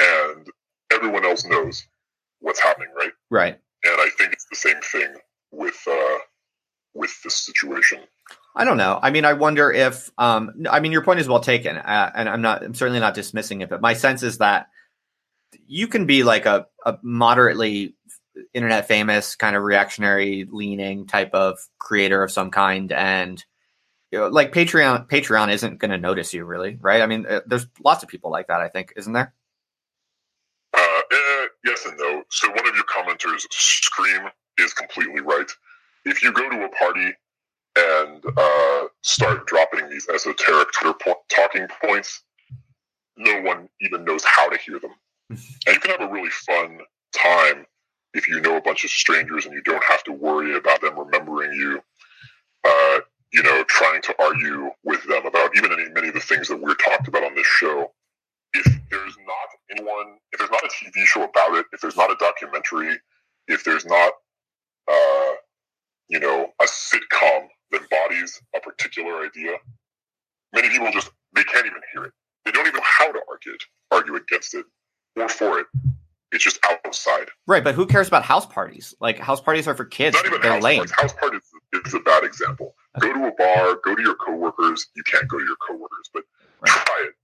and 0.00 0.46
everyone 0.92 1.24
else 1.24 1.46
knows 1.46 1.86
what's 2.40 2.62
happening, 2.62 2.88
right? 2.96 3.12
Right. 3.30 3.58
And 3.84 4.00
I 4.00 4.08
think 4.18 4.32
it's 4.32 4.46
the 4.50 4.56
same 4.56 4.80
thing 4.82 5.14
with 5.50 5.80
uh, 5.90 6.18
with 6.94 7.14
this 7.22 7.36
situation. 7.36 8.00
I 8.58 8.64
don't 8.64 8.78
know. 8.78 8.98
I 9.00 9.10
mean, 9.10 9.26
I 9.26 9.34
wonder 9.34 9.70
if. 9.70 10.10
Um, 10.16 10.64
I 10.70 10.80
mean, 10.80 10.90
your 10.90 11.04
point 11.04 11.20
is 11.20 11.28
well 11.28 11.40
taken, 11.40 11.76
uh, 11.76 12.10
and 12.14 12.28
I'm 12.28 12.40
not. 12.40 12.64
I'm 12.64 12.74
certainly 12.74 13.00
not 13.00 13.14
dismissing 13.14 13.60
it, 13.60 13.68
but 13.68 13.82
my 13.82 13.92
sense 13.92 14.22
is 14.22 14.38
that 14.38 14.68
you 15.66 15.86
can 15.86 16.06
be 16.06 16.22
like 16.22 16.46
a, 16.46 16.66
a 16.84 16.98
moderately 17.02 17.94
internet 18.54 18.88
famous 18.88 19.36
kind 19.36 19.56
of 19.56 19.62
reactionary 19.62 20.46
leaning 20.50 21.06
type 21.06 21.34
of 21.34 21.58
creator 21.78 22.22
of 22.22 22.30
some 22.30 22.50
kind 22.50 22.92
and 22.92 23.44
you 24.12 24.18
know, 24.18 24.28
like 24.28 24.52
Patreon, 24.52 25.08
Patreon 25.08 25.52
isn't 25.52 25.78
going 25.78 25.90
to 25.90 25.98
notice 25.98 26.32
you 26.32 26.44
really, 26.44 26.78
right? 26.80 27.02
I 27.02 27.06
mean, 27.06 27.26
uh, 27.26 27.40
there's 27.46 27.66
lots 27.82 28.02
of 28.02 28.08
people 28.08 28.30
like 28.30 28.48
that. 28.48 28.60
I 28.60 28.68
think, 28.68 28.92
isn't 28.96 29.12
there? 29.12 29.34
Uh, 30.72 31.00
eh, 31.12 31.46
yes 31.64 31.84
and 31.86 31.98
no. 31.98 32.22
So 32.30 32.48
one 32.48 32.68
of 32.68 32.74
your 32.74 32.84
commenters, 32.84 33.42
Scream, 33.50 34.28
is 34.58 34.72
completely 34.72 35.20
right. 35.20 35.50
If 36.04 36.22
you 36.22 36.32
go 36.32 36.48
to 36.48 36.64
a 36.64 36.68
party 36.68 37.14
and 37.76 38.22
uh, 38.36 38.86
start 39.02 39.46
dropping 39.46 39.88
these 39.88 40.08
esoteric 40.08 40.72
Twitter 40.72 40.96
po- 41.02 41.22
talking 41.28 41.66
points, 41.84 42.22
no 43.16 43.42
one 43.42 43.68
even 43.80 44.04
knows 44.04 44.24
how 44.24 44.48
to 44.48 44.58
hear 44.58 44.78
them. 44.78 44.92
and 45.30 45.40
you 45.66 45.80
can 45.80 45.90
have 45.90 46.08
a 46.08 46.12
really 46.12 46.30
fun 46.30 46.78
time 47.14 47.66
if 48.14 48.28
you 48.28 48.40
know 48.40 48.56
a 48.56 48.62
bunch 48.62 48.84
of 48.84 48.90
strangers 48.90 49.44
and 49.44 49.54
you 49.54 49.62
don't 49.62 49.84
have 49.84 50.02
to 50.04 50.12
worry 50.12 50.56
about 50.56 50.80
them 50.80 50.98
remembering 50.98 51.52
you. 51.52 51.80
Uh, 52.66 53.00
you 53.32 53.42
know, 53.42 53.62
trying 53.64 54.00
to 54.02 54.14
argue 54.22 54.70
with 54.84 55.02
them 55.08 55.26
about 55.26 55.50
even 55.56 55.72
any, 55.72 55.90
many 55.90 56.08
of 56.08 56.14
the 56.14 56.20
things 56.20 56.48
that 56.48 56.60
we're 56.60 56.74
talked 56.74 57.08
about 57.08 57.24
on 57.24 57.34
this 57.34 57.46
show. 57.46 57.92
If 58.54 58.64
there's 58.90 59.16
not 59.26 59.48
anyone, 59.70 60.16
if 60.32 60.38
there's 60.38 60.50
not 60.50 60.64
a 60.64 60.68
TV 60.68 61.04
show 61.04 61.24
about 61.24 61.56
it, 61.56 61.66
if 61.72 61.80
there's 61.80 61.96
not 61.96 62.10
a 62.10 62.16
documentary, 62.18 62.98
if 63.48 63.64
there's 63.64 63.84
not, 63.84 64.12
uh, 64.90 65.32
you 66.08 66.20
know, 66.20 66.48
a 66.60 66.64
sitcom 66.64 67.48
that 67.76 67.82
embodies 67.82 68.40
a 68.54 68.60
particular 68.60 69.24
idea, 69.24 69.56
many 70.52 70.68
people 70.68 70.90
just 70.92 71.10
they 71.34 71.44
can't 71.44 71.66
even 71.66 71.80
hear 71.92 72.04
it. 72.04 72.12
They 72.44 72.52
don't 72.52 72.66
even 72.66 72.76
know 72.76 72.84
how 72.84 73.12
to 73.12 73.20
argue 73.28 73.52
it, 73.52 73.62
argue 73.90 74.16
against 74.16 74.54
it 74.54 74.64
or 75.16 75.28
for 75.28 75.60
it. 75.60 75.66
It's 76.32 76.44
just 76.44 76.58
outside. 76.64 77.28
Right, 77.46 77.62
but 77.62 77.74
who 77.74 77.86
cares 77.86 78.08
about 78.08 78.24
house 78.24 78.46
parties? 78.46 78.94
Like 79.00 79.18
house 79.18 79.40
parties 79.40 79.68
are 79.68 79.74
for 79.74 79.84
kids. 79.84 80.16
Not 80.16 80.26
even 80.26 80.40
They're 80.40 80.52
house 80.52 80.62
lame. 80.62 80.78
Parties. 80.78 80.94
House 80.94 81.12
parties 81.14 81.42
is 81.84 81.94
a 81.94 82.00
bad 82.00 82.24
example. 82.24 82.74
Okay. 82.98 83.08
Go 83.08 83.14
to 83.14 83.26
a 83.28 83.32
bar, 83.32 83.78
go 83.84 83.94
to 83.94 84.02
your 84.02 84.16
coworkers. 84.16 84.86
You 84.96 85.02
can't 85.04 85.28
go 85.28 85.38
to 85.38 85.44
your 85.44 85.56
coworkers, 85.66 86.10
but 86.12 86.24
right. 86.60 86.70
try 86.70 87.06
it. 87.08 87.14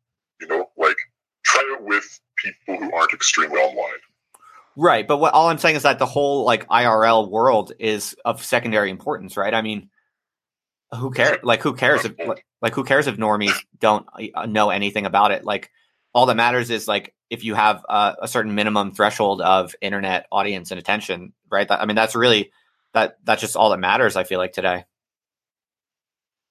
You 0.41 0.49
know, 0.49 0.71
like 0.77 0.97
try 1.45 1.63
it 1.79 1.85
with 1.85 2.21
people 2.37 2.77
who 2.77 2.95
aren't 2.95 3.13
extremely 3.13 3.59
online. 3.59 3.99
Right, 4.75 5.07
but 5.07 5.19
what 5.19 5.35
all 5.35 5.49
I'm 5.49 5.59
saying 5.59 5.77
is 5.77 5.83
that 5.83 5.99
the 5.99 6.07
whole 6.07 6.45
like 6.45 6.67
IRL 6.69 7.31
world 7.31 7.73
is 7.79 8.17
of 8.25 8.43
secondary 8.43 8.91
importance, 8.91 9.37
right? 9.37 9.53
I 9.53 9.61
mean, 9.61 9.91
who 10.95 11.11
cares? 11.11 11.39
Like, 11.43 11.63
who 11.63 11.75
cares 11.75 12.05
if 12.05 12.15
like 12.61 12.75
who 12.75 12.85
cares 12.85 13.07
if 13.07 13.17
normies 13.17 13.57
don't 13.79 14.07
uh, 14.35 14.47
know 14.47 14.71
anything 14.71 15.07
about 15.07 15.33
it? 15.33 15.45
Like, 15.45 15.71
all 16.15 16.27
that 16.27 16.35
matters 16.35 16.71
is 16.71 16.87
like 16.87 17.15
if 17.31 17.45
you 17.45 17.55
have 17.55 17.85
uh, 17.89 18.15
a 18.21 18.29
certain 18.29 18.55
minimum 18.55 18.93
threshold 18.93 19.41
of 19.41 19.75
internet 19.81 20.27
audience 20.31 20.71
and 20.71 20.79
attention, 20.79 21.33
right? 21.51 21.67
That, 21.67 21.81
I 21.81 21.87
mean, 21.87 21.97
that's 21.97 22.15
really 22.15 22.53
that 22.95 23.17
that's 23.25 23.41
just 23.41 23.57
all 23.57 23.71
that 23.71 23.79
matters. 23.79 24.17
I 24.17 24.25
feel 24.25 24.39
like 24.39 24.53
today. 24.53 24.85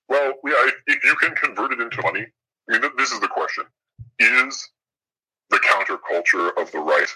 Well, 0.10 0.34
yeah, 0.46 0.70
if 0.88 1.04
you 1.06 1.16
can 1.16 1.36
convert 1.36 1.72
it 1.72 1.80
into 1.80 2.02
money. 2.02 2.26
I 2.70 2.80
mean, 2.80 2.92
this 2.98 3.12
is 3.12 3.20
the 3.20 3.28
question: 3.28 3.66
Is 4.20 4.70
the 5.50 5.58
counterculture 5.58 6.52
of 6.58 6.72
the 6.72 6.80
right 6.80 7.08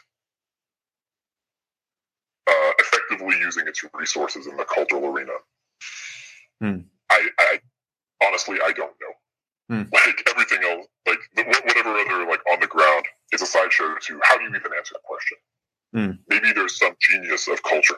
uh, 2.48 2.72
effectively 2.80 3.38
using 3.40 3.68
its 3.68 3.84
resources 3.94 4.48
in 4.48 4.58
the 4.58 4.66
cultural 4.66 5.08
arena? 5.08 5.32
Hmm. 6.62 6.78
I, 7.10 7.30
I 7.38 7.60
honestly, 8.24 8.58
I 8.64 8.72
don't 8.72 8.94
know. 9.02 9.14
Hmm. 9.68 9.90
Like 9.92 10.28
everything 10.30 10.60
else, 10.64 10.86
like 11.08 11.20
whatever 11.66 11.98
other 11.98 12.30
like 12.30 12.42
on 12.52 12.60
the 12.60 12.68
ground, 12.68 13.06
it's 13.32 13.42
a 13.42 13.48
sideshow 13.48 13.96
to 14.00 14.20
how 14.24 14.38
do 14.38 14.44
you 14.44 14.50
even 14.50 14.62
answer 14.78 14.94
that 14.94 15.04
question? 15.04 15.38
Hmm. 15.94 16.12
Maybe 16.28 16.52
there's 16.54 16.78
some 16.78 16.96
genius 17.00 17.48
of 17.48 17.64
culture 17.64 17.98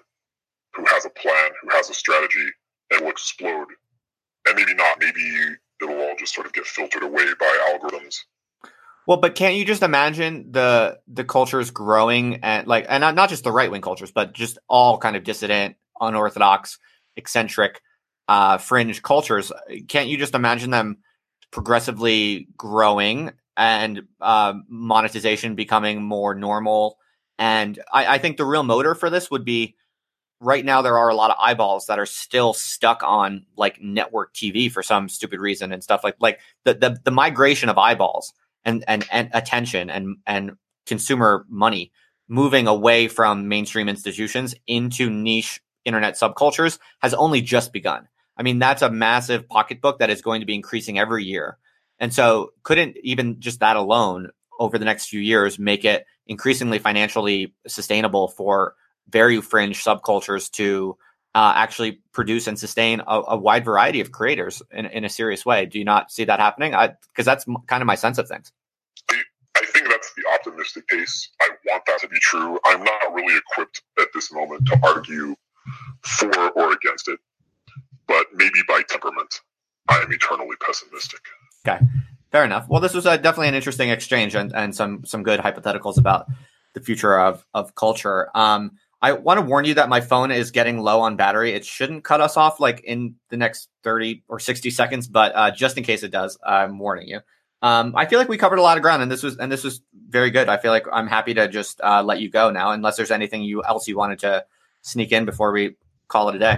who 0.76 0.86
has 0.88 1.06
a 1.06 1.10
plan, 1.10 1.52
who 1.62 1.70
has 1.76 1.90
a 1.90 1.94
strategy, 1.94 2.48
and 2.92 3.02
will 3.02 3.12
explode. 3.12 3.68
And 4.48 4.56
maybe 4.56 4.74
not. 4.76 5.00
Maybe 5.00 5.20
it'll 5.82 6.00
all 6.00 6.16
just 6.18 6.34
sort 6.34 6.48
of 6.48 6.54
get 6.54 6.66
filtered 6.66 7.04
away 7.04 7.26
by 7.38 7.78
algorithms. 7.78 8.20
Well, 9.06 9.18
but 9.18 9.36
can't 9.36 9.56
you 9.56 9.66
just 9.66 9.84
imagine 9.84 10.52
the 10.52 11.00
the 11.08 11.24
cultures 11.24 11.72
growing 11.72 12.44
and 12.44 12.68
like 12.68 12.86
and 12.88 13.02
not, 13.02 13.16
not 13.16 13.30
just 13.30 13.44
the 13.44 13.52
right 13.52 13.72
wing 13.72 13.82
cultures, 13.82 14.12
but 14.12 14.34
just 14.34 14.58
all 14.70 14.98
kind 14.98 15.16
of 15.16 15.24
dissident, 15.24 15.76
unorthodox 16.00 16.78
eccentric 17.16 17.82
uh, 18.28 18.58
fringe 18.58 19.02
cultures. 19.02 19.52
Can't 19.88 20.10
you 20.10 20.18
just 20.18 20.36
imagine 20.36 20.72
them 20.72 20.98
progressively 21.52 22.48
growing 22.58 23.32
and 23.56 24.04
uh, 24.22 24.54
monetization 24.68 25.56
becoming 25.56 26.04
more 26.04 26.36
normal? 26.36 26.98
And 27.40 27.80
I, 27.92 28.16
I 28.16 28.18
think 28.18 28.38
the 28.38 28.46
real 28.46 28.64
motor 28.64 28.96
for 28.96 29.10
this 29.10 29.30
would 29.32 29.46
be 29.46 29.76
right 30.40 30.64
now 30.64 30.82
there 30.82 30.98
are 30.98 31.10
a 31.10 31.16
lot 31.16 31.32
of 31.32 31.38
eyeballs 31.40 31.88
that 31.88 32.00
are 32.00 32.06
still 32.06 32.54
stuck 32.54 33.02
on 33.04 33.46
like 33.56 33.82
network 33.82 34.34
TV 34.34 34.72
for 34.72 34.84
some 34.84 35.10
stupid 35.10 35.40
reason 35.40 35.72
and 35.72 35.84
stuff 35.84 36.04
like 36.04 36.16
like 36.20 36.40
the 36.64 36.74
the, 36.74 36.98
the 37.04 37.12
migration 37.12 37.70
of 37.70 37.78
eyeballs 37.78 38.34
and, 38.64 38.84
and 38.88 39.06
and 39.12 39.30
attention 39.34 39.90
and 39.90 40.18
and 40.28 40.52
consumer 40.86 41.46
money 41.50 41.92
moving 42.28 42.68
away 42.68 43.08
from 43.08 43.48
mainstream 43.48 43.90
institutions 43.90 44.54
into 44.68 45.10
niche 45.10 45.62
internet 45.86 46.16
subcultures 46.16 46.78
has 47.02 47.14
only 47.14 47.42
just 47.42 47.72
begun. 47.72 48.08
I 48.38 48.44
mean, 48.44 48.60
that's 48.60 48.82
a 48.82 48.90
massive 48.90 49.48
pocketbook 49.50 50.00
that 50.00 50.10
is 50.10 50.22
going 50.22 50.42
to 50.42 50.46
be 50.46 50.56
increasing 50.56 51.00
every 51.00 51.24
year. 51.24 51.58
And 52.00 52.14
so 52.14 52.52
couldn't 52.64 52.98
even 53.04 53.40
just 53.40 53.60
that 53.62 53.76
alone 53.76 54.30
over 54.60 54.78
the 54.78 54.86
next 54.86 55.08
few 55.08 55.20
years 55.20 55.58
make 55.58 55.86
it 55.86 56.06
increasingly 56.28 56.80
financially 56.80 57.54
sustainable 57.68 58.28
for 58.28 58.76
very 59.10 59.42
fringe 59.42 59.84
subcultures 59.84 60.52
to 60.52 60.98
uh, 61.34 61.54
actually 61.56 62.02
produce 62.14 62.48
and 62.48 62.58
sustain 62.58 63.02
a, 63.06 63.22
a, 63.28 63.38
wide 63.38 63.64
variety 63.64 64.02
of 64.02 64.12
creators 64.12 64.62
in, 64.72 64.88
in 64.88 65.06
a 65.06 65.10
serious 65.10 65.46
way. 65.46 65.66
Do 65.66 65.78
you 65.78 65.86
not 65.86 66.12
see 66.12 66.26
that 66.26 66.40
happening? 66.40 66.72
Because 66.72 67.26
that's 67.26 67.48
m- 67.48 67.58
kind 67.68 67.82
of 67.82 67.86
my 67.86 67.96
sense 67.96 68.18
of 68.18 68.28
things. 68.28 68.52
I 69.56 69.66
think 69.66 69.88
that's 69.88 70.12
the 70.16 70.24
optimistic 70.34 70.88
case. 70.88 71.30
I 71.42 71.50
want 71.68 71.86
that 71.86 72.00
to 72.02 72.08
be 72.08 72.18
true. 72.20 72.60
I'm 72.66 72.84
not 72.84 73.14
really 73.14 73.38
equipped 73.38 73.84
at 74.00 74.08
this 74.14 74.32
moment 74.32 74.68
to 74.68 74.80
argue 74.84 75.36
for 76.02 76.50
or 76.52 76.74
against 76.74 77.08
it, 77.08 77.20
but 78.08 78.28
maybe 78.34 78.60
by 78.68 78.82
temperament, 78.88 79.42
I 79.88 80.00
am 80.00 80.12
eternally 80.12 80.56
pessimistic. 80.66 81.22
Okay, 81.68 81.84
fair 82.32 82.46
enough. 82.46 82.68
Well, 82.70 82.82
this 82.82 82.94
was 82.94 83.06
a, 83.06 83.18
definitely 83.18 83.50
an 83.50 83.56
interesting 83.56 83.90
exchange 83.90 84.36
and, 84.36 84.54
and 84.54 84.76
some 84.76 85.06
some 85.06 85.24
good 85.24 85.40
hypotheticals 85.40 85.98
about 85.98 86.28
the 86.74 86.82
future 86.82 87.20
of 87.20 87.46
of 87.54 87.76
culture. 87.76 88.30
Um, 88.36 88.72
I 89.02 89.12
want 89.14 89.40
to 89.40 89.46
warn 89.46 89.66
you 89.66 89.76
that 89.76 89.90
my 89.90 90.02
phone 90.02 90.32
is 90.32 90.52
getting 90.52 90.80
low 90.80 91.02
on 91.02 91.18
battery. 91.18 91.54
It 91.54 91.66
shouldn't 91.66 92.04
cut 92.04 92.20
us 92.20 92.36
off 92.36 92.60
like 92.60 92.82
in 92.84 93.16
the 93.30 93.38
next 93.38 93.70
30 93.84 94.24
or 94.28 94.40
60 94.40 94.72
seconds, 94.72 95.08
but 95.08 95.34
uh, 95.36 95.52
just 95.52 95.78
in 95.78 95.84
case 95.84 96.02
it 96.02 96.12
does, 96.12 96.38
I'm 96.44 96.80
warning 96.80 97.08
you. 97.08 97.20
Um, 97.62 97.96
I 97.96 98.06
feel 98.06 98.18
like 98.18 98.30
we 98.30 98.38
covered 98.38 98.60
a 98.60 98.64
lot 98.64 98.78
of 98.78 98.84
ground 98.84 99.04
and 99.04 99.12
this 99.12 99.24
was 99.24 99.38
and 99.38 99.52
this 99.52 99.64
was 99.64 99.82
very 100.10 100.32
good. 100.32 100.50
I 100.50 100.58
feel 100.58 100.72
like 100.72 100.86
I'm 100.92 101.08
happy 101.08 101.34
to 101.36 101.48
just 101.48 101.80
uh, 101.82 102.04
let 102.04 102.22
you 102.22 102.30
go 102.30 102.50
now, 102.50 102.72
unless 102.72 102.98
there's 102.98 103.12
anything 103.12 103.44
you 103.44 103.64
else 103.64 103.88
you 103.88 103.98
wanted 103.98 104.20
to 104.20 104.46
sneak 104.82 105.12
in 105.12 105.26
before 105.26 105.52
we 105.52 105.76
call 106.08 106.30
it 106.30 106.36
a 106.36 106.40
day. 106.40 106.58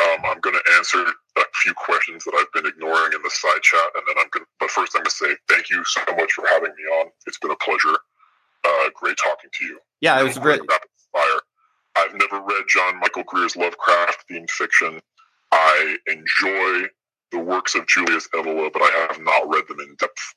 Um, 0.00 0.24
I'm 0.24 0.40
going 0.40 0.56
to 0.56 0.72
answer 0.76 1.04
a 1.36 1.42
few 1.62 1.74
questions 1.74 2.24
that 2.24 2.34
I've 2.34 2.52
been 2.52 2.70
ignoring 2.70 3.12
in 3.12 3.22
the 3.22 3.30
side 3.30 3.62
chat, 3.62 3.84
and 3.96 4.04
then 4.08 4.16
I'm 4.18 4.28
going. 4.32 4.44
to 4.44 4.50
But 4.60 4.70
first, 4.70 4.92
I'm 4.94 5.02
going 5.02 5.10
to 5.10 5.10
say 5.10 5.36
thank 5.48 5.70
you 5.70 5.84
so 5.84 6.00
much 6.16 6.32
for 6.32 6.44
having 6.48 6.70
me 6.70 6.84
on. 7.00 7.08
It's 7.26 7.38
been 7.38 7.50
a 7.50 7.56
pleasure. 7.56 7.96
Uh, 8.64 8.90
great 8.94 9.16
talking 9.16 9.50
to 9.52 9.64
you. 9.64 9.78
Yeah, 10.00 10.20
it 10.20 10.24
was 10.24 10.38
great. 10.38 10.60
Fire. 11.12 11.40
I've 11.96 12.14
never 12.14 12.40
read 12.40 12.64
John 12.68 13.00
Michael 13.00 13.24
Greer's 13.24 13.56
Lovecraft 13.56 14.24
themed 14.30 14.50
fiction. 14.50 15.00
I 15.52 15.96
enjoy 16.06 16.88
the 17.32 17.38
works 17.38 17.74
of 17.74 17.86
Julius 17.86 18.28
Evola, 18.28 18.72
but 18.72 18.82
I 18.82 19.08
have 19.10 19.20
not 19.20 19.48
read 19.48 19.66
them 19.68 19.80
in 19.80 19.96
depth. 19.96 20.34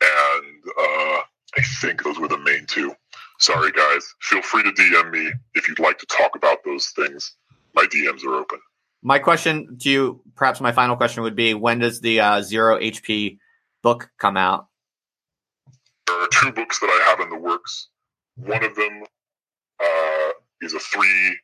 And 0.00 0.62
uh, 0.78 1.20
I 1.58 1.62
think 1.80 2.02
those 2.02 2.18
were 2.18 2.28
the 2.28 2.38
main 2.38 2.66
two. 2.66 2.94
Sorry, 3.38 3.72
guys. 3.72 4.14
Feel 4.20 4.42
free 4.42 4.62
to 4.62 4.70
DM 4.70 5.10
me 5.10 5.32
if 5.54 5.68
you'd 5.68 5.78
like 5.78 5.98
to 5.98 6.06
talk 6.06 6.36
about 6.36 6.64
those 6.64 6.88
things. 6.88 7.36
My 7.74 7.84
DMs 7.86 8.24
are 8.24 8.34
open. 8.36 8.58
My 9.02 9.18
question 9.18 9.78
to 9.80 9.90
you, 9.90 10.22
perhaps 10.34 10.60
my 10.60 10.72
final 10.72 10.96
question 10.96 11.22
would 11.22 11.36
be 11.36 11.54
when 11.54 11.78
does 11.78 12.00
the 12.00 12.20
uh, 12.20 12.42
Zero 12.42 12.78
HP 12.78 13.38
book 13.82 14.10
come 14.18 14.36
out? 14.36 14.68
There 16.06 16.16
are 16.16 16.28
two 16.32 16.52
books 16.52 16.78
that 16.80 16.86
I 16.86 17.10
have 17.10 17.20
in 17.20 17.30
the 17.30 17.38
works. 17.38 17.88
One 18.36 18.64
of 18.64 18.74
them 18.74 19.02
uh, 19.80 20.30
is 20.60 20.74
a 20.74 20.78
three. 20.78 21.38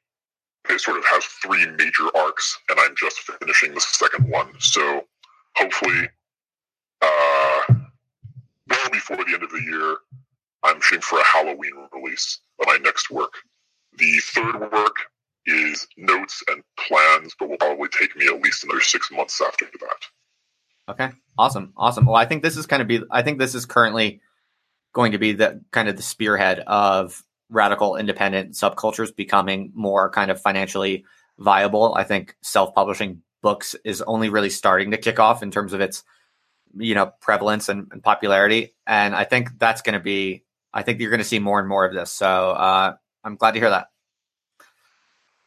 It 0.69 0.81
sort 0.81 0.97
of 0.97 1.05
has 1.07 1.25
three 1.25 1.67
major 1.67 2.09
arcs, 2.17 2.59
and 2.69 2.79
I'm 2.81 2.95
just 2.97 3.19
finishing 3.21 3.75
the 3.75 3.81
second 3.81 4.29
one. 4.29 4.49
So 4.61 5.05
hopefully, 5.57 6.09
uh, 7.01 7.63
well 7.69 8.91
before 8.93 9.17
the 9.17 9.33
end 9.35 9.43
of 9.43 9.51
the 9.51 9.63
year, 9.63 9.97
I'm 10.63 10.81
shooting 10.81 11.03
for 11.03 11.19
a 11.19 11.25
Halloween 11.25 11.89
release 11.93 12.41
of 12.61 12.67
my 12.67 12.79
next 12.83 13.11
work. 13.11 13.33
The 13.99 14.19
third 14.19 14.73
work 14.73 14.97
is 15.47 15.87
notes 15.97 16.43
and 16.49 16.63
plans, 16.79 17.35
but 17.39 17.49
will 17.49 17.57
probably 17.57 17.89
take 17.89 18.17
me 18.17 18.27
at 18.27 18.41
least 18.41 18.65
another 18.65 18.81
six 18.81 19.11
months 19.11 19.41
after 19.41 19.67
that. 19.67 20.93
Okay, 20.93 21.11
awesome, 21.39 21.73
awesome. 21.77 22.07
Well, 22.07 22.17
I 22.17 22.27
think 22.27 22.43
this 22.43 22.57
is 22.57 22.67
kind 22.67 22.83
of 22.83 22.89
be. 22.89 23.03
I 23.11 23.23
think 23.23 23.39
this 23.39 23.55
is 23.55 23.67
currently 23.67 24.21
going 24.93 25.13
to 25.13 25.19
be 25.19 25.33
the 25.33 25.63
kind 25.71 25.89
of 25.89 25.97
the 25.97 26.03
spearhead 26.03 26.61
of 26.61 27.23
radical 27.49 27.97
independent 27.97 28.53
subcultures 28.53 29.15
becoming 29.15 29.73
more 29.75 30.11
kind 30.11 30.31
of 30.31 30.41
financially 30.41 31.05
viable. 31.39 31.95
I 31.95 32.05
think 32.05 32.37
self-publishing 32.43 33.23
books 33.43 33.75
is 33.85 34.03
only 34.03 34.29
really 34.29 34.51
starting 34.51 34.93
to 34.93 34.97
kick 34.97 35.19
off 35.19 35.43
in 35.43 35.51
terms 35.51 35.73
of 35.73 35.81
its 35.81 36.05
you 36.77 36.95
know 36.95 37.13
prevalence 37.21 37.69
and, 37.69 37.89
and 37.93 38.03
popularity 38.03 38.75
and 38.87 39.15
i 39.15 39.25
think 39.25 39.51
that's 39.59 39.83
going 39.83 39.93
to 39.93 40.01
be 40.01 40.43
i 40.73 40.83
think 40.83 41.01
you're 41.01 41.11
going 41.11 41.19
to 41.19 41.25
see 41.25 41.39
more 41.39 41.59
and 41.59 41.69
more 41.69 41.85
of 41.85 41.93
this 41.93 42.11
so 42.11 42.27
uh, 42.27 42.95
i'm 43.25 43.37
glad 43.37 43.53
to 43.53 43.61
hear 43.61 43.71
that 43.71 43.89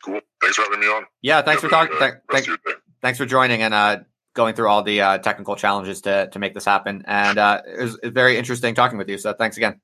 cool 0.05 0.21
thanks 0.41 0.55
for 0.55 0.63
having 0.63 0.79
me 0.79 0.87
on 0.87 1.03
yeah 1.21 1.41
thanks 1.41 1.61
for 1.61 1.69
talking 1.69 1.97
th- 1.99 2.13
th- 2.31 2.59
thanks 3.01 3.17
for 3.17 3.25
joining 3.25 3.61
and 3.61 3.73
uh, 3.73 3.97
going 4.33 4.53
through 4.55 4.67
all 4.67 4.83
the 4.83 5.01
uh, 5.01 5.17
technical 5.17 5.55
challenges 5.55 6.01
to 6.01 6.29
to 6.31 6.39
make 6.39 6.53
this 6.53 6.65
happen 6.65 7.03
and 7.07 7.37
uh, 7.37 7.61
it 7.65 7.81
was 7.81 7.99
very 8.03 8.37
interesting 8.37 8.75
talking 8.75 8.97
with 8.97 9.09
you 9.09 9.17
so 9.17 9.33
thanks 9.33 9.57
again 9.57 9.81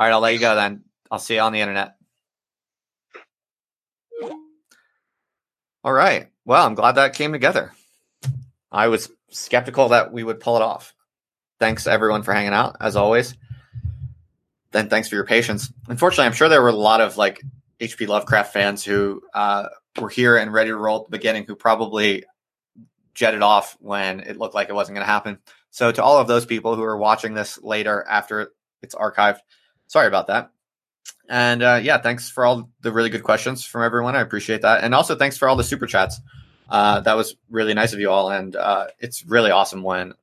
all 0.00 0.06
right, 0.06 0.14
I'll 0.14 0.20
let 0.20 0.32
you 0.32 0.40
go 0.40 0.54
then. 0.54 0.84
I'll 1.10 1.18
see 1.18 1.34
you 1.34 1.40
on 1.40 1.52
the 1.52 1.60
internet. 1.60 1.94
All 5.84 5.92
right. 5.92 6.28
Well, 6.46 6.64
I'm 6.64 6.74
glad 6.74 6.92
that 6.92 7.12
came 7.12 7.32
together. 7.32 7.72
I 8.72 8.88
was 8.88 9.12
skeptical 9.28 9.90
that 9.90 10.10
we 10.10 10.24
would 10.24 10.40
pull 10.40 10.56
it 10.56 10.62
off. 10.62 10.94
Thanks 11.58 11.86
everyone 11.86 12.22
for 12.22 12.32
hanging 12.32 12.54
out 12.54 12.78
as 12.80 12.96
always. 12.96 13.36
Then 14.70 14.88
thanks 14.88 15.06
for 15.06 15.16
your 15.16 15.26
patience. 15.26 15.70
Unfortunately, 15.86 16.24
I'm 16.24 16.32
sure 16.32 16.48
there 16.48 16.62
were 16.62 16.68
a 16.68 16.72
lot 16.72 17.02
of 17.02 17.18
like 17.18 17.42
HP 17.80 18.06
Lovecraft 18.08 18.52
fans 18.52 18.84
who 18.84 19.22
uh, 19.34 19.68
were 20.00 20.08
here 20.08 20.36
and 20.36 20.52
ready 20.52 20.70
to 20.70 20.76
roll 20.76 21.00
at 21.00 21.06
the 21.06 21.16
beginning 21.16 21.44
who 21.46 21.56
probably 21.56 22.24
jetted 23.14 23.42
off 23.42 23.76
when 23.80 24.20
it 24.20 24.38
looked 24.38 24.54
like 24.54 24.68
it 24.68 24.74
wasn't 24.74 24.94
going 24.94 25.06
to 25.06 25.12
happen. 25.12 25.38
So 25.70 25.90
to 25.92 26.02
all 26.02 26.18
of 26.18 26.28
those 26.28 26.46
people 26.46 26.76
who 26.76 26.82
are 26.82 26.96
watching 26.96 27.34
this 27.34 27.60
later 27.62 28.04
after 28.08 28.52
it's 28.82 28.94
archived, 28.94 29.38
sorry 29.86 30.06
about 30.06 30.26
that. 30.28 30.50
And 31.28 31.62
uh, 31.62 31.80
yeah, 31.82 31.98
thanks 31.98 32.28
for 32.28 32.44
all 32.44 32.70
the 32.80 32.92
really 32.92 33.08
good 33.08 33.22
questions 33.22 33.64
from 33.64 33.82
everyone. 33.82 34.16
I 34.16 34.20
appreciate 34.20 34.62
that. 34.62 34.82
And 34.82 34.94
also 34.94 35.14
thanks 35.14 35.38
for 35.38 35.48
all 35.48 35.56
the 35.56 35.64
super 35.64 35.86
chats. 35.86 36.20
Uh, 36.68 37.00
that 37.00 37.16
was 37.16 37.36
really 37.48 37.74
nice 37.74 37.92
of 37.92 38.00
you 38.00 38.10
all. 38.10 38.30
And 38.30 38.54
uh, 38.56 38.88
it's 38.98 39.24
really 39.24 39.50
awesome 39.50 39.82
when, 39.82 40.14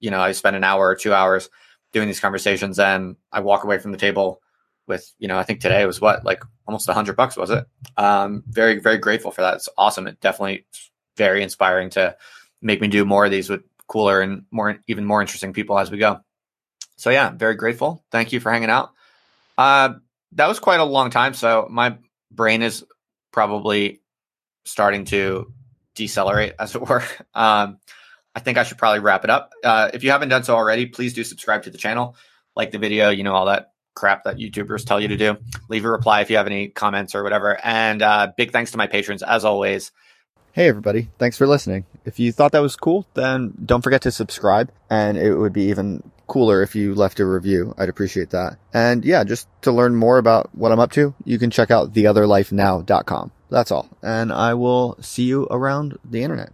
you 0.00 0.10
know, 0.10 0.20
I 0.20 0.32
spend 0.32 0.56
an 0.56 0.64
hour 0.64 0.88
or 0.88 0.94
two 0.94 1.12
hours 1.12 1.50
doing 1.92 2.06
these 2.06 2.20
conversations 2.20 2.78
and 2.78 3.16
I 3.32 3.40
walk 3.40 3.64
away 3.64 3.78
from 3.78 3.92
the 3.92 3.98
table 3.98 4.40
with, 4.86 5.12
you 5.18 5.28
know, 5.28 5.38
I 5.38 5.42
think 5.42 5.60
today 5.60 5.84
was 5.84 6.00
what, 6.00 6.24
like 6.24 6.42
almost 6.66 6.88
a 6.88 6.94
hundred 6.94 7.16
bucks, 7.16 7.36
was 7.36 7.50
it? 7.50 7.66
Um, 7.96 8.44
very, 8.46 8.78
very 8.78 8.98
grateful 8.98 9.30
for 9.30 9.42
that. 9.42 9.54
It's 9.54 9.68
awesome. 9.76 10.06
It 10.06 10.20
definitely 10.20 10.66
very 11.16 11.42
inspiring 11.42 11.90
to 11.90 12.16
make 12.60 12.80
me 12.80 12.88
do 12.88 13.04
more 13.04 13.24
of 13.24 13.30
these 13.30 13.50
with 13.50 13.62
cooler 13.86 14.20
and 14.20 14.44
more, 14.50 14.78
even 14.86 15.04
more 15.04 15.20
interesting 15.20 15.52
people 15.52 15.78
as 15.78 15.90
we 15.90 15.98
go. 15.98 16.20
So 16.96 17.10
yeah, 17.10 17.30
very 17.30 17.56
grateful. 17.56 18.04
Thank 18.10 18.32
you 18.32 18.40
for 18.40 18.52
hanging 18.52 18.70
out. 18.70 18.92
Uh, 19.58 19.94
that 20.32 20.46
was 20.46 20.58
quite 20.58 20.80
a 20.80 20.84
long 20.84 21.10
time. 21.10 21.34
So 21.34 21.66
my 21.70 21.98
brain 22.30 22.62
is 22.62 22.84
probably 23.32 24.00
starting 24.64 25.04
to 25.06 25.52
decelerate, 25.94 26.54
as 26.58 26.74
it 26.74 26.86
were. 26.86 27.02
Um, 27.34 27.78
I 28.34 28.40
think 28.40 28.56
I 28.56 28.62
should 28.62 28.78
probably 28.78 29.00
wrap 29.00 29.24
it 29.24 29.30
up. 29.30 29.52
Uh, 29.62 29.90
if 29.92 30.04
you 30.04 30.10
haven't 30.10 30.30
done 30.30 30.42
so 30.44 30.54
already, 30.54 30.86
please 30.86 31.12
do 31.12 31.22
subscribe 31.22 31.64
to 31.64 31.70
the 31.70 31.76
channel, 31.76 32.16
like 32.56 32.70
the 32.70 32.78
video, 32.78 33.10
you 33.10 33.24
know, 33.24 33.34
all 33.34 33.46
that 33.46 33.71
crap 33.94 34.24
that 34.24 34.36
YouTubers 34.36 34.84
tell 34.84 35.00
you 35.00 35.08
to 35.08 35.16
do. 35.16 35.36
Leave 35.68 35.84
a 35.84 35.90
reply 35.90 36.20
if 36.20 36.30
you 36.30 36.36
have 36.36 36.46
any 36.46 36.68
comments 36.68 37.14
or 37.14 37.22
whatever. 37.22 37.58
And 37.64 38.02
uh, 38.02 38.32
big 38.36 38.52
thanks 38.52 38.72
to 38.72 38.78
my 38.78 38.86
patrons, 38.86 39.22
as 39.22 39.44
always. 39.44 39.92
Hey, 40.52 40.68
everybody. 40.68 41.08
Thanks 41.18 41.38
for 41.38 41.46
listening. 41.46 41.86
If 42.04 42.18
you 42.18 42.30
thought 42.30 42.52
that 42.52 42.60
was 42.60 42.76
cool, 42.76 43.06
then 43.14 43.54
don't 43.64 43.82
forget 43.82 44.02
to 44.02 44.10
subscribe, 44.10 44.70
and 44.90 45.16
it 45.16 45.34
would 45.34 45.54
be 45.54 45.70
even 45.70 46.02
cooler 46.26 46.62
if 46.62 46.74
you 46.74 46.94
left 46.94 47.20
a 47.20 47.26
review. 47.26 47.74
I'd 47.78 47.88
appreciate 47.88 48.30
that. 48.30 48.58
And 48.72 49.04
yeah, 49.04 49.24
just 49.24 49.48
to 49.62 49.72
learn 49.72 49.94
more 49.94 50.18
about 50.18 50.54
what 50.54 50.70
I'm 50.70 50.80
up 50.80 50.92
to, 50.92 51.14
you 51.24 51.38
can 51.38 51.50
check 51.50 51.70
out 51.70 51.94
theotherlifenow.com. 51.94 53.32
That's 53.48 53.70
all. 53.70 53.88
And 54.02 54.32
I 54.32 54.54
will 54.54 54.96
see 55.00 55.24
you 55.24 55.46
around 55.50 55.98
the 56.04 56.22
internet. 56.22 56.52